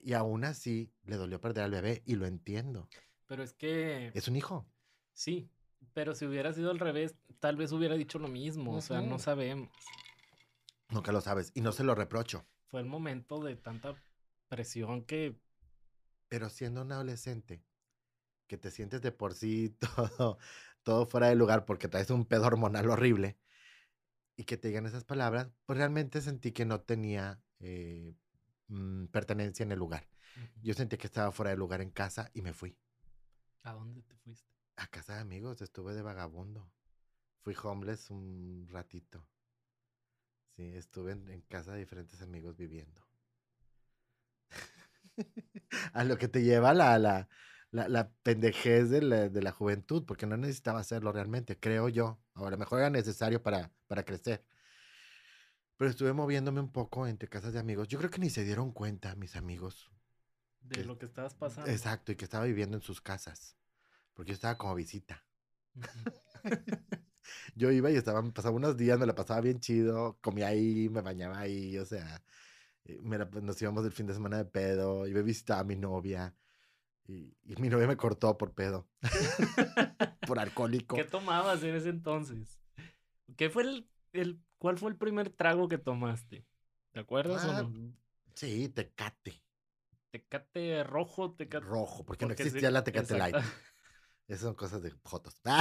Y 0.01 0.13
aún 0.13 0.43
así 0.43 0.91
le 1.05 1.15
dolió 1.15 1.39
perder 1.39 1.63
al 1.63 1.71
bebé 1.71 2.03
y 2.05 2.15
lo 2.15 2.25
entiendo. 2.25 2.89
Pero 3.25 3.43
es 3.43 3.53
que. 3.53 4.11
Es 4.13 4.27
un 4.27 4.35
hijo. 4.35 4.67
Sí, 5.13 5.49
pero 5.93 6.13
si 6.13 6.25
hubiera 6.25 6.51
sido 6.53 6.71
al 6.71 6.79
revés, 6.79 7.15
tal 7.39 7.55
vez 7.55 7.71
hubiera 7.71 7.95
dicho 7.95 8.19
lo 8.19 8.27
mismo. 8.27 8.75
O 8.75 8.81
sea, 8.81 9.01
no 9.01 9.17
sabemos. 9.19 9.69
Nunca 10.89 11.11
lo 11.11 11.21
sabes. 11.21 11.51
Y 11.53 11.61
no 11.61 11.71
se 11.71 11.83
lo 11.83 11.95
reprocho. 11.95 12.45
Fue 12.65 12.81
el 12.81 12.85
momento 12.85 13.41
de 13.41 13.55
tanta 13.55 13.95
presión 14.49 15.03
que. 15.03 15.39
Pero 16.27 16.49
siendo 16.49 16.81
un 16.81 16.91
adolescente, 16.91 17.63
que 18.47 18.57
te 18.57 18.71
sientes 18.71 19.01
de 19.01 19.11
por 19.11 19.33
sí 19.33 19.75
todo, 19.95 20.37
todo 20.83 21.05
fuera 21.05 21.27
de 21.27 21.35
lugar 21.35 21.65
porque 21.65 21.87
traes 21.87 22.09
un 22.09 22.25
pedo 22.25 22.45
hormonal 22.47 22.89
horrible 22.89 23.37
y 24.37 24.45
que 24.45 24.55
te 24.55 24.69
digan 24.69 24.85
esas 24.85 25.03
palabras, 25.03 25.49
pues 25.65 25.77
realmente 25.77 26.21
sentí 26.21 26.51
que 26.51 26.63
no 26.63 26.81
tenía 26.81 27.41
eh, 27.59 28.13
mm, 28.67 29.07
pertenencia 29.07 29.63
en 29.63 29.71
el 29.71 29.79
lugar. 29.79 30.07
Yo 30.61 30.75
sentí 30.75 30.97
que 30.97 31.07
estaba 31.07 31.31
fuera 31.31 31.49
de 31.49 31.57
lugar 31.57 31.81
en 31.81 31.89
casa 31.89 32.29
y 32.33 32.43
me 32.43 32.53
fui. 32.53 32.77
¿A 33.63 33.73
dónde 33.73 34.03
te 34.03 34.15
fuiste? 34.15 34.53
A 34.75 34.85
casa 34.85 35.15
de 35.15 35.21
amigos, 35.21 35.61
estuve 35.63 35.95
de 35.95 36.03
vagabundo. 36.03 36.71
Fui 37.41 37.55
homeless 37.61 38.11
un 38.11 38.67
ratito. 38.69 39.27
Sí, 40.55 40.75
estuve 40.75 41.13
en, 41.13 41.41
casa 41.49 41.73
de 41.73 41.79
diferentes 41.79 42.21
amigos 42.21 42.55
viviendo. 42.55 43.01
a 45.93 46.03
lo 46.03 46.17
que 46.17 46.27
te 46.27 46.43
lleva 46.43 46.75
la, 46.75 46.99
la, 46.99 47.27
la, 47.71 48.11
pendejez 48.23 48.89
de 48.89 49.01
la, 49.01 49.51
juventud, 49.51 50.05
porque 50.05 50.25
no 50.25 50.37
necesitaba 50.37 50.79
hacerlo 50.79 51.11
realmente, 51.11 51.59
creo 51.59 51.89
yo. 51.89 52.19
Ahora, 52.33 52.49
a 52.49 52.51
lo 52.51 52.57
mejor 52.57 52.79
era 52.79 52.89
necesario 52.89 53.41
para, 53.43 53.71
para 53.87 54.03
crecer. 54.03 54.45
Pero 55.77 55.91
estuve 55.91 56.13
moviéndome 56.13 56.59
un 56.59 56.71
poco 56.71 57.05
entre 57.07 57.29
casas 57.29 57.53
de 57.53 57.59
amigos. 57.59 57.87
Yo 57.87 57.99
creo 57.99 58.09
que 58.09 58.19
ni 58.19 58.29
se 58.29 58.43
dieron 58.43 58.71
cuenta, 58.71 59.15
mis 59.15 59.35
amigos. 59.35 59.91
De 60.61 60.83
lo 60.83 60.97
que 60.97 61.05
estabas 61.05 61.35
pasando. 61.35 61.69
Exacto, 61.69 62.11
y 62.11 62.15
que 62.15 62.25
estaba 62.25 62.45
viviendo 62.45 62.77
en 62.77 62.83
sus 62.83 62.99
casas 62.99 63.57
porque 64.17 64.31
yo 64.31 64.33
estaba 64.33 64.57
como 64.57 64.73
visita. 64.73 65.23
yo 67.55 67.69
iba 67.71 67.91
y 67.91 67.95
estaba, 67.95 68.23
pasaba 68.33 68.55
unos 68.55 68.75
días, 68.75 68.97
me 68.97 69.05
la 69.05 69.13
pasaba 69.13 69.41
bien 69.41 69.59
chido, 69.59 70.17
comía 70.21 70.47
ahí, 70.47 70.89
me 70.89 71.01
bañaba 71.01 71.37
ahí, 71.37 71.77
o 71.77 71.85
sea, 71.85 72.23
eh, 72.85 72.99
nos 72.99 73.61
íbamos 73.61 73.85
el 73.85 73.91
fin 73.91 74.07
de 74.07 74.15
semana 74.15 74.37
de 74.37 74.45
pedo, 74.45 75.05
iba 75.05 75.19
a 75.19 75.23
visitar 75.23 75.59
a 75.59 75.63
mi 75.63 75.75
novia. 75.75 76.33
Y, 77.07 77.33
mi 77.57 77.69
novia 77.69 77.87
me 77.87 77.95
cortó 77.95 78.37
por 78.37 78.53
pedo. 78.53 78.89
por 80.27 80.39
alcohólico. 80.39 80.95
¿Qué 80.95 81.05
tomabas 81.05 81.63
en 81.63 81.75
ese 81.75 81.89
entonces? 81.89 82.59
¿Qué 83.37 83.49
fue 83.49 83.63
el, 83.63 83.89
el, 84.11 84.41
¿Cuál 84.57 84.77
fue 84.77 84.91
el 84.91 84.97
primer 84.97 85.29
trago 85.29 85.69
que 85.69 85.77
tomaste? 85.77 86.45
¿Te 86.91 86.99
acuerdas 86.99 87.45
o 87.45 87.51
ah, 87.51 87.63
no? 87.63 87.93
Sí, 88.35 88.67
tecate. 88.69 89.41
Tecate 90.11 90.83
rojo, 90.83 91.33
tecate. 91.33 91.65
Rojo, 91.65 92.05
porque, 92.05 92.25
no 92.25 92.33
existía 92.33 92.71
la 92.71 92.83
tecate 92.83 93.17
light. 93.17 93.37
Esas 94.27 94.41
son 94.41 94.55
cosas 94.55 94.81
de 94.81 94.91
fotos. 95.05 95.39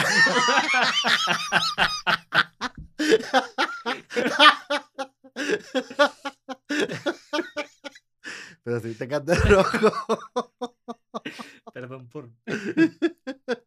Pero 8.64 8.80
sí 8.80 8.94
te 8.94 9.06
canta 9.06 9.36
rojo. 9.36 10.75
Perdón 11.76 12.08
por. 12.08 12.30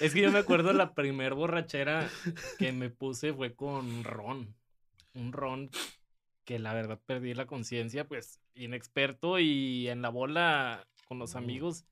es 0.00 0.14
que 0.14 0.22
yo 0.22 0.30
me 0.30 0.38
acuerdo 0.38 0.72
la 0.72 0.94
primer 0.94 1.34
borrachera 1.34 2.08
que 2.58 2.70
me 2.70 2.88
puse 2.88 3.34
fue 3.34 3.56
con 3.56 4.04
ron. 4.04 4.54
Un 5.14 5.32
ron 5.32 5.70
que 6.44 6.60
la 6.60 6.72
verdad 6.72 7.00
perdí 7.04 7.34
la 7.34 7.46
conciencia, 7.46 8.06
pues 8.06 8.40
inexperto 8.54 9.40
y 9.40 9.88
en 9.88 10.02
la 10.02 10.10
bola 10.10 10.86
con 11.08 11.18
los 11.18 11.34
amigos 11.34 11.84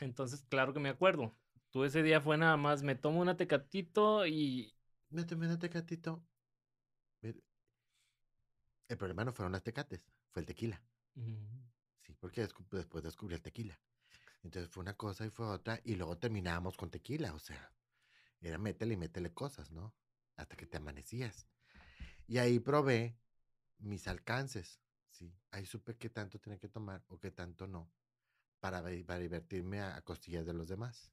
entonces, 0.00 0.44
claro 0.48 0.72
que 0.72 0.80
me 0.80 0.88
acuerdo. 0.88 1.34
Tú 1.70 1.84
ese 1.84 2.02
día 2.02 2.20
fue 2.20 2.36
nada 2.36 2.56
más, 2.56 2.82
me 2.82 2.94
tomo 2.94 3.20
una 3.20 3.36
tecatito 3.36 4.26
y... 4.26 4.74
Me 5.10 5.24
tomé 5.24 5.46
una 5.46 5.58
tecatito. 5.58 6.22
El 7.22 8.96
problema 8.96 9.24
no 9.24 9.32
fueron 9.32 9.52
las 9.52 9.62
tecates, 9.62 10.04
fue 10.30 10.40
el 10.40 10.46
tequila. 10.46 10.82
Sí, 12.10 12.16
porque 12.18 12.48
después 12.72 13.04
descubrí 13.04 13.36
el 13.36 13.42
tequila. 13.42 13.78
Entonces 14.42 14.70
fue 14.70 14.80
una 14.80 14.96
cosa 14.96 15.24
y 15.26 15.30
fue 15.30 15.46
otra, 15.46 15.80
y 15.84 15.94
luego 15.94 16.18
terminábamos 16.18 16.76
con 16.76 16.90
tequila, 16.90 17.34
o 17.34 17.38
sea, 17.38 17.72
era 18.40 18.58
métele 18.58 18.94
y 18.94 18.96
métele 18.96 19.32
cosas, 19.32 19.70
¿no? 19.70 19.94
Hasta 20.36 20.56
que 20.56 20.66
te 20.66 20.78
amanecías. 20.78 21.46
Y 22.26 22.38
ahí 22.38 22.58
probé 22.58 23.16
mis 23.78 24.08
alcances, 24.08 24.80
¿sí? 25.10 25.32
Ahí 25.52 25.66
supe 25.66 25.96
qué 25.96 26.10
tanto 26.10 26.40
tenía 26.40 26.58
que 26.58 26.68
tomar 26.68 27.04
o 27.08 27.20
qué 27.20 27.30
tanto 27.30 27.66
no 27.66 27.92
para, 28.58 28.82
divertirme 28.82 29.80
a, 29.80 30.00
costillas 30.02 30.46
de 30.46 30.54
los 30.54 30.68
demás. 30.68 31.12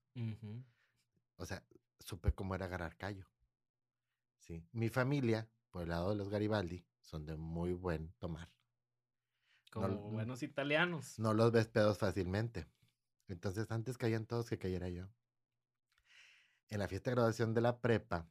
O 1.35 1.45
sea, 1.45 1.63
supe 1.99 2.33
cómo 2.33 2.55
era 2.55 2.65
agarrar 2.65 2.97
callo. 2.97 3.27
Sí. 4.39 4.65
Mi 4.71 4.89
familia, 4.89 5.47
por 5.69 5.83
el 5.83 5.89
lado 5.89 6.09
de 6.09 6.15
los 6.15 6.29
Garibaldi, 6.29 6.85
son 7.01 7.25
de 7.25 7.37
muy 7.37 7.73
buen 7.73 8.13
tomar. 8.13 8.56
Como 9.71 9.87
buenos 10.11 10.43
italianos. 10.43 11.19
No 11.19 11.33
los 11.33 11.51
ves 11.51 11.67
pedos 11.67 11.97
fácilmente. 11.97 12.67
Entonces, 13.27 13.69
antes 13.71 13.97
caían 13.97 14.25
todos 14.25 14.49
que 14.49 14.57
cayera 14.57 14.89
yo. 14.89 15.07
En 16.69 16.79
la 16.79 16.87
fiesta 16.87 17.09
de 17.09 17.15
graduación 17.15 17.53
de 17.53 17.61
la 17.61 17.79
prepa, 17.79 18.29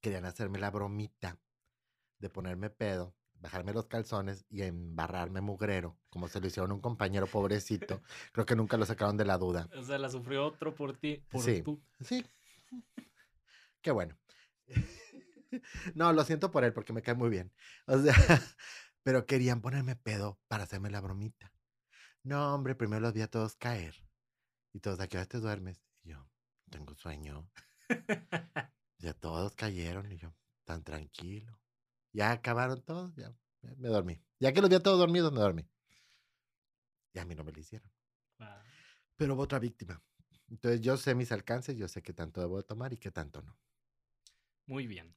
querían 0.00 0.24
hacerme 0.24 0.58
la 0.58 0.70
bromita 0.70 1.38
de 2.18 2.30
ponerme 2.30 2.70
pedo 2.70 3.14
bajarme 3.40 3.72
los 3.72 3.86
calzones 3.86 4.44
y 4.48 4.62
embarrarme 4.62 5.40
mugrero, 5.40 5.96
como 6.10 6.28
se 6.28 6.40
lo 6.40 6.46
hicieron 6.46 6.70
a 6.70 6.74
un 6.74 6.80
compañero 6.80 7.26
pobrecito. 7.26 8.02
Creo 8.32 8.46
que 8.46 8.56
nunca 8.56 8.76
lo 8.76 8.86
sacaron 8.86 9.16
de 9.16 9.24
la 9.24 9.38
duda. 9.38 9.68
O 9.76 9.82
sea, 9.82 9.98
la 9.98 10.08
sufrió 10.08 10.46
otro 10.46 10.74
por 10.74 10.96
ti, 10.96 11.22
por 11.28 11.42
sí, 11.42 11.62
tú. 11.62 11.80
Sí. 12.00 12.24
Qué 13.80 13.90
bueno. 13.90 14.16
No, 15.94 16.12
lo 16.12 16.22
siento 16.24 16.50
por 16.50 16.64
él 16.64 16.72
porque 16.74 16.92
me 16.92 17.00
cae 17.00 17.14
muy 17.14 17.30
bien. 17.30 17.50
O 17.86 17.96
sea, 17.96 18.14
pero 19.06 19.24
querían 19.24 19.60
ponerme 19.60 19.94
pedo 19.94 20.40
para 20.48 20.64
hacerme 20.64 20.90
la 20.90 21.00
bromita. 21.00 21.52
No, 22.24 22.52
hombre, 22.52 22.74
primero 22.74 23.02
los 23.02 23.12
vi 23.12 23.20
a 23.22 23.30
todos 23.30 23.54
caer. 23.54 23.94
Y 24.72 24.80
todos, 24.80 24.98
¿a 24.98 25.06
qué 25.06 25.16
hora 25.16 25.26
te 25.26 25.38
duermes? 25.38 25.80
Yo, 26.02 26.28
tengo 26.70 26.92
sueño. 26.96 27.48
ya 28.98 29.14
todos 29.14 29.54
cayeron 29.54 30.10
y 30.10 30.16
yo, 30.16 30.34
tan 30.64 30.82
tranquilo. 30.82 31.56
Ya 32.12 32.32
acabaron 32.32 32.82
todos, 32.82 33.14
ya, 33.14 33.32
me 33.76 33.90
dormí. 33.90 34.20
Ya 34.40 34.52
que 34.52 34.60
los 34.60 34.68
vi 34.68 34.74
a 34.74 34.82
todos 34.82 34.98
dormidos, 34.98 35.32
me 35.32 35.38
dormí. 35.38 35.70
Y 37.12 37.20
a 37.20 37.24
mí 37.24 37.36
no 37.36 37.44
me 37.44 37.52
lo 37.52 37.60
hicieron. 37.60 37.88
Pero 39.14 39.34
hubo 39.34 39.42
otra 39.42 39.60
víctima. 39.60 40.02
Entonces 40.48 40.80
yo 40.80 40.96
sé 40.96 41.14
mis 41.14 41.30
alcances, 41.30 41.76
yo 41.76 41.86
sé 41.86 42.02
qué 42.02 42.12
tanto 42.12 42.40
debo 42.40 42.60
tomar 42.64 42.92
y 42.92 42.96
qué 42.96 43.12
tanto 43.12 43.40
no. 43.40 43.56
Muy 44.66 44.88
bien. 44.88 45.14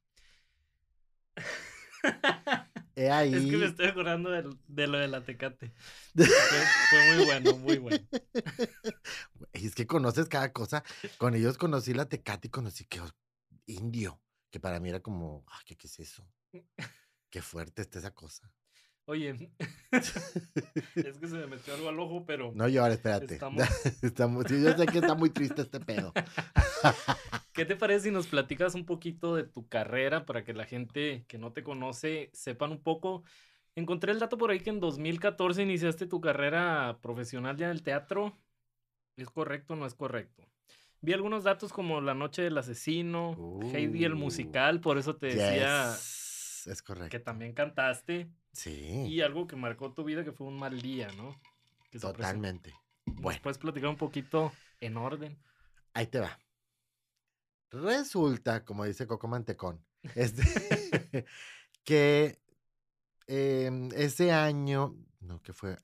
Es 3.00 3.46
que 3.46 3.58
me 3.58 3.66
estoy 3.66 3.88
acordando 3.88 4.30
de, 4.30 4.88
lo 4.88 4.98
de 4.98 5.08
la 5.08 5.24
tecate. 5.24 5.74
Fue, 6.14 7.16
muy 7.16 7.26
bueno, 7.26 7.58
muy 7.58 7.78
bueno. 7.78 8.06
es 9.54 9.74
que 9.74 9.88
conoces 9.88 10.28
cada 10.28 10.52
cosa. 10.52 10.84
Con 11.18 11.34
ellos 11.34 11.58
conocí 11.58 11.94
la 11.94 12.10
tecate 12.10 12.50
y 12.50 12.52
conocí 12.52 12.86
que 12.86 13.02
indio, 13.68 14.22
que 14.52 14.60
para 14.60 14.82
mí 14.82 14.90
era 14.90 15.00
como, 15.00 15.46
¿qué, 15.66 15.78
qué 15.78 15.88
es 15.88 16.00
eso? 16.00 16.28
Qué 17.30 17.42
fuerte 17.42 17.84
está 17.84 18.00
esa 18.00 18.14
cosa. 18.14 18.52
Oye, 19.10 19.50
es 19.92 21.18
que 21.18 21.28
se 21.28 21.36
me 21.36 21.48
metió 21.48 21.74
algo 21.74 21.90
al 21.90 22.00
ojo, 22.00 22.26
pero. 22.28 22.52
No 22.54 22.68
llores, 22.68 22.98
espérate. 22.98 23.40
Estamos... 24.04 24.46
yo 24.52 24.78
sé 24.78 24.86
que 24.86 25.00
está 25.00 25.16
muy 25.16 25.32
triste 25.32 25.64
este 25.64 25.80
pedo. 25.80 26.14
¿Qué 27.54 27.66
te 27.66 27.76
parece 27.76 28.06
si 28.06 28.12
nos 28.12 28.28
platicas 28.28 28.76
un 28.76 28.86
poquito 28.86 29.36
de 29.36 29.46
tu 29.46 29.68
carrera 29.68 30.28
para 30.28 30.44
que 30.44 30.54
la 30.54 30.66
gente 30.66 31.26
que 31.28 31.40
no 31.40 31.54
te 31.54 31.64
conoce 31.64 32.30
sepan 32.34 32.72
un 32.72 32.84
poco? 32.84 33.24
Encontré 33.74 34.12
el 34.12 34.20
dato 34.20 34.38
por 34.38 34.52
ahí 34.52 34.60
que 34.60 34.70
en 34.70 34.80
2014 34.80 35.64
iniciaste 35.64 36.06
tu 36.06 36.22
carrera 36.22 37.00
profesional 37.02 37.58
ya 37.58 37.66
en 37.66 37.72
el 37.72 37.82
teatro. 37.82 38.38
¿Es 39.18 39.32
correcto 39.32 39.74
o 39.74 39.76
no 39.76 39.88
es 39.88 39.96
correcto? 39.96 40.46
Vi 41.02 41.14
algunos 41.14 41.44
datos 41.44 41.74
como 41.74 42.00
La 42.00 42.14
Noche 42.14 42.44
del 42.44 42.60
Asesino, 42.60 43.60
Heidi 43.74 44.06
el 44.06 44.14
uh, 44.14 44.18
musical, 44.18 44.82
por 44.82 45.00
eso 45.00 45.16
te 45.16 45.28
decía 45.28 45.96
es 46.66 46.82
correcto. 46.82 47.10
que 47.10 47.20
también 47.20 47.54
cantaste. 47.54 48.30
Sí. 48.52 49.06
Y 49.08 49.22
algo 49.22 49.48
que 49.48 49.56
marcó 49.56 49.94
tu 49.94 50.04
vida 50.04 50.24
que 50.24 50.32
fue 50.32 50.48
un 50.48 50.58
mal 50.58 50.82
día, 50.82 51.12
¿no? 51.14 51.40
Totalmente. 52.00 52.74
Bueno. 53.06 53.40
¿Puedes 53.42 53.58
platicar 53.58 53.90
un 53.90 53.98
poquito 53.98 54.52
en 54.80 54.98
orden? 54.98 55.38
Ahí 55.94 56.08
te 56.08 56.20
va. 56.20 56.38
Resulta, 57.72 58.66
como 58.66 58.86
dice 58.86 59.08
Coco 59.08 59.28
Mantecón, 59.28 59.84
este, 60.16 61.26
que 61.84 62.40
em, 63.28 63.90
ese 63.96 64.32
año, 64.32 64.96
no, 65.20 65.42
que 65.42 65.54
fue 65.54 65.78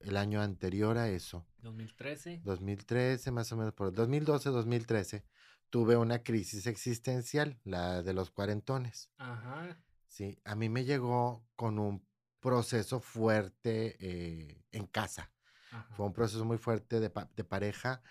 el 0.00 0.16
año 0.16 0.42
anterior 0.42 0.98
a 0.98 1.08
eso. 1.08 1.46
2013. 1.58 2.40
2013, 2.44 3.30
más 3.30 3.52
o 3.52 3.56
menos, 3.56 3.72
por 3.72 3.88
el 3.88 3.94
2012, 3.94 4.50
2013, 4.50 5.24
tuve 5.70 5.96
una 5.96 6.22
crisis 6.22 6.66
existencial, 6.66 7.58
la 7.64 8.02
de 8.02 8.12
los 8.12 8.30
cuarentones. 8.30 9.10
Ajá. 9.18 9.78
Sí, 10.08 10.38
a 10.44 10.56
mí 10.56 10.68
me 10.68 10.84
llegó 10.84 11.46
con 11.56 11.78
un 11.78 12.04
proceso 12.40 13.00
fuerte 13.00 13.96
eh, 14.00 14.64
en 14.72 14.86
casa. 14.86 15.30
Fue 15.92 16.04
un 16.06 16.12
proceso 16.12 16.44
muy 16.44 16.58
fuerte 16.58 16.98
de, 16.98 17.12
de 17.36 17.44
pareja. 17.44 18.02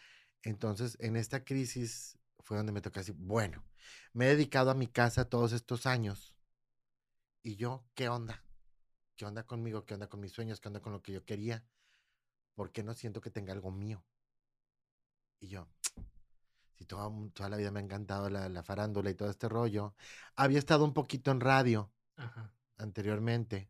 Entonces, 0.43 0.95
en 1.01 1.17
esta 1.17 1.43
crisis 1.43 2.17
fue 2.39 2.55
donde 2.55 2.71
me 2.71 2.81
tocó 2.81 3.01
así, 3.01 3.11
bueno, 3.11 3.65
me 4.13 4.25
he 4.25 4.29
dedicado 4.29 4.71
a 4.71 4.75
mi 4.75 4.87
casa 4.87 5.29
todos 5.29 5.51
estos 5.51 5.85
años. 5.85 6.35
¿Y 7.43 7.57
yo 7.57 7.85
qué 7.95 8.09
onda? 8.09 8.43
¿Qué 9.15 9.25
onda 9.25 9.43
conmigo? 9.43 9.85
¿Qué 9.85 9.95
onda 9.95 10.07
con 10.07 10.21
mis 10.21 10.31
sueños? 10.31 10.61
¿Qué 10.61 10.69
onda 10.69 10.79
con 10.79 10.93
lo 10.93 11.01
que 11.01 11.11
yo 11.11 11.25
quería? 11.25 11.65
¿Por 12.55 12.71
qué 12.71 12.83
no 12.83 12.93
siento 12.93 13.21
que 13.21 13.31
tenga 13.31 13.53
algo 13.53 13.71
mío? 13.71 14.03
Y 15.39 15.47
yo, 15.47 15.67
si 16.75 16.85
toda, 16.85 17.09
toda 17.33 17.49
la 17.49 17.57
vida 17.57 17.71
me 17.71 17.79
ha 17.79 17.83
encantado 17.83 18.29
la, 18.29 18.63
farándula 18.63 19.09
y 19.09 19.15
todo 19.15 19.29
este 19.29 19.49
rollo, 19.49 19.95
había 20.35 20.59
estado 20.59 20.85
un 20.85 20.93
poquito 20.93 21.31
en 21.31 21.39
radio 21.39 21.91
anteriormente 22.77 23.69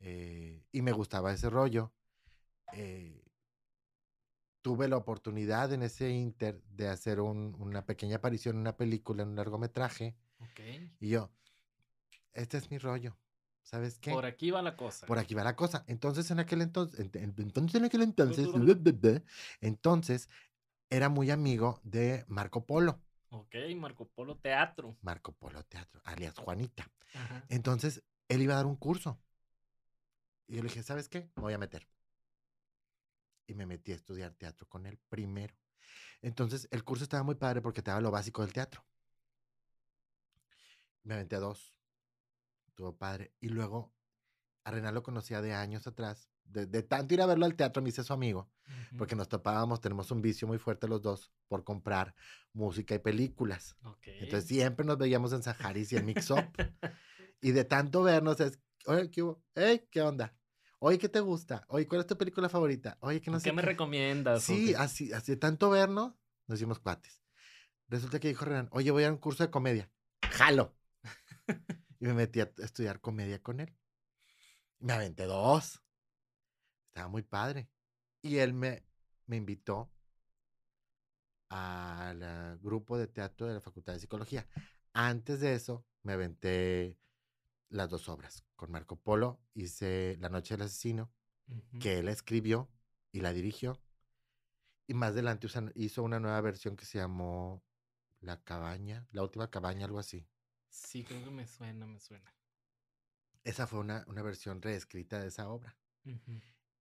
eh, 0.00 0.62
y 0.72 0.82
me 0.82 0.92
gustaba 0.92 1.32
ese 1.32 1.50
rollo. 1.50 1.92
Eh, 2.72 3.22
tuve 4.62 4.88
la 4.88 4.96
oportunidad 4.96 5.72
en 5.72 5.82
ese 5.82 6.10
inter 6.10 6.60
de 6.70 6.88
hacer 6.88 7.20
una 7.20 7.86
pequeña 7.86 8.16
aparición 8.16 8.56
en 8.56 8.62
una 8.62 8.76
película, 8.76 9.22
en 9.22 9.30
un 9.30 9.36
largometraje. 9.36 10.16
Y 10.98 11.10
yo, 11.10 11.30
este 12.32 12.58
es 12.58 12.70
mi 12.70 12.78
rollo. 12.78 13.16
¿Sabes 13.62 13.98
qué? 13.98 14.12
Por 14.12 14.26
aquí 14.26 14.50
va 14.50 14.62
la 14.62 14.76
cosa. 14.76 15.06
Por 15.06 15.18
aquí 15.18 15.34
va 15.34 15.42
la 15.42 15.56
cosa. 15.56 15.84
Entonces, 15.88 16.30
en 16.30 16.38
aquel 16.38 16.62
entonces, 16.62 17.00
entonces, 17.14 17.74
en 17.74 17.84
aquel 17.84 18.02
entonces, 18.02 18.48
entonces, 19.60 20.28
era 20.88 21.08
muy 21.08 21.30
amigo 21.30 21.80
de 21.82 22.24
Marco 22.28 22.64
Polo. 22.64 23.00
Ok, 23.30 23.56
Marco 23.76 24.06
Polo 24.08 24.36
Teatro. 24.36 24.96
Marco 25.02 25.32
Polo 25.32 25.64
Teatro, 25.64 26.00
alias 26.04 26.38
Juanita. 26.38 26.88
Entonces, 27.48 28.04
él 28.28 28.42
iba 28.42 28.54
a 28.54 28.58
dar 28.58 28.66
un 28.66 28.76
curso. 28.76 29.18
Y 30.46 30.56
yo 30.56 30.62
le 30.62 30.68
dije, 30.68 30.82
¿sabes 30.82 31.08
qué? 31.08 31.30
Me 31.36 31.42
voy 31.42 31.54
a 31.54 31.58
meter 31.58 31.88
y 33.46 33.54
me 33.54 33.66
metí 33.66 33.92
a 33.92 33.94
estudiar 33.94 34.34
teatro 34.34 34.68
con 34.68 34.86
él 34.86 34.98
primero. 35.08 35.54
Entonces, 36.20 36.68
el 36.70 36.84
curso 36.84 37.04
estaba 37.04 37.22
muy 37.22 37.36
padre 37.36 37.60
porque 37.60 37.82
te 37.82 37.90
daba 37.90 38.00
lo 38.00 38.10
básico 38.10 38.42
del 38.42 38.52
teatro. 38.52 38.84
Me 41.04 41.14
aventé 41.14 41.36
a 41.36 41.40
dos. 41.40 41.74
Estuvo 42.66 42.96
padre. 42.96 43.32
Y 43.40 43.48
luego, 43.48 43.94
a 44.64 44.70
Renan 44.70 44.94
lo 44.94 45.02
conocía 45.02 45.40
de 45.40 45.54
años 45.54 45.86
atrás. 45.86 46.28
De, 46.44 46.66
tanto 46.82 47.12
ir 47.12 47.22
a 47.22 47.26
verlo 47.26 47.44
al 47.44 47.56
teatro, 47.56 47.82
me 47.82 47.88
hice 47.88 48.04
su 48.04 48.12
amigo. 48.12 48.50
Porque 48.98 49.14
nos 49.14 49.28
topábamos, 49.28 49.80
tenemos 49.80 50.10
un 50.10 50.22
vicio 50.22 50.48
muy 50.48 50.58
fuerte 50.58 50.88
los 50.88 51.02
dos 51.02 51.32
por 51.48 51.62
comprar 51.62 52.14
música 52.52 52.94
y 52.94 52.98
películas. 52.98 53.76
Entonces, 54.02 54.48
siempre 54.48 54.84
nos 54.84 54.98
veíamos 54.98 55.32
en 55.32 55.42
Saharis 55.42 55.92
y 55.92 55.96
en 55.96 56.06
Mix 56.06 56.30
Up. 56.30 56.38
y 57.40 57.52
de 57.52 57.64
tanto 57.64 58.02
vernos 58.02 58.40
es, 58.40 58.58
oye, 58.86 59.10
¿qué 59.10 59.22
hubo? 59.22 59.42
¿qué 59.90 60.02
onda? 60.02 60.36
Oye, 60.78 60.98
¿qué 60.98 61.08
te 61.08 61.20
gusta? 61.20 61.64
Oye, 61.68 61.86
¿cuál 61.86 62.02
es 62.02 62.06
tu 62.06 62.16
película 62.16 62.48
favorita? 62.48 62.98
Oye, 63.00 63.20
¿qué 63.20 63.30
no 63.30 63.40
¿Qué 63.40 63.52
me 63.52 63.62
recomiendas? 63.62 64.42
Sí, 64.42 64.74
así, 64.74 65.12
así 65.12 65.32
de 65.32 65.36
tanto 65.36 65.70
vernos, 65.70 66.14
nos 66.46 66.58
hicimos 66.58 66.78
cuates. 66.78 67.20
Resulta 67.88 68.20
que 68.20 68.28
dijo 68.28 68.44
Renan, 68.44 68.68
oye, 68.72 68.90
voy 68.90 69.04
a 69.04 69.10
un 69.10 69.18
curso 69.18 69.42
de 69.42 69.50
comedia. 69.50 69.90
¡Jalo! 70.30 70.76
y 72.00 72.06
me 72.06 72.14
metí 72.14 72.40
a 72.40 72.52
estudiar 72.58 73.00
comedia 73.00 73.42
con 73.42 73.60
él. 73.60 73.74
Me 74.80 74.92
aventé 74.92 75.24
dos. 75.24 75.82
Estaba 76.88 77.08
muy 77.08 77.22
padre. 77.22 77.70
Y 78.22 78.38
él 78.38 78.52
me, 78.52 78.84
me 79.26 79.36
invitó 79.36 79.92
al 81.48 82.58
grupo 82.58 82.98
de 82.98 83.06
teatro 83.06 83.46
de 83.46 83.54
la 83.54 83.60
Facultad 83.60 83.92
de 83.92 84.00
Psicología. 84.00 84.46
Antes 84.92 85.40
de 85.40 85.54
eso, 85.54 85.86
me 86.02 86.12
aventé 86.12 86.98
las 87.68 87.90
dos 87.90 88.08
obras. 88.08 88.44
Con 88.56 88.70
Marco 88.70 88.96
Polo 88.96 89.40
hice 89.54 90.16
La 90.20 90.28
Noche 90.28 90.54
del 90.54 90.66
Asesino, 90.66 91.10
que 91.80 91.98
él 91.98 92.08
escribió 92.08 92.68
y 93.12 93.20
la 93.20 93.32
dirigió. 93.32 93.80
Y 94.86 94.94
más 94.94 95.10
adelante 95.10 95.48
hizo 95.74 96.02
una 96.02 96.20
nueva 96.20 96.40
versión 96.40 96.76
que 96.76 96.84
se 96.84 96.98
llamó 96.98 97.62
La 98.20 98.42
Cabaña, 98.42 99.06
La 99.10 99.22
Última 99.22 99.50
Cabaña, 99.50 99.86
algo 99.86 99.98
así. 99.98 100.26
Sí, 100.68 101.04
creo 101.04 101.24
que 101.24 101.30
me 101.30 101.46
suena, 101.46 101.86
me 101.86 101.98
suena. 102.00 102.32
Esa 103.44 103.66
fue 103.66 103.80
una, 103.80 104.04
una 104.08 104.22
versión 104.22 104.60
reescrita 104.60 105.20
de 105.20 105.28
esa 105.28 105.48
obra. 105.48 105.76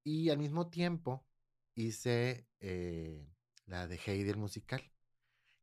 Y 0.03 0.29
al 0.29 0.37
mismo 0.37 0.69
tiempo 0.69 1.25
hice 1.73 2.47
eh, 2.59 3.27
la 3.65 3.87
de 3.87 3.99
Heidi 4.05 4.29
el 4.29 4.37
musical, 4.37 4.83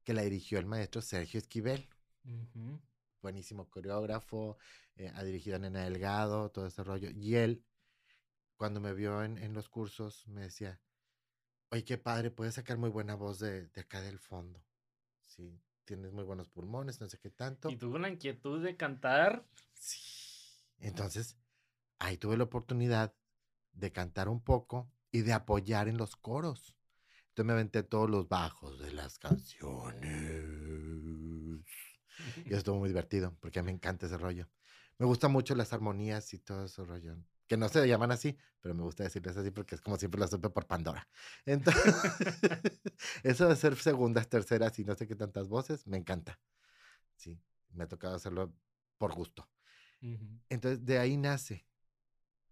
que 0.04 0.14
la 0.14 0.22
dirigió 0.22 0.58
el 0.58 0.66
maestro 0.66 1.00
Sergio 1.00 1.38
Esquivel 1.38 1.88
buenísimo 3.22 3.70
coreógrafo, 3.70 4.58
eh, 4.96 5.10
ha 5.14 5.22
dirigido 5.24 5.56
a 5.56 5.58
Nena 5.60 5.84
Delgado, 5.84 6.50
todo 6.50 6.66
ese 6.66 6.82
rollo. 6.82 7.10
Y 7.10 7.36
él, 7.36 7.64
cuando 8.56 8.80
me 8.80 8.92
vio 8.92 9.22
en, 9.22 9.54
los 9.54 9.68
cursos, 9.68 10.26
me 10.28 10.42
decía, 10.42 10.80
oye, 11.70 11.84
qué 11.84 11.96
padre, 11.96 12.30
puedes 12.30 12.54
sacar 12.54 12.76
muy 12.76 12.90
buena 12.90 13.14
voz 13.14 13.38
de, 13.38 13.70
acá 13.76 14.00
del 14.02 14.18
fondo. 14.18 14.62
Sí, 15.24 15.58
tienes 15.84 16.12
muy 16.12 16.24
buenos 16.24 16.48
pulmones, 16.50 17.00
no 17.00 17.08
sé 17.08 17.18
qué 17.18 17.30
tanto. 17.30 17.70
¿Y 17.70 17.76
tuvo 17.76 17.98
la 17.98 18.10
inquietud 18.10 18.62
de 18.62 18.76
cantar? 18.76 19.46
Sí. 19.72 20.00
Entonces, 20.78 21.38
ahí 21.98 22.18
tuve 22.18 22.36
la 22.36 22.44
oportunidad 22.44 23.14
de 23.72 23.92
cantar 23.92 24.28
un 24.28 24.42
poco 24.42 24.90
y 25.10 25.22
de 25.22 25.32
apoyar 25.32 25.88
en 25.88 25.96
los 25.96 26.16
coros. 26.16 26.76
Entonces 27.28 27.46
me 27.46 27.52
aventé 27.54 27.82
todos 27.82 28.10
los 28.10 28.28
bajos 28.28 28.78
de 28.78 28.92
las 28.92 29.18
canciones. 29.18 30.61
Y 32.53 32.55
estuvo 32.55 32.78
muy 32.78 32.90
divertido, 32.90 33.34
porque 33.40 33.61
a 33.61 33.62
mí 33.62 33.68
me 33.68 33.72
encanta 33.72 34.05
ese 34.05 34.18
rollo. 34.18 34.46
Me 34.98 35.07
gustan 35.07 35.32
mucho 35.32 35.55
las 35.55 35.72
armonías 35.72 36.34
y 36.34 36.38
todo 36.38 36.66
ese 36.66 36.84
rollo. 36.84 37.16
Que 37.46 37.57
no 37.57 37.66
se 37.70 37.88
llaman 37.88 38.12
así, 38.12 38.36
pero 38.61 38.74
me 38.74 38.82
gusta 38.82 39.05
decirles 39.05 39.38
así 39.38 39.50
porque 39.50 39.74
es 39.74 39.80
como 39.80 39.96
siempre 39.96 40.20
lo 40.20 40.28
supe 40.28 40.50
por 40.50 40.66
Pandora. 40.66 41.09
Entonces, 41.46 41.82
eso 43.22 43.48
de 43.48 43.57
ser 43.57 43.74
segundas, 43.76 44.28
terceras 44.28 44.78
y 44.78 44.84
no 44.84 44.94
sé 44.94 45.07
qué 45.07 45.16
tantas 45.16 45.48
voces, 45.48 45.86
me 45.86 45.96
encanta. 45.96 46.38
Sí, 47.16 47.40
me 47.70 47.84
ha 47.84 47.88
tocado 47.88 48.16
hacerlo 48.16 48.53
por 48.98 49.14
gusto. 49.14 49.48
Entonces, 50.50 50.84
de 50.84 50.98
ahí 50.98 51.16
nace. 51.16 51.66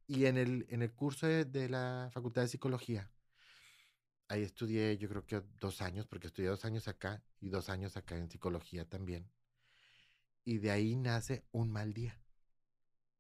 Y 0.07 0.25
en 0.25 0.39
el, 0.39 0.65
en 0.71 0.81
el 0.81 0.95
curso 0.95 1.27
de, 1.27 1.45
de 1.45 1.69
la 1.69 2.09
Facultad 2.11 2.41
de 2.41 2.49
Psicología, 2.49 3.13
ahí 4.29 4.45
estudié 4.45 4.97
yo 4.97 5.11
creo 5.11 5.27
que 5.27 5.43
dos 5.61 5.83
años, 5.83 6.07
porque 6.07 6.29
estudié 6.29 6.49
dos 6.49 6.65
años 6.65 6.89
acá 6.89 7.23
y 7.39 7.51
dos 7.51 7.69
años 7.69 7.99
acá 7.99 8.17
en 8.17 8.31
psicología 8.31 8.89
también. 8.89 9.31
Y 10.51 10.59
de 10.59 10.73
ahí 10.73 10.97
nace 10.97 11.45
Un 11.53 11.71
Mal 11.71 11.93
Día, 11.95 12.21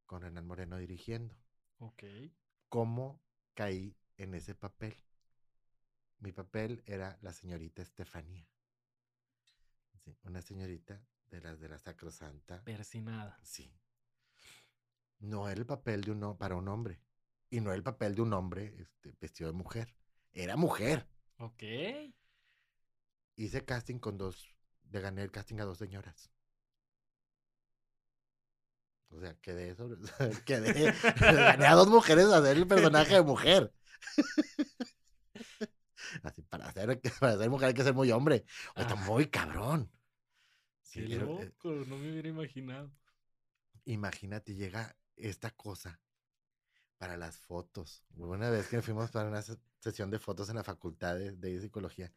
con 0.04 0.24
Hernán 0.24 0.48
Moreno 0.48 0.78
dirigiendo. 0.78 1.36
Ok. 1.78 2.02
¿Cómo 2.68 3.22
caí 3.54 3.96
en 4.16 4.34
ese 4.34 4.56
papel? 4.56 4.96
Mi 6.18 6.32
papel 6.32 6.82
era 6.86 7.20
la 7.22 7.32
señorita 7.32 7.82
Estefanía. 7.82 8.50
Sí, 10.02 10.18
una 10.24 10.42
señorita 10.42 11.06
de 11.30 11.40
las 11.40 11.60
de 11.60 11.68
la 11.68 11.78
Sacrosanta. 11.78 12.64
Persinada. 12.64 13.38
Sí. 13.44 13.78
No 15.20 15.48
era 15.48 15.60
el 15.60 15.66
papel 15.66 16.02
de 16.02 16.10
uno 16.10 16.36
para 16.36 16.56
un 16.56 16.66
hombre. 16.66 17.00
Y 17.48 17.60
no 17.60 17.70
era 17.70 17.76
el 17.76 17.84
papel 17.84 18.16
de 18.16 18.22
un 18.22 18.32
hombre 18.32 18.74
este, 18.76 19.14
vestido 19.20 19.52
de 19.52 19.56
mujer. 19.56 19.94
Era 20.32 20.56
mujer. 20.56 21.06
Ok. 21.36 21.62
Hice 23.36 23.64
casting 23.64 24.00
con 24.00 24.18
dos. 24.18 24.52
Le 24.90 25.00
gané 25.00 25.22
el 25.22 25.30
casting 25.30 25.60
a 25.60 25.64
dos 25.64 25.78
señoras. 25.78 26.32
O 29.10 29.20
sea, 29.20 29.34
quedé 29.40 29.74
sobre. 29.74 29.98
quedé. 30.44 30.92
gané 31.20 31.66
a 31.66 31.74
dos 31.74 31.88
mujeres 31.88 32.26
a 32.26 32.38
hacer 32.38 32.56
el 32.56 32.66
personaje 32.66 33.14
de 33.14 33.22
mujer. 33.22 33.72
Así, 36.22 36.42
para 36.42 36.66
hacer, 36.68 37.00
para 37.20 37.36
ser 37.38 37.50
mujer 37.50 37.68
hay 37.68 37.74
que 37.74 37.84
ser 37.84 37.94
muy 37.94 38.10
hombre. 38.12 38.44
O 38.76 38.80
está 38.80 38.94
muy 38.96 39.26
cabrón. 39.30 39.90
Qué 40.92 41.08
Sí, 41.08 41.08
loco, 41.08 41.42
eh, 41.42 41.84
no 41.86 41.96
me 41.98 42.10
hubiera 42.10 42.28
imaginado. 42.28 42.90
imagínate, 43.84 44.54
llega 44.54 44.96
esta 45.16 45.50
cosa 45.50 46.00
para 46.98 47.16
las 47.16 47.38
fotos. 47.38 48.04
Una 48.16 48.50
vez 48.50 48.68
que 48.68 48.82
fuimos 48.82 49.10
para 49.10 49.28
una 49.28 49.42
se- 49.42 49.58
sesión 49.80 50.10
de 50.10 50.18
fotos 50.18 50.48
en 50.50 50.56
la 50.56 50.64
facultad 50.64 51.16
de, 51.16 51.32
de 51.32 51.60
psicología 51.60 52.12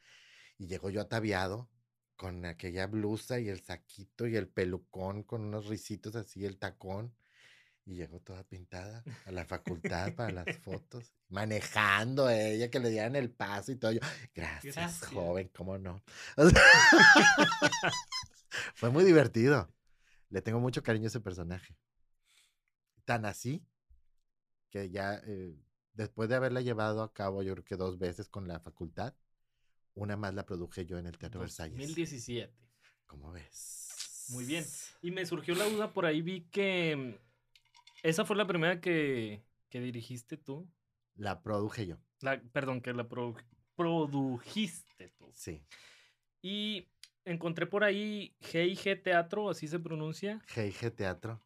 y 0.57 0.67
llego 0.67 0.89
yo 0.89 1.01
ataviado 1.01 1.69
con 2.15 2.45
aquella 2.45 2.87
blusa 2.87 3.39
y 3.39 3.49
el 3.49 3.61
saquito 3.61 4.27
y 4.27 4.35
el 4.35 4.47
pelucón 4.47 5.23
con 5.23 5.41
unos 5.41 5.67
risitos 5.67 6.15
así, 6.15 6.45
el 6.45 6.57
tacón. 6.57 7.13
Y 7.85 7.95
llegó 7.95 8.21
toda 8.21 8.43
pintada 8.45 9.03
a 9.25 9.31
la 9.31 9.43
facultad 9.45 10.13
para 10.15 10.31
las 10.31 10.57
fotos, 10.63 11.11
manejando 11.27 12.29
ella, 12.29 12.69
que 12.69 12.79
le 12.79 12.89
dieran 12.89 13.17
el 13.17 13.29
paso 13.29 13.73
y 13.73 13.75
todo. 13.75 13.91
Yo, 13.91 13.99
gracias, 14.33 14.75
Gracias. 14.75 15.09
joven, 15.11 15.49
cómo 15.53 15.77
no. 15.77 16.01
O 16.37 16.49
sea, 16.49 16.61
fue 18.75 18.89
muy 18.89 19.03
divertido. 19.03 19.73
Le 20.29 20.41
tengo 20.41 20.59
mucho 20.59 20.81
cariño 20.81 21.05
a 21.05 21.07
ese 21.07 21.19
personaje. 21.19 21.75
Tan 23.05 23.25
así 23.25 23.65
que 24.69 24.89
ya 24.89 25.21
eh, 25.25 25.55
después 25.93 26.29
de 26.29 26.35
haberla 26.35 26.61
llevado 26.61 27.03
a 27.03 27.13
cabo, 27.13 27.43
yo 27.43 27.53
creo 27.53 27.65
que 27.65 27.75
dos 27.75 27.99
veces 27.99 28.29
con 28.29 28.47
la 28.47 28.59
facultad, 28.59 29.13
una 29.95 30.17
más 30.17 30.33
la 30.33 30.45
produje 30.45 30.85
yo 30.85 30.97
en 30.97 31.07
el 31.07 31.17
Teatro 31.17 31.41
Versalles. 31.41 31.77
2017. 31.77 32.53
¿Cómo 33.05 33.31
ves? 33.31 34.27
Muy 34.29 34.45
bien. 34.45 34.65
Y 35.01 35.11
me 35.11 35.25
surgió 35.25 35.53
la 35.55 35.65
duda, 35.69 35.93
por 35.93 36.05
ahí 36.05 36.21
vi 36.21 36.41
que 36.49 36.95
mm, 36.95 37.15
esa 38.03 38.25
fue 38.25 38.35
la 38.35 38.47
primera 38.47 38.79
que, 38.81 39.43
que 39.69 39.79
dirigiste 39.81 40.37
tú. 40.37 40.67
La 41.15 41.41
produje 41.43 41.85
yo, 41.85 41.97
La, 42.21 42.41
perdón, 42.41 42.81
que 42.81 42.91
la 42.93 43.07
produ- 43.07 43.43
produjiste 43.75 45.09
tú. 45.17 45.29
sí. 45.33 45.63
Y 46.41 46.89
encontré 47.23 47.65
por 47.67 47.83
ahí 47.85 48.35
G&G 48.41 49.01
Teatro, 49.01 49.49
así 49.49 49.67
se 49.67 49.79
pronuncia. 49.79 50.41
G&G 50.53 50.91
Teatro. 50.95 51.41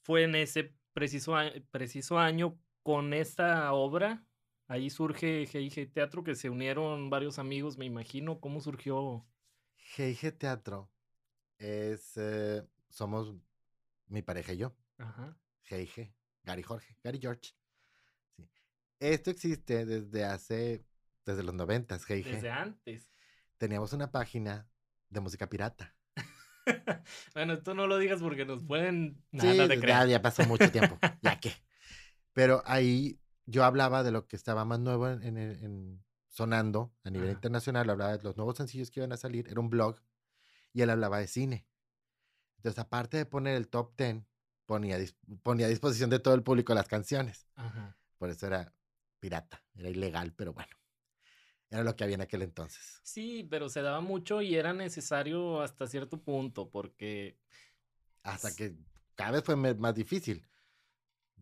Fue 0.00 0.24
en 0.24 0.34
ese 0.34 0.74
preciso 0.92 2.18
año 2.18 2.58
con 2.82 3.12
esta 3.14 3.72
obra. 3.72 4.24
Ahí 4.72 4.88
surge 4.88 5.46
G&G 5.46 5.92
Teatro, 5.92 6.24
que 6.24 6.34
se 6.34 6.48
unieron 6.48 7.10
varios 7.10 7.38
amigos, 7.38 7.76
me 7.76 7.84
imagino. 7.84 8.40
¿Cómo 8.40 8.58
surgió? 8.62 9.22
G&G 9.94 10.32
Teatro 10.32 10.90
es, 11.58 12.16
eh, 12.16 12.66
somos 12.88 13.34
mi 14.06 14.22
pareja 14.22 14.54
y 14.54 14.56
yo, 14.56 14.74
Ajá. 14.96 15.36
G&G, 15.68 16.14
Gary 16.42 16.62
Jorge, 16.62 16.96
Gary 17.04 17.18
George. 17.20 17.54
Sí. 18.34 18.48
Esto 18.98 19.28
existe 19.30 19.84
desde 19.84 20.24
hace, 20.24 20.86
desde 21.26 21.42
los 21.42 21.54
noventas, 21.54 22.08
G&G. 22.08 22.24
Desde 22.24 22.50
antes. 22.50 23.12
Teníamos 23.58 23.92
una 23.92 24.10
página 24.10 24.66
de 25.10 25.20
música 25.20 25.50
pirata. 25.50 25.94
Bueno, 27.34 27.54
esto 27.54 27.74
no 27.74 27.86
lo 27.86 27.98
digas 27.98 28.22
porque 28.22 28.46
nos 28.46 28.62
pueden... 28.64 29.22
Sí, 29.32 29.36
Nada, 29.36 29.54
no 29.54 29.68
te 29.68 29.80
ya, 29.86 30.06
ya 30.06 30.22
pasó 30.22 30.46
mucho 30.46 30.70
tiempo, 30.70 30.96
ya 31.20 31.38
que. 31.38 31.52
Pero 32.32 32.62
ahí 32.64 33.21
yo 33.46 33.64
hablaba 33.64 34.02
de 34.02 34.12
lo 34.12 34.26
que 34.26 34.36
estaba 34.36 34.64
más 34.64 34.80
nuevo 34.80 35.08
en, 35.08 35.22
en- 35.22 35.38
en- 35.38 36.04
sonando 36.28 36.94
a 37.04 37.10
nivel 37.10 37.28
Ajá. 37.28 37.38
internacional, 37.38 37.90
hablaba 37.90 38.16
de 38.16 38.22
los 38.22 38.36
nuevos 38.36 38.56
sencillos 38.56 38.90
que 38.90 39.00
iban 39.00 39.12
a 39.12 39.16
salir, 39.18 39.48
era 39.48 39.60
un 39.60 39.68
blog, 39.68 39.96
y 40.72 40.80
él 40.82 40.90
hablaba 40.90 41.18
de 41.18 41.26
cine. 41.26 41.66
Entonces, 42.56 42.78
aparte 42.78 43.16
de 43.18 43.26
poner 43.26 43.56
el 43.56 43.68
top 43.68 43.94
10, 43.96 44.22
ponía, 44.66 44.98
ponía 45.42 45.66
a 45.66 45.68
disposición 45.68 46.10
de 46.10 46.20
todo 46.20 46.34
el 46.34 46.42
público 46.42 46.72
las 46.74 46.88
canciones. 46.88 47.46
Ajá. 47.56 47.96
Por 48.18 48.30
eso 48.30 48.46
era 48.46 48.72
pirata, 49.20 49.62
era 49.74 49.88
ilegal, 49.90 50.32
pero 50.32 50.52
bueno, 50.54 50.70
era 51.70 51.82
lo 51.84 51.96
que 51.96 52.04
había 52.04 52.14
en 52.14 52.22
aquel 52.22 52.42
entonces. 52.42 53.00
Sí, 53.02 53.46
pero 53.50 53.68
se 53.68 53.82
daba 53.82 54.00
mucho 54.00 54.40
y 54.42 54.54
era 54.54 54.72
necesario 54.72 55.60
hasta 55.60 55.86
cierto 55.86 56.22
punto 56.22 56.70
porque... 56.70 57.36
Hasta 58.22 58.54
que 58.54 58.76
cada 59.16 59.32
vez 59.32 59.44
fue 59.44 59.56
más 59.56 59.94
difícil. 59.94 60.46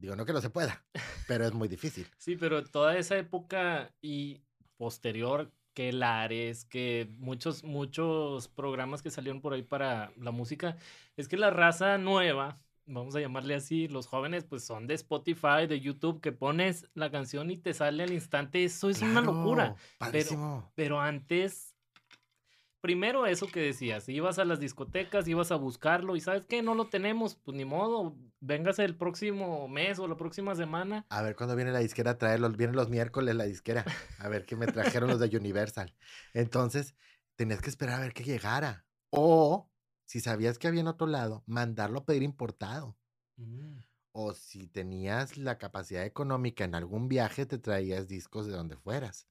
Digo, 0.00 0.16
no 0.16 0.24
que 0.24 0.32
no 0.32 0.40
se 0.40 0.48
pueda, 0.48 0.82
pero 1.28 1.44
es 1.44 1.52
muy 1.52 1.68
difícil. 1.68 2.06
Sí, 2.16 2.36
pero 2.36 2.64
toda 2.64 2.96
esa 2.96 3.18
época 3.18 3.92
y 4.00 4.40
posterior, 4.78 5.52
que 5.74 5.92
Lares, 5.92 6.64
que 6.64 7.14
muchos, 7.18 7.64
muchos 7.64 8.48
programas 8.48 9.02
que 9.02 9.10
salieron 9.10 9.42
por 9.42 9.52
ahí 9.52 9.62
para 9.62 10.10
la 10.16 10.30
música, 10.30 10.76
es 11.16 11.28
que 11.28 11.36
la 11.36 11.50
raza 11.50 11.98
nueva, 11.98 12.58
vamos 12.86 13.14
a 13.14 13.20
llamarle 13.20 13.54
así, 13.54 13.88
los 13.88 14.06
jóvenes 14.06 14.44
pues 14.44 14.64
son 14.64 14.86
de 14.86 14.94
Spotify, 14.94 15.66
de 15.68 15.80
YouTube, 15.80 16.22
que 16.22 16.32
pones 16.32 16.88
la 16.94 17.10
canción 17.10 17.50
y 17.50 17.58
te 17.58 17.74
sale 17.74 18.02
al 18.02 18.12
instante, 18.12 18.64
eso 18.64 18.88
es 18.88 19.02
una 19.02 19.20
locura. 19.20 19.76
Padrísimo. 19.98 20.72
Pero 20.74 20.98
antes, 20.98 21.69
primero 22.80 23.26
eso 23.26 23.46
que 23.46 23.60
decías, 23.60 24.08
ibas 24.08 24.38
a 24.38 24.44
las 24.44 24.60
discotecas, 24.60 25.28
ibas 25.28 25.52
a 25.52 25.56
buscarlo 25.56 26.16
y 26.16 26.20
sabes 26.20 26.46
que 26.46 26.62
no 26.62 26.74
lo 26.74 26.88
tenemos, 26.88 27.36
pues 27.36 27.56
ni 27.56 27.64
modo, 27.64 28.16
véngase 28.40 28.84
el 28.84 28.96
próximo 28.96 29.68
mes 29.68 29.98
o 29.98 30.08
la 30.08 30.16
próxima 30.16 30.54
semana. 30.54 31.06
A 31.10 31.22
ver 31.22 31.36
cuándo 31.36 31.56
viene 31.56 31.72
la 31.72 31.80
disquera 31.80 32.12
a 32.12 32.18
traerlos. 32.18 32.56
Vienen 32.56 32.76
los 32.76 32.88
miércoles 32.88 33.34
la 33.34 33.44
disquera. 33.44 33.84
A 34.18 34.28
ver 34.28 34.46
qué 34.46 34.56
me 34.56 34.66
trajeron 34.66 35.10
los 35.10 35.20
de 35.20 35.36
Universal. 35.36 35.94
Entonces, 36.34 36.94
tenías 37.36 37.60
que 37.60 37.70
esperar 37.70 38.00
a 38.00 38.02
ver 38.02 38.12
que 38.12 38.24
llegara. 38.24 38.86
O, 39.10 39.70
si 40.04 40.20
sabías 40.20 40.58
que 40.58 40.68
había 40.68 40.80
en 40.80 40.88
otro 40.88 41.06
lado, 41.06 41.42
mandarlo 41.46 42.00
a 42.00 42.04
pedir 42.04 42.22
importado. 42.22 42.96
O 44.12 44.34
si 44.34 44.66
tenías 44.66 45.36
la 45.36 45.56
capacidad 45.56 46.04
económica 46.04 46.64
en 46.64 46.74
algún 46.74 47.08
viaje, 47.08 47.46
te 47.46 47.58
traías 47.58 48.08
discos 48.08 48.46
de 48.46 48.52
donde 48.52 48.76
fueras. 48.76 49.29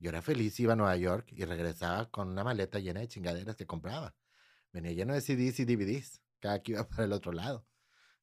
Yo 0.00 0.10
era 0.10 0.22
feliz, 0.22 0.58
iba 0.60 0.74
a 0.74 0.76
Nueva 0.76 0.96
York 0.96 1.32
y 1.32 1.44
regresaba 1.44 2.08
con 2.10 2.28
una 2.28 2.44
maleta 2.44 2.78
llena 2.78 3.00
de 3.00 3.08
chingaderas 3.08 3.56
que 3.56 3.66
compraba. 3.66 4.14
Venía 4.72 4.92
lleno 4.92 5.14
de 5.14 5.20
CDs 5.20 5.58
y 5.60 5.64
DVDs, 5.64 6.20
cada 6.38 6.62
que 6.62 6.72
iba 6.72 6.88
para 6.88 7.04
el 7.04 7.12
otro 7.12 7.32
lado. 7.32 7.66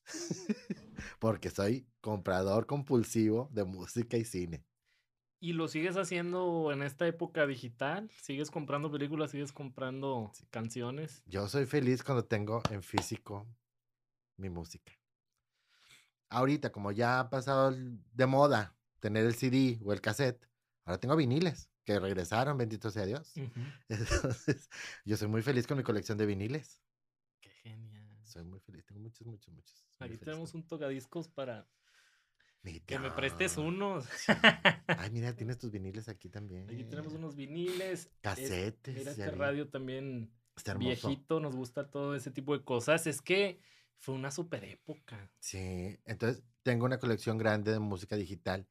Porque 1.19 1.49
soy 1.49 1.87
comprador 1.99 2.65
compulsivo 2.65 3.49
de 3.51 3.65
música 3.65 4.15
y 4.17 4.23
cine. 4.23 4.65
¿Y 5.41 5.53
lo 5.53 5.67
sigues 5.67 5.97
haciendo 5.97 6.71
en 6.71 6.81
esta 6.81 7.05
época 7.07 7.45
digital? 7.45 8.09
¿Sigues 8.21 8.49
comprando 8.49 8.89
películas? 8.89 9.31
¿Sigues 9.31 9.51
comprando 9.51 10.31
canciones? 10.49 11.23
Yo 11.25 11.47
soy 11.49 11.65
feliz 11.65 12.03
cuando 12.03 12.23
tengo 12.23 12.61
en 12.71 12.81
físico 12.81 13.45
mi 14.37 14.49
música. 14.49 14.93
Ahorita, 16.29 16.71
como 16.71 16.91
ya 16.91 17.19
ha 17.19 17.29
pasado 17.29 17.75
de 17.75 18.25
moda 18.25 18.75
tener 18.99 19.25
el 19.25 19.35
CD 19.35 19.79
o 19.83 19.93
el 19.93 20.01
cassette, 20.01 20.43
ahora 20.85 20.99
tengo 20.99 21.15
viniles 21.15 21.69
que 21.83 21.99
regresaron, 21.99 22.57
bendito 22.57 22.89
sea 22.91 23.05
Dios. 23.05 23.33
Entonces, 23.89 24.69
yo 25.05 25.17
soy 25.17 25.27
muy 25.27 25.41
feliz 25.41 25.67
con 25.67 25.77
mi 25.77 25.83
colección 25.83 26.17
de 26.17 26.25
viniles. 26.25 26.81
Qué 27.41 27.49
genial. 27.49 28.05
Soy 28.23 28.43
muy 28.43 28.59
feliz, 28.59 28.85
tengo 28.85 29.01
muchos, 29.01 29.25
muchos, 29.27 29.53
muchos. 29.53 29.85
Aquí 29.99 30.17
tenemos 30.17 30.51
con- 30.51 30.61
un 30.61 30.67
tocadiscos 30.67 31.27
para 31.29 31.67
Mi 32.63 32.79
que 32.79 32.97
me 32.99 33.11
prestes 33.11 33.57
unos. 33.57 34.07
Ay, 34.87 35.11
mira, 35.11 35.33
tienes 35.35 35.57
tus 35.57 35.71
viniles 35.71 36.09
aquí 36.09 36.29
también. 36.29 36.69
Aquí 36.69 36.83
tenemos 36.85 37.13
unos 37.13 37.35
viniles. 37.35 38.05
Es- 38.05 38.09
Casetes. 38.21 38.95
Mira, 38.95 39.11
este 39.11 39.31
radio 39.31 39.69
también 39.69 40.31
Está 40.57 40.71
hermoso. 40.71 40.87
viejito, 41.07 41.39
nos 41.39 41.55
gusta 41.55 41.89
todo 41.89 42.15
ese 42.15 42.31
tipo 42.31 42.57
de 42.57 42.63
cosas. 42.63 43.05
Es 43.07 43.21
que 43.21 43.59
fue 43.99 44.15
una 44.15 44.31
super 44.31 44.63
época. 44.65 45.31
Sí, 45.39 45.97
entonces 46.05 46.43
tengo 46.63 46.85
una 46.85 46.99
colección 46.99 47.37
grande 47.37 47.71
de 47.71 47.79
música 47.79 48.15
digital, 48.15 48.67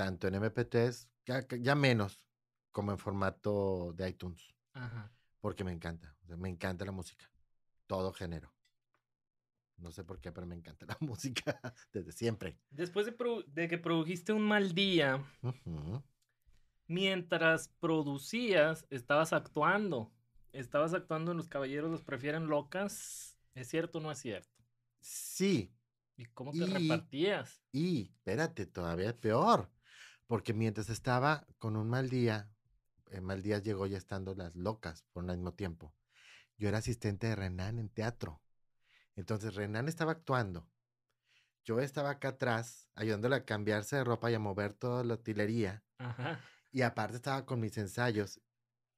tanto 0.00 0.28
en 0.28 0.34
MP3, 0.34 1.08
ya, 1.26 1.46
ya 1.58 1.74
menos, 1.74 2.22
como 2.72 2.90
en 2.90 2.96
formato 2.96 3.92
de 3.92 4.08
iTunes, 4.08 4.56
Ajá. 4.72 5.12
porque 5.42 5.62
me 5.62 5.72
encanta, 5.72 6.16
me 6.38 6.48
encanta 6.48 6.86
la 6.86 6.92
música, 6.92 7.30
todo 7.86 8.10
género. 8.10 8.50
No 9.76 9.92
sé 9.92 10.02
por 10.02 10.18
qué, 10.18 10.32
pero 10.32 10.46
me 10.46 10.54
encanta 10.54 10.86
la 10.86 10.96
música 11.06 11.60
desde 11.92 12.12
siempre. 12.12 12.56
Después 12.70 13.12
de, 13.48 13.68
que 13.68 13.76
produjiste 13.76 14.32
un 14.32 14.48
mal 14.48 14.74
día. 14.74 15.22
Mientras 16.86 17.68
producías, 17.78 18.86
estabas 18.88 19.34
actuando. 19.34 20.10
Estabas 20.54 20.94
actuando 20.94 21.32
en 21.32 21.36
Los 21.36 21.48
Caballeros 21.48 21.90
los 21.90 22.02
prefieren 22.02 22.46
locas. 22.46 23.36
¿Es 23.54 23.68
cierto 23.68 23.98
o 23.98 24.00
no 24.00 24.10
es 24.10 24.18
cierto? 24.18 24.64
Sí. 25.00 25.70
¿Y 26.16 26.24
cómo 26.24 26.52
te 26.52 26.64
repartías? 26.64 27.62
Y, 27.70 28.12
espérate, 28.14 28.64
todavía 28.64 29.10
es 29.10 29.14
peor. 29.14 29.68
Porque 30.30 30.54
mientras 30.54 30.90
estaba 30.90 31.44
con 31.58 31.74
un 31.76 31.90
mal 31.90 32.08
día, 32.08 32.48
el 33.08 33.20
mal 33.20 33.42
día 33.42 33.58
llegó 33.58 33.88
ya 33.88 33.98
estando 33.98 34.32
las 34.36 34.54
locas 34.54 35.02
por 35.10 35.24
un 35.24 35.30
mismo 35.32 35.54
tiempo. 35.54 35.92
Yo 36.56 36.68
era 36.68 36.78
asistente 36.78 37.26
de 37.26 37.34
Renan 37.34 37.80
en 37.80 37.88
teatro. 37.88 38.40
Entonces 39.16 39.56
Renan 39.56 39.88
estaba 39.88 40.12
actuando. 40.12 40.70
Yo 41.64 41.80
estaba 41.80 42.10
acá 42.10 42.28
atrás 42.28 42.88
ayudándole 42.94 43.34
a 43.34 43.44
cambiarse 43.44 43.96
de 43.96 44.04
ropa 44.04 44.30
y 44.30 44.34
a 44.34 44.38
mover 44.38 44.72
toda 44.72 45.02
la 45.02 45.14
utilería. 45.14 45.82
Y 46.70 46.82
aparte 46.82 47.16
estaba 47.16 47.44
con 47.44 47.58
mis 47.58 47.76
ensayos. 47.76 48.40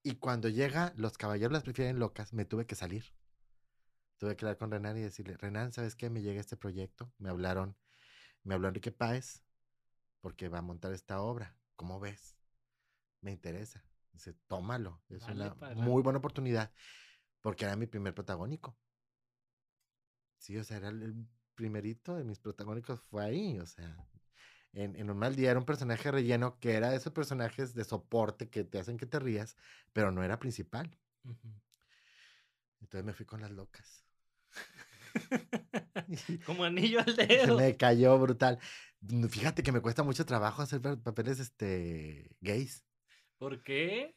Y 0.03 0.16
cuando 0.16 0.51
llega 0.51 0.93
Los 0.97 1.16
Caballeros 1.16 1.55
las 1.55 1.62
prefieren 1.62 1.99
locas, 1.99 2.35
me 2.35 2.45
tuve 2.45 2.66
que 2.66 2.74
salir. 2.74 3.07
Tuve 4.18 4.37
que 4.37 4.45
hablar 4.45 4.59
con 4.59 4.70
Renan 4.70 4.99
y 4.99 5.01
decirle, 5.01 5.39
Renan, 5.39 5.72
¿sabes 5.72 5.97
qué? 5.97 6.11
Me 6.11 6.20
llega 6.20 6.43
este 6.43 6.59
proyecto. 6.59 7.11
Me 7.16 7.30
hablaron, 7.30 7.78
me 8.43 8.53
habló 8.53 8.68
Enrique 8.68 8.93
Páez 8.93 9.43
porque 10.23 10.49
va 10.49 10.61
a 10.61 10.62
montar 10.62 10.95
esta 10.95 11.20
obra. 11.20 11.55
¿Cómo 11.77 12.01
ves? 12.01 12.39
Me 13.20 13.31
interesa. 13.31 13.85
Dice, 14.12 14.33
tómalo. 14.47 15.03
Es 15.11 15.27
una 15.29 15.55
muy 15.75 16.03
buena 16.03 16.20
oportunidad 16.20 16.73
porque 17.43 17.66
era 17.66 17.77
mi 17.77 17.87
primer 17.87 18.14
protagónico. 18.14 18.79
Sí, 20.39 20.57
o 20.57 20.64
sea, 20.64 20.79
era 20.79 20.89
el 20.89 21.27
primerito 21.55 22.16
de 22.16 22.25
mis 22.25 22.39
protagónicos 22.39 23.01
fue 23.01 23.25
ahí, 23.25 23.59
o 23.59 23.66
sea, 23.66 23.97
en, 24.73 25.11
un 25.11 25.18
mal 25.18 25.37
día 25.37 25.51
era 25.51 25.61
un 25.61 25.66
personaje 25.66 26.11
relleno 26.11 26.59
que 26.59 26.73
era 26.75 26.91
de 26.91 26.97
esos 26.97 27.12
personajes 27.12 27.75
de 27.75 27.85
soporte 27.85 28.49
que 28.49 28.64
te 28.64 28.79
hacen 28.79 28.97
que 28.97 29.07
te 29.07 29.18
rías, 29.18 29.57
pero 29.93 30.11
no 30.11 30.23
era 30.23 30.39
principal. 30.39 30.99
Entonces 32.81 33.05
me 33.05 33.12
fui 33.12 33.27
con 33.27 33.41
las 33.41 33.51
locas. 33.51 34.05
Como 36.47 36.64
anillo 36.64 37.01
al 37.01 37.14
dedo. 37.16 37.57
me 37.57 37.77
cayó 37.77 38.18
brutal. 38.18 38.59
Fíjate 39.28 39.62
que 39.62 39.72
me 39.72 39.80
cuesta 39.80 40.03
mucho 40.03 40.24
trabajo 40.24 40.62
hacer 40.62 40.80
papeles 40.80 41.40
este 41.40 42.30
gays. 42.40 42.84
¿Por 43.38 43.62
qué? 43.64 44.14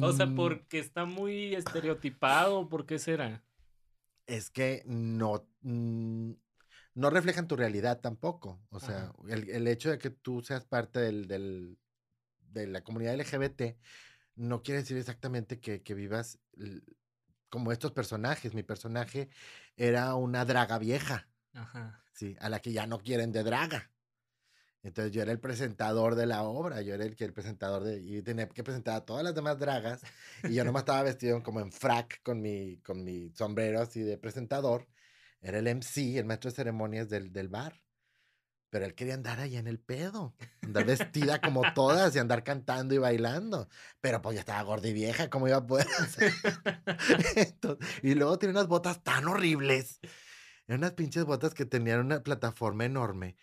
O 0.00 0.12
sea, 0.12 0.24
mm. 0.24 0.34
porque 0.34 0.78
está 0.78 1.04
muy 1.04 1.54
estereotipado, 1.54 2.68
¿por 2.70 2.86
qué 2.86 2.98
será? 2.98 3.44
Es 4.26 4.48
que 4.48 4.82
no, 4.86 5.46
mm, 5.60 6.32
no 6.94 7.10
reflejan 7.10 7.46
tu 7.46 7.56
realidad 7.56 8.00
tampoco. 8.00 8.62
O 8.70 8.80
sea, 8.80 9.12
el, 9.28 9.66
hecho 9.68 9.90
de 9.90 9.98
que 9.98 10.08
tú 10.08 10.40
seas 10.40 10.64
parte 10.64 11.00
del, 11.00 11.76
de 12.40 12.66
la 12.66 12.82
comunidad 12.82 13.14
LGBT 13.14 13.76
no 14.36 14.62
quiere 14.62 14.80
decir 14.80 14.96
exactamente 14.96 15.60
que, 15.60 15.82
que 15.82 15.92
vivas 15.92 16.38
como 17.50 17.72
estos 17.72 17.92
personajes. 17.92 18.54
Mi 18.54 18.62
personaje 18.62 19.28
era 19.76 20.14
una 20.14 20.46
draga 20.46 20.78
vieja. 20.78 21.28
Ajá. 21.52 22.03
Sí, 22.14 22.36
a 22.40 22.48
la 22.48 22.60
que 22.60 22.72
ya 22.72 22.86
no 22.86 23.00
quieren 23.00 23.32
de 23.32 23.42
draga. 23.42 23.90
Entonces 24.84 25.12
yo 25.12 25.22
era 25.22 25.32
el 25.32 25.40
presentador 25.40 26.14
de 26.14 26.26
la 26.26 26.44
obra, 26.44 26.80
yo 26.82 26.94
era 26.94 27.04
el 27.04 27.16
que 27.16 27.24
el 27.24 27.32
presentador 27.32 27.82
de 27.82 28.00
y 28.00 28.22
tenía 28.22 28.48
que 28.48 28.62
presentar 28.62 28.96
a 28.96 29.04
todas 29.04 29.24
las 29.24 29.34
demás 29.34 29.58
dragas 29.58 30.02
y 30.44 30.54
yo 30.54 30.64
nomás 30.64 30.82
estaba 30.82 31.02
vestido 31.02 31.42
como 31.42 31.60
en 31.60 31.72
frac 31.72 32.22
con 32.22 32.40
mi 32.40 32.76
con 32.82 33.02
mi 33.02 33.30
sombrero 33.30 33.80
así 33.80 34.02
de 34.02 34.16
presentador. 34.18 34.86
Era 35.40 35.58
el 35.58 35.66
MC, 35.66 36.18
el 36.18 36.24
maestro 36.26 36.50
de 36.50 36.56
ceremonias 36.56 37.08
del, 37.08 37.32
del 37.32 37.48
bar. 37.48 37.82
Pero 38.70 38.86
él 38.86 38.94
quería 38.94 39.14
andar 39.14 39.40
allá 39.40 39.58
en 39.58 39.68
el 39.68 39.78
pedo, 39.78 40.34
andar 40.62 40.84
vestida 40.84 41.40
como 41.40 41.62
todas 41.74 42.14
y 42.14 42.18
andar 42.18 42.44
cantando 42.44 42.94
y 42.94 42.98
bailando. 42.98 43.68
Pero 44.00 44.20
pues 44.20 44.34
ya 44.34 44.40
estaba 44.40 44.62
gorda 44.62 44.88
y 44.88 44.92
vieja, 44.92 45.30
¿cómo 45.30 45.48
iba 45.48 45.58
a 45.58 45.66
poder 45.66 45.86
hacer? 45.98 46.32
y 48.02 48.14
luego 48.14 48.38
tiene 48.38 48.52
unas 48.52 48.68
botas 48.68 49.02
tan 49.02 49.28
horribles. 49.28 50.00
Eran 50.66 50.80
unas 50.80 50.92
pinches 50.92 51.24
botas 51.24 51.54
que 51.54 51.66
tenían 51.66 52.00
una 52.00 52.22
plataforma 52.22 52.84
enorme 52.84 53.36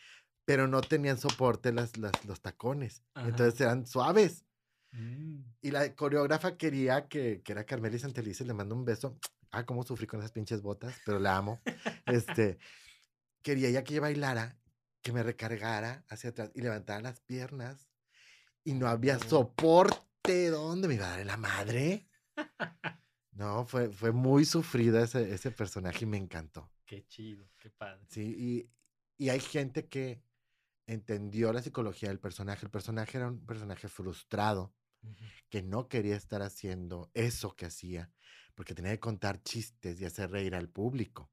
pero 0.46 0.68
no 0.68 0.82
tenían 0.82 1.18
soporte 1.18 1.72
las, 1.72 1.98
los 1.98 2.42
tacones. 2.42 3.04
Entonces 3.16 3.62
eran 3.62 3.86
suaves. 3.86 4.46
Mm. 4.92 5.40
Y 5.62 5.72
la 5.72 5.96
coreógrafa 5.96 6.58
quería 6.58 7.08
que, 7.08 7.42
que 7.42 7.52
era 7.52 7.66
Carmela 7.66 7.98
Santelice, 7.98 8.46
le 8.46 8.54
mando 8.54 8.76
un 8.76 8.86
beso. 8.86 9.18
Ah, 9.52 9.66
cómo 9.66 9.84
sufrí 9.84 10.08
con 10.08 10.20
esas 10.20 10.32
pinches 10.32 10.62
botas, 10.62 10.96
pero 11.06 11.20
la 11.20 11.38
amo. 11.38 11.62
este, 12.06 12.58
quería 13.42 13.70
ya 13.70 13.84
que 13.84 13.94
yo 13.94 14.02
bailara, 14.02 14.58
que 15.02 15.12
me 15.12 15.24
recargara 15.24 16.04
hacia 16.10 16.32
atrás 16.32 16.52
y 16.54 16.62
levantara 16.62 17.02
las 17.02 17.22
piernas. 17.22 17.88
Y 18.64 18.74
no 18.74 18.88
había 18.88 19.20
soporte. 19.20 20.50
¿Dónde 20.50 20.88
me 20.88 20.96
iba 20.96 21.08
a 21.08 21.18
dar 21.18 21.26
la 21.26 21.38
madre? 21.38 22.08
No, 23.34 23.66
fue, 23.66 23.90
fue 23.90 24.12
muy 24.12 24.44
sufrida 24.44 25.04
ese, 25.04 25.34
ese 25.34 25.52
personaje 25.52 26.04
y 26.04 26.06
me 26.06 26.18
encantó. 26.18 26.70
Qué 26.92 27.08
chido, 27.08 27.48
qué 27.58 27.70
padre. 27.70 28.06
Sí, 28.10 28.36
y, 28.38 29.24
y 29.24 29.30
hay 29.30 29.40
gente 29.40 29.88
que, 29.88 30.22
entendió 30.88 31.54
la 31.54 31.62
psicología 31.62 32.10
del 32.10 32.20
personaje. 32.20 32.66
El 32.66 32.70
personaje 32.70 33.18
era 33.18 33.30
un 33.30 33.46
personaje 33.46 33.88
frustrado, 33.88 34.76
que 35.48 35.62
no 35.64 35.88
quería 35.88 36.18
estar 36.18 36.42
haciendo 36.42 37.10
eso 37.14 37.56
que 37.56 37.66
hacía, 37.66 38.12
porque 38.56 38.76
tenía 38.76 38.92
que 38.92 39.00
contar 39.00 39.42
chistes 39.42 40.02
y 40.02 40.06
hacer 40.06 40.32
reír 40.32 40.54
al 40.54 40.68
público. 40.68 41.32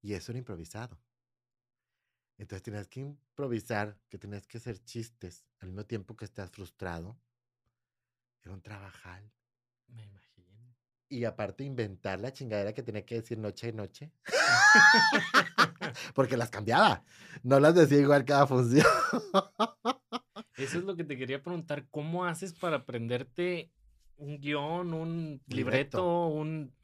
Y 0.00 0.12
eso 0.12 0.30
era 0.30 0.38
improvisado. 0.38 1.02
Entonces 2.36 2.62
tenías 2.62 2.86
que 2.86 3.00
improvisar, 3.00 3.98
que 4.08 4.16
tenías 4.16 4.46
que 4.46 4.58
hacer 4.58 4.78
chistes 4.84 5.44
al 5.58 5.70
mismo 5.70 5.86
tiempo 5.86 6.14
que 6.14 6.24
estás 6.24 6.52
frustrado. 6.52 7.20
Era 8.44 8.54
un 8.54 8.62
trabajal. 8.62 9.28
Me 9.88 10.04
imagino. 10.04 10.27
Y 11.08 11.24
aparte 11.24 11.64
inventar 11.64 12.20
la 12.20 12.32
chingadera 12.32 12.74
que 12.74 12.82
tenía 12.82 13.04
que 13.04 13.16
decir 13.16 13.38
noche 13.38 13.68
y 13.68 13.72
noche. 13.72 14.12
porque 16.14 16.36
las 16.36 16.50
cambiaba. 16.50 17.02
No 17.42 17.60
las 17.60 17.74
decía 17.74 17.98
igual 17.98 18.24
cada 18.24 18.46
función. 18.46 18.86
Eso 20.56 20.78
es 20.78 20.84
lo 20.84 20.96
que 20.96 21.04
te 21.04 21.16
quería 21.16 21.42
preguntar. 21.42 21.86
¿Cómo 21.90 22.24
haces 22.24 22.52
para 22.52 22.78
aprenderte 22.78 23.70
un 24.16 24.40
guion, 24.40 24.92
un 24.92 25.40
libreto, 25.46 26.26
un... 26.26 26.74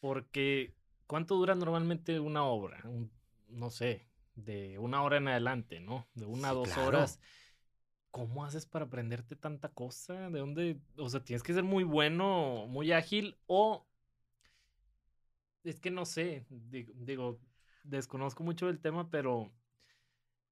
Porque, 0.00 0.74
¿cuánto 1.06 1.36
dura 1.36 1.54
normalmente 1.54 2.18
una 2.18 2.44
obra? 2.44 2.82
no 3.52 3.70
sé, 3.70 4.08
de 4.34 4.78
una 4.78 5.02
hora 5.02 5.18
en 5.18 5.28
adelante, 5.28 5.80
¿no? 5.80 6.08
De 6.14 6.24
una 6.26 6.50
a 6.50 6.54
dos 6.54 6.76
horas. 6.76 7.20
¿Cómo 8.12 8.44
haces 8.44 8.66
para 8.66 8.84
aprenderte 8.84 9.34
tanta 9.34 9.68
cosa? 9.70 10.30
¿De 10.30 10.38
dónde? 10.38 10.80
O 10.96 11.08
sea, 11.08 11.24
tienes 11.24 11.42
que 11.42 11.54
ser 11.54 11.64
muy 11.64 11.82
bueno, 11.82 12.66
muy 12.68 12.92
ágil 12.92 13.36
o... 13.46 13.84
Es 15.64 15.80
que 15.80 15.90
no 15.90 16.04
sé, 16.04 16.46
digo 16.48 17.40
desconozco 17.84 18.44
mucho 18.44 18.66
del 18.66 18.80
tema, 18.80 19.10
pero... 19.10 19.52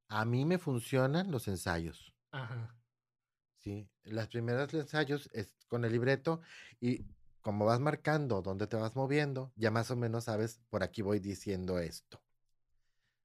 A 0.08 0.24
mí 0.24 0.44
me 0.44 0.58
funcionan 0.58 1.30
los 1.30 1.46
ensayos. 1.46 2.12
Ajá. 2.32 2.74
Sí, 3.58 3.88
las 4.02 4.28
primeras 4.28 4.72
ensayos 4.74 5.28
es 5.32 5.54
con 5.68 5.84
el 5.84 5.92
libreto 5.92 6.40
y 6.80 7.04
como 7.42 7.66
vas 7.66 7.80
marcando 7.80 8.42
dónde 8.42 8.66
te 8.66 8.76
vas 8.76 8.96
moviendo, 8.96 9.52
ya 9.54 9.70
más 9.70 9.90
o 9.90 9.96
menos 9.96 10.24
sabes, 10.24 10.60
por 10.70 10.82
aquí 10.82 11.02
voy 11.02 11.20
diciendo 11.20 11.78
esto. 11.78 12.20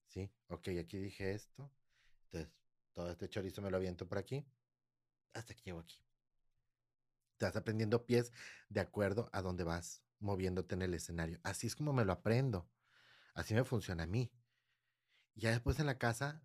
Sí, 0.08 0.30
ok, 0.48 0.70
aquí 0.80 0.98
dije 1.00 1.34
esto. 1.34 1.72
Entonces, 2.26 2.54
todo 2.96 3.12
este 3.12 3.30
chorizo 3.30 3.62
me 3.62 3.70
lo 3.70 3.78
aviento 3.78 4.08
por 4.08 4.18
aquí. 4.18 4.44
Hasta 5.34 5.54
que 5.54 5.62
llego 5.62 5.80
aquí. 5.80 6.02
Vas 7.40 7.56
aprendiendo 7.56 8.06
pies 8.06 8.32
de 8.70 8.80
acuerdo 8.80 9.30
a 9.34 9.42
dónde 9.42 9.66
vas 9.66 10.02
moviéndote 10.20 10.76
en 10.76 10.82
el 10.82 10.94
escenario. 10.94 11.40
Así 11.44 11.68
es 11.68 11.76
como 11.76 11.92
me 11.94 12.06
lo 12.06 12.14
aprendo. 12.14 12.68
Así 13.34 13.54
me 13.54 13.66
funciona 13.66 14.04
a 14.04 14.08
mí. 14.08 14.32
Y 15.36 15.42
ya 15.42 15.52
después 15.52 15.78
en 15.80 15.86
la 15.86 15.98
casa 15.98 16.42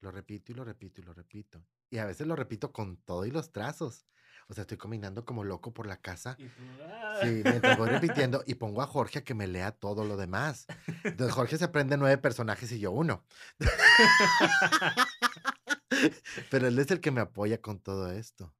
lo 0.00 0.10
repito 0.10 0.52
y 0.52 0.54
lo 0.54 0.64
repito 0.64 1.02
y 1.02 1.04
lo 1.04 1.12
repito. 1.12 1.62
Y 1.90 1.98
a 1.98 2.06
veces 2.06 2.26
lo 2.26 2.34
repito 2.34 2.72
con 2.72 2.96
todo 2.96 3.26
y 3.26 3.30
los 3.30 3.52
trazos. 3.52 4.06
O 4.48 4.54
sea, 4.54 4.62
estoy 4.62 4.78
caminando 4.78 5.26
como 5.26 5.44
loco 5.44 5.74
por 5.74 5.86
la 5.86 6.00
casa. 6.00 6.38
¡ah! 6.80 7.18
Sí, 7.22 7.42
mientras 7.44 7.76
voy 7.76 7.88
repitiendo 7.90 8.42
y 8.46 8.54
pongo 8.54 8.80
a 8.80 8.86
Jorge 8.86 9.18
a 9.18 9.24
que 9.24 9.34
me 9.34 9.46
lea 9.46 9.72
todo 9.72 10.06
lo 10.06 10.16
demás. 10.16 10.66
Entonces 11.04 11.34
Jorge 11.34 11.58
se 11.58 11.64
aprende 11.64 11.98
nueve 11.98 12.16
personajes 12.16 12.72
y 12.72 12.80
yo 12.80 12.90
uno. 12.90 13.24
Pero 16.50 16.68
él 16.68 16.78
es 16.78 16.90
el 16.90 17.00
que 17.00 17.10
me 17.10 17.20
apoya 17.20 17.60
con 17.60 17.80
todo 17.80 18.10
esto. 18.10 18.52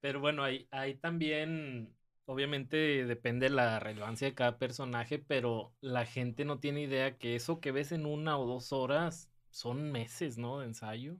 Pero 0.00 0.20
bueno, 0.20 0.42
ahí, 0.42 0.66
ahí 0.70 0.94
también 0.94 1.94
obviamente 2.26 3.04
depende 3.04 3.48
de 3.48 3.54
la 3.54 3.80
relevancia 3.80 4.28
de 4.28 4.34
cada 4.34 4.58
personaje, 4.58 5.18
pero 5.18 5.74
la 5.80 6.06
gente 6.06 6.44
no 6.44 6.58
tiene 6.60 6.82
idea 6.82 7.18
que 7.18 7.36
eso 7.36 7.60
que 7.60 7.72
ves 7.72 7.92
en 7.92 8.06
una 8.06 8.38
o 8.38 8.46
dos 8.46 8.72
horas 8.72 9.28
son 9.50 9.90
meses, 9.90 10.38
¿no? 10.38 10.60
De 10.60 10.66
ensayo. 10.66 11.16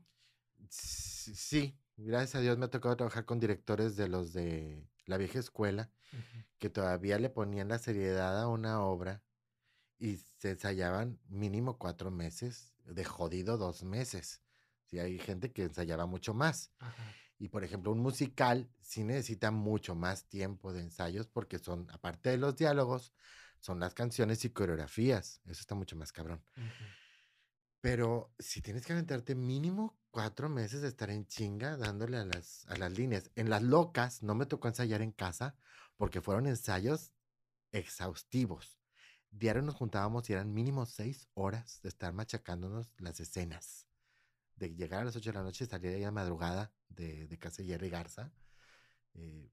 Sí, 0.68 1.76
gracias 1.96 2.36
a 2.36 2.40
Dios 2.40 2.58
me 2.58 2.66
ha 2.66 2.70
tocado 2.70 2.96
trabajar 2.96 3.24
con 3.24 3.40
directores 3.40 3.96
de 3.96 4.08
los 4.08 4.32
de 4.32 4.86
la 5.06 5.16
vieja 5.16 5.38
escuela, 5.38 5.90
que 6.58 6.70
todavía 6.70 7.18
le 7.18 7.30
ponían 7.30 7.68
la 7.68 7.78
seriedad 7.78 8.40
a 8.40 8.48
una 8.48 8.82
obra 8.82 9.22
y 9.98 10.16
se 10.38 10.50
ensayaban 10.52 11.18
mínimo 11.28 11.78
cuatro 11.78 12.10
meses, 12.10 12.72
de 12.84 13.04
jodido 13.04 13.58
dos 13.58 13.82
meses. 13.82 14.42
Sí, 14.91 14.99
hay 14.99 15.18
gente 15.18 15.53
que 15.53 15.62
ensayaba 15.62 16.07
mucho 16.07 16.34
más. 16.34 16.72
Y 17.38 17.49
por 17.49 17.62
ejemplo, 17.62 17.93
un 17.93 18.01
musical 18.01 18.68
sí 18.80 19.05
necesita 19.05 19.51
mucho 19.51 19.95
más 19.95 20.24
tiempo 20.24 20.72
de 20.72 20.80
ensayos 20.80 21.28
porque 21.28 21.59
son, 21.59 21.88
aparte 21.91 22.30
de 22.30 22.38
los 22.38 22.57
diálogos, 22.57 23.14
son 23.61 23.78
las 23.78 23.95
canciones 23.95 24.45
y 24.45 24.51
coreografías. 24.51 25.41
Eso 25.45 25.61
está 25.61 25.74
mucho 25.74 25.97
más 25.97 26.12
cabrón. 26.12 26.45
Pero 27.80 28.34
si 28.38 28.61
tienes 28.61 28.84
que 28.84 28.93
aventarte 28.93 29.34
mínimo 29.34 29.97
cuatro 30.11 30.49
meses 30.49 30.82
de 30.82 30.88
estar 30.88 31.09
en 31.11 31.26
chinga 31.26 31.76
dándole 31.76 32.18
a 32.18 32.24
las, 32.24 32.66
a 32.66 32.76
las 32.76 32.93
líneas. 32.93 33.30
En 33.36 33.49
las 33.49 33.62
locas 33.62 34.22
no 34.22 34.34
me 34.34 34.47
tocó 34.47 34.68
ensayar 34.68 35.03
en 35.03 35.12
casa 35.12 35.57
porque 35.97 36.20
fueron 36.20 36.47
ensayos 36.47 37.12
exhaustivos. 37.72 38.80
Diario 39.30 39.62
nos 39.62 39.76
juntábamos 39.76 40.28
y 40.28 40.32
eran 40.32 40.53
mínimo 40.53 40.84
seis 40.86 41.28
horas 41.34 41.80
de 41.82 41.88
estar 41.88 42.12
machacándonos 42.12 42.93
las 42.99 43.20
escenas. 43.20 43.86
De 44.61 44.74
llegar 44.76 45.00
a 45.00 45.04
las 45.06 45.16
ocho 45.16 45.30
de 45.30 45.38
la 45.38 45.42
noche 45.42 45.64
y 45.64 45.66
salir 45.66 45.94
ahí 45.94 46.04
a 46.04 46.12
madrugada 46.12 46.72
de, 46.88 47.26
de 47.26 47.38
casa 47.38 47.64
Jerry 47.64 47.90
Garza 47.90 48.30
eh, 49.14 49.50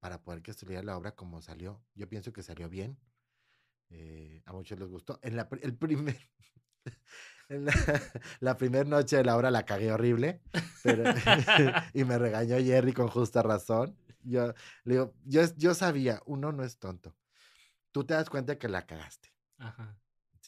para 0.00 0.22
poder 0.22 0.42
que 0.42 0.50
estuviera 0.50 0.82
la 0.82 0.96
obra 0.96 1.14
como 1.14 1.42
salió. 1.42 1.84
Yo 1.94 2.08
pienso 2.08 2.32
que 2.32 2.42
salió 2.42 2.68
bien. 2.68 2.98
Eh, 3.90 4.42
a 4.46 4.52
muchos 4.52 4.78
les 4.78 4.88
gustó. 4.88 5.18
En 5.22 5.36
la, 5.36 5.48
el 5.62 5.76
primer, 5.76 6.16
la, 8.40 8.56
primera 8.58 8.84
noche 8.84 9.16
de 9.16 9.24
la 9.24 9.36
obra 9.36 9.50
la 9.50 9.64
cagué 9.64 9.92
horrible, 9.92 10.40
pero, 10.82 11.04
y 11.94 12.04
me 12.04 12.18
regañó 12.18 12.56
Jerry 12.56 12.92
con 12.92 13.08
justa 13.08 13.42
razón. 13.42 13.96
Yo, 14.22 14.48
le 14.84 14.94
digo, 14.94 15.14
yo, 15.24 15.42
yo 15.56 15.74
sabía, 15.74 16.22
uno 16.26 16.52
no 16.52 16.64
es 16.64 16.78
tonto. 16.78 17.14
Tú 17.92 18.04
te 18.04 18.14
das 18.14 18.28
cuenta 18.28 18.58
que 18.58 18.68
la 18.68 18.86
cagaste. 18.86 19.32
Ajá. 19.58 19.98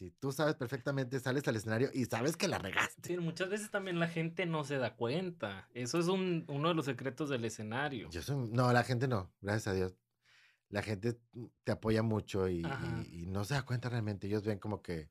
Sí, 0.01 0.14
tú 0.18 0.32
sabes 0.32 0.55
perfectamente, 0.55 1.20
sales 1.20 1.46
al 1.46 1.57
escenario 1.57 1.90
y 1.92 2.07
sabes 2.07 2.34
que 2.34 2.48
la 2.48 2.57
regaste. 2.57 3.07
Sí, 3.07 3.18
muchas 3.18 3.51
veces 3.51 3.70
también 3.70 4.01
la 4.01 4.09
gente 4.09 4.46
no 4.46 4.64
se 4.64 4.78
da 4.78 4.96
cuenta. 4.96 5.68
Eso 5.74 5.98
es 5.98 6.07
un, 6.07 6.46
uno 6.48 6.68
de 6.68 6.74
los 6.74 6.86
secretos 6.86 7.28
del 7.28 7.44
escenario. 7.44 8.09
Yo 8.09 8.22
no, 8.34 8.72
la 8.72 8.82
gente 8.82 9.09
no, 9.09 9.30
gracias 9.42 9.66
a 9.66 9.74
Dios. 9.74 9.98
La 10.70 10.80
gente 10.80 11.20
te 11.64 11.72
apoya 11.72 12.03
mucho 12.03 12.48
y, 12.48 12.62
y 13.12 13.26
no 13.26 13.44
se 13.44 13.53
da 13.53 13.66
cuenta 13.66 13.90
realmente. 13.90 14.26
Ellos 14.26 14.42
ven 14.42 14.59
como 14.59 14.80
que 14.80 15.11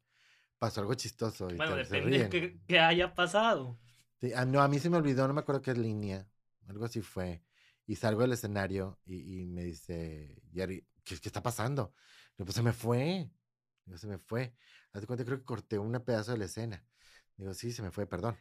pasó 0.58 0.82
algo 0.82 0.96
chistoso. 0.96 1.52
Y 1.52 1.56
bueno, 1.58 1.76
depende 1.76 2.28
de 2.28 2.60
que, 2.66 2.80
haya 2.80 3.14
pasado. 3.14 3.78
Sí, 4.20 4.32
ah, 4.36 4.46
no, 4.46 4.60
a 4.60 4.68
mí 4.68 4.80
se 4.80 4.90
me 4.90 4.98
olvidó, 4.98 5.28
no 5.28 5.36
me 5.36 5.42
acuerdo 5.42 5.62
qué 5.62 5.76
línea, 5.76 6.28
algo 6.68 6.86
así 6.86 7.02
fue. 7.02 7.44
Y 7.86 7.96
salgo 7.96 8.22
del 8.22 8.34
escenario 8.34 9.00
y, 9.06 9.46
me 9.46 9.64
dice, 9.66 10.42
Jerry, 10.52 10.84
¿qué, 11.04 11.16
¿qué, 11.20 11.30
está 11.30 11.44
pasando? 11.44 11.94
Digo, 12.36 12.46
pues 12.46 12.56
se 12.56 12.64
me 12.64 12.74
fue. 12.74 13.30
Se 13.96 14.08
me 14.08 14.18
fue. 14.18 14.54
Haz 15.00 15.06
cuenta, 15.06 15.24
creo 15.24 15.38
que 15.38 15.46
corté 15.46 15.80
un 15.80 15.94
pedazo 16.04 16.34
de 16.34 16.40
la 16.40 16.46
escena. 16.46 16.84
Digo, 17.38 17.54
sí, 17.54 17.72
se 17.72 17.82
me 17.82 17.90
fue, 17.90 18.06
perdón. 18.06 18.38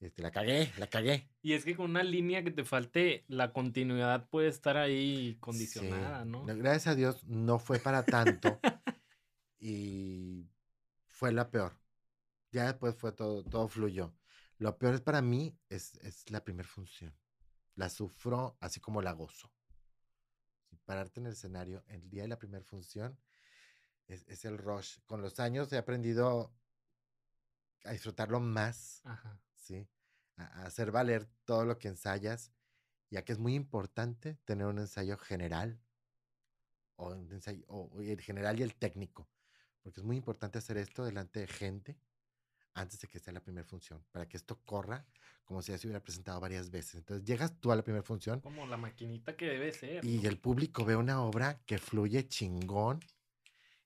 Este, 0.00 0.22
la 0.22 0.32
cagué, 0.32 0.72
la 0.76 0.88
cagué. 0.88 1.30
Y 1.40 1.52
es 1.52 1.64
que 1.64 1.76
con 1.76 1.90
una 1.90 2.02
línea 2.02 2.42
que 2.42 2.50
te 2.50 2.64
falte, 2.64 3.24
la 3.28 3.52
continuidad 3.52 4.28
puede 4.28 4.48
estar 4.48 4.76
ahí 4.76 5.36
condicionada, 5.38 6.24
¿no? 6.24 6.44
Gracias 6.46 6.88
a 6.88 6.94
Dios 6.96 7.22
no 7.28 7.60
fue 7.60 7.78
para 7.78 8.04
tanto. 8.04 8.58
y 9.60 10.48
fue 11.06 11.30
la 11.30 11.48
peor. 11.48 11.78
Ya 12.50 12.64
después 12.64 12.96
fue 12.96 13.12
todo, 13.12 13.44
todo 13.44 13.68
fluyó. 13.68 14.12
Lo 14.58 14.78
peor 14.78 14.94
es 14.94 15.00
para 15.00 15.22
mí 15.22 15.56
es, 15.68 15.94
es 16.02 16.28
la 16.30 16.42
primera 16.42 16.68
función. 16.68 17.14
La 17.76 17.88
sufro 17.88 18.56
así 18.60 18.80
como 18.80 19.00
la 19.00 19.12
gozo. 19.12 19.52
Pararte 20.86 21.20
en 21.20 21.26
el 21.26 21.34
escenario 21.34 21.84
el 21.86 22.10
día 22.10 22.22
de 22.22 22.28
la 22.28 22.38
primera 22.38 22.64
función 22.64 23.16
es, 24.12 24.24
es, 24.28 24.44
el 24.44 24.58
rush. 24.58 24.98
Con 25.06 25.22
los 25.22 25.40
años 25.40 25.72
he 25.72 25.78
aprendido 25.78 26.52
a 27.84 27.92
disfrutarlo 27.92 28.40
más, 28.40 29.02
¿sí? 29.54 29.88
A, 30.36 30.64
hacer 30.66 30.90
valer 30.90 31.26
todo 31.44 31.64
lo 31.64 31.78
que 31.78 31.88
ensayas, 31.88 32.52
ya 33.10 33.24
que 33.24 33.32
es 33.32 33.38
muy 33.38 33.54
importante 33.54 34.36
tener 34.44 34.66
un 34.66 34.78
ensayo 34.78 35.16
general 35.18 35.80
o, 36.96 37.10
un 37.10 37.32
ensayo, 37.32 37.64
o 37.68 38.00
el 38.00 38.20
general 38.20 38.60
y 38.60 38.62
el 38.62 38.74
técnico 38.74 39.28
porque 39.82 40.00
es 40.00 40.06
muy 40.06 40.16
importante 40.16 40.58
hacer 40.58 40.76
esto 40.76 41.04
delante 41.04 41.40
de 41.40 41.46
gente 41.46 41.96
antes 42.74 43.00
de 43.00 43.08
que 43.08 43.18
sea 43.18 43.32
la 43.32 43.42
primera 43.42 43.66
función, 43.66 44.04
para 44.12 44.28
que 44.28 44.36
esto 44.36 44.60
corra 44.64 45.04
como 45.44 45.60
si 45.60 45.72
ya 45.72 45.78
se 45.78 45.88
hubiera 45.88 46.02
presentado 46.02 46.38
varias 46.38 46.70
veces. 46.70 46.96
Entonces 46.96 47.26
llegas 47.26 47.58
tú 47.58 47.72
a 47.72 47.76
la 47.76 47.82
primera 47.82 48.04
función. 48.04 48.40
Como 48.40 48.66
la 48.66 48.76
maquinita 48.76 49.36
que 49.36 49.46
debe 49.46 49.72
ser. 49.72 50.04
Y 50.04 50.24
el 50.24 50.38
público 50.38 50.84
ve 50.84 50.94
una 50.94 51.20
obra 51.22 51.60
que 51.66 51.78
fluye 51.78 52.28
chingón. 52.28 53.00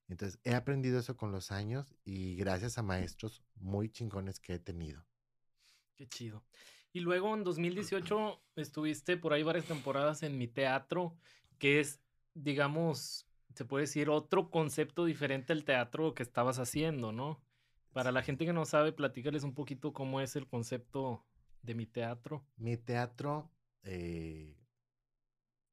Entonces 0.09 0.39
he 0.45 0.55
aprendido 0.55 0.99
eso 0.99 1.17
con 1.17 1.33
los 1.33 1.51
años 1.51 1.95
y 2.05 2.37
gracias 2.37 2.79
a 2.79 2.83
maestros 2.83 3.43
muy 3.57 3.89
chingones 3.89 4.39
que 4.39 4.55
he 4.55 4.59
tenido. 4.59 5.05
Qué 5.97 6.07
chido. 6.07 6.45
Y 6.93 7.01
luego 7.01 7.35
en 7.35 7.43
2018 7.43 8.41
estuviste 8.57 9.17
por 9.17 9.33
ahí 9.33 9.43
varias 9.43 9.65
temporadas 9.65 10.23
en 10.23 10.39
mi 10.39 10.47
teatro, 10.47 11.17
que 11.59 11.81
es, 11.81 12.01
digamos, 12.35 13.27
se 13.55 13.65
puede 13.65 13.83
decir, 13.83 14.11
otro 14.11 14.51
concepto 14.51 15.05
diferente 15.05 15.53
al 15.53 15.65
teatro 15.65 16.15
que 16.15 16.23
estabas 16.23 16.59
haciendo, 16.59 17.13
¿no? 17.13 17.43
Para 17.93 18.13
la 18.13 18.23
gente 18.23 18.45
que 18.45 18.53
no 18.53 18.65
sabe, 18.65 18.93
platícales 18.93 19.45
un 19.45 19.55
poquito 19.55 19.93
cómo 19.93 20.21
es 20.21 20.37
el 20.37 20.47
concepto 20.47 21.25
de 21.63 21.75
mi 21.75 21.87
teatro. 21.87 22.45
Mi 22.57 22.77
teatro 22.77 23.51
eh, 23.83 24.57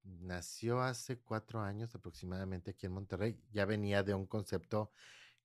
nació 0.03 0.81
hace 0.81 1.19
cuatro 1.19 1.61
años 1.61 1.93
aproximadamente 1.95 2.71
aquí 2.71 2.85
en 2.85 2.93
Monterrey. 2.93 3.39
Ya 3.51 3.65
venía 3.65 4.03
de 4.03 4.13
un 4.13 4.25
concepto 4.25 4.91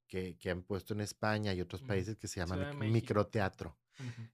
que, 0.07 0.39
han 0.51 0.63
puesto 0.63 0.95
en 0.95 1.01
España 1.01 1.53
y 1.53 1.61
otros 1.61 1.83
países 1.83 2.17
que 2.17 2.29
se 2.29 2.41
llama 2.41 2.73
microteatro. 2.75 3.77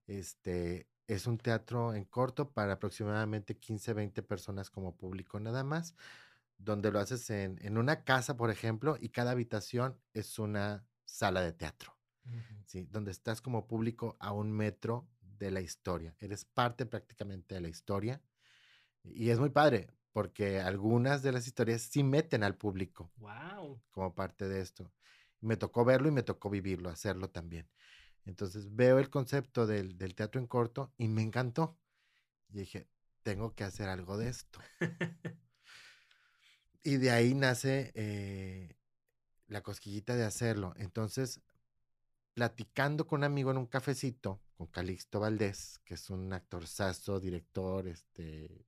Este 0.06 0.88
es 1.06 1.26
un 1.26 1.38
teatro 1.38 1.94
en 1.94 2.04
corto 2.04 2.50
para 2.50 2.74
aproximadamente 2.74 3.56
15, 3.58 3.92
20 3.94 4.22
personas 4.22 4.70
como 4.70 4.96
público 4.96 5.38
nada 5.40 5.64
más 5.64 5.94
donde 6.64 6.90
lo 6.92 7.00
haces 7.00 7.28
en, 7.30 7.58
en, 7.62 7.76
una 7.76 8.04
casa, 8.04 8.36
por 8.36 8.50
ejemplo, 8.50 8.96
y 9.00 9.08
cada 9.08 9.32
habitación 9.32 9.98
es 10.14 10.38
una 10.38 10.86
sala 11.04 11.42
de 11.42 11.52
teatro, 11.52 11.96
¿sí? 12.66 12.86
Donde 12.90 13.10
estás 13.10 13.40
como 13.40 13.66
público 13.66 14.16
a 14.20 14.32
un 14.32 14.52
metro 14.52 15.08
de 15.20 15.50
la 15.50 15.60
historia. 15.60 16.14
Eres 16.20 16.44
parte 16.44 16.86
prácticamente 16.86 17.54
de 17.54 17.60
la 17.60 17.68
historia. 17.68 18.22
Y 19.02 19.30
es 19.30 19.40
muy 19.40 19.50
padre, 19.50 19.88
porque 20.12 20.60
algunas 20.60 21.22
de 21.22 21.32
las 21.32 21.46
historias 21.46 21.82
sí 21.82 22.02
meten 22.02 22.44
al 22.44 22.56
público. 22.56 23.10
Wow. 23.16 23.80
Como 23.90 24.14
parte 24.14 24.48
de 24.48 24.60
esto. 24.60 24.92
Me 25.40 25.56
tocó 25.56 25.84
verlo 25.84 26.08
y 26.08 26.12
me 26.12 26.22
tocó 26.22 26.50
vivirlo, 26.50 26.90
hacerlo 26.90 27.30
también. 27.30 27.68
Entonces 28.24 28.74
veo 28.74 28.98
el 28.98 29.10
concepto 29.10 29.66
del, 29.66 29.98
del 29.98 30.14
teatro 30.14 30.40
en 30.40 30.46
corto 30.46 30.92
y 30.96 31.08
me 31.08 31.22
encantó. 31.22 31.78
Y 32.48 32.58
dije, 32.58 32.88
tengo 33.22 33.54
que 33.54 33.64
hacer 33.64 33.88
algo 33.88 34.16
de 34.16 34.28
esto. 34.28 34.60
Y 36.84 36.96
de 36.96 37.10
ahí 37.12 37.34
nace 37.34 37.92
eh, 37.94 38.76
la 39.46 39.62
cosquillita 39.62 40.16
de 40.16 40.24
hacerlo. 40.24 40.74
Entonces, 40.76 41.40
platicando 42.34 43.06
con 43.06 43.20
un 43.20 43.24
amigo 43.24 43.50
en 43.50 43.58
un 43.58 43.66
cafecito, 43.66 44.42
con 44.56 44.66
Calixto 44.66 45.20
Valdés, 45.20 45.80
que 45.84 45.94
es 45.94 46.10
un 46.10 46.32
actorzazo, 46.32 47.20
director, 47.20 47.86
este, 47.86 48.66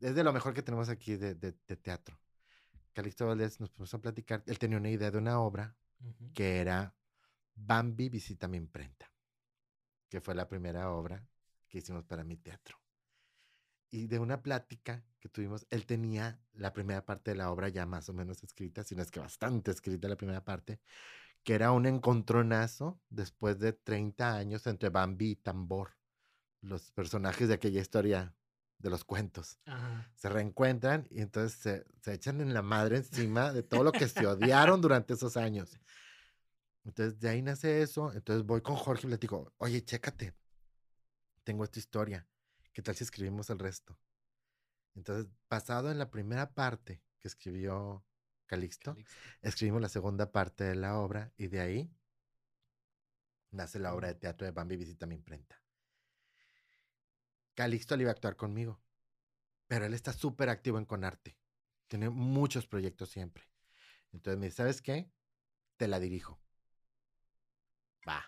es 0.00 0.14
de 0.14 0.24
lo 0.24 0.32
mejor 0.32 0.54
que 0.54 0.62
tenemos 0.62 0.88
aquí 0.88 1.16
de, 1.16 1.34
teatro. 1.34 2.18
Calixto 2.92 3.26
Valdés 3.26 3.60
nos 3.60 3.70
puso 3.70 3.96
a 3.96 4.00
platicar, 4.00 4.42
él 4.46 4.58
tenía 4.58 4.78
una 4.78 4.90
idea 4.90 5.10
de 5.10 5.18
una 5.18 5.40
obra 5.40 5.76
que 6.34 6.58
era 6.60 6.94
Bambi 7.54 8.08
visita 8.08 8.48
mi 8.48 8.56
imprenta, 8.56 9.12
que 10.08 10.20
fue 10.20 10.34
la 10.34 10.48
primera 10.48 10.90
obra 10.90 11.26
que 11.68 11.78
hicimos 11.78 12.04
para 12.04 12.24
mi 12.24 12.36
teatro 12.36 12.78
y 13.90 14.06
de 14.06 14.18
una 14.18 14.42
plática 14.42 15.04
que 15.20 15.28
tuvimos, 15.28 15.66
él 15.70 15.86
tenía 15.86 16.40
la 16.52 16.72
primera 16.72 17.04
parte 17.04 17.32
de 17.32 17.36
la 17.36 17.50
obra 17.50 17.68
ya 17.68 17.86
más 17.86 18.08
o 18.08 18.12
menos 18.12 18.42
escrita, 18.42 18.84
si 18.84 18.94
no 18.94 19.02
es 19.02 19.10
que 19.10 19.20
bastante 19.20 19.70
escrita 19.70 20.08
la 20.08 20.16
primera 20.16 20.44
parte, 20.44 20.80
que 21.42 21.54
era 21.54 21.72
un 21.72 21.86
encontronazo 21.86 23.00
después 23.08 23.58
de 23.58 23.72
30 23.72 24.36
años 24.36 24.66
entre 24.66 24.90
Bambi 24.90 25.30
y 25.30 25.36
Tambor, 25.36 25.96
los 26.60 26.90
personajes 26.92 27.48
de 27.48 27.54
aquella 27.54 27.80
historia 27.80 28.34
de 28.78 28.90
los 28.90 29.04
cuentos. 29.04 29.58
Se 30.14 30.28
reencuentran 30.28 31.06
y 31.10 31.20
entonces 31.20 31.58
se, 31.58 31.86
se, 32.02 32.14
echan 32.14 32.40
en 32.40 32.54
la 32.54 32.62
madre 32.62 32.98
encima 32.98 33.52
de 33.52 33.62
todo 33.62 33.82
lo 33.82 33.92
que 33.92 34.08
se 34.08 34.26
odiaron 34.26 34.80
durante 34.80 35.14
esos 35.14 35.36
años. 35.36 35.78
Entonces 36.84 37.18
de 37.18 37.28
ahí 37.28 37.42
nace 37.42 37.82
eso, 37.82 38.12
entonces 38.12 38.46
voy 38.46 38.62
con 38.62 38.76
Jorge 38.76 39.06
y 39.06 39.10
le 39.10 39.18
digo, 39.18 39.52
oye, 39.58 39.84
chécate, 39.84 40.34
tengo 41.44 41.64
esta 41.64 41.78
historia 41.78 42.26
¿qué 42.78 42.82
tal 42.82 42.94
si 42.94 43.02
escribimos 43.02 43.50
el 43.50 43.58
resto? 43.58 43.98
Entonces, 44.94 45.28
basado 45.50 45.90
en 45.90 45.98
la 45.98 46.12
primera 46.12 46.54
parte 46.54 47.02
que 47.18 47.26
escribió 47.26 48.04
Calixto, 48.46 48.96
escribimos 49.42 49.82
la 49.82 49.88
segunda 49.88 50.30
parte 50.30 50.62
de 50.62 50.76
la 50.76 50.96
obra 50.96 51.32
y 51.36 51.48
de 51.48 51.58
ahí 51.58 51.92
nace 53.50 53.80
la 53.80 53.92
obra 53.92 54.06
de 54.06 54.14
teatro 54.14 54.44
de 54.44 54.52
Bambi 54.52 54.76
Visita 54.76 55.06
mi 55.06 55.16
imprenta. 55.16 55.57
Calixto 57.58 57.96
le 57.96 58.02
iba 58.02 58.12
a 58.12 58.14
actuar 58.14 58.36
conmigo, 58.36 58.80
pero 59.66 59.84
él 59.84 59.92
está 59.92 60.12
súper 60.12 60.48
activo 60.48 60.78
en 60.78 60.84
Conarte. 60.84 61.36
Tiene 61.88 62.08
muchos 62.08 62.68
proyectos 62.68 63.08
siempre. 63.08 63.50
Entonces 64.12 64.38
me 64.38 64.46
dice, 64.46 64.58
¿sabes 64.58 64.80
qué? 64.80 65.10
Te 65.76 65.88
la 65.88 65.98
dirijo. 65.98 66.38
Va. 68.08 68.24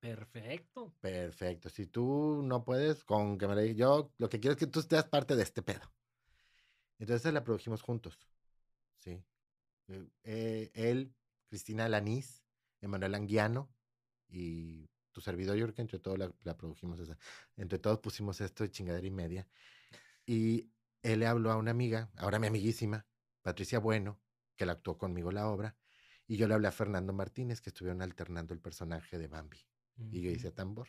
Perfecto. 0.00 0.94
Perfecto. 1.02 1.68
Si 1.68 1.86
tú 1.86 2.40
no 2.42 2.64
puedes, 2.64 3.04
con 3.04 3.36
que 3.36 3.46
me 3.46 3.60
digas, 3.60 3.76
yo 3.76 4.10
lo 4.16 4.30
que 4.30 4.40
quiero 4.40 4.52
es 4.52 4.58
que 4.58 4.66
tú 4.66 4.80
seas 4.80 5.04
parte 5.04 5.36
de 5.36 5.42
este 5.42 5.60
pedo. 5.60 5.92
Entonces 6.98 7.30
la 7.30 7.44
produjimos 7.44 7.82
juntos. 7.82 8.18
Sí. 9.00 9.22
Eh, 9.88 10.08
eh, 10.24 10.70
él, 10.72 11.14
Cristina 11.50 11.90
Lanís, 11.90 12.42
Emanuel 12.80 13.16
Anguiano 13.16 13.68
y 14.30 14.88
tu 15.12 15.20
servidor, 15.20 15.56
yo 15.56 15.66
creo 15.66 15.74
que 15.74 15.82
entre 15.82 15.98
todos 15.98 16.18
la, 16.18 16.32
la 16.42 16.56
produjimos 16.56 16.98
esa. 16.98 17.18
Entre 17.56 17.78
todos 17.78 18.00
pusimos 18.00 18.40
esto 18.40 18.64
de 18.64 18.70
chingadera 18.70 19.06
y 19.06 19.10
media. 19.10 19.46
Y 20.26 20.70
él 21.02 21.20
le 21.20 21.26
habló 21.26 21.50
a 21.50 21.56
una 21.56 21.70
amiga, 21.70 22.10
ahora 22.16 22.38
mi 22.38 22.46
amiguísima, 22.46 23.06
Patricia 23.42 23.78
Bueno, 23.78 24.20
que 24.56 24.66
la 24.66 24.72
actuó 24.72 24.98
conmigo 24.98 25.32
la 25.32 25.48
obra, 25.48 25.76
y 26.26 26.36
yo 26.36 26.46
le 26.48 26.54
hablé 26.54 26.68
a 26.68 26.72
Fernando 26.72 27.12
Martínez, 27.12 27.60
que 27.60 27.70
estuvieron 27.70 28.02
alternando 28.02 28.54
el 28.54 28.60
personaje 28.60 29.18
de 29.18 29.28
Bambi. 29.28 29.58
Y 30.10 30.22
yo 30.22 30.30
hice 30.30 30.50
tambor. 30.50 30.88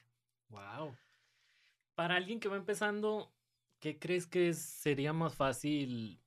Wow. 0.50 0.96
Para 1.96 2.16
alguien 2.16 2.40
que 2.40 2.48
va 2.48 2.56
empezando, 2.56 3.34
¿qué 3.80 4.00
crees 4.00 4.28
que 4.28 4.54
sería 4.54 5.14
más 5.14 5.36
fácil 5.36 6.22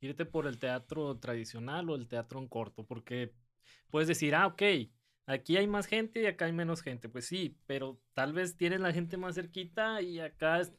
irte 0.00 0.24
por 0.24 0.46
el 0.46 0.58
teatro 0.58 1.18
tradicional 1.18 1.90
o 1.90 1.96
el 1.96 2.06
teatro 2.06 2.38
en 2.38 2.48
corto? 2.48 2.86
Porque 2.86 3.34
puedes 3.90 4.08
decir, 4.08 4.34
ah, 4.34 4.46
ok, 4.46 4.62
aquí 5.30 5.56
hay 5.56 5.66
más 5.66 5.86
gente 5.86 6.20
y 6.22 6.26
acá 6.26 6.46
hay 6.46 6.52
menos 6.52 6.82
gente. 6.82 7.08
Pues 7.08 7.26
sí, 7.26 7.56
pero 7.66 8.00
tal 8.14 8.32
vez 8.32 8.56
tienes 8.56 8.80
la 8.80 8.92
gente 8.92 9.16
más 9.16 9.34
cerquita 9.36 10.02
y 10.02 10.20
acá 10.20 10.60
es... 10.60 10.72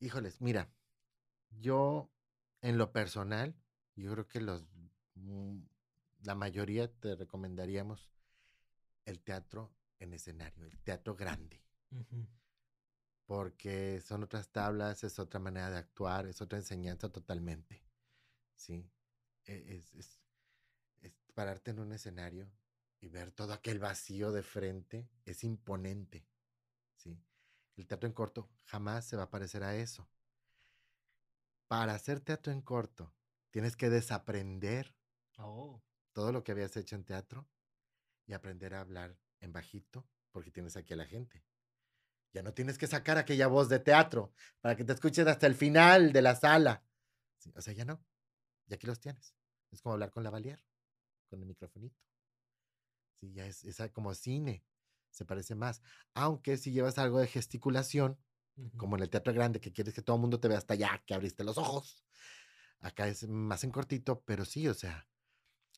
Híjoles, 0.00 0.40
mira, 0.40 0.70
yo 1.60 2.10
en 2.62 2.78
lo 2.78 2.92
personal, 2.92 3.54
yo 3.96 4.12
creo 4.12 4.28
que 4.28 4.40
los 4.40 4.64
mm, 5.14 5.58
la 6.24 6.34
mayoría 6.34 6.88
te 6.92 7.16
recomendaríamos 7.16 8.10
el 9.06 9.20
teatro 9.20 9.72
en 10.00 10.14
escenario, 10.14 10.66
el 10.66 10.78
teatro 10.80 11.16
grande, 11.16 11.62
porque 13.26 14.00
son 14.00 14.22
otras 14.24 14.48
tablas, 14.50 15.04
es 15.04 15.18
otra 15.18 15.40
manera 15.40 15.70
de 15.70 15.78
actuar, 15.78 16.26
es 16.26 16.40
otra 16.42 16.58
enseñanza 16.58 17.08
totalmente, 17.10 17.82
¿sí? 18.56 18.90
E- 19.46 19.76
Es, 19.76 19.94
es, 19.94 20.20
es 21.02 21.14
pararte 21.34 21.72
en 21.72 21.80
un 21.80 21.92
escenario 21.92 22.50
y 23.04 23.10
ver 23.10 23.32
todo 23.32 23.52
aquel 23.52 23.78
vacío 23.78 24.32
de 24.32 24.42
frente, 24.42 25.10
es 25.26 25.44
imponente, 25.44 26.26
¿sí? 26.96 27.22
El 27.76 27.86
teatro 27.86 28.06
en 28.06 28.14
corto 28.14 28.48
jamás 28.64 29.04
se 29.04 29.14
va 29.14 29.24
a 29.24 29.30
parecer 29.30 29.62
a 29.62 29.76
eso. 29.76 30.08
Para 31.68 31.92
hacer 31.92 32.20
teatro 32.20 32.50
en 32.50 32.62
corto, 32.62 33.14
tienes 33.50 33.76
que 33.76 33.90
desaprender 33.90 34.96
Oh, 35.36 35.82
todo 36.12 36.32
lo 36.32 36.44
que 36.44 36.52
habías 36.52 36.76
hecho 36.76 36.94
en 36.94 37.04
teatro 37.04 37.46
y 38.24 38.32
aprender 38.32 38.72
a 38.72 38.80
hablar 38.80 39.18
en 39.40 39.52
bajito 39.52 40.06
porque 40.30 40.50
tienes 40.50 40.76
aquí 40.76 40.94
a 40.94 40.96
la 40.96 41.06
gente. 41.06 41.44
Ya 42.32 42.42
no 42.42 42.54
tienes 42.54 42.78
que 42.78 42.86
sacar 42.86 43.18
aquella 43.18 43.48
voz 43.48 43.68
de 43.68 43.80
teatro 43.80 44.32
para 44.62 44.76
que 44.76 44.84
te 44.84 44.92
escuchen 44.92 45.28
hasta 45.28 45.46
el 45.46 45.56
final 45.56 46.12
de 46.12 46.22
la 46.22 46.36
sala. 46.36 46.84
Sí, 47.36 47.52
o 47.54 47.60
sea, 47.60 47.74
ya 47.74 47.84
no. 47.84 48.02
Y 48.66 48.74
aquí 48.74 48.86
los 48.86 49.00
tienes. 49.00 49.34
Es 49.72 49.82
como 49.82 49.92
hablar 49.92 50.10
con 50.10 50.24
la 50.24 50.30
Valier, 50.30 50.64
con 51.28 51.40
el 51.40 51.46
microfonito. 51.46 52.00
Sí, 53.24 53.32
ya 53.32 53.46
es, 53.46 53.64
es 53.64 53.90
como 53.92 54.14
cine. 54.14 54.62
Se 55.10 55.24
parece 55.24 55.54
más. 55.54 55.80
Aunque 56.14 56.56
si 56.56 56.72
llevas 56.72 56.98
algo 56.98 57.20
de 57.20 57.26
gesticulación, 57.26 58.18
como 58.76 58.96
en 58.96 59.02
el 59.02 59.10
teatro 59.10 59.32
grande, 59.32 59.60
que 59.60 59.72
quieres 59.72 59.94
que 59.94 60.02
todo 60.02 60.16
el 60.16 60.20
mundo 60.22 60.40
te 60.40 60.48
vea 60.48 60.58
hasta 60.58 60.74
allá, 60.74 61.02
que 61.06 61.14
abriste 61.14 61.44
los 61.44 61.58
ojos. 61.58 62.04
Acá 62.80 63.08
es 63.08 63.26
más 63.28 63.64
en 63.64 63.70
cortito, 63.70 64.22
pero 64.26 64.44
sí, 64.44 64.68
o 64.68 64.74
sea, 64.74 65.08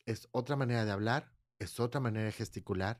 es 0.05 0.27
otra 0.31 0.55
manera 0.55 0.83
de 0.83 0.91
hablar, 0.91 1.31
es 1.59 1.79
otra 1.79 2.01
manera 2.01 2.25
de 2.25 2.31
gesticular, 2.31 2.99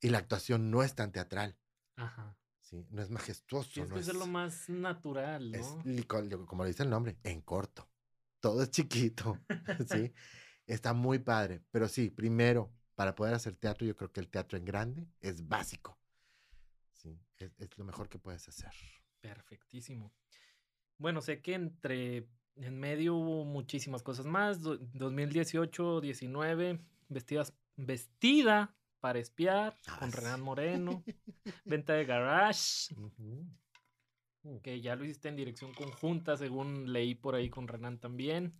y 0.00 0.08
la 0.08 0.18
actuación 0.18 0.70
no 0.70 0.82
es 0.82 0.94
tan 0.94 1.12
teatral, 1.12 1.58
Ajá. 1.96 2.36
¿sí? 2.60 2.86
No 2.90 3.02
es 3.02 3.10
majestuoso, 3.10 3.70
Tienes 3.74 3.90
no 3.90 3.94
que 3.96 4.00
es, 4.00 4.06
ser 4.06 4.16
lo 4.16 4.26
más 4.26 4.68
natural, 4.68 5.52
es 5.52 5.60
¿no? 5.60 6.22
lo- 6.22 6.46
como 6.46 6.62
lo 6.62 6.68
dice 6.68 6.82
el 6.82 6.90
nombre, 6.90 7.18
en 7.24 7.42
corto. 7.42 7.88
Todo 8.40 8.62
es 8.62 8.70
chiquito, 8.70 9.38
¿sí? 9.86 10.12
Está 10.66 10.94
muy 10.94 11.18
padre, 11.18 11.62
pero 11.70 11.88
sí, 11.88 12.10
primero, 12.10 12.72
para 12.94 13.14
poder 13.14 13.34
hacer 13.34 13.56
teatro, 13.56 13.86
yo 13.86 13.96
creo 13.96 14.12
que 14.12 14.20
el 14.20 14.28
teatro 14.28 14.58
en 14.58 14.64
grande 14.64 15.08
es 15.20 15.48
básico, 15.48 15.98
¿sí? 16.92 17.18
Es, 17.38 17.52
es 17.58 17.78
lo 17.78 17.84
mejor 17.84 18.08
que 18.08 18.18
puedes 18.18 18.48
hacer. 18.48 18.72
Perfectísimo. 19.20 20.12
Bueno, 20.98 21.20
sé 21.20 21.40
que 21.42 21.54
entre 21.54 22.28
en 22.56 22.78
medio 22.80 23.14
hubo 23.16 23.44
muchísimas 23.44 24.02
cosas 24.02 24.26
más. 24.26 24.62
do- 24.62 24.78
2018, 24.94 26.00
19, 26.00 26.80
vestidas, 27.08 27.54
vestida 27.76 28.74
para 29.00 29.18
espiar 29.20 29.76
Ah, 29.88 29.98
con 30.00 30.10
sí. 30.10 30.16
Renan 30.18 30.40
Moreno, 30.42 31.04
venta 31.64 31.94
de 31.94 32.04
garage, 32.04 32.94
Ujú. 32.96 33.46
que 34.62 34.80
ya 34.80 34.94
lo 34.96 35.04
hiciste 35.04 35.28
en 35.28 35.36
dirección 35.36 35.72
conjunta, 35.74 36.36
según 36.36 36.92
leí 36.92 37.14
por 37.14 37.34
ahí 37.34 37.50
con 37.50 37.66
Renan 37.68 37.98
también. 37.98 38.52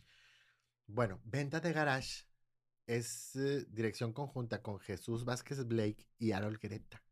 Bueno, 0.86 1.20
Venta 1.24 1.58
de 1.60 1.72
Garage 1.72 2.22
es 2.96 3.34
eh, 3.36 3.66
dirección 3.70 4.12
conjunta 4.12 4.62
con 4.62 4.78
Jesús 4.80 5.24
Vázquez 5.24 5.66
Blake 5.66 6.06
y 6.18 6.32
Harold 6.32 6.58
Greta. 6.60 7.02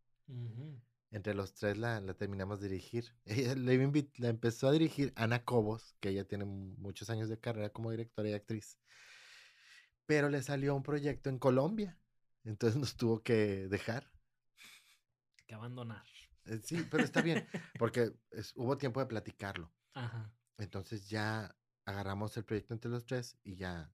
Entre 1.13 1.35
los 1.35 1.55
tres 1.55 1.77
la, 1.77 2.01
la 2.01 2.15
terminamos 2.15 2.61
de 2.61 2.69
dirigir. 2.69 3.15
Ella 3.25 3.55
la, 3.57 3.73
la 4.19 4.29
empezó 4.29 4.69
a 4.69 4.73
dirigir 4.73 5.13
Ana 5.17 5.45
Cobos, 5.45 5.97
que 6.01 6.11
ella 6.11 6.25
tiene 6.27 6.45
mu- 6.45 6.77
muchos 6.79 7.11
años 7.11 7.29
de 7.29 7.39
carrera 7.41 7.71
como 7.71 7.91
directora 7.91 8.29
y 8.29 8.33
actriz. 8.35 8.79
Pero 10.07 10.29
le 10.29 10.43
salió 10.43 10.75
un 10.75 10.83
proyecto 10.83 11.31
en 11.31 11.39
Colombia. 11.39 11.99
Entonces 12.45 12.79
nos 12.79 12.97
tuvo 12.97 13.23
que 13.23 13.69
dejar. 13.69 14.11
Que 15.47 15.55
abandonar. 15.55 16.05
Eh, 16.47 16.61
Sí, 16.63 16.87
pero 16.91 17.03
está 17.05 17.23
bien, 17.23 17.47
porque 17.79 18.13
es- 18.31 18.53
hubo 18.57 18.79
tiempo 18.79 19.01
de 19.01 19.07
platicarlo. 19.07 19.73
Ajá. 19.95 20.33
Entonces 20.59 21.09
ya 21.09 21.57
agarramos 21.85 22.37
el 22.37 22.45
proyecto 22.45 22.75
entre 22.75 22.91
los 22.91 23.05
tres 23.05 23.37
y 23.43 23.57
ya. 23.57 23.93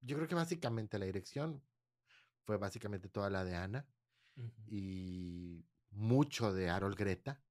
Yo 0.00 0.16
creo 0.16 0.28
que 0.28 0.34
básicamente 0.34 0.98
la 0.98 1.06
dirección 1.06 1.62
fue 2.44 2.56
básicamente 2.56 3.08
toda 3.08 3.30
la 3.30 3.44
de 3.44 3.54
Ana 3.54 3.86
y 4.66 5.64
mucho 5.90 6.52
de 6.52 6.70
Harold 6.70 6.96
Greta 6.96 7.42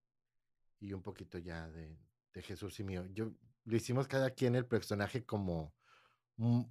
y 0.79 0.93
un 0.93 1.01
poquito 1.03 1.37
ya 1.37 1.69
de, 1.69 1.99
de 2.33 2.41
Jesús 2.41 2.79
y 2.79 2.83
mío. 2.83 3.05
Yo 3.13 3.31
lo 3.65 3.75
hicimos 3.75 4.07
cada 4.07 4.31
quien 4.31 4.55
el 4.55 4.65
personaje 4.65 5.25
como 5.25 5.73
mm, 6.37 6.61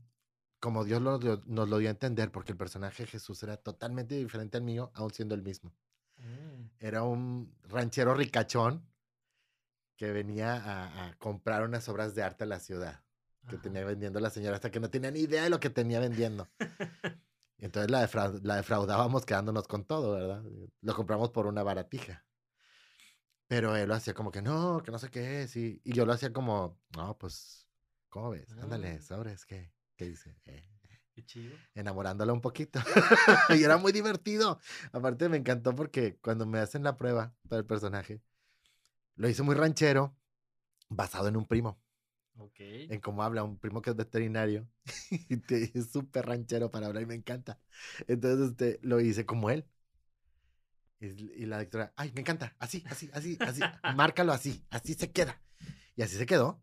como 0.61 0.85
Dios 0.85 1.01
lo 1.01 1.19
nos 1.47 1.69
lo 1.69 1.79
dio 1.79 1.89
a 1.89 1.93
entender, 1.93 2.33
porque 2.33 2.53
el 2.53 2.59
personaje 2.59 3.05
de 3.05 3.11
Jesús 3.11 3.43
era 3.45 3.57
totalmente 3.57 4.17
diferente 4.17 4.57
al 4.57 4.65
mío, 4.65 4.91
aún 4.95 5.13
siendo 5.13 5.35
el 5.37 5.43
mismo. 5.43 5.73
Mm, 6.17 6.71
Era 6.81 7.05
un 7.05 7.57
ranchero 7.63 8.15
ricachón 8.15 8.85
que 9.97 10.11
venía 10.13 10.55
a, 10.55 11.09
a 11.09 11.15
comprar 11.19 11.63
unas 11.65 11.89
obras 11.89 12.15
de 12.15 12.23
arte 12.23 12.45
a 12.45 12.49
la 12.49 12.61
ciudad 12.61 13.05
que 13.47 13.57
ajá. 13.57 13.63
tenía 13.63 13.85
vendiendo 13.85 14.21
la 14.21 14.31
señora 14.31 14.57
hasta 14.57 14.71
que 14.71 14.81
no 14.81 14.91
tenía 14.91 15.11
ni 15.11 15.21
idea 15.21 15.43
de 15.45 15.51
lo 15.51 15.61
que 15.61 15.71
tenía 15.71 16.01
vendiendo. 16.01 16.49
Y 17.59 17.65
entonces 17.65 17.91
la, 17.91 18.07
defra- 18.07 18.41
la 18.43 18.57
defraudábamos 18.57 19.25
quedándonos 19.27 19.67
con 19.69 19.85
todo, 19.85 20.13
¿verdad? 20.15 20.43
Lo 20.83 20.95
compramos 20.95 21.31
por 21.31 21.47
una 21.47 21.63
baratija. 21.63 22.25
Pero 23.47 23.75
él 23.77 23.89
lo 23.89 23.95
hacía 23.95 24.13
como 24.15 24.31
que 24.31 24.43
no, 24.43 24.83
que 24.83 24.91
no 24.91 24.99
sé 24.99 25.11
qué 25.11 25.43
es. 25.43 25.57
Y, 25.57 25.81
y 25.83 25.93
yo 25.93 26.05
lo 26.05 26.13
hacía 26.13 26.33
como, 26.33 26.79
no, 26.97 27.17
pues, 27.17 27.67
¿cómo 28.11 28.31
ves? 28.31 28.53
Ándale, 28.61 28.97
Ah. 28.99 29.03
sobres, 29.03 29.47
¿qué? 29.47 29.73
¿Qué 29.97 30.05
dice? 30.07 30.37
"Eh", 30.45 30.69
Qué 31.15 31.25
chido. 31.25 31.57
enamorándola 31.75 32.33
un 32.33 32.41
poquito. 32.41 32.79
y 33.59 33.65
era 33.65 33.77
muy 33.79 33.93
divertido. 33.93 34.61
Aparte 34.93 35.29
me 35.29 35.39
encantó 35.39 35.75
porque 35.75 36.17
cuando 36.21 36.47
me 36.47 36.59
hacen 36.61 36.83
la 36.85 36.97
prueba 36.97 37.35
para 37.49 37.59
el 37.61 37.67
personaje, 37.67 38.21
lo 39.17 39.29
hice 39.29 39.43
muy 39.43 39.55
ranchero, 39.57 40.15
basado 40.89 41.29
en 41.29 41.37
un 41.37 41.47
primo 41.47 41.81
Ok. 42.39 42.61
en 42.61 43.01
cómo 43.01 43.23
habla 43.23 43.43
un 43.45 43.59
primo 43.59 43.83
que 43.83 43.91
es 43.91 43.97
veterinario 43.97 44.69
y 45.11 45.37
te- 45.39 45.71
es 45.79 45.91
súper 45.91 46.27
ranchero 46.27 46.71
para 46.71 46.87
hablar 46.87 47.03
y 47.03 47.07
me 47.07 47.15
encanta. 47.15 47.61
Entonces 48.07 48.51
este, 48.51 48.79
lo 48.83 49.01
hice 49.01 49.27
como 49.27 49.51
él. 49.51 49.67
Y, 51.01 51.07
y 51.43 51.47
la 51.47 51.59
doctora, 51.59 51.93
ay, 51.97 52.11
me 52.13 52.21
encanta, 52.23 52.57
así, 52.59 52.83
así, 52.91 53.09
así, 53.13 53.39
así, 53.41 53.61
márcalo 53.97 54.33
así, 54.33 54.65
así 54.71 54.95
se 54.95 55.13
queda. 55.13 55.41
Y 55.95 56.03
así 56.03 56.17
se 56.17 56.27
quedó, 56.27 56.61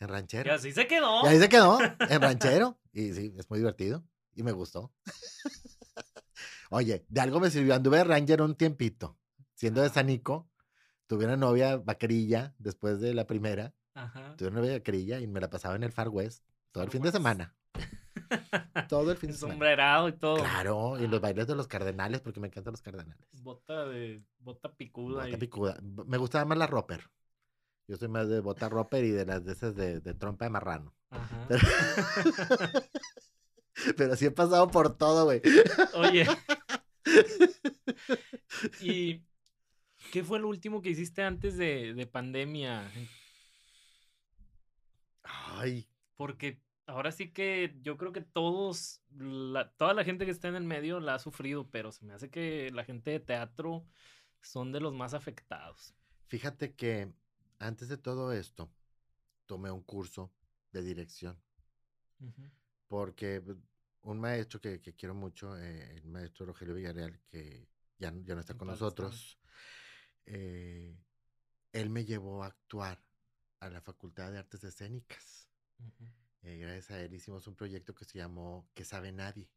en 0.00 0.08
Y 0.08 0.10
ranchero. 0.12 0.52
así 0.52 0.72
se 0.72 0.86
quedó. 0.86 1.24
Y 1.24 1.28
ahí 1.28 1.38
se 1.38 1.48
quedó, 1.48 1.78
en 1.80 2.20
ranchero. 2.20 2.80
Y 2.92 3.12
sí, 3.12 3.34
es 3.38 3.48
muy 3.50 3.58
divertido 3.60 4.04
y 4.34 4.42
me 4.42 4.52
gustó. 4.52 4.92
Oye, 6.70 7.04
de 7.08 7.20
algo 7.20 7.40
me 7.40 7.50
sirvió, 7.50 7.74
anduve 7.74 7.98
de 7.98 8.04
ranger 8.04 8.42
un 8.42 8.54
tiempito, 8.56 9.18
siendo 9.54 9.82
de. 9.82 9.88
Sanico. 9.90 10.48
Tuve 11.06 11.24
una 11.24 11.36
novia 11.36 11.76
vaquerilla 11.76 12.54
después 12.58 13.00
de 13.00 13.14
la 13.14 13.26
primera. 13.26 13.74
Ajá. 13.94 14.36
Tuve 14.36 14.48
una 14.48 14.60
novia 14.60 14.74
vaquerilla 14.74 15.20
y 15.20 15.26
me 15.26 15.40
la 15.40 15.50
pasaba 15.50 15.76
en 15.76 15.82
el 15.84 15.92
Far 15.92 16.08
West 16.08 16.44
todo 16.72 16.84
el 16.84 16.90
fin 16.90 17.02
de 17.02 17.12
semana. 17.12 17.54
Todo 18.88 19.10
el 19.12 19.16
fin 19.16 19.30
El 19.30 19.34
de 19.34 19.38
semana. 19.38 19.54
sombrerado 19.54 20.08
y 20.08 20.12
todo. 20.12 20.36
Claro, 20.36 20.98
y 21.00 21.06
los 21.06 21.20
bailes 21.20 21.46
de 21.46 21.54
los 21.54 21.66
cardenales, 21.68 22.20
porque 22.20 22.40
me 22.40 22.48
encantan 22.48 22.72
los 22.72 22.82
cardenales. 22.82 23.26
Bota 23.42 23.86
de. 23.86 24.22
Bota 24.38 24.72
picuda. 24.72 25.24
Bota 25.24 25.36
y... 25.36 25.38
picuda. 25.38 25.78
Me 26.06 26.16
gustaba 26.16 26.44
más 26.44 26.58
la 26.58 26.66
roper. 26.66 27.08
Yo 27.86 27.96
soy 27.96 28.08
más 28.08 28.28
de 28.28 28.40
bota 28.40 28.68
roper 28.68 29.04
y 29.04 29.10
de 29.10 29.26
las 29.26 29.44
de 29.44 29.52
esas 29.52 29.74
de, 29.74 30.00
de 30.00 30.14
trompa 30.14 30.44
de 30.44 30.50
marrano. 30.50 30.94
Ajá. 31.10 31.46
Pero 33.96 34.14
sí 34.16 34.26
he 34.26 34.30
pasado 34.30 34.68
por 34.68 34.96
todo, 34.96 35.24
güey. 35.24 35.42
Oye, 35.94 36.26
¿Y 38.80 39.22
qué 40.12 40.24
fue 40.24 40.38
lo 40.38 40.48
último 40.48 40.82
que 40.82 40.90
hiciste 40.90 41.22
antes 41.22 41.56
de, 41.56 41.94
de 41.94 42.06
pandemia? 42.06 42.90
Ay, 45.56 45.88
Porque 46.16 46.62
ahora 46.86 47.12
sí 47.12 47.32
que 47.32 47.76
yo 47.82 47.96
creo 47.96 48.12
que 48.12 48.20
todos, 48.20 49.00
la- 49.16 49.70
toda 49.76 49.94
la 49.94 50.04
gente 50.04 50.24
que 50.24 50.30
está 50.30 50.48
en 50.48 50.56
el 50.56 50.64
medio 50.64 51.00
la 51.00 51.14
ha 51.14 51.18
sufrido, 51.18 51.68
pero 51.70 51.92
se 51.92 52.04
me 52.04 52.12
hace 52.14 52.30
que 52.30 52.70
la 52.72 52.84
gente 52.84 53.10
de 53.10 53.20
teatro 53.20 53.86
son 54.42 54.72
de 54.72 54.80
los 54.80 54.92
más 54.94 55.14
afectados. 55.14 55.94
fíjate 56.28 56.74
que 56.74 57.12
antes 57.58 57.88
de 57.88 57.96
todo 57.98 58.32
esto, 58.32 58.70
tomé 59.46 59.70
un 59.70 59.82
curso 59.82 60.32
de 60.72 60.82
dirección. 60.82 61.36
Porque 62.88 63.40
pues, 63.40 63.56
un 64.02 64.20
maestro 64.20 64.60
que, 64.60 64.80
que 64.80 64.94
quiero 64.94 65.14
mucho, 65.14 65.56
eh, 65.58 65.96
el 65.96 66.06
maestro 66.06 66.46
Rogelio 66.46 66.74
Villarreal, 66.74 67.20
que 67.28 67.68
ya, 67.98 68.10
no- 68.10 68.22
ya 68.24 68.34
no 68.34 68.40
está 68.40 68.52
En 68.52 68.58
con 68.58 68.68
nosotros, 68.68 69.38
eh, 70.26 70.96
él 71.72 71.90
me 71.90 72.04
llevó 72.04 72.42
a 72.42 72.46
actuar 72.46 73.02
a 73.60 73.68
la 73.68 73.80
Facultad 73.80 74.32
de 74.32 74.38
Artes 74.38 74.64
Escénicas. 74.64 75.48
Eh, 76.42 76.56
gracias 76.56 76.90
a 76.90 77.00
él 77.00 77.12
hicimos 77.14 77.46
un 77.46 77.54
proyecto 77.54 77.94
que 77.94 78.04
se 78.04 78.18
llamó 78.18 78.68
Que 78.74 78.84
sabe 78.84 79.12
nadie. 79.12 79.48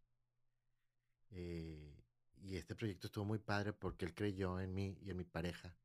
Eh, 1.31 2.03
y 2.41 2.57
este 2.57 2.75
proyecto 2.75 3.07
estuvo 3.07 3.25
muy 3.25 3.39
padre 3.39 3.73
porque 3.73 4.05
él 4.05 4.13
creyó 4.13 4.59
en 4.59 4.73
mí 4.73 4.97
y 5.01 5.09
en 5.09 5.17
mi 5.17 5.23
pareja 5.23 5.75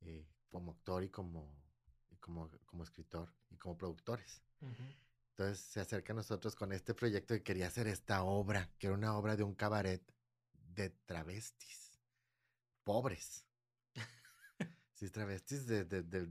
eh, 0.00 0.26
como 0.50 0.72
actor 0.72 1.04
y 1.04 1.08
como, 1.08 1.56
y 2.10 2.16
como, 2.16 2.50
como 2.66 2.82
escritor 2.82 3.32
y 3.50 3.56
como 3.56 3.78
productores. 3.78 4.42
Entonces 5.30 5.60
se 5.60 5.80
acerca 5.80 6.12
a 6.12 6.16
nosotros 6.16 6.54
con 6.56 6.72
este 6.72 6.94
proyecto 6.94 7.34
y 7.34 7.42
quería 7.42 7.68
hacer 7.68 7.86
esta 7.86 8.24
obra, 8.24 8.70
que 8.78 8.88
era 8.88 8.96
una 8.96 9.16
obra 9.16 9.36
de 9.36 9.44
un 9.44 9.54
cabaret 9.54 10.02
de 10.74 10.90
travestis, 10.90 11.98
pobres. 12.82 13.46
Sí, 14.94 15.10
travestis 15.10 15.66
de, 15.66 15.84
de, 15.84 16.02
de, 16.04 16.28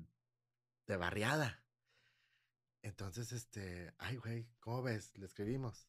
de 0.88 0.98
barriada. 0.98 1.64
Entonces, 2.82 3.32
este, 3.32 3.94
ay, 3.98 4.18
güey, 4.18 4.50
¿cómo 4.60 4.82
ves? 4.82 5.12
Le 5.18 5.26
escribimos. 5.26 5.88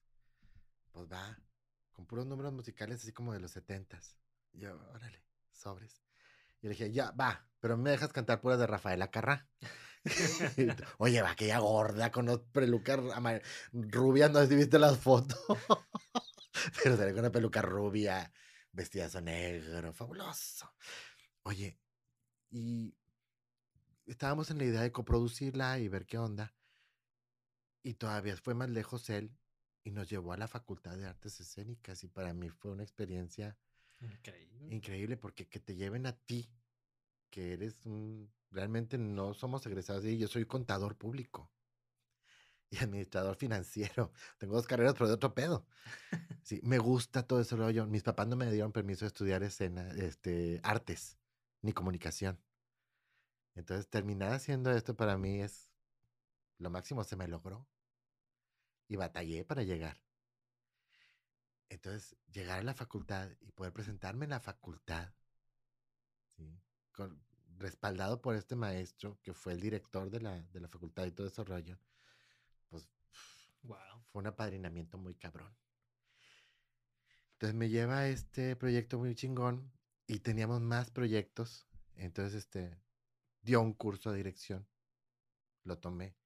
Pues 0.93 1.11
va, 1.11 1.37
con 1.93 2.07
puros 2.07 2.27
números 2.27 2.53
musicales 2.53 3.03
así 3.03 3.13
como 3.13 3.33
de 3.33 3.41
los 3.41 3.51
setentas. 3.51 4.17
Yo, 4.53 4.75
órale, 4.93 5.25
sobres. 5.53 6.03
Y 6.61 6.69
le 6.69 6.71
dije, 6.71 6.93
ya, 6.93 7.11
va, 7.13 7.47
pero 7.61 7.77
me 7.77 7.91
dejas 7.91 8.13
cantar 8.13 8.41
puras 8.41 8.59
de 8.59 8.67
Rafaela 8.67 9.11
Carrá. 9.11 9.49
Oye, 10.99 11.23
va, 11.23 11.31
aquella 11.31 11.59
gorda 11.59 12.13
con 12.13 12.27
los 12.27 12.41
pelucas 12.41 13.01
rubias, 13.73 14.31
no 14.31 14.47
viste 14.47 14.79
las 14.79 14.99
fotos. 14.99 15.39
pero 16.83 16.97
sale 16.97 17.11
con 17.13 17.21
una 17.21 17.33
peluca 17.33 17.63
rubia, 17.63 18.33
vestidazo 18.73 19.21
negro, 19.21 19.93
fabuloso. 19.93 20.75
Oye, 21.43 21.79
y 22.51 22.95
estábamos 24.07 24.51
en 24.51 24.59
la 24.59 24.65
idea 24.65 24.83
de 24.83 24.93
coproducirla 24.93 25.79
y 25.79 25.89
ver 25.89 26.07
qué 26.07 26.19
onda. 26.19 26.55
Y 27.83 27.95
todavía 27.95 28.37
fue 28.37 28.55
más 28.55 28.71
lejos 28.71 29.11
él 29.11 29.37
y 29.85 29.91
nos 29.91 30.09
llevó 30.09 30.33
a 30.33 30.37
la 30.37 30.49
Facultad 30.49 30.97
de 30.97 31.07
Artes 31.07 31.41
Escénicas 31.41 32.03
y 32.05 32.09
para 32.09 32.33
mí 32.33 32.49
fue 32.49 32.71
una 32.71 32.83
experiencia 32.83 33.59
Increíble. 34.01 34.75
increíble 34.75 35.17
porque 35.17 35.47
que 35.49 35.61
te 35.61 35.77
lleven 35.77 36.07
a 36.07 36.17
ti, 36.17 36.51
que 37.31 37.53
eres 37.53 37.85
un... 37.85 38.33
Realmente 38.51 38.99
no 38.99 39.35
somos 39.35 39.67
egresados 39.67 40.03
de 40.05 40.11
ahí, 40.11 40.19
yo 40.19 40.29
soy 40.29 40.47
contador 40.47 40.97
público 40.97 41.51
y 42.71 42.79
administrador 42.79 43.37
financiero. 43.37 44.13
Tengo 44.39 44.55
dos 44.55 44.67
carreras, 44.67 44.95
pero 44.95 45.09
de 45.09 45.15
otro 45.15 45.35
pedo. 45.35 45.67
Sí, 46.43 46.61
me 46.63 46.79
gusta 46.79 47.27
todo 47.27 47.41
ese 47.41 47.57
rollo. 47.57 47.87
Mis 47.87 48.03
papás 48.03 48.27
no 48.29 48.37
me 48.37 48.51
dieron 48.51 48.73
permiso 48.73 49.05
de 49.05 49.09
estudiar 49.09 49.43
escena, 49.43 49.91
este, 49.97 50.61
artes 50.63 51.19
ni 51.63 51.73
comunicación. 51.73 52.39
Entonces, 53.55 53.89
terminar 53.89 54.33
haciendo 54.33 54.71
esto 54.73 54.95
para 54.97 55.17
mí 55.19 55.41
es 55.41 55.71
lo 56.59 56.71
máximo, 56.71 57.05
se 57.05 57.17
me 57.17 57.29
logró. 57.29 57.67
Y 58.89 58.97
batallé 58.97 59.45
para 59.45 59.63
llegar. 59.63 59.99
Entonces, 61.69 62.17
llegar 62.33 62.61
a 62.61 62.63
la 62.63 62.73
facultad 62.75 63.29
y 63.41 63.53
poder 63.53 63.73
presentarme 63.75 64.25
en 64.25 64.31
la 64.31 64.41
facultad, 64.41 65.13
¿sí? 66.37 66.61
Con- 66.93 67.23
respaldado 67.59 68.21
por 68.21 68.35
este 68.35 68.57
maestro 68.57 69.19
que 69.23 69.33
fue 69.33 69.53
el 69.53 69.61
director 69.61 70.11
de 70.11 70.21
la, 70.21 70.41
de 70.43 70.61
la 70.61 70.69
facultad 70.69 71.07
y 71.07 71.13
todo 71.13 71.27
ese 71.29 71.45
rollo, 71.45 71.79
pues 72.69 72.89
Wow. 73.63 73.79
fue 74.13 74.21
un 74.21 74.27
apadrinamiento 74.29 74.99
muy 74.99 75.15
cabrón. 75.15 75.55
Entonces 77.35 77.55
me 77.55 77.69
lleva 77.69 77.99
a 77.99 78.09
este 78.09 78.57
proyecto 78.57 78.99
muy 78.99 79.15
chingón 79.15 79.71
y 80.07 80.21
teníamos 80.21 80.61
más 80.61 80.91
proyectos. 80.91 81.67
Entonces, 81.97 82.35
este, 82.45 82.77
dio 83.45 83.61
un 83.61 83.75
curso 83.75 84.11
de 84.11 84.19
dirección, 84.19 84.67
lo 85.63 85.79
tomé 85.79 86.17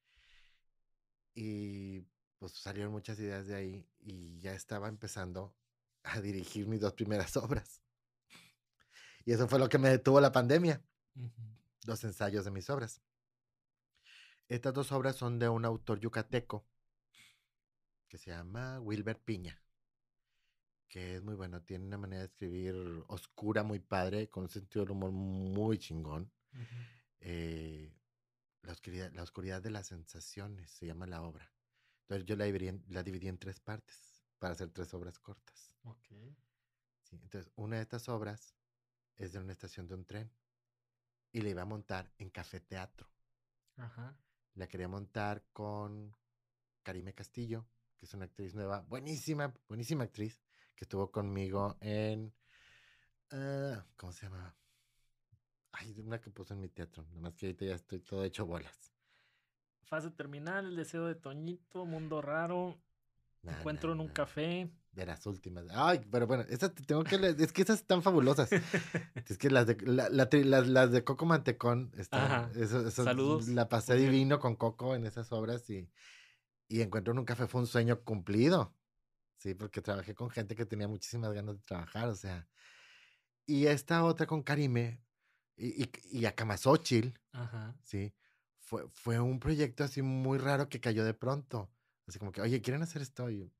y 1.34 2.00
pues 2.38 2.52
salieron 2.52 2.92
muchas 2.92 3.18
ideas 3.18 3.46
de 3.46 3.54
ahí 3.54 3.88
y 4.00 4.38
ya 4.40 4.54
estaba 4.54 4.88
empezando 4.88 5.54
a 6.02 6.20
dirigir 6.20 6.66
mis 6.66 6.80
dos 6.80 6.94
primeras 6.94 7.36
obras. 7.36 7.82
Y 9.24 9.32
eso 9.32 9.46
fue 9.46 9.58
lo 9.58 9.68
que 9.68 9.78
me 9.78 9.90
detuvo 9.90 10.20
la 10.20 10.32
pandemia 10.32 10.82
los 11.84 12.04
ensayos 12.04 12.44
de 12.44 12.50
mis 12.50 12.70
obras. 12.70 13.00
Estas 14.48 14.72
dos 14.72 14.92
obras 14.92 15.16
son 15.16 15.38
de 15.38 15.48
un 15.48 15.64
autor 15.64 16.00
yucateco 16.00 16.66
que 18.08 18.18
se 18.18 18.30
llama 18.30 18.80
Wilber 18.80 19.18
Piña, 19.18 19.60
que 20.88 21.16
es 21.16 21.22
muy 21.22 21.34
bueno, 21.34 21.62
tiene 21.62 21.84
una 21.84 21.98
manera 21.98 22.20
de 22.20 22.26
escribir 22.28 22.74
oscura, 23.08 23.62
muy 23.62 23.78
padre, 23.78 24.30
con 24.30 24.44
un 24.44 24.48
sentido 24.48 24.84
del 24.84 24.92
humor 24.92 25.12
muy 25.12 25.78
chingón. 25.78 26.32
Eh, 27.20 27.92
la, 28.62 28.72
oscuridad, 28.72 29.12
la 29.12 29.22
oscuridad 29.22 29.62
de 29.62 29.70
las 29.70 29.88
sensaciones 29.88 30.70
se 30.70 30.86
llama 30.86 31.06
la 31.06 31.22
obra. 31.22 31.52
Entonces 32.02 32.26
yo 32.26 32.36
la 32.36 32.44
dividí 32.44 32.68
en, 32.68 32.84
la 32.88 33.02
dividí 33.02 33.28
en 33.28 33.38
tres 33.38 33.60
partes 33.60 34.24
para 34.38 34.54
hacer 34.54 34.70
tres 34.70 34.92
obras 34.94 35.18
cortas. 35.18 35.72
Ok. 35.82 36.06
¿sí? 37.02 37.16
Entonces, 37.22 37.50
una 37.56 37.76
de 37.76 37.82
estas 37.82 38.08
obras 38.08 38.54
es 39.16 39.32
de 39.32 39.40
una 39.40 39.52
estación 39.52 39.86
de 39.88 39.94
un 39.94 40.04
tren 40.04 40.30
y 41.32 41.40
la 41.42 41.50
iba 41.50 41.62
a 41.62 41.66
montar 41.66 42.12
en 42.18 42.30
café 42.30 42.60
teatro. 42.60 43.08
Ajá. 43.76 44.16
La 44.54 44.66
quería 44.66 44.88
montar 44.88 45.44
con 45.52 46.16
Karime 46.82 47.14
Castillo, 47.14 47.66
que 47.96 48.06
es 48.06 48.14
una 48.14 48.24
actriz 48.24 48.54
nueva, 48.54 48.80
buenísima, 48.80 49.54
buenísima 49.68 50.04
actriz, 50.04 50.40
que 50.74 50.84
estuvo 50.84 51.10
conmigo 51.10 51.76
en. 51.80 52.34
ah, 53.30 53.84
¿Cómo 53.96 54.12
se 54.12 54.26
llama? 54.26 54.56
Ay, 55.72 55.92
de 55.92 56.02
una 56.02 56.20
que 56.20 56.30
puso 56.30 56.54
en 56.54 56.60
mi 56.60 56.68
teatro, 56.68 57.04
nomás 57.12 57.34
que 57.34 57.46
ahorita 57.46 57.64
ya 57.66 57.74
estoy 57.74 58.00
todo 58.00 58.24
hecho 58.24 58.46
bolas. 58.46 58.76
Fase 59.84 60.10
terminal, 60.10 60.66
el 60.66 60.76
deseo 60.76 61.06
de 61.06 61.14
Toñito, 61.14 61.84
mundo 61.86 62.20
raro, 62.20 62.78
encuentro 63.42 63.92
en 63.92 64.00
un 64.00 64.08
café. 64.08 64.70
De 64.92 65.06
las 65.06 65.24
últimas. 65.26 65.64
Ay, 65.70 66.00
pero 66.10 66.26
bueno, 66.26 66.44
esas 66.48 66.74
te 66.74 66.82
tengo 66.82 67.04
que 67.04 67.18
leer, 67.18 67.40
Es 67.40 67.52
que 67.52 67.62
esas 67.62 67.80
están 67.80 68.02
fabulosas. 68.02 68.50
es 69.26 69.38
que 69.38 69.50
las 69.50 69.66
de, 69.66 69.76
la- 69.82 70.08
la 70.08 70.28
las, 70.32 70.66
las 70.66 70.90
de 70.90 71.04
Coco 71.04 71.24
Mantecón 71.24 71.92
están. 71.96 72.20
Ajá. 72.24 72.50
eso- 72.56 72.86
eso- 72.86 73.04
Saludos, 73.04 73.48
La 73.48 73.68
pasé 73.68 73.94
divino 73.94 74.40
con 74.40 74.56
Coco 74.56 74.94
en 74.96 75.06
esas 75.06 75.30
obras 75.32 75.68
y, 75.70 75.88
y 76.68 76.80
Encuentro 76.80 77.12
en 77.12 77.20
un 77.20 77.24
café 77.24 77.46
fue 77.46 77.60
un 77.60 77.66
sueño 77.66 78.02
cumplido. 78.02 78.74
Sí, 79.36 79.54
porque 79.54 79.80
trabajé 79.80 80.14
con 80.14 80.30
gente 80.30 80.56
que 80.56 80.66
tenía 80.66 80.88
muchísimas 80.88 81.32
ganas 81.32 81.56
de 81.56 81.62
trabajar, 81.62 82.08
o 82.08 82.16
sea. 82.16 82.48
Y 83.46 83.66
esta 83.66 84.04
otra 84.04 84.26
con 84.26 84.42
Karime 84.42 85.00
y, 85.58 85.82
y, 85.84 85.90
y 86.20 86.26
Akamazóchil, 86.26 87.18
Ajá. 87.32 87.76
sí, 87.82 88.14
fue, 88.58 88.88
fue 88.90 89.18
un 89.18 89.40
proyecto 89.40 89.84
así 89.84 90.02
muy 90.02 90.38
raro 90.38 90.68
que 90.68 90.80
cayó 90.80 91.04
de 91.04 91.14
pronto. 91.14 91.70
Así 92.06 92.18
como 92.18 92.32
que, 92.32 92.40
oye, 92.40 92.62
¿quieren 92.62 92.82
hacer 92.82 93.02
esto? 93.02 93.30
Y 93.30 93.52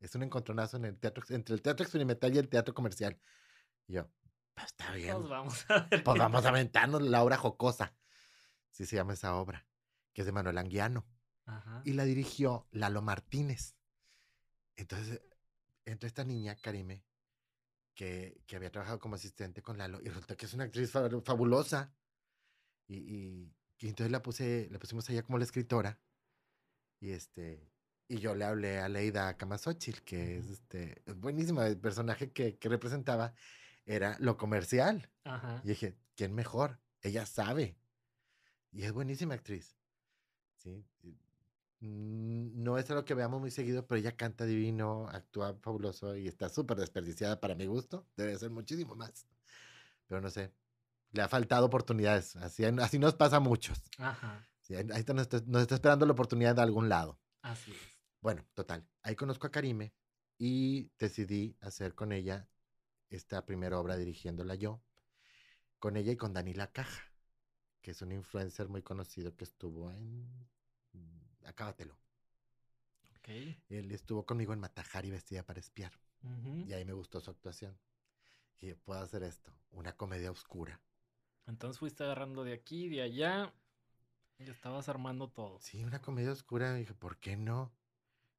es 0.00 0.14
un 0.14 0.22
encontronazo 0.22 0.76
en 0.76 0.84
el 0.84 0.98
teatro, 0.98 1.24
entre 1.30 1.54
el 1.54 1.62
teatro 1.62 1.84
experimental 1.84 2.34
y 2.34 2.38
el 2.38 2.48
teatro 2.48 2.74
comercial. 2.74 3.18
Y 3.86 3.94
yo, 3.94 4.08
pues 4.54 4.66
está 4.66 4.92
bien. 4.92 5.16
Pues 5.16 5.28
vamos 5.28 5.66
a 5.70 5.80
ver. 5.90 6.04
Pues 6.04 6.18
vamos 6.18 6.44
a 6.44 6.48
aventarnos 6.48 7.02
la 7.02 7.22
obra 7.22 7.36
jocosa. 7.36 7.94
Sí 8.70 8.86
se 8.86 8.96
llama 8.96 9.14
esa 9.14 9.34
obra, 9.36 9.66
que 10.12 10.22
es 10.22 10.26
de 10.26 10.32
Manuel 10.32 10.58
Anguiano. 10.58 11.06
Ajá. 11.46 11.82
Y 11.84 11.94
la 11.94 12.04
dirigió 12.04 12.66
Lalo 12.70 13.02
Martínez. 13.02 13.76
Entonces, 14.76 15.20
entra 15.84 16.06
esta 16.06 16.24
niña, 16.24 16.56
Karime, 16.56 17.02
que, 17.98 18.40
que 18.46 18.54
había 18.54 18.70
trabajado 18.70 19.00
como 19.00 19.16
asistente 19.16 19.60
con 19.60 19.76
Lalo, 19.76 20.00
y 20.00 20.08
resulta 20.08 20.36
que 20.36 20.46
es 20.46 20.54
una 20.54 20.64
actriz 20.64 20.88
fa- 20.92 21.10
fabulosa. 21.24 21.92
Y, 22.86 22.96
y- 22.96 23.52
y 23.80 23.88
entonces 23.88 24.12
la 24.12 24.22
puse, 24.22 24.68
la 24.70 24.78
pusimos 24.78 25.08
allá 25.10 25.24
como 25.24 25.36
la 25.36 25.42
escritora. 25.44 26.00
Y 27.00 27.10
este, 27.10 27.68
y 28.06 28.18
yo 28.20 28.36
le 28.36 28.44
hablé 28.44 28.78
a 28.78 28.88
Leida 28.88 29.36
Camasochil, 29.36 30.02
que 30.04 30.38
es 30.38 30.48
este, 30.48 31.02
es 31.06 31.16
buenísima, 31.16 31.66
el 31.66 31.76
personaje 31.76 32.30
que, 32.32 32.56
que 32.56 32.68
representaba 32.68 33.34
era 33.84 34.16
lo 34.20 34.36
comercial. 34.36 35.10
Ajá. 35.24 35.60
Y 35.64 35.68
dije, 35.68 35.96
¿quién 36.14 36.34
mejor? 36.36 36.80
Ella 37.02 37.26
sabe. 37.26 37.76
Y 38.70 38.84
es 38.84 38.92
buenísima 38.92 39.34
actriz. 39.34 39.76
¿Sí? 40.58 40.84
Mm, 41.80 42.62
No 42.62 42.78
es 42.78 42.90
algo 42.90 43.04
que 43.04 43.14
veamos 43.14 43.40
muy 43.40 43.50
seguido, 43.50 43.86
pero 43.86 43.98
ella 44.00 44.16
canta 44.16 44.44
divino, 44.44 45.08
actúa 45.08 45.54
fabuloso 45.60 46.16
y 46.16 46.26
está 46.28 46.48
súper 46.48 46.78
desperdiciada 46.78 47.40
para 47.40 47.54
mi 47.54 47.66
gusto. 47.66 48.06
Debe 48.16 48.36
ser 48.38 48.50
muchísimo 48.50 48.94
más. 48.96 49.26
Pero 50.06 50.20
no 50.20 50.30
sé, 50.30 50.52
le 51.12 51.22
ha 51.22 51.28
faltado 51.28 51.66
oportunidades. 51.66 52.36
Así, 52.36 52.64
así 52.64 52.98
nos 52.98 53.14
pasa 53.14 53.36
a 53.36 53.40
muchos. 53.40 53.82
Ajá, 53.98 54.44
Sí, 54.60 54.74
ahí 54.74 54.84
está- 55.00 55.14
nos, 55.14 55.22
está, 55.22 55.40
nos 55.46 55.62
está 55.62 55.76
esperando 55.76 56.04
la 56.04 56.12
oportunidad 56.12 56.54
de 56.54 56.62
algún 56.62 56.88
lado. 56.88 57.18
así 57.42 57.70
es. 57.72 57.78
Bueno, 58.20 58.44
total. 58.54 58.86
Ahí 59.02 59.14
conozco 59.16 59.46
a 59.46 59.50
Karime 59.50 59.94
y 60.36 60.90
decidí 60.98 61.56
hacer 61.60 61.94
con 61.94 62.12
ella 62.12 62.48
esta 63.10 63.46
primera 63.46 63.78
obra 63.78 63.96
dirigiéndola 63.96 64.56
yo. 64.56 64.82
Con 65.78 65.96
ella 65.96 66.12
y 66.12 66.16
con 66.16 66.32
Danila 66.34 66.66
Caja, 66.72 67.02
que 67.80 67.92
es 67.92 68.02
un 68.02 68.10
influencer 68.12 68.68
muy 68.68 68.82
conocido 68.82 69.34
que 69.36 69.44
estuvo 69.44 69.90
en... 69.92 70.28
Acábatelo. 71.48 71.98
Ok. 73.16 73.28
Él 73.68 73.92
estuvo 73.92 74.24
conmigo 74.24 74.52
en 74.52 74.60
Matajari 74.60 75.10
vestida 75.10 75.42
para 75.42 75.60
espiar. 75.60 75.92
Y 76.66 76.72
ahí 76.72 76.84
me 76.84 76.92
gustó 76.92 77.20
su 77.20 77.30
actuación. 77.30 77.78
Y 78.60 78.72
puedo 78.74 79.00
hacer 79.00 79.22
esto, 79.22 79.52
una 79.70 79.96
comedia 79.96 80.30
oscura. 80.30 80.80
Entonces 81.46 81.78
fuiste 81.78 82.04
agarrando 82.04 82.44
de 82.44 82.52
aquí, 82.52 82.88
de 82.88 83.02
allá, 83.02 83.52
y 84.38 84.50
estabas 84.50 84.88
armando 84.88 85.28
todo. 85.28 85.58
Sí, 85.60 85.84
una 85.84 86.00
comedia 86.00 86.32
oscura. 86.32 86.76
Y 86.76 86.80
dije, 86.80 86.94
¿por 86.94 87.18
qué 87.18 87.36
no? 87.36 87.72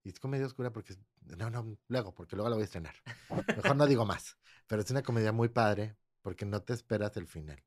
Y 0.03 0.09
es 0.09 0.19
comedia 0.19 0.45
oscura 0.45 0.71
porque... 0.71 0.93
es- 0.93 0.99
No, 1.37 1.49
no, 1.49 1.77
luego, 1.87 2.13
porque 2.13 2.35
luego 2.35 2.49
la 2.49 2.55
voy 2.55 2.63
a 2.63 2.65
estrenar. 2.65 2.95
Mejor 3.57 3.75
no 3.75 3.85
digo 3.87 4.05
más. 4.05 4.37
Pero 4.67 4.81
es 4.81 4.91
una 4.91 5.03
comedia 5.03 5.31
muy 5.31 5.49
padre 5.49 5.95
porque 6.21 6.45
no 6.45 6.61
te 6.61 6.73
esperas 6.73 7.15
el 7.17 7.27
final. 7.27 7.63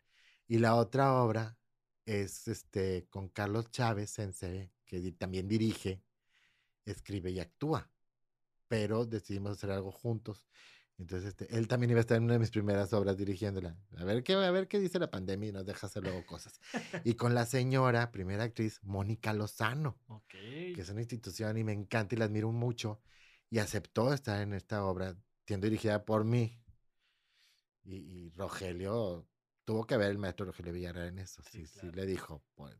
Y 0.48 0.58
la 0.58 0.74
otra 0.74 1.14
obra 1.14 1.56
es 2.04 2.48
este 2.48 3.06
con 3.10 3.28
Carlos 3.28 3.70
Chávez 3.70 4.10
Sensei, 4.10 4.70
que 5.00 5.12
también 5.12 5.48
dirige, 5.48 6.02
escribe 6.84 7.30
y 7.30 7.40
actúa. 7.40 7.90
Pero 8.68 9.06
decidimos 9.06 9.52
hacer 9.52 9.70
algo 9.70 9.90
juntos. 9.90 10.46
Entonces, 10.98 11.30
este, 11.30 11.56
él 11.56 11.66
también 11.66 11.90
iba 11.90 11.98
a 11.98 12.02
estar 12.02 12.18
en 12.18 12.24
una 12.24 12.34
de 12.34 12.38
mis 12.38 12.50
primeras 12.50 12.92
obras 12.92 13.16
dirigiéndola. 13.16 13.76
A 13.96 14.04
ver 14.04 14.22
qué, 14.22 14.34
a 14.34 14.50
ver 14.50 14.68
qué 14.68 14.78
dice 14.78 14.98
la 14.98 15.10
pandemia 15.10 15.48
y 15.48 15.52
nos 15.52 15.64
deja 15.64 15.86
hacer 15.86 16.02
luego 16.02 16.24
cosas. 16.26 16.60
Y 17.04 17.14
con 17.14 17.34
la 17.34 17.46
señora, 17.46 18.12
primera 18.12 18.44
actriz, 18.44 18.80
Mónica 18.82 19.32
Lozano 19.32 19.98
Ok. 20.08 20.28
que 20.30 20.74
es 20.76 20.88
una 20.90 21.00
institución 21.00 21.56
y 21.56 21.64
me 21.64 21.72
encanta 21.72 22.14
y 22.14 22.18
la 22.18 22.26
admiro 22.26 22.52
mucho, 22.52 23.00
y 23.50 23.58
aceptó 23.58 24.12
estar 24.12 24.40
en 24.42 24.52
esta 24.52 24.84
obra, 24.84 25.16
siendo 25.46 25.66
dirigida 25.66 26.04
por 26.04 26.24
mí. 26.24 26.58
Y, 27.84 27.96
y 27.96 28.30
Rogelio, 28.30 29.26
tuvo 29.64 29.86
que 29.86 29.96
ver 29.96 30.10
el 30.10 30.18
maestro 30.18 30.46
Rogelio 30.46 30.72
Villarreal 30.72 31.08
en 31.08 31.18
eso, 31.18 31.42
Sí, 31.42 31.66
sí, 31.66 31.66
sí, 31.66 31.80
claro. 31.80 31.92
le 31.92 32.06
dijo, 32.06 32.42
pues, 32.54 32.76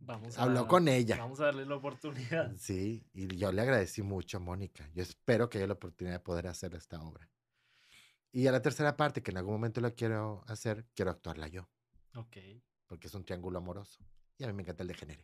Vamos 0.00 0.38
habló 0.38 0.60
a- 0.60 0.68
con 0.68 0.88
ella. 0.88 1.16
Vamos 1.18 1.40
a 1.40 1.46
darle 1.46 1.66
la 1.66 1.76
oportunidad. 1.76 2.52
Sí, 2.56 3.04
y 3.12 3.36
yo 3.36 3.52
le 3.52 3.62
agradecí 3.62 4.02
mucho 4.02 4.38
a 4.38 4.40
Mónica. 4.40 4.88
Yo 4.94 5.02
espero 5.02 5.48
que 5.50 5.58
haya 5.58 5.66
la 5.66 5.74
oportunidad 5.74 6.16
de 6.16 6.20
poder 6.20 6.46
hacer 6.46 6.74
esta 6.74 7.00
obra. 7.00 7.28
Y 8.30 8.46
a 8.46 8.52
la 8.52 8.62
tercera 8.62 8.96
parte, 8.96 9.22
que 9.22 9.30
en 9.30 9.38
algún 9.38 9.54
momento 9.54 9.80
la 9.80 9.90
quiero 9.90 10.44
hacer, 10.46 10.86
quiero 10.94 11.10
actuarla 11.10 11.48
yo, 11.48 11.68
Ok. 12.14 12.36
porque 12.86 13.08
es 13.08 13.14
un 13.14 13.24
triángulo 13.24 13.58
amoroso. 13.58 13.98
Y 14.38 14.44
a 14.44 14.46
mí 14.46 14.52
me 14.52 14.62
encanta 14.62 14.82
el 14.82 14.88
de 14.88 14.94
género. 14.94 15.22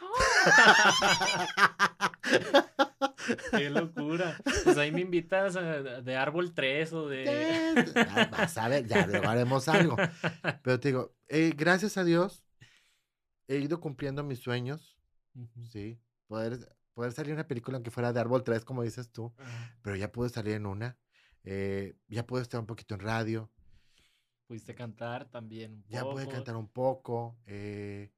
Qué 3.50 3.70
locura. 3.70 4.36
Pues 4.64 4.76
ahí 4.78 4.92
me 4.92 5.00
invitas 5.00 5.56
a- 5.56 5.82
de 6.00 6.16
árbol 6.16 6.54
3 6.54 6.92
o 6.92 7.08
de. 7.08 7.74
Ah, 8.08 8.28
Vas 8.30 8.56
a 8.58 8.68
ver, 8.68 8.86
ya 8.86 9.02
haremos 9.02 9.68
algo. 9.68 9.96
Pero 10.62 10.80
te 10.80 10.88
digo, 10.88 11.14
eh, 11.28 11.52
gracias 11.56 11.96
a 11.96 12.04
Dios, 12.04 12.44
he 13.48 13.56
ido 13.58 13.80
cumpliendo 13.80 14.22
mis 14.24 14.40
sueños, 14.40 14.98
Ujú. 15.34 15.64
¿sí? 15.66 16.00
Poder, 16.26 16.76
poder 16.94 17.12
salir 17.12 17.30
en 17.30 17.36
una 17.38 17.48
película, 17.48 17.76
aunque 17.76 17.90
fuera 17.90 18.12
de 18.12 18.20
Árbol 18.20 18.42
3, 18.44 18.64
como 18.64 18.82
dices 18.82 19.10
tú, 19.12 19.34
Ajá. 19.38 19.78
pero 19.82 19.96
ya 19.96 20.10
pude 20.12 20.28
salir 20.28 20.54
en 20.54 20.66
una. 20.66 20.98
eh, 21.44 21.96
ya 22.08 22.26
puedo 22.26 22.42
estar 22.42 22.58
un 22.60 22.66
poquito 22.66 22.94
en 22.94 23.00
radio, 23.00 23.50
Pudiste 24.46 24.74
cantar 24.76 25.28
también 25.28 25.72
un 25.72 25.84
ya 25.88 26.04
pude 26.04 26.24
poco. 26.24 26.36
cantar 26.36 26.56
un 26.56 26.68
poco. 26.68 27.36
eh, 27.46 28.12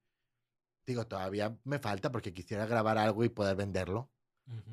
digo, 0.87 1.07
todavía 1.07 1.59
me 1.65 1.79
falta 1.79 2.11
porque 2.13 2.33
quisiera 2.35 2.67
grabar 2.67 2.99
algo 2.99 3.25
y 3.25 3.29
poder 3.31 3.57
venderlo. 3.57 4.11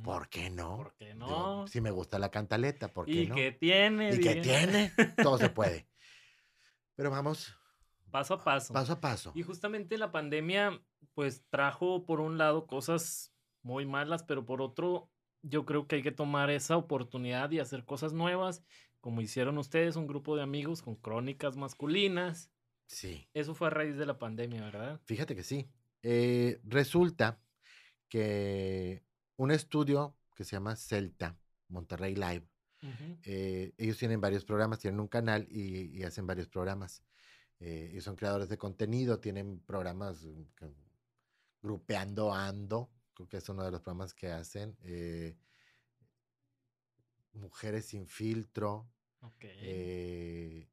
¿Por 0.03 0.29
qué 0.29 0.49
no? 0.49 0.77
¿Por 0.77 0.95
qué 0.95 1.13
Digo, 1.13 1.63
no? 1.63 1.67
si 1.67 1.81
me 1.81 1.91
gusta 1.91 2.17
la 2.19 2.29
cantaleta, 2.31 2.87
¿por 2.89 3.05
qué 3.07 3.23
¿Y 3.23 3.27
no? 3.27 3.35
qué 3.35 3.51
tiene? 3.53 4.15
¿Y 4.15 4.19
qué 4.19 4.35
Diría. 4.35 4.59
tiene? 4.59 4.91
Todo 5.21 5.37
se 5.37 5.49
puede. 5.49 5.87
Pero 6.95 7.09
vamos 7.11 7.55
Paso 8.15 8.35
a 8.35 8.41
paso. 8.41 8.73
paso 8.73 8.93
a 8.93 9.01
paso. 9.01 9.31
Y 9.35 9.43
justamente 9.43 9.97
la 9.97 10.09
pandemia, 10.09 10.81
pues 11.15 11.43
trajo 11.49 12.05
por 12.05 12.21
un 12.21 12.37
lado 12.37 12.65
cosas 12.65 13.33
muy 13.61 13.85
malas, 13.85 14.23
pero 14.23 14.45
por 14.45 14.61
otro, 14.61 15.09
yo 15.41 15.65
creo 15.65 15.85
que 15.85 15.97
hay 15.97 16.01
que 16.01 16.13
tomar 16.13 16.49
esa 16.49 16.77
oportunidad 16.77 17.51
y 17.51 17.59
hacer 17.59 17.83
cosas 17.83 18.13
nuevas, 18.13 18.63
como 19.01 19.19
hicieron 19.19 19.57
ustedes, 19.57 19.97
un 19.97 20.07
grupo 20.07 20.37
de 20.37 20.43
amigos 20.43 20.81
con 20.81 20.95
crónicas 20.95 21.57
masculinas. 21.57 22.49
Sí. 22.87 23.27
Eso 23.33 23.53
fue 23.53 23.67
a 23.67 23.71
raíz 23.71 23.97
de 23.97 24.05
la 24.05 24.17
pandemia, 24.17 24.63
¿verdad? 24.63 25.01
Fíjate 25.03 25.35
que 25.35 25.43
sí. 25.43 25.67
Eh, 26.01 26.61
resulta 26.63 27.41
que 28.07 29.03
un 29.35 29.51
estudio 29.51 30.15
que 30.35 30.45
se 30.45 30.55
llama 30.55 30.77
Celta, 30.77 31.35
Monterrey 31.67 32.15
Live, 32.15 32.47
eh, 33.23 33.73
ellos 33.77 33.97
tienen 33.97 34.21
varios 34.21 34.45
programas, 34.45 34.79
tienen 34.79 35.01
un 35.01 35.09
canal 35.09 35.47
y, 35.49 35.99
y 35.99 36.03
hacen 36.03 36.25
varios 36.25 36.47
programas. 36.47 37.03
Eh, 37.59 37.93
y 37.95 38.01
son 38.01 38.15
creadores 38.15 38.49
de 38.49 38.57
contenido, 38.57 39.19
tienen 39.19 39.59
programas 39.61 40.23
mm, 40.25 40.43
que- 40.57 40.73
Grupeando 41.61 42.33
Ando, 42.33 42.91
creo 43.13 43.27
que 43.27 43.37
es 43.37 43.49
uno 43.49 43.63
de 43.63 43.71
los 43.71 43.81
programas 43.81 44.13
que 44.13 44.29
hacen. 44.31 44.77
eh, 44.83 45.35
Mujeres 47.33 47.85
sin 47.87 48.07
filtro, 48.07 48.87
Ok. 49.21 49.43
eh, 49.43 50.69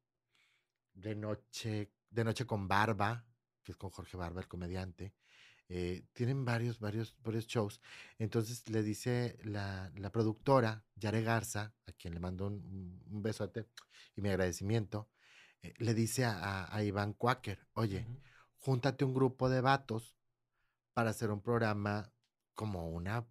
de 0.93 1.15
noche, 1.15 1.91
de 2.09 2.23
noche 2.23 2.45
con 2.45 2.67
Barba, 2.69 3.25
que 3.63 3.73
es 3.73 3.77
con 3.77 3.89
Jorge 3.89 4.15
Barba, 4.17 4.41
el 4.41 4.47
comediante. 4.47 5.13
eh, 5.69 6.05
tienen 6.13 6.45
varios, 6.45 6.79
varios, 6.79 7.15
varios 7.23 7.47
shows. 7.47 7.81
Entonces 8.19 8.69
le 8.69 8.83
dice 8.83 9.39
la, 9.43 9.91
la 9.95 10.11
productora, 10.11 10.85
Yare 10.95 11.23
Garza, 11.23 11.73
a 11.87 11.91
quien 11.93 12.13
le 12.13 12.19
mando 12.19 12.45
un- 12.47 13.01
un 13.09 13.21
besote 13.23 13.67
y 14.15 14.21
mi 14.21 14.29
agradecimiento, 14.29 15.09
eh, 15.63 15.73
le 15.79 15.93
dice 15.93 16.25
a, 16.25 16.37
a- 16.37 16.75
a 16.75 16.83
Iván 16.83 17.13
Quaker, 17.13 17.67
oye, 17.73 18.05
Ujú. 18.07 18.19
júntate 18.59 19.03
un 19.05 19.13
grupo 19.13 19.49
de 19.49 19.61
vatos 19.61 20.17
para 20.93 21.09
hacer 21.09 21.31
un 21.31 21.41
programa 21.41 22.11
como 22.53 22.89
una 22.89 23.25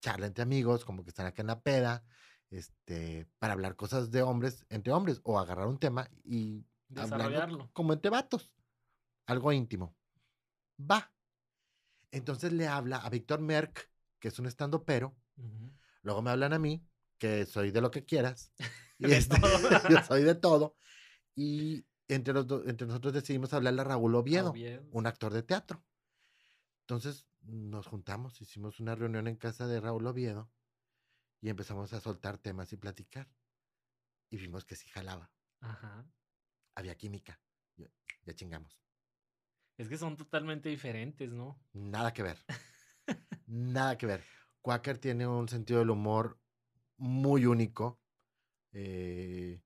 charla 0.00 0.26
entre 0.26 0.42
amigos, 0.42 0.84
como 0.84 1.02
que 1.02 1.08
están 1.10 1.26
acá 1.26 1.40
en 1.42 1.46
la 1.48 1.60
peda, 1.62 2.04
este, 2.50 3.26
para 3.38 3.54
hablar 3.54 3.74
cosas 3.76 4.10
de 4.10 4.22
hombres 4.22 4.66
entre 4.68 4.92
hombres, 4.92 5.20
o 5.24 5.38
agarrar 5.38 5.66
un 5.66 5.78
tema 5.78 6.08
y 6.24 6.66
Desarrollarlo. 6.88 7.70
como 7.72 7.92
entre 7.92 8.10
vatos, 8.10 8.52
algo 9.26 9.50
íntimo. 9.52 9.96
Va. 10.78 11.10
Entonces 12.12 12.52
le 12.52 12.68
habla 12.68 12.98
a 12.98 13.10
Víctor 13.10 13.40
Merck, 13.40 13.90
que 14.20 14.28
es 14.28 14.38
un 14.38 14.46
estando 14.46 14.84
pero, 14.84 15.16
luego 16.02 16.22
me 16.22 16.30
hablan 16.30 16.52
a 16.52 16.58
mí, 16.58 16.86
que 17.18 17.46
soy 17.46 17.70
de 17.70 17.80
lo 17.80 17.90
que 17.90 18.04
quieras, 18.04 18.52
y 18.98 19.08
De 19.08 19.16
este, 19.16 19.36
yo 19.90 20.02
soy 20.06 20.22
de 20.22 20.34
todo, 20.34 20.76
y 21.36 21.86
entre, 22.08 22.34
los 22.34 22.46
do- 22.46 22.64
entre 22.66 22.86
nosotros 22.88 23.12
decidimos 23.12 23.52
hablarle 23.52 23.82
a 23.82 23.84
Raúl 23.84 24.14
Oviedo 24.16 24.50
Oviedo. 24.50 24.88
un 24.92 25.06
actor 25.06 25.32
de 25.32 25.42
teatro. 25.44 25.84
Entonces 26.80 27.28
nos 27.42 27.86
juntamos, 27.86 28.40
hicimos 28.40 28.80
una 28.80 28.94
reunión 28.94 29.28
en 29.28 29.36
casa 29.36 29.66
de 29.68 29.80
Raúl 29.80 30.06
Oviedo 30.06 30.50
y 31.40 31.48
empezamos 31.50 31.92
a 31.92 32.00
soltar 32.00 32.38
temas 32.38 32.72
y 32.72 32.76
platicar. 32.76 33.28
Y 34.30 34.36
vimos 34.38 34.64
que 34.64 34.74
sí 34.74 34.88
jalaba, 34.88 35.30
Ajá. 35.60 36.04
había 36.74 36.96
química. 36.96 37.40
Ya, 37.76 37.86
ya 38.24 38.34
chingamos. 38.34 38.80
Es 39.78 39.88
que 39.88 39.98
son 39.98 40.16
totalmente 40.16 40.68
diferentes, 40.70 41.30
¿no? 41.30 41.60
Nada 41.74 42.12
que 42.12 42.22
ver. 42.22 42.38
Nada 43.46 43.96
que 43.98 44.06
ver. 44.06 44.24
Quaker 44.62 44.98
tiene 44.98 45.26
un 45.26 45.48
sentido 45.48 45.80
del 45.80 45.90
humor 45.90 46.40
muy 46.96 47.46
único. 47.46 48.00
eh, 48.72 49.62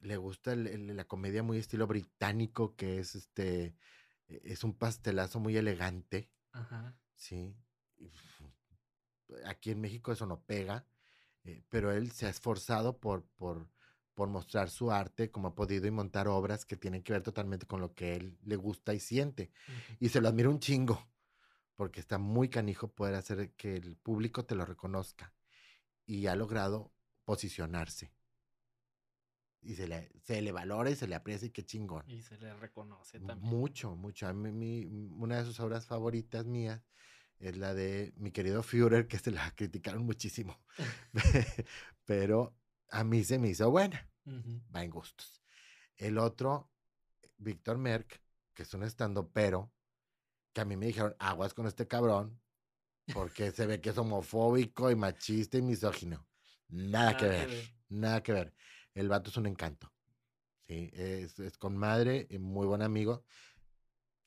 le 0.00 0.16
gusta 0.16 0.52
el- 0.52 0.66
el- 0.66 0.96
la 0.96 1.04
comedia 1.06 1.42
muy 1.42 1.58
estilo 1.58 1.86
británico, 1.86 2.76
que 2.76 2.98
es 2.98 3.14
este. 3.14 3.76
e- 4.28 4.40
Es 4.44 4.64
un 4.64 4.74
pastelazo 4.74 5.40
muy 5.40 5.56
elegante. 5.56 6.30
Ajá. 6.52 6.94
Sí. 7.14 7.56
Aquí 9.44 9.70
en 9.70 9.80
México 9.80 10.12
eso 10.12 10.26
no 10.26 10.40
pega, 10.42 10.86
eh, 11.44 11.62
pero 11.68 11.92
él 11.92 12.10
se 12.12 12.26
ha 12.26 12.30
esforzado 12.30 12.98
por, 12.98 13.24
por, 13.36 13.68
por 14.14 14.28
mostrar 14.28 14.70
su 14.70 14.90
arte 14.90 15.30
como 15.30 15.48
ha 15.48 15.54
podido 15.54 15.86
y 15.86 15.90
montar 15.90 16.28
obras 16.28 16.64
que 16.64 16.76
tienen 16.76 17.02
que 17.02 17.12
ver 17.12 17.22
totalmente 17.22 17.66
con 17.66 17.80
lo 17.80 17.94
que 17.94 18.16
él 18.16 18.38
le 18.42 18.56
gusta 18.56 18.94
y 18.94 19.00
siente. 19.00 19.50
Y 20.00 20.08
se 20.08 20.20
lo 20.20 20.28
admiro 20.28 20.50
un 20.50 20.60
chingo, 20.60 21.10
porque 21.76 22.00
está 22.00 22.18
muy 22.18 22.48
canijo 22.48 22.88
poder 22.88 23.14
hacer 23.14 23.52
que 23.52 23.76
el 23.76 23.96
público 23.96 24.44
te 24.44 24.54
lo 24.54 24.64
reconozca. 24.64 25.34
Y 26.06 26.26
ha 26.26 26.34
logrado 26.34 26.92
posicionarse. 27.24 28.10
Y 29.60 29.74
se 29.74 29.88
le, 29.88 30.10
se 30.22 30.40
le 30.40 30.52
valora 30.52 30.90
y 30.90 30.96
se 30.96 31.08
le 31.08 31.14
aprecia 31.14 31.46
y 31.46 31.50
qué 31.50 31.64
chingón. 31.64 32.04
Y 32.08 32.22
se 32.22 32.38
le 32.38 32.54
reconoce 32.54 33.18
también. 33.20 33.40
Mucho, 33.40 33.96
mucho. 33.96 34.26
A 34.28 34.32
mí, 34.32 34.50
mi- 34.52 34.84
una 35.16 35.38
de 35.38 35.44
sus 35.44 35.58
obras 35.60 35.86
favoritas 35.86 36.46
mías 36.46 36.82
es 37.38 37.56
la 37.56 37.74
de 37.74 38.12
mi 38.16 38.30
querido 38.30 38.62
Führer, 38.62 39.06
que 39.08 39.18
se 39.18 39.30
la 39.30 39.50
criticaron 39.54 40.04
muchísimo. 40.04 40.58
Pero 42.04 42.54
a 42.90 43.04
mí 43.04 43.24
se 43.24 43.38
me 43.38 43.48
hizo 43.48 43.70
buena. 43.70 44.08
Va 44.74 44.84
en 44.84 44.90
gustos. 44.90 45.42
El 45.96 46.18
otro, 46.18 46.70
Víctor 47.38 47.78
Merck, 47.78 48.22
que 48.54 48.62
es 48.62 48.74
un 48.74 48.82
estando 48.82 49.28
pero, 49.30 49.72
que 50.52 50.60
a 50.60 50.64
mí 50.64 50.76
me 50.76 50.86
dijeron, 50.86 51.14
aguas 51.18 51.54
con 51.54 51.66
este 51.66 51.86
cabrón, 51.86 52.40
porque 53.12 53.50
se 53.52 53.66
ve 53.66 53.80
que 53.80 53.90
es 53.90 53.98
homofóbico 53.98 54.90
y 54.90 54.96
machista 54.96 55.58
y 55.58 55.62
misógino. 55.62 56.26
Nada, 56.68 57.16
que, 57.16 57.26
ver, 57.26 57.50
nada 57.88 58.22
que 58.22 58.32
ver. 58.32 58.54
El 58.98 59.08
vato 59.08 59.30
es 59.30 59.36
un 59.36 59.46
encanto. 59.46 59.92
Sí, 60.66 60.90
es, 60.92 61.38
es 61.38 61.56
con 61.56 61.76
madre, 61.76 62.26
muy 62.40 62.66
buen 62.66 62.82
amigo. 62.82 63.24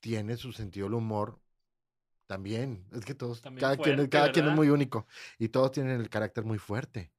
Tiene 0.00 0.36
su 0.38 0.52
sentido 0.52 0.86
del 0.86 0.94
humor 0.94 1.40
también. 2.26 2.86
Es 2.90 3.04
que 3.04 3.14
todos, 3.14 3.42
cada, 3.42 3.76
quien, 3.76 4.06
cada 4.08 4.32
quien 4.32 4.48
es 4.48 4.54
muy 4.54 4.70
único. 4.70 5.06
Y 5.38 5.50
todos 5.50 5.72
tienen 5.72 6.00
el 6.00 6.08
carácter 6.08 6.44
muy 6.44 6.58
fuerte. 6.58 7.12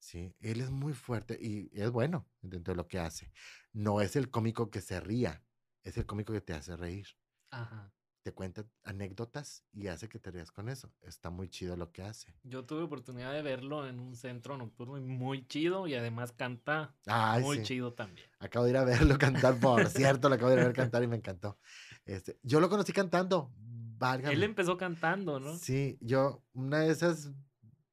Sí, 0.00 0.34
él 0.40 0.60
es 0.60 0.70
muy 0.70 0.92
fuerte 0.92 1.38
y 1.40 1.70
es 1.72 1.90
bueno 1.90 2.28
dentro 2.42 2.74
de 2.74 2.76
lo 2.76 2.88
que 2.88 2.98
hace. 2.98 3.32
No 3.72 4.00
es 4.00 4.16
el 4.16 4.28
cómico 4.28 4.68
que 4.68 4.80
se 4.80 4.98
ría, 4.98 5.44
es 5.84 5.96
el 5.98 6.06
cómico 6.06 6.32
que 6.32 6.40
te 6.40 6.52
hace 6.52 6.76
reír. 6.76 7.06
Ajá 7.50 7.92
te 8.28 8.34
cuenta 8.34 8.66
anécdotas 8.84 9.64
y 9.72 9.86
hace 9.86 10.06
que 10.06 10.18
te 10.18 10.30
rías 10.30 10.52
con 10.52 10.68
eso. 10.68 10.92
Está 11.00 11.30
muy 11.30 11.48
chido 11.48 11.78
lo 11.78 11.92
que 11.92 12.02
hace. 12.02 12.34
Yo 12.42 12.66
tuve 12.66 12.82
oportunidad 12.82 13.32
de 13.32 13.40
verlo 13.40 13.88
en 13.88 14.00
un 14.00 14.16
centro 14.16 14.58
nocturno 14.58 15.00
muy 15.00 15.46
chido 15.46 15.86
y 15.86 15.94
además 15.94 16.32
canta 16.32 16.94
muy 17.40 17.62
chido 17.62 17.94
también. 17.94 18.28
Acabo 18.38 18.66
de 18.66 18.72
ir 18.72 18.76
a 18.76 18.84
verlo 18.84 19.16
cantar, 19.16 19.58
por 19.58 19.86
cierto, 19.86 20.28
lo 20.28 20.34
acabo 20.34 20.50
de 20.50 20.56
ir 20.56 20.60
a 20.60 20.64
ver 20.66 20.76
cantar 20.76 21.02
y 21.02 21.06
me 21.06 21.16
encantó. 21.16 21.58
Este, 22.04 22.38
yo 22.42 22.60
lo 22.60 22.68
conocí 22.68 22.92
cantando. 22.92 23.50
Válgame. 23.56 24.34
Él 24.34 24.42
empezó 24.42 24.76
cantando, 24.76 25.40
¿no? 25.40 25.56
Sí, 25.56 25.96
yo, 26.02 26.44
una 26.52 26.80
de 26.80 26.90
esas 26.90 27.32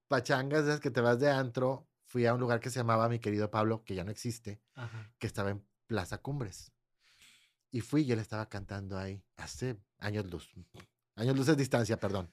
pachangas 0.09 0.65
esas 0.65 0.81
que 0.81 0.91
te 0.91 0.99
vas 0.99 1.17
de 1.17 1.31
antro, 1.31 1.87
fui 2.03 2.25
a 2.25 2.33
un 2.33 2.41
lugar 2.41 2.59
que 2.59 2.69
se 2.69 2.79
llamaba 2.79 3.07
Mi 3.07 3.19
querido 3.19 3.49
Pablo, 3.49 3.85
que 3.85 3.95
ya 3.95 4.03
no 4.03 4.11
existe, 4.11 4.61
que 5.17 5.27
estaba 5.27 5.51
en 5.51 5.65
Plaza 5.87 6.17
Cumbres. 6.17 6.73
Y 7.75 7.81
fui 7.81 8.03
y 8.03 8.11
él 8.13 8.19
estaba 8.19 8.47
cantando 8.47 8.97
ahí 8.97 9.21
hace 9.35 9.75
años 9.97 10.31
luz. 10.31 10.49
Años 11.17 11.35
luz 11.35 11.49
es 11.49 11.57
distancia, 11.57 11.99
perdón. 11.99 12.31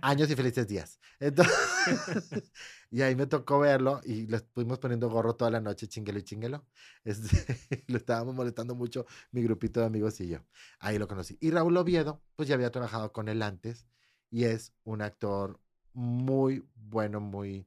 Años 0.00 0.30
y 0.30 0.36
felices 0.36 0.68
días. 0.68 1.00
y 2.92 3.02
ahí 3.02 3.16
me 3.16 3.26
tocó 3.26 3.58
verlo 3.58 4.00
y 4.04 4.28
le 4.28 4.36
estuvimos 4.36 4.78
poniendo 4.78 5.10
gorro 5.10 5.34
toda 5.34 5.50
la 5.50 5.60
noche, 5.60 5.88
chinguelo 5.88 6.20
y 6.20 6.22
chinguelo. 6.22 6.64
Este, 7.02 7.82
lo 7.88 7.96
estábamos 7.96 8.32
molestando 8.36 8.76
mucho 8.76 9.06
mi 9.32 9.42
grupito 9.42 9.80
de 9.80 9.86
amigos 9.86 10.20
y 10.20 10.28
yo. 10.28 10.38
Ahí 10.78 11.00
lo 11.00 11.08
conocí. 11.08 11.36
Y 11.40 11.50
Raúl 11.50 11.76
Oviedo, 11.76 12.22
pues 12.36 12.48
ya 12.48 12.54
había 12.54 12.70
trabajado 12.70 13.12
con 13.12 13.28
él 13.28 13.42
antes 13.42 13.88
y 14.30 14.44
es 14.44 14.72
un 14.84 15.02
actor 15.02 15.58
muy 15.94 16.64
bueno, 16.76 17.18
muy... 17.18 17.66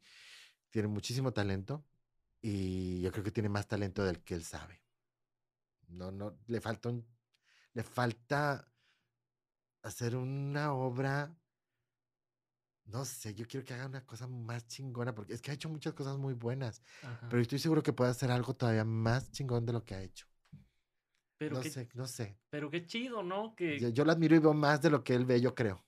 Tiene 0.69 0.87
muchísimo 0.87 1.33
talento 1.33 1.83
y 2.41 3.01
yo 3.01 3.11
creo 3.11 3.25
que 3.25 3.31
tiene 3.31 3.49
más 3.49 3.67
talento 3.67 4.05
del 4.05 4.23
que 4.23 4.35
él 4.35 4.45
sabe. 4.45 4.82
No, 5.93 6.11
no, 6.11 6.37
le 6.47 6.59
falta 6.59 6.89
un, 6.89 7.05
le 7.73 7.83
falta 7.83 8.67
hacer 9.83 10.15
una 10.15 10.73
obra. 10.73 11.35
No 12.85 13.05
sé, 13.05 13.33
yo 13.33 13.47
quiero 13.47 13.65
que 13.65 13.73
haga 13.73 13.85
una 13.85 14.05
cosa 14.05 14.27
más 14.27 14.67
chingona, 14.67 15.15
porque 15.15 15.33
es 15.33 15.41
que 15.41 15.51
ha 15.51 15.53
hecho 15.53 15.69
muchas 15.69 15.93
cosas 15.93 16.17
muy 16.17 16.33
buenas, 16.33 16.83
pero 17.29 17.41
estoy 17.41 17.57
seguro 17.57 17.81
que 17.81 17.93
puede 17.93 18.11
hacer 18.11 18.29
algo 18.29 18.53
todavía 18.55 18.83
más 18.83 19.31
chingón 19.31 19.65
de 19.65 19.71
lo 19.71 19.85
que 19.85 19.95
ha 19.95 20.01
hecho. 20.01 20.27
Pero 21.37 21.55
no 21.55 21.63
sé, 21.63 21.89
no 21.93 22.07
sé. 22.07 22.37
Pero 22.49 22.69
qué 22.69 22.85
chido, 22.85 23.23
¿no? 23.23 23.55
Que... 23.55 23.79
Yo, 23.93 24.03
lo 24.03 24.11
admiro 24.11 24.35
y 24.35 24.39
veo 24.39 24.53
más 24.53 24.81
de 24.81 24.89
lo 24.89 25.03
que 25.03 25.15
él 25.15 25.25
ve, 25.25 25.39
yo 25.39 25.55
creo. 25.55 25.83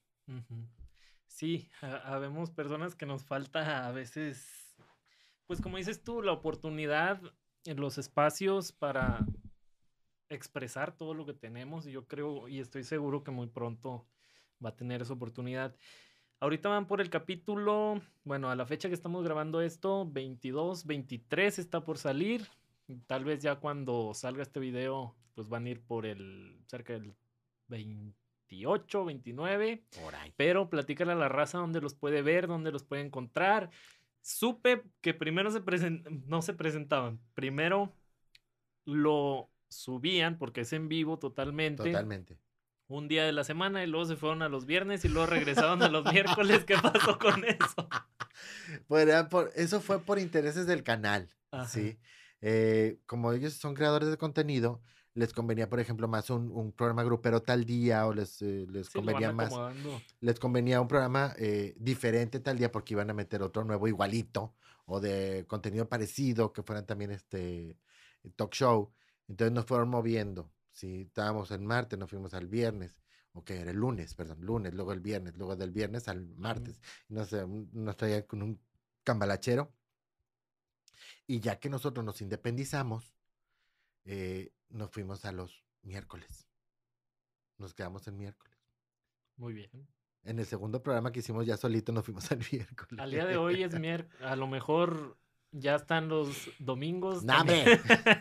Sí, 1.26 1.70
habemos 1.80 2.50
personas 2.50 2.94
que 2.94 3.04
nos 3.04 3.24
falta 3.24 3.86
a 3.86 3.92
veces, 3.92 4.74
pues 5.46 5.60
como 5.60 5.76
dices 5.76 6.02
tú, 6.02 6.22
la 6.22 6.32
oportunidad 6.32 7.20
en 7.64 7.78
los 7.78 7.98
espacios 7.98 8.72
para 8.72 9.26
expresar 10.28 10.96
todo 10.96 11.14
lo 11.14 11.26
que 11.26 11.34
tenemos 11.34 11.86
y 11.86 11.92
yo 11.92 12.06
creo 12.06 12.48
y 12.48 12.60
estoy 12.60 12.84
seguro 12.84 13.22
que 13.22 13.30
muy 13.30 13.46
pronto 13.46 14.06
va 14.64 14.70
a 14.70 14.76
tener 14.76 15.02
esa 15.02 15.12
oportunidad. 15.12 15.74
Ahorita 16.38 16.68
van 16.68 16.86
por 16.86 17.00
el 17.00 17.08
capítulo, 17.08 18.00
bueno, 18.24 18.50
a 18.50 18.56
la 18.56 18.66
fecha 18.66 18.88
que 18.88 18.94
estamos 18.94 19.24
grabando 19.24 19.62
esto, 19.62 20.06
22, 20.10 20.84
23 20.84 21.58
está 21.58 21.80
por 21.80 21.96
salir. 21.96 22.46
Tal 23.06 23.24
vez 23.24 23.40
ya 23.42 23.56
cuando 23.56 24.12
salga 24.14 24.42
este 24.42 24.60
video, 24.60 25.16
pues 25.34 25.48
van 25.48 25.64
a 25.64 25.70
ir 25.70 25.80
por 25.80 26.04
el 26.04 26.60
cerca 26.66 26.92
del 26.92 27.14
28, 27.68 29.04
29. 29.06 29.82
Por 30.02 30.14
ahí. 30.14 30.32
Pero 30.36 30.68
platícale 30.68 31.12
a 31.12 31.16
la 31.16 31.28
raza 31.28 31.58
dónde 31.58 31.80
los 31.80 31.94
puede 31.94 32.20
ver, 32.20 32.46
dónde 32.46 32.70
los 32.70 32.84
puede 32.84 33.02
encontrar. 33.02 33.70
Supe 34.20 34.82
que 35.00 35.14
primero 35.14 35.50
se 35.50 35.62
no 36.26 36.42
se 36.42 36.52
presentaban. 36.52 37.18
Primero 37.34 37.94
lo 38.84 39.48
subían, 39.68 40.38
porque 40.38 40.62
es 40.62 40.72
en 40.72 40.88
vivo 40.88 41.18
totalmente. 41.18 41.84
Totalmente. 41.84 42.38
Un 42.88 43.08
día 43.08 43.24
de 43.24 43.32
la 43.32 43.42
semana 43.42 43.82
y 43.82 43.88
luego 43.88 44.06
se 44.06 44.16
fueron 44.16 44.42
a 44.42 44.48
los 44.48 44.64
viernes 44.64 45.04
y 45.04 45.08
luego 45.08 45.26
regresaron 45.26 45.82
a 45.82 45.88
los 45.88 46.04
miércoles. 46.12 46.64
¿Qué 46.64 46.76
pasó 46.76 47.18
con 47.18 47.44
eso? 47.44 47.88
Pues 48.86 49.24
por, 49.24 49.50
eso 49.56 49.80
fue 49.80 50.00
por 50.00 50.18
intereses 50.18 50.66
del 50.66 50.82
canal, 50.82 51.28
¿sí? 51.68 51.98
Eh, 52.40 52.98
como 53.06 53.32
ellos 53.32 53.54
son 53.54 53.74
creadores 53.74 54.08
de 54.08 54.16
contenido, 54.16 54.82
les 55.14 55.32
convenía, 55.32 55.68
por 55.68 55.80
ejemplo, 55.80 56.08
más 56.08 56.28
un, 56.30 56.72
programa 56.72 57.02
grupero 57.02 57.40
tal 57.42 57.64
día 57.64 58.06
o 58.06 58.12
les, 58.12 58.42
eh, 58.42 58.66
les 58.70 58.90
convenía 58.90 59.32
más. 59.32 59.52
Les 60.20 60.38
convenía 60.38 60.80
un 60.80 60.88
programa 60.88 61.34
eh, 61.38 61.74
diferente 61.78 62.38
tal 62.38 62.58
día 62.58 62.70
porque 62.70 62.94
iban 62.94 63.10
a 63.10 63.14
meter 63.14 63.42
otro 63.42 63.64
nuevo 63.64 63.88
igualito 63.88 64.54
o 64.84 65.00
de 65.00 65.44
contenido 65.48 65.88
parecido 65.88 66.52
que 66.52 66.62
fueran 66.62 66.86
también 66.86 67.10
este 67.10 67.78
talk 68.36 68.52
show. 68.52 68.92
Entonces 69.28 69.52
nos 69.52 69.66
fueron 69.66 69.88
moviendo. 69.88 70.50
Si 70.70 71.02
estábamos 71.02 71.50
el 71.50 71.60
martes, 71.60 71.98
nos 71.98 72.10
fuimos 72.10 72.34
al 72.34 72.48
viernes. 72.48 73.00
Ok, 73.32 73.50
era 73.50 73.70
el 73.70 73.76
lunes, 73.76 74.14
perdón, 74.14 74.40
lunes, 74.40 74.74
luego 74.74 74.92
el 74.92 75.00
viernes, 75.00 75.36
luego 75.36 75.56
del 75.56 75.70
viernes 75.70 76.08
al 76.08 76.26
martes. 76.36 76.80
No 77.08 77.24
sé, 77.24 77.46
nos 77.46 77.96
traían 77.96 78.22
con 78.22 78.42
un 78.42 78.60
cambalachero. 79.04 79.72
Y 81.26 81.40
ya 81.40 81.58
que 81.58 81.68
nosotros 81.68 82.04
nos 82.04 82.20
independizamos, 82.22 83.14
eh, 84.04 84.52
nos 84.68 84.90
fuimos 84.90 85.24
a 85.24 85.32
los 85.32 85.64
miércoles. 85.82 86.46
Nos 87.58 87.74
quedamos 87.74 88.06
el 88.08 88.14
miércoles. 88.14 88.56
Muy 89.36 89.52
bien. 89.52 89.70
En 90.22 90.38
el 90.38 90.46
segundo 90.46 90.82
programa 90.82 91.12
que 91.12 91.20
hicimos 91.20 91.46
ya 91.46 91.56
solito 91.56 91.92
nos 91.92 92.04
fuimos 92.04 92.30
al 92.32 92.38
miércoles. 92.52 92.98
Al 92.98 93.10
día 93.10 93.26
de 93.26 93.36
hoy 93.36 93.62
es 93.62 93.78
miércoles. 93.78 94.22
A 94.22 94.36
lo 94.36 94.46
mejor 94.46 95.18
ya 95.52 95.74
están 95.74 96.08
los 96.08 96.50
domingos. 96.58 97.24
¡Name! 97.24 97.64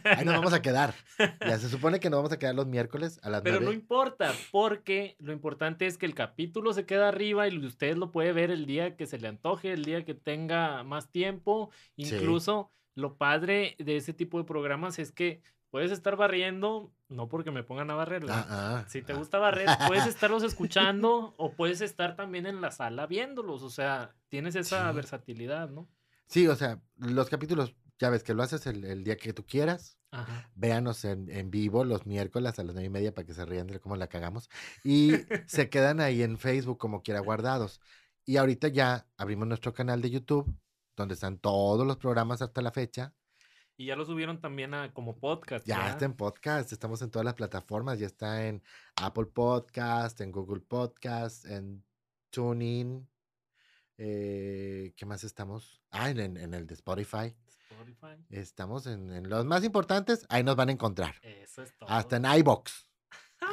Ahí 0.04 0.26
nos 0.26 0.36
vamos 0.36 0.54
a 0.54 0.62
quedar. 0.62 0.94
Ya 1.40 1.58
se 1.58 1.70
supone 1.70 2.00
que 2.00 2.10
nos 2.10 2.20
vamos 2.20 2.32
a 2.32 2.40
quedar 2.40 2.56
los 2.56 2.68
miércoles 2.68 3.20
a 3.24 3.30
las 3.30 3.42
Pero 3.42 3.60
no 3.60 3.72
importa, 3.72 4.34
porque 4.52 5.16
lo 5.20 5.34
importante 5.34 5.86
es 5.86 5.98
que 5.98 6.06
el 6.06 6.16
capítulo 6.16 6.74
se 6.74 6.86
queda 6.86 7.10
arriba 7.10 7.48
y 7.48 7.58
usted 7.66 7.98
lo 7.98 8.12
puede 8.12 8.32
ver 8.32 8.52
el 8.52 8.66
día 8.66 8.96
que 8.96 9.08
se 9.08 9.18
le 9.20 9.28
antoje, 9.28 9.74
el 9.74 9.86
día 9.86 10.06
que 10.06 10.14
tenga 10.14 10.84
más 10.84 11.10
tiempo. 11.12 11.72
Incluso 11.96 12.72
lo 12.96 13.18
padre 13.18 13.76
de 13.80 13.98
ese 13.98 14.14
tipo 14.14 14.38
de 14.38 14.46
programas 14.46 15.00
es 15.00 15.12
que 15.12 15.42
puedes 15.70 15.92
estar 15.92 16.16
barriendo, 16.16 16.94
no 17.10 17.28
porque 17.28 17.52
me 17.52 17.64
pongan 17.64 17.92
a 17.92 17.96
barrer. 17.96 18.24
Ah, 18.30 18.46
ah, 18.50 18.86
si 18.88 19.02
te 19.02 19.14
gusta 19.14 19.40
barrer, 19.40 19.68
puedes 19.88 20.08
estarlos 20.08 20.44
escuchando 20.44 21.34
o 21.38 21.52
puedes 21.52 21.82
estar 21.82 22.16
también 22.16 22.46
en 22.46 22.62
la 22.62 22.72
sala 22.72 23.08
viéndolos. 23.08 23.62
O 23.62 23.70
sea, 23.70 24.16
tienes 24.30 24.56
esa 24.56 24.90
versatilidad, 24.94 25.70
¿no? 25.70 25.90
Sí, 26.28 26.48
o 26.48 26.56
sea, 26.56 26.82
los 26.98 27.30
capítulos, 27.30 27.76
ya 28.00 28.10
ves 28.10 28.24
que 28.24 28.34
lo 28.34 28.44
haces 28.44 28.66
el, 28.68 29.04
día 29.04 29.18
que 29.18 29.34
tú 29.34 29.46
quieras. 29.46 29.98
Véanos 30.56 31.04
en, 31.04 31.30
en, 31.30 31.52
vivo 31.52 31.84
los 31.84 32.06
miércoles 32.06 32.58
a 32.58 32.64
las 32.64 32.74
nueve 32.74 32.86
y 32.86 32.90
media 32.90 33.14
para 33.14 33.26
que 33.26 33.34
se 33.34 33.46
rían 33.46 33.68
de 33.68 33.82
cómo 33.82 33.98
la 33.98 34.08
cagamos. 34.08 34.50
Y 34.84 35.12
se 35.46 35.70
quedan 35.70 36.00
ahí 36.00 36.24
en 36.24 36.38
Facebook 36.38 36.78
como 36.78 37.04
quiera 37.04 37.20
guardados. 37.20 37.82
Y 38.26 38.38
ahorita 38.38 38.70
ya 38.70 39.08
abrimos 39.18 39.48
nuestro 39.48 39.74
canal 39.74 40.02
de 40.02 40.10
YouTube, 40.10 40.52
donde 40.96 41.14
están 41.14 41.38
todos 41.38 41.86
los 41.86 41.98
programas 41.98 42.42
hasta 42.42 42.62
la 42.62 42.72
fecha. 42.72 43.14
Y 43.78 43.88
ya 43.88 43.96
lo 43.96 44.06
subieron 44.06 44.40
también 44.40 44.74
a, 44.74 44.94
como 44.94 45.20
podcast. 45.20 45.68
Ya, 45.68 45.90
está 45.90 46.06
en 46.06 46.14
podcast, 46.14 46.72
estamos 46.72 47.02
en 47.02 47.12
todas 47.12 47.26
las 47.26 47.34
plataformas, 47.34 48.00
ya 48.00 48.08
está 48.08 48.48
en 48.48 48.64
Apple 48.96 49.26
Podcast, 49.26 50.22
en 50.22 50.32
Google 50.32 50.62
Podcast, 50.62 51.46
en 51.46 51.84
TuneIn, 52.30 53.08
eh, 53.98 54.94
¿Qué 54.96 55.06
más 55.06 55.24
estamos? 55.24 55.82
Ah, 55.92 56.10
en, 56.10 56.38
el 56.38 56.68
de 56.68 56.74
Spotify. 56.74 57.36
Estamos 58.30 58.88
en, 58.88 59.30
los 59.30 59.46
más 59.46 59.64
importantes, 59.64 60.26
ahí 60.30 60.44
nos 60.44 60.56
van 60.56 60.70
a 60.70 60.72
encontrar. 60.72 61.16
Eso 61.22 61.64
es 61.64 61.76
todo. 61.78 61.90
Hasta 61.90 62.18
en 62.18 62.26
iBox. 62.26 62.90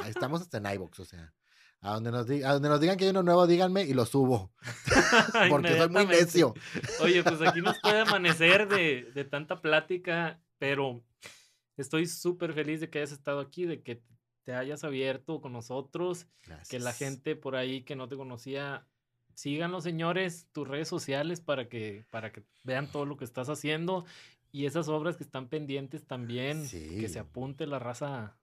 estamos 0.07 0.41
hasta 0.41 0.57
en 0.57 0.65
iBox, 0.65 0.99
o 0.99 1.05
sea. 1.05 1.33
A 1.81 1.95
donde, 1.95 2.11
nos 2.11 2.29
a 2.29 2.53
donde 2.53 2.69
nos 2.69 2.79
digan 2.79 2.95
que 2.95 3.03
hay 3.03 3.09
uno 3.09 3.23
nuevo, 3.23 3.45
díganme 3.45 3.83
y 3.83 3.93
lo 3.93 4.05
subo. 4.05 4.53
Porque 5.49 5.77
soy 5.77 5.89
muy 5.89 6.05
necio. 6.05 6.53
Oye, 7.01 7.21
pues 7.23 7.41
aquí 7.41 7.61
nos 7.61 7.77
puede 7.79 7.99
amanecer 8.07 8.69
de, 8.69 9.11
de 9.13 9.25
tanta 9.25 9.61
plática, 9.61 10.41
pero 10.57 11.03
estoy 11.75 12.07
súper 12.07 12.53
feliz 12.53 12.79
de 12.79 12.89
que 12.89 12.99
hayas 12.99 13.11
estado 13.11 13.41
aquí, 13.41 13.65
de 13.65 13.83
que 13.83 14.01
te 14.43 14.53
hayas 14.53 14.83
abierto 14.83 15.41
con 15.41 15.53
nosotros, 15.53 16.27
que 16.69 16.79
la 16.79 16.93
gente 16.93 17.35
por 17.35 17.55
ahí 17.55 17.83
que 17.83 17.95
no 17.95 18.07
te 18.07 18.15
conocía 18.15 18.87
Síganlo, 19.35 19.81
señores, 19.81 20.47
tus 20.51 20.67
redes 20.67 20.87
sociales 20.87 21.41
para 21.41 21.67
que, 21.67 22.05
para 22.09 22.31
que 22.31 22.43
vean 22.63 22.91
todo 22.91 23.05
lo 23.05 23.17
que 23.17 23.25
estás 23.25 23.49
haciendo 23.49 24.05
y 24.51 24.65
esas 24.65 24.87
obras 24.87 25.17
que 25.17 25.23
están 25.23 25.49
pendientes 25.49 26.05
también, 26.05 26.67
que 26.69 27.09
se 27.09 27.19
apunte 27.19 27.65
la 27.65 27.79
raza. 27.79 28.37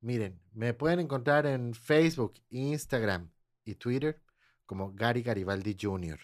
Miren, 0.00 0.40
me 0.52 0.74
pueden 0.74 1.00
encontrar 1.00 1.46
en 1.46 1.74
Facebook, 1.74 2.34
Instagram 2.50 3.30
y 3.64 3.74
Twitter 3.74 4.20
como 4.66 4.92
Gary 4.92 5.22
Garibaldi 5.22 5.76
Jr. 5.80 6.18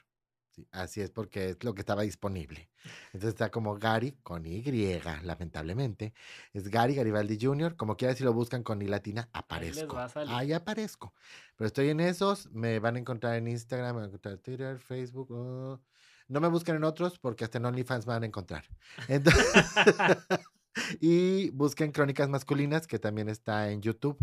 Sí, 0.59 0.66
así 0.72 1.01
es 1.01 1.10
porque 1.10 1.51
es 1.51 1.62
lo 1.62 1.72
que 1.72 1.82
estaba 1.82 2.02
disponible. 2.02 2.68
Entonces 3.12 3.30
está 3.30 3.51
como 3.51 3.78
Gary 3.78 4.18
con 4.24 4.44
Y, 4.44 4.62
lamentablemente. 5.22 6.14
Es 6.52 6.68
Gary 6.68 6.97
Garibaldi 6.97 7.39
Jr. 7.40 7.76
Como 7.76 7.97
quiera, 7.97 8.14
si 8.14 8.24
lo 8.24 8.32
buscan 8.32 8.64
con 8.64 8.82
I 8.82 8.89
latina, 8.89 9.28
aparezco. 9.32 9.97
Ahí 10.26 10.52
aparezco. 10.52 11.14
Pero 11.56 11.66
estoy 11.66 11.90
en 11.90 12.01
esos. 12.01 12.51
Me 12.51 12.80
van 12.80 12.97
a 12.97 12.98
encontrar 12.98 13.36
en 13.36 13.47
Instagram, 13.47 13.90
me 13.90 13.93
van 13.94 14.05
a 14.05 14.06
encontrar 14.09 14.35
en 14.35 14.40
Twitter, 14.40 14.78
Facebook. 14.80 15.30
oh. 15.30 15.80
No 16.26 16.40
me 16.40 16.48
busquen 16.48 16.74
en 16.74 16.85
otros 16.85 17.20
porque 17.20 17.44
hasta 17.44 17.59
en 17.59 17.66
OnlyFans 17.66 18.06
me 18.06 18.14
van 18.14 18.24
a 18.24 18.26
encontrar. 18.26 18.64
Entonces, 19.06 19.47
y 21.01 21.51
busquen 21.51 21.93
Crónicas 21.93 22.28
Masculinas, 22.28 22.89
que 22.89 22.98
también 22.98 23.28
está 23.28 23.70
en 23.70 23.80
YouTube, 23.80 24.18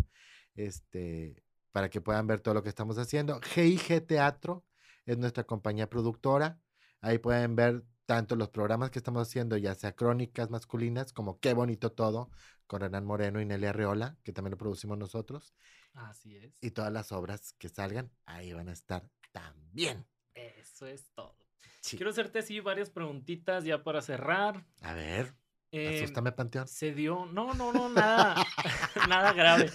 este, 0.54 1.42
para 1.72 1.88
que 1.88 2.02
puedan 2.02 2.26
ver 2.26 2.40
todo 2.40 2.52
lo 2.52 2.62
que 2.62 2.68
estamos 2.68 2.98
haciendo. 2.98 3.40
GIG 3.40 4.06
Teatro 4.06 4.65
es 5.06 5.18
nuestra 5.18 5.44
compañía 5.44 5.88
productora. 5.88 6.60
Ahí 7.00 7.18
pueden 7.18 7.56
ver 7.56 7.84
tanto 8.04 8.36
los 8.36 8.50
programas 8.50 8.90
que 8.90 8.98
estamos 8.98 9.26
haciendo, 9.26 9.56
ya 9.56 9.74
sea 9.74 9.94
Crónicas 9.96 10.50
Masculinas, 10.50 11.12
como 11.12 11.40
Qué 11.40 11.54
Bonito 11.54 11.90
Todo, 11.92 12.30
con 12.66 12.80
Renan 12.80 13.04
Moreno 13.04 13.40
y 13.40 13.46
Nelly 13.46 13.66
Arreola, 13.66 14.16
que 14.22 14.32
también 14.32 14.52
lo 14.52 14.58
producimos 14.58 14.98
nosotros, 14.98 15.54
Así 15.94 16.36
es. 16.36 16.58
y 16.60 16.70
todas 16.70 16.92
las 16.92 17.10
obras 17.12 17.54
que 17.58 17.68
salgan, 17.68 18.12
ahí 18.26 18.52
van 18.52 18.68
a 18.68 18.72
estar 18.72 19.08
también. 19.32 20.06
Eso 20.34 20.86
es 20.86 21.10
todo. 21.14 21.36
Sí. 21.80 21.96
Quiero 21.96 22.10
hacerte 22.10 22.40
así 22.40 22.60
varias 22.60 22.90
preguntitas 22.90 23.64
ya 23.64 23.82
para 23.82 24.02
cerrar. 24.02 24.66
A 24.82 24.94
ver, 24.94 25.34
Eh, 25.72 25.98
asústame, 25.98 26.32
Panteón. 26.32 26.68
se 26.68 26.92
dio, 26.92 27.26
no, 27.26 27.52
no, 27.54 27.72
no, 27.72 27.88
nada, 27.88 28.36
nada 29.08 29.32
grave. 29.32 29.70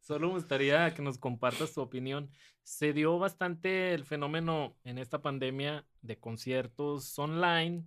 Solo 0.00 0.28
me 0.28 0.34
gustaría 0.34 0.94
que 0.94 1.02
nos 1.02 1.18
compartas 1.18 1.72
tu 1.72 1.80
opinión. 1.80 2.30
Se 2.62 2.92
dio 2.92 3.18
bastante 3.18 3.94
el 3.94 4.04
fenómeno 4.04 4.76
en 4.84 4.98
esta 4.98 5.22
pandemia 5.22 5.86
de 6.02 6.18
conciertos 6.18 7.18
online, 7.18 7.84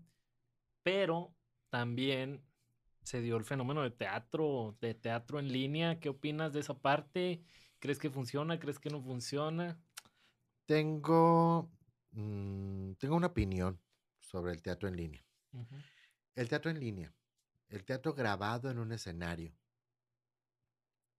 pero 0.84 1.34
también 1.70 2.44
se 3.04 3.22
dio 3.22 3.38
el 3.38 3.44
fenómeno 3.44 3.82
de 3.82 3.92
teatro, 3.92 4.78
de 4.82 4.94
teatro 4.94 5.40
en 5.40 5.52
línea. 5.52 6.00
¿Qué 6.00 6.10
opinas 6.10 6.54
de 6.54 6.60
esa 6.60 6.80
parte? 6.80 7.42
¿Crees 7.80 7.98
que 7.98 8.10
funciona? 8.10 8.60
¿Crees 8.60 8.80
que 8.80 8.90
no 8.90 9.02
funciona? 9.02 9.80
Tengo, 10.66 11.72
mm, 12.12 12.94
tengo 12.94 13.16
una 13.16 13.28
opinión 13.28 13.80
sobre 14.20 14.52
el 14.54 14.62
teatro 14.62 14.88
en 14.88 14.96
línea. 14.96 15.26
El 16.36 16.48
teatro 16.50 16.72
en 16.72 16.80
línea, 16.80 17.14
el 17.70 17.84
teatro 17.84 18.14
grabado 18.14 18.70
en 18.70 18.80
un 18.80 18.92
escenario 18.92 19.58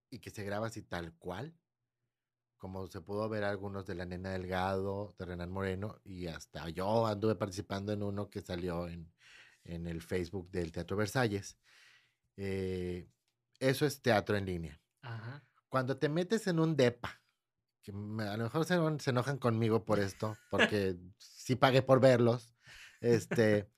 y 0.09 0.19
que 0.19 0.29
se 0.29 0.43
graba 0.43 0.67
así 0.67 0.81
tal 0.83 1.13
cual, 1.17 1.57
como 2.57 2.87
se 2.87 3.01
pudo 3.01 3.27
ver 3.29 3.43
algunos 3.43 3.85
de 3.85 3.95
la 3.95 4.05
Nena 4.05 4.31
Delgado, 4.31 5.13
de 5.17 5.25
Renan 5.25 5.51
Moreno, 5.51 5.99
y 6.03 6.27
hasta 6.27 6.69
yo 6.69 7.05
anduve 7.07 7.35
participando 7.35 7.91
en 7.91 8.03
uno 8.03 8.29
que 8.29 8.41
salió 8.41 8.87
en, 8.87 9.11
en 9.63 9.87
el 9.87 10.01
Facebook 10.01 10.49
del 10.49 10.71
Teatro 10.71 10.95
Versalles. 10.95 11.57
Eh, 12.37 13.09
eso 13.59 13.85
es 13.85 14.01
teatro 14.01 14.37
en 14.37 14.45
línea. 14.45 14.81
Ajá. 15.01 15.45
Cuando 15.67 15.97
te 15.97 16.09
metes 16.09 16.47
en 16.47 16.59
un 16.59 16.75
DEPA, 16.75 17.21
que 17.81 17.91
me- 17.91 18.23
a 18.27 18.37
lo 18.37 18.43
mejor 18.45 18.65
se, 18.65 18.75
se 18.99 19.09
enojan 19.09 19.37
conmigo 19.37 19.83
por 19.83 19.99
esto, 19.99 20.37
porque 20.49 20.95
sí 21.17 21.55
pagué 21.55 21.81
por 21.81 21.99
verlos, 21.99 22.55
este, 23.01 23.69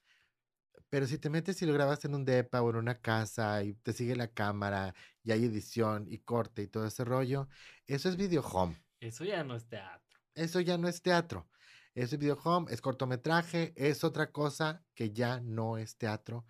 pero 0.95 1.07
si 1.07 1.17
te 1.17 1.29
metes 1.29 1.61
y 1.61 1.65
lo 1.65 1.73
grabas 1.73 2.05
en 2.05 2.15
un 2.15 2.23
DEPA 2.23 2.61
o 2.61 2.69
en 2.69 2.77
una 2.77 3.01
casa 3.01 3.61
y 3.65 3.73
te 3.73 3.91
sigue 3.91 4.15
la 4.15 4.29
cámara 4.29 4.95
y 5.25 5.33
hay 5.33 5.43
edición 5.43 6.05
y 6.07 6.19
corte 6.19 6.61
y 6.61 6.67
todo 6.67 6.87
ese 6.87 7.03
rollo, 7.03 7.49
eso 7.85 8.07
es 8.07 8.15
video 8.15 8.41
home. 8.41 8.81
Eso 9.01 9.25
ya 9.25 9.43
no 9.43 9.57
es 9.57 9.67
teatro. 9.67 10.17
Eso 10.35 10.61
ya 10.61 10.77
no 10.77 10.87
es 10.87 11.01
teatro. 11.01 11.49
Eso 11.95 12.15
es 12.15 12.19
video 12.21 12.39
home, 12.41 12.71
es 12.71 12.79
cortometraje, 12.79 13.73
es 13.75 14.05
otra 14.05 14.31
cosa 14.31 14.85
que 14.93 15.11
ya 15.11 15.41
no 15.41 15.77
es 15.77 15.97
teatro. 15.97 16.45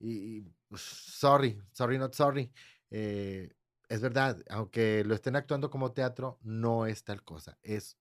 Y, 0.00 0.38
y, 0.38 0.54
pues, 0.68 0.80
sorry, 0.80 1.60
sorry, 1.72 1.98
not 1.98 2.14
sorry. 2.14 2.50
eh, 2.88 3.52
es 3.90 4.00
verdad, 4.00 4.42
aunque 4.48 5.04
lo 5.04 5.14
estén 5.14 5.36
actuando 5.36 5.68
como 5.68 5.92
teatro, 5.92 6.38
no 6.40 6.86
es 6.86 7.04
tal 7.04 7.22
cosa. 7.24 7.58
Es, 7.60 7.98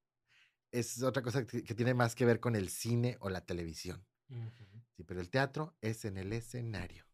es 0.72 1.03
otra 1.03 1.22
cosa 1.22 1.45
que, 1.45 1.65
que 1.65 1.76
tiene 1.76 1.93
más 1.93 2.15
que 2.15 2.23
ver 2.23 2.39
con 2.39 2.55
el 2.55 2.69
cine 2.69 3.18
o 3.19 3.30
la 3.30 3.45
televisión. 3.45 4.05
Ujú. 4.30 4.70
Sí, 5.01 5.05
pero 5.07 5.19
el 5.19 5.31
teatro 5.31 5.73
es 5.81 6.05
en 6.05 6.15
el 6.17 6.31
escenario. 6.31 7.05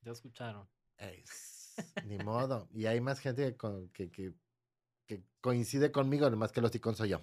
Ya 0.00 0.10
escucharon. 0.10 0.68
Es, 0.98 1.72
ni 2.04 2.18
modo. 2.18 2.68
Y 2.74 2.86
hay 2.86 3.00
más 3.00 3.20
gente 3.20 3.44
que, 3.44 3.56
con- 3.56 3.88
que, 3.90 4.10
que- 4.10 4.34
que 5.06 5.22
coincide 5.40 5.92
conmigo, 5.92 6.28
nomás 6.28 6.50
que 6.50 6.60
los 6.60 6.72
ticón 6.72 6.96
soy 6.96 7.10
yo. 7.10 7.20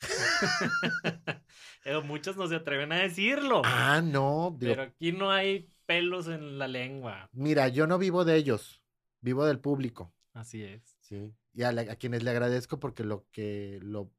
Pero 1.84 2.02
muchos 2.02 2.36
no 2.36 2.48
se 2.48 2.56
atreven 2.56 2.90
a 2.90 2.96
decirlo. 3.00 3.62
Ah, 3.64 4.00
no. 4.02 4.56
digo, 4.58 4.72
Pero 4.72 4.82
aquí 4.82 5.12
no 5.12 5.30
hay 5.30 5.70
pelos 5.86 6.26
en 6.26 6.58
la 6.58 6.66
lengua. 6.66 7.28
Mira, 7.32 7.68
yo 7.68 7.86
no 7.86 7.96
vivo 7.98 8.24
de 8.24 8.34
ellos, 8.34 8.82
vivo 9.20 9.44
del 9.46 9.60
público, 9.60 10.12
Así 10.34 10.64
es. 10.64 10.96
¿sí? 11.00 11.32
Y 11.52 11.62
a, 11.62 11.70
la- 11.70 11.82
a 11.92 11.94
quienes 11.96 12.24
le 12.24 12.30
agradezco 12.32 12.80
porque 12.80 13.04
lo 13.04 13.28
que, 13.30 13.78
lo, 13.82 14.10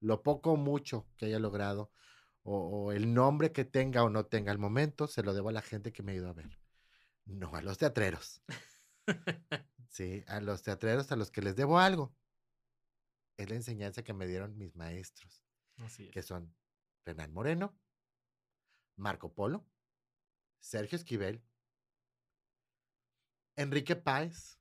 lo 0.00 0.22
poco 0.22 0.52
o 0.52 0.56
mucho 0.56 1.08
que 1.16 1.26
haya 1.26 1.40
logrado, 1.40 1.90
o, 2.42 2.56
o 2.86 2.92
el 2.92 3.12
nombre 3.14 3.52
que 3.52 3.64
tenga 3.64 4.02
o 4.04 4.10
no 4.10 4.26
tenga 4.26 4.52
al 4.52 4.58
momento, 4.58 5.06
se 5.06 5.22
lo 5.22 5.34
debo 5.34 5.48
a 5.50 5.52
la 5.52 5.62
gente 5.62 5.92
que 5.92 6.02
me 6.02 6.12
ha 6.12 6.16
ido 6.16 6.28
a 6.28 6.32
ver. 6.32 6.58
No 7.24 7.54
a 7.54 7.62
los 7.62 7.78
teatreros. 7.78 8.42
Sí, 9.88 10.22
a 10.28 10.40
los 10.40 10.62
teatreros 10.62 11.10
a 11.10 11.16
los 11.16 11.32
que 11.32 11.42
les 11.42 11.56
debo 11.56 11.80
algo. 11.80 12.14
Es 13.36 13.50
la 13.50 13.56
enseñanza 13.56 14.04
que 14.04 14.14
me 14.14 14.28
dieron 14.28 14.56
mis 14.56 14.76
maestros, 14.76 15.42
Así 15.78 16.04
es. 16.04 16.10
que 16.12 16.22
son 16.22 16.54
Renan 17.04 17.32
Moreno, 17.32 17.76
Marco 18.96 19.34
Polo, 19.34 19.66
Sergio 20.60 20.94
Esquivel, 20.96 21.42
Enrique 23.56 23.96
Páez, 23.96 24.60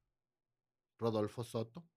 Rodolfo 0.98 1.44
Soto. 1.44 1.88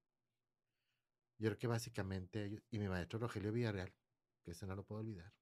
Yo 1.39 1.49
creo 1.49 1.59
que 1.59 1.67
básicamente 1.69 2.45
ellos, 2.45 2.63
y 2.71 2.79
mi 2.79 2.89
maestro 2.89 3.19
Rogelio 3.19 3.51
Villarreal, 3.53 3.95
que 4.45 4.51
ese 4.51 4.67
no 4.67 4.77
lo 4.77 4.85
puedo 4.85 5.01
olvidar. 5.01 5.33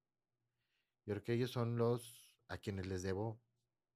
Yo 1.07 1.15
creo 1.15 1.25
que 1.25 1.33
ellos 1.35 1.51
son 1.51 1.77
los 1.77 2.35
a 2.49 2.59
quienes 2.59 2.87
les 2.87 3.03
debo 3.03 3.41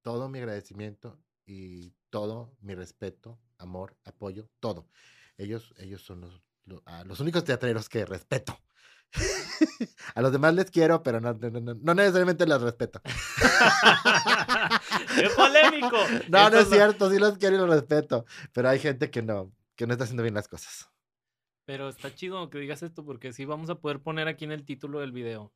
todo 0.03 0.29
mi 0.29 0.39
agradecimiento 0.39 1.19
y 1.47 1.93
todo 2.11 2.57
mi 2.61 2.75
respeto, 2.75 3.39
amor, 3.59 3.97
apoyo, 4.05 4.49
todo. 4.61 4.89
Ellos, 5.37 5.75
ellos 5.79 6.03
son 6.03 6.21
los, 6.23 6.41
lo- 6.65 6.83
a 6.87 7.05
los 7.05 7.21
únicos 7.21 7.45
teatreros 7.45 7.89
que 7.89 8.05
respeto. 8.07 8.59
a 10.15 10.23
los 10.23 10.33
demás 10.33 10.55
les 10.55 10.71
quiero, 10.71 11.03
pero 11.03 11.21
no, 11.21 11.35
no, 11.35 11.51
no- 11.51 11.75
no 11.75 11.95
necesariamente 11.95 12.47
los 12.47 12.63
respeto. 12.63 13.01
¡Qué 15.17 15.29
polémico! 15.37 15.97
No, 16.29 16.51
no 16.51 16.59
es 16.59 16.69
cierto, 16.69 17.11
sí 17.11 17.19
los 17.19 17.39
quiero 17.39 17.57
y 17.57 17.59
los 17.59 17.69
respeto, 17.71 18.25
pero 18.53 18.69
hay 18.69 18.79
gente 18.79 19.11
que 19.11 19.23
no, 19.23 19.53
que 19.77 19.87
no 19.87 19.93
está 19.93 20.05
haciendo 20.05 20.23
bien 20.23 20.35
las 20.35 20.49
cosas. 20.49 20.89
Pero 21.67 21.89
está 21.89 22.15
chido 22.15 22.51
que 22.51 22.59
digas 22.59 22.83
esto 22.83 23.05
porque 23.05 23.33
sí 23.33 23.45
vamos 23.45 23.71
a 23.71 23.77
poder 23.77 24.01
poner 24.01 24.29
aquí 24.29 24.45
en 24.45 24.53
el 24.53 24.65
título 24.65 25.01
del 25.01 25.13
video. 25.13 25.53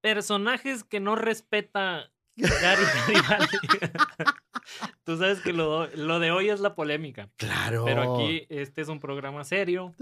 Personajes 0.00 0.84
que 0.84 1.00
no 1.00 1.16
respeta 1.16 2.10
Gary 2.36 2.84
Garibaldi. 2.84 3.58
Tú 5.04 5.16
sabes 5.16 5.40
que 5.40 5.52
lo, 5.52 5.86
lo 5.88 6.20
de 6.20 6.30
hoy 6.30 6.50
es 6.50 6.60
la 6.60 6.74
polémica. 6.74 7.30
Claro. 7.36 7.84
Pero 7.84 8.14
aquí 8.14 8.46
este 8.48 8.82
es 8.82 8.88
un 8.88 9.00
programa 9.00 9.44
serio. 9.44 9.94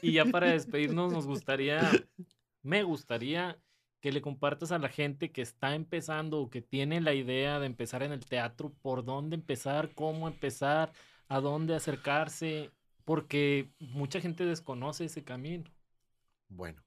Y 0.00 0.12
ya 0.12 0.24
para 0.24 0.50
despedirnos 0.50 1.12
nos 1.12 1.26
gustaría, 1.26 1.90
me 2.62 2.82
gustaría 2.82 3.58
que 4.00 4.12
le 4.12 4.22
compartas 4.22 4.72
a 4.72 4.78
la 4.78 4.88
gente 4.88 5.32
que 5.32 5.42
está 5.42 5.74
empezando 5.74 6.40
o 6.40 6.48
que 6.48 6.62
tiene 6.62 7.00
la 7.00 7.12
idea 7.12 7.58
de 7.58 7.66
empezar 7.66 8.02
en 8.02 8.12
el 8.12 8.24
teatro, 8.24 8.72
por 8.80 9.04
dónde 9.04 9.34
empezar, 9.34 9.94
cómo 9.94 10.28
empezar, 10.28 10.92
a 11.28 11.40
dónde 11.40 11.74
acercarse, 11.74 12.70
porque 13.04 13.70
mucha 13.80 14.20
gente 14.20 14.44
desconoce 14.44 15.06
ese 15.06 15.24
camino. 15.24 15.64
Bueno, 16.48 16.84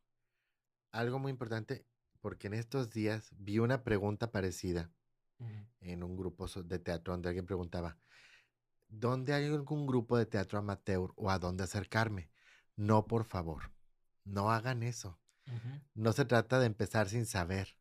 algo 0.92 1.20
muy 1.20 1.32
importante, 1.32 1.86
porque 2.22 2.48
en 2.48 2.54
estos 2.54 2.90
días 2.90 3.32
vi 3.38 3.60
una 3.60 3.84
pregunta 3.84 4.32
parecida 4.32 4.92
en 5.80 6.04
un 6.04 6.18
grupo 6.18 6.48
de 6.48 6.80
teatro 6.80 7.14
donde 7.14 7.30
alguien 7.30 7.46
preguntaba, 7.46 7.98
¿dónde 8.90 9.34
hay 9.34 9.46
algún 9.46 9.88
grupo 9.88 10.18
de 10.18 10.26
teatro 10.26 10.60
amateur 10.60 11.14
o 11.16 11.30
a 11.30 11.40
dónde 11.40 11.64
acercarme? 11.64 12.30
No, 12.76 13.08
por 13.08 13.24
favor, 13.24 13.72
no 14.26 14.52
hagan 14.52 14.84
eso. 14.84 15.20
No 15.96 16.14
se 16.14 16.26
trata 16.26 16.60
de 16.60 16.68
empezar 16.68 17.10
sin 17.10 17.26
saber. 17.26 17.76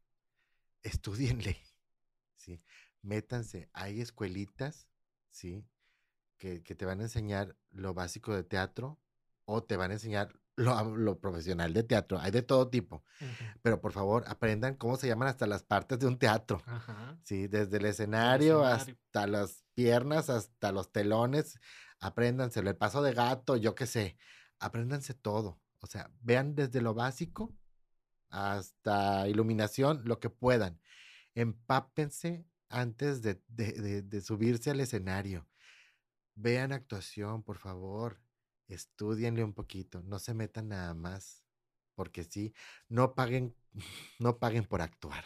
Estudienle. 0.83 1.59
¿sí? 2.37 2.63
Métanse. 3.03 3.69
Hay 3.73 4.01
escuelitas, 4.01 4.89
¿sí? 5.31 5.67
Que, 6.39 6.63
que 6.63 6.75
te 6.75 6.87
van 6.87 7.01
a 7.01 7.05
enseñar 7.05 7.57
lo 7.71 7.93
básico 7.93 8.35
de 8.35 8.45
teatro 8.45 8.99
o 9.45 9.63
te 9.63 9.77
van 9.77 9.91
a 9.91 9.95
enseñar 9.95 10.38
lo, 10.59 10.97
lo 10.97 11.19
profesional 11.19 11.73
de 11.73 11.83
teatro, 11.85 12.19
hay 12.19 12.31
de 12.31 12.43
todo 12.43 12.69
tipo, 12.69 13.05
pero 13.63 13.81
por 13.81 13.93
favor 13.93 14.25
aprendan 14.27 14.75
cómo 14.77 14.97
se 14.97 15.07
llaman 15.09 15.29
hasta 15.29 15.47
las 15.47 15.63
partes 15.63 15.99
de 15.99 16.07
un 16.07 16.19
teatro. 16.19 16.63
Sí, 17.25 17.47
desde 17.47 17.77
el 17.79 17.87
escenario 17.87 18.65
escenario. 18.67 18.99
hasta 19.05 19.27
las 19.27 19.65
piernas, 19.75 20.29
hasta 20.31 20.73
los 20.73 20.91
telones, 20.93 21.59
apréndanselo, 22.01 22.71
el 22.71 22.77
paso 22.77 23.03
de 23.03 23.13
gato, 23.15 23.57
yo 23.57 23.75
qué 23.75 23.87
sé, 23.87 24.19
apréndanse 24.59 25.15
todo. 25.15 25.61
O 25.81 25.87
sea, 25.87 26.11
vean 26.21 26.55
desde 26.55 26.81
lo 26.81 26.93
básico 26.95 27.55
hasta 28.31 29.29
iluminación, 29.29 30.03
lo 30.05 30.19
que 30.21 30.31
puedan. 30.31 30.81
Empápense 31.35 32.47
antes 32.69 33.23
de, 33.23 33.41
de- 33.49 33.73
de- 33.73 34.03
de 34.03 34.21
subirse 34.21 34.71
al 34.71 34.81
escenario. 34.81 35.49
Vean 36.35 36.73
actuación, 36.73 37.43
por 37.43 37.59
favor. 37.59 38.21
Estudienle 38.69 39.43
un 39.43 39.55
poquito, 39.55 40.03
no 40.03 40.19
se 40.19 40.35
metan 40.35 40.69
nada 40.69 40.95
más, 40.95 41.43
porque 41.95 42.25
sí, 42.25 42.55
no 42.89 43.15
paguen, 43.15 43.55
no 44.19 44.39
paguen 44.39 44.65
por 44.65 44.83
actuar 44.83 45.25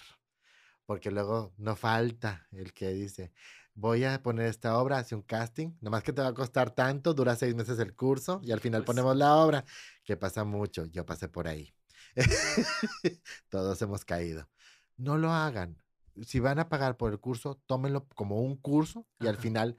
porque 0.87 1.11
luego 1.11 1.55
no 1.57 1.77
falta 1.77 2.47
el 2.53 2.73
que 2.75 2.91
dice, 2.91 3.33
voy 3.75 4.05
a 4.05 4.23
poner 4.23 4.47
esta 4.47 4.77
obra, 4.79 4.99
hace 4.99 5.15
un 5.15 5.23
casting, 5.23 5.73
nomás 5.81 6.03
que 6.03 6.13
te 6.13 6.21
va 6.21 6.29
a 6.29 6.35
costar 6.35 6.75
tanto, 6.75 7.15
dura 7.15 7.37
seis 7.37 7.55
meses 7.55 7.79
el 7.79 7.95
curso 7.95 8.41
y 8.43 8.53
al 8.53 8.61
final 8.61 8.83
Pues- 8.83 8.97
ponemos 8.97 9.17
la 9.17 9.37
obra, 9.37 9.65
que 10.05 10.17
pasa 10.17 10.45
mucho, 10.45 10.85
yo 10.87 11.07
pasé 11.07 11.29
por 11.29 11.49
ahí. 11.49 11.75
Todos 13.49 13.81
hemos 13.83 14.05
caído. 14.05 14.49
No 14.97 15.17
lo 15.17 15.33
hagan. 15.33 15.83
Si 16.27 16.41
van 16.41 16.59
a 16.59 16.69
pagar 16.69 16.97
por 16.97 17.13
el 17.13 17.21
curso, 17.21 17.63
tómenlo 17.67 18.07
como 18.15 18.41
un 18.43 18.57
curso 18.57 19.07
y 19.19 19.27
al 19.29 19.35
Ajá. 19.35 19.43
final 19.43 19.77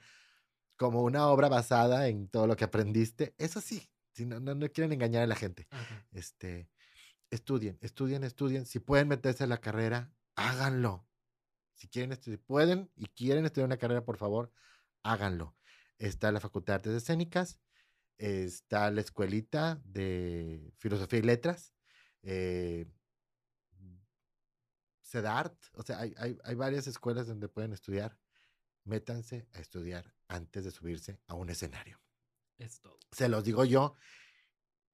como 0.75 1.03
una 1.03 1.27
obra 1.27 1.49
basada 1.49 2.07
en 2.07 2.27
todo 2.27 2.47
lo 2.47 2.55
que 2.55 2.65
aprendiste. 2.65 3.35
Eso 3.37 3.61
sí, 3.61 3.89
si 4.11 4.25
no, 4.25 4.39
no, 4.39 4.55
no 4.55 4.69
quieren 4.69 4.93
engañar 4.93 5.23
a 5.23 5.27
la 5.27 5.35
gente 5.35 5.67
Ajá. 5.71 6.05
este, 6.11 6.69
estudien, 7.29 7.77
estudien, 7.81 8.23
estudien. 8.23 8.65
Si 8.65 8.79
pueden 8.79 9.07
meterse 9.07 9.43
a 9.43 9.47
la 9.47 9.59
carrera, 9.59 10.13
háganlo. 10.35 11.07
Si 11.73 11.87
quieren 11.87 12.11
estudiar, 12.11 12.39
pueden 12.41 12.91
y 12.95 13.07
quieren 13.07 13.45
estudiar 13.45 13.67
una 13.67 13.77
carrera, 13.77 14.05
por 14.05 14.17
favor, 14.17 14.51
háganlo. 15.03 15.55
Está 15.97 16.31
la 16.31 16.39
Facultad 16.39 16.73
de 16.73 16.75
Artes 16.75 16.93
Escénicas, 16.93 17.59
está 18.17 18.89
la 18.91 19.01
Escuelita 19.01 19.81
de 19.83 20.73
Filosofía 20.77 21.19
y 21.19 21.23
Letras, 21.23 21.73
eh, 22.21 22.87
CEDART, 25.01 25.55
o 25.73 25.83
sea, 25.83 25.99
hay, 25.99 26.13
hay, 26.17 26.37
hay 26.43 26.55
varias 26.55 26.87
escuelas 26.87 27.27
donde 27.27 27.47
pueden 27.47 27.73
estudiar. 27.73 28.17
Métanse 28.85 29.47
a 29.53 29.59
estudiar 29.59 30.13
antes 30.27 30.63
de 30.65 30.71
subirse 30.71 31.19
a 31.27 31.35
un 31.35 31.49
escenario. 31.49 31.99
Es 32.57 32.79
todo. 32.81 32.99
Se 33.11 33.29
los 33.29 33.43
digo 33.43 33.65
yo, 33.65 33.95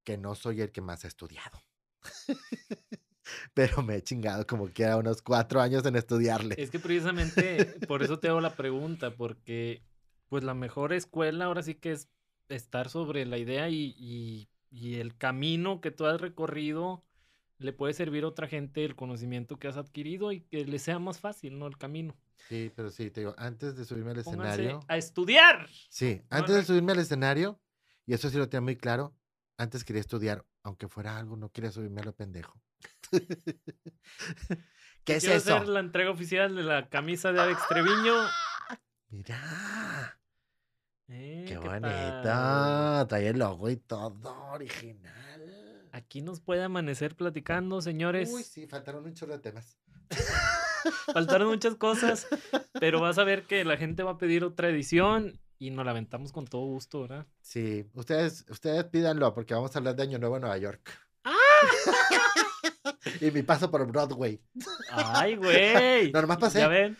que 0.03 0.17
no 0.17 0.35
soy 0.35 0.61
el 0.61 0.71
que 0.71 0.81
más 0.81 1.05
ha 1.05 1.07
estudiado. 1.07 1.59
Pero 3.53 3.83
me 3.83 3.95
he 3.95 4.01
chingado 4.03 4.45
como 4.47 4.69
quiera 4.69 4.97
unos 4.97 5.21
cuatro 5.21 5.61
años 5.61 5.85
en 5.85 5.95
estudiarle. 5.95 6.55
Es 6.57 6.71
que 6.71 6.79
precisamente 6.79 7.65
por 7.87 8.01
eso 8.01 8.19
te 8.19 8.27
hago 8.27 8.41
la 8.41 8.55
pregunta, 8.55 9.15
porque 9.15 9.83
pues 10.29 10.43
la 10.43 10.53
mejor 10.53 10.93
escuela 10.93 11.45
ahora 11.45 11.61
sí 11.63 11.75
que 11.75 11.91
es 11.91 12.09
estar 12.49 12.89
sobre 12.89 13.25
la 13.25 13.37
idea 13.37 13.69
y, 13.69 13.95
y- 13.97 14.49
y 14.71 14.95
el 14.95 15.17
camino 15.17 15.81
que 15.81 15.89
tú 15.91 16.05
has 16.05 16.21
recorrido 16.21 17.03
le 17.57 17.73
puede 17.73 17.93
servir 17.93 18.23
a 18.23 18.27
otra 18.27 18.47
gente 18.47 18.85
el 18.85 18.95
conocimiento 18.95 19.57
que 19.57 19.67
has 19.67 19.77
adquirido 19.77 20.31
y 20.31 20.41
que 20.41 20.63
le 20.65 20.77
sea 20.79 20.99
más 20.99 21.19
fácil, 21.19 21.57
¿no? 21.59 21.65
El 21.67 21.77
camino. 21.77 22.15
Sí, 22.47 22.71
pero 22.75 22.89
sí, 22.89 23.11
te 23.11 23.21
digo, 23.21 23.35
antes 23.37 23.75
de 23.75 23.85
subirme 23.85 24.11
al 24.11 24.23
Pónganse 24.23 24.51
escenario. 24.63 24.79
a 24.87 24.97
estudiar. 24.97 25.67
Sí, 25.89 26.21
antes 26.29 26.55
de 26.55 26.63
subirme 26.63 26.93
al 26.93 26.99
escenario, 26.99 27.59
y 28.05 28.13
eso 28.13 28.29
sí 28.29 28.37
lo 28.37 28.49
tenía 28.49 28.61
muy 28.61 28.75
claro, 28.75 29.15
antes 29.57 29.83
quería 29.83 29.99
estudiar, 29.99 30.45
aunque 30.63 30.87
fuera 30.87 31.17
algo, 31.17 31.35
no 31.35 31.49
quería 31.51 31.71
subirme 31.71 32.01
a 32.01 32.05
lo 32.05 32.13
pendejo. 32.15 32.59
¿Qué 35.03 35.15
es 35.15 35.23
Quiero 35.23 35.35
eso? 35.37 35.55
hacer 35.55 35.67
la 35.67 35.79
entrega 35.79 36.11
oficial 36.11 36.55
de 36.55 36.63
la 36.63 36.89
camisa 36.89 37.31
de 37.31 37.41
Alex 37.41 37.61
Treviño. 37.67 38.13
Mira, 39.09 40.19
Eh, 41.07 41.45
qué 41.47 41.55
padre. 41.57 41.79
bonito. 41.79 43.07
Trae 43.07 43.27
el 43.27 43.39
logo 43.39 43.69
y 43.69 43.77
todo, 43.77 44.35
original. 44.51 45.89
Aquí 45.91 46.21
nos 46.21 46.39
puede 46.39 46.63
amanecer 46.63 47.15
platicando, 47.15 47.81
señores. 47.81 48.29
Uy, 48.31 48.43
sí, 48.43 48.67
faltaron 48.67 49.03
un 49.05 49.13
chorro 49.15 49.33
de 49.33 49.39
temas. 49.39 49.77
Faltaron 51.13 51.49
muchas 51.49 51.75
cosas, 51.75 52.27
pero 52.79 53.01
vas 53.01 53.17
a 53.17 53.23
ver 53.23 53.43
que 53.43 53.63
la 53.65 53.77
gente 53.77 54.03
va 54.03 54.11
a 54.11 54.17
pedir 54.17 54.43
otra 54.43 54.69
edición 54.69 55.39
y 55.57 55.71
nos 55.71 55.85
la 55.85 55.91
aventamos 55.91 56.31
con 56.31 56.45
todo 56.45 56.61
gusto, 56.61 57.01
¿verdad? 57.01 57.27
Sí, 57.41 57.85
ustedes, 57.93 58.45
ustedes 58.49 58.85
pídanlo 58.85 59.33
porque 59.33 59.53
vamos 59.53 59.75
a 59.75 59.79
hablar 59.79 59.95
de 59.95 60.03
Año 60.03 60.17
Nuevo 60.17 60.37
en 60.37 60.41
Nueva 60.41 60.57
York. 60.57 60.89
¡Ah! 61.25 61.33
y 63.21 63.31
mi 63.31 63.43
paso 63.43 63.69
por 63.69 63.85
Broadway. 63.85 64.41
¡Ay, 64.91 65.35
güey! 65.35 66.11
No, 66.11 66.21
nomás 66.21 66.37
pasé. 66.37 66.59
¿Ya 66.59 66.67
ven? 66.67 66.97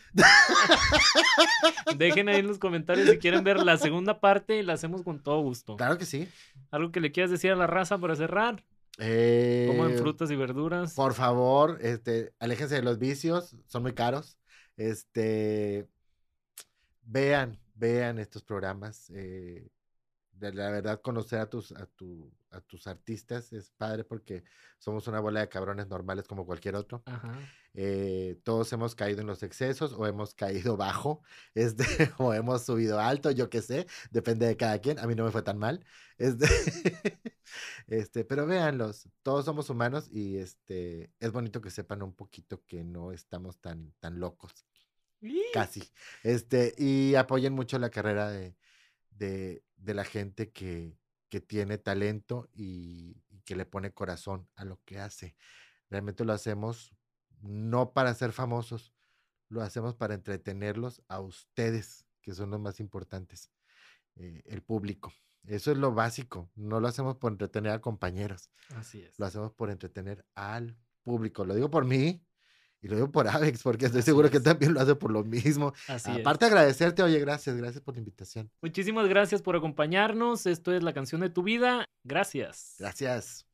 Dejen 1.95 2.30
ahí 2.30 2.39
en 2.39 2.47
los 2.47 2.60
comentarios 2.60 3.10
si 3.10 3.18
quieren 3.18 3.43
ver 3.43 3.57
la 3.64 3.77
segunda 3.77 4.19
parte 4.19 4.57
y 4.57 4.64
la 4.64 4.73
hacemos 4.73 5.03
con 5.03 5.22
todo 5.22 5.41
gusto. 5.41 5.77
Claro 5.77 5.97
que 5.97 6.06
sí. 6.06 6.27
¿Algo 6.72 6.91
que 6.91 6.99
le 6.99 7.11
quieras 7.11 7.31
decir 7.31 7.51
a 7.51 7.56
la 7.56 7.68
raza 7.68 7.97
para 7.97 8.15
cerrar? 8.15 8.64
Eh, 9.00 9.66
Como 9.68 9.86
en 9.88 9.98
frutas 9.98 10.30
y 10.30 10.36
verduras. 10.36 10.94
Por 10.94 11.14
favor, 11.14 11.78
este, 11.82 12.34
aléjense 12.40 12.76
de 12.76 12.82
los 12.82 13.00
vicios, 13.00 13.56
son 13.66 13.84
muy 13.84 13.94
caros. 13.94 14.38
Este, 14.78 15.88
vean, 17.04 17.60
vean 17.76 18.20
estos 18.20 18.44
programas. 18.44 19.10
eh, 19.12 19.70
de 20.34 20.54
la 20.54 20.72
verdad, 20.72 21.02
conocer 21.02 21.40
a 21.40 21.50
tus, 21.50 21.72
a 21.74 21.86
tu, 21.86 22.32
a 22.52 22.62
tus 22.62 22.88
artistas 22.88 23.54
es 23.54 23.72
padre 23.72 24.04
porque 24.04 24.44
somos 24.78 25.08
una 25.08 25.20
bola 25.20 25.42
de 25.42 25.50
cabrones 25.50 25.88
normales 25.88 26.28
como 26.28 26.46
cualquier 26.46 26.76
otro. 26.76 27.04
Ajá. 27.06 27.40
eh, 27.74 28.40
todos 28.44 28.72
hemos 28.74 28.96
caído 28.96 29.22
en 29.22 29.28
los 29.28 29.44
excesos 29.44 29.94
o 29.94 30.06
hemos 30.08 30.34
caído 30.34 30.78
bajo, 30.78 31.22
este, 31.54 31.84
o 32.18 32.34
hemos 32.34 32.66
subido 32.66 33.00
alto, 33.00 33.32
yo 33.32 33.50
qué 33.50 33.62
sé, 33.62 33.88
depende 34.12 34.48
de 34.48 34.58
cada 34.58 34.80
quien. 34.80 35.00
A 35.00 35.08
mí 35.08 35.16
no 35.16 35.24
me 35.26 35.32
fue 35.32 35.42
tan 35.44 35.58
mal. 35.58 35.86
Este, 36.18 36.46
este, 37.88 38.26
pero 38.26 38.46
véanlos, 38.46 39.10
todos 39.24 39.46
somos 39.46 39.70
humanos 39.70 40.10
y 40.12 40.38
este, 40.38 41.12
es 41.20 41.32
bonito 41.32 41.62
que 41.62 41.72
sepan 41.72 42.02
un 42.04 42.14
poquito 42.14 42.64
que 42.66 42.84
no 42.84 43.12
estamos 43.12 43.60
tan, 43.60 43.94
tan 44.00 44.20
locos, 44.20 44.66
casi. 45.54 45.84
Este, 46.24 46.74
y 46.78 47.16
apoyen 47.16 47.54
mucho 47.54 47.80
la 47.80 47.90
carrera 47.90 48.30
de, 48.30 48.56
de, 49.12 49.64
de 49.78 49.94
la 49.94 50.04
gente 50.06 50.52
que, 50.52 50.98
que 51.30 51.41
tiene 51.41 51.77
talento 51.77 52.49
y, 52.53 53.23
y 53.30 53.41
que 53.41 53.56
le 53.56 53.65
pone 53.65 53.93
corazón 53.93 54.47
a 54.56 54.65
lo 54.65 54.80
que 54.85 54.99
hace. 54.99 55.35
Realmente 55.89 56.26
lo 56.26 56.34
hacemos 56.34 56.93
no 57.41 57.93
para 57.93 58.14
ser 58.14 58.31
famosos, 58.31 58.93
lo 59.47 59.61
hacemos 59.61 59.95
para 59.95 60.14
entretenerlos 60.14 61.01
a 61.07 61.19
ustedes, 61.19 62.06
que 62.22 62.34
son 62.34 62.51
los 62.51 62.60
más 62.60 62.80
importantes, 62.80 63.51
eh, 64.15 64.43
el 64.45 64.61
público. 64.61 65.14
Eso 65.45 65.72
es 65.72 65.77
lo 65.77 65.93
básico, 65.93 66.51
no 66.56 66.80
lo 66.80 66.88
hacemos 66.88 67.15
por 67.15 67.31
entretener 67.31 67.72
a 67.72 67.81
compañeros, 67.81 68.51
Así 68.76 69.01
es. 69.01 69.18
lo 69.18 69.26
hacemos 69.26 69.53
por 69.53 69.72
entretener 69.72 70.26
al 70.35 70.77
público. 71.03 71.45
Lo 71.45 71.56
digo 71.56 71.69
por 71.72 71.85
mí 71.85 72.22
y 72.81 72.88
lo 72.88 72.95
digo 72.95 73.11
por 73.11 73.27
Avex, 73.30 73.64
porque 73.64 73.85
estoy 73.85 73.99
Así 73.99 74.06
seguro 74.06 74.30
que 74.30 74.39
también 74.39 74.73
lo 74.73 74.81
hace 74.81 74.95
por 74.95 75.11
lo 75.11 75.23
mismo. 75.23 75.73
Así 75.88 76.11
Aparte 76.11 76.45
es. 76.45 76.51
agradecerte, 76.51 77.03
oye, 77.03 77.19
gracias, 77.19 77.56
gracias 77.56 77.81
por 77.84 77.95
la 77.95 77.99
invitación. 77.99 78.49
Muchísimas 78.61 79.07
gracias 79.07 79.41
por 79.41 79.56
acompañarnos. 79.56 80.45
Esto 80.45 80.73
es 80.73 80.84
la 80.84 80.93
canción 80.93 81.22
de 81.22 81.30
tu 81.30 81.43
vida. 81.43 81.85
Gracias. 82.03 82.76
Gracias. 82.80 83.49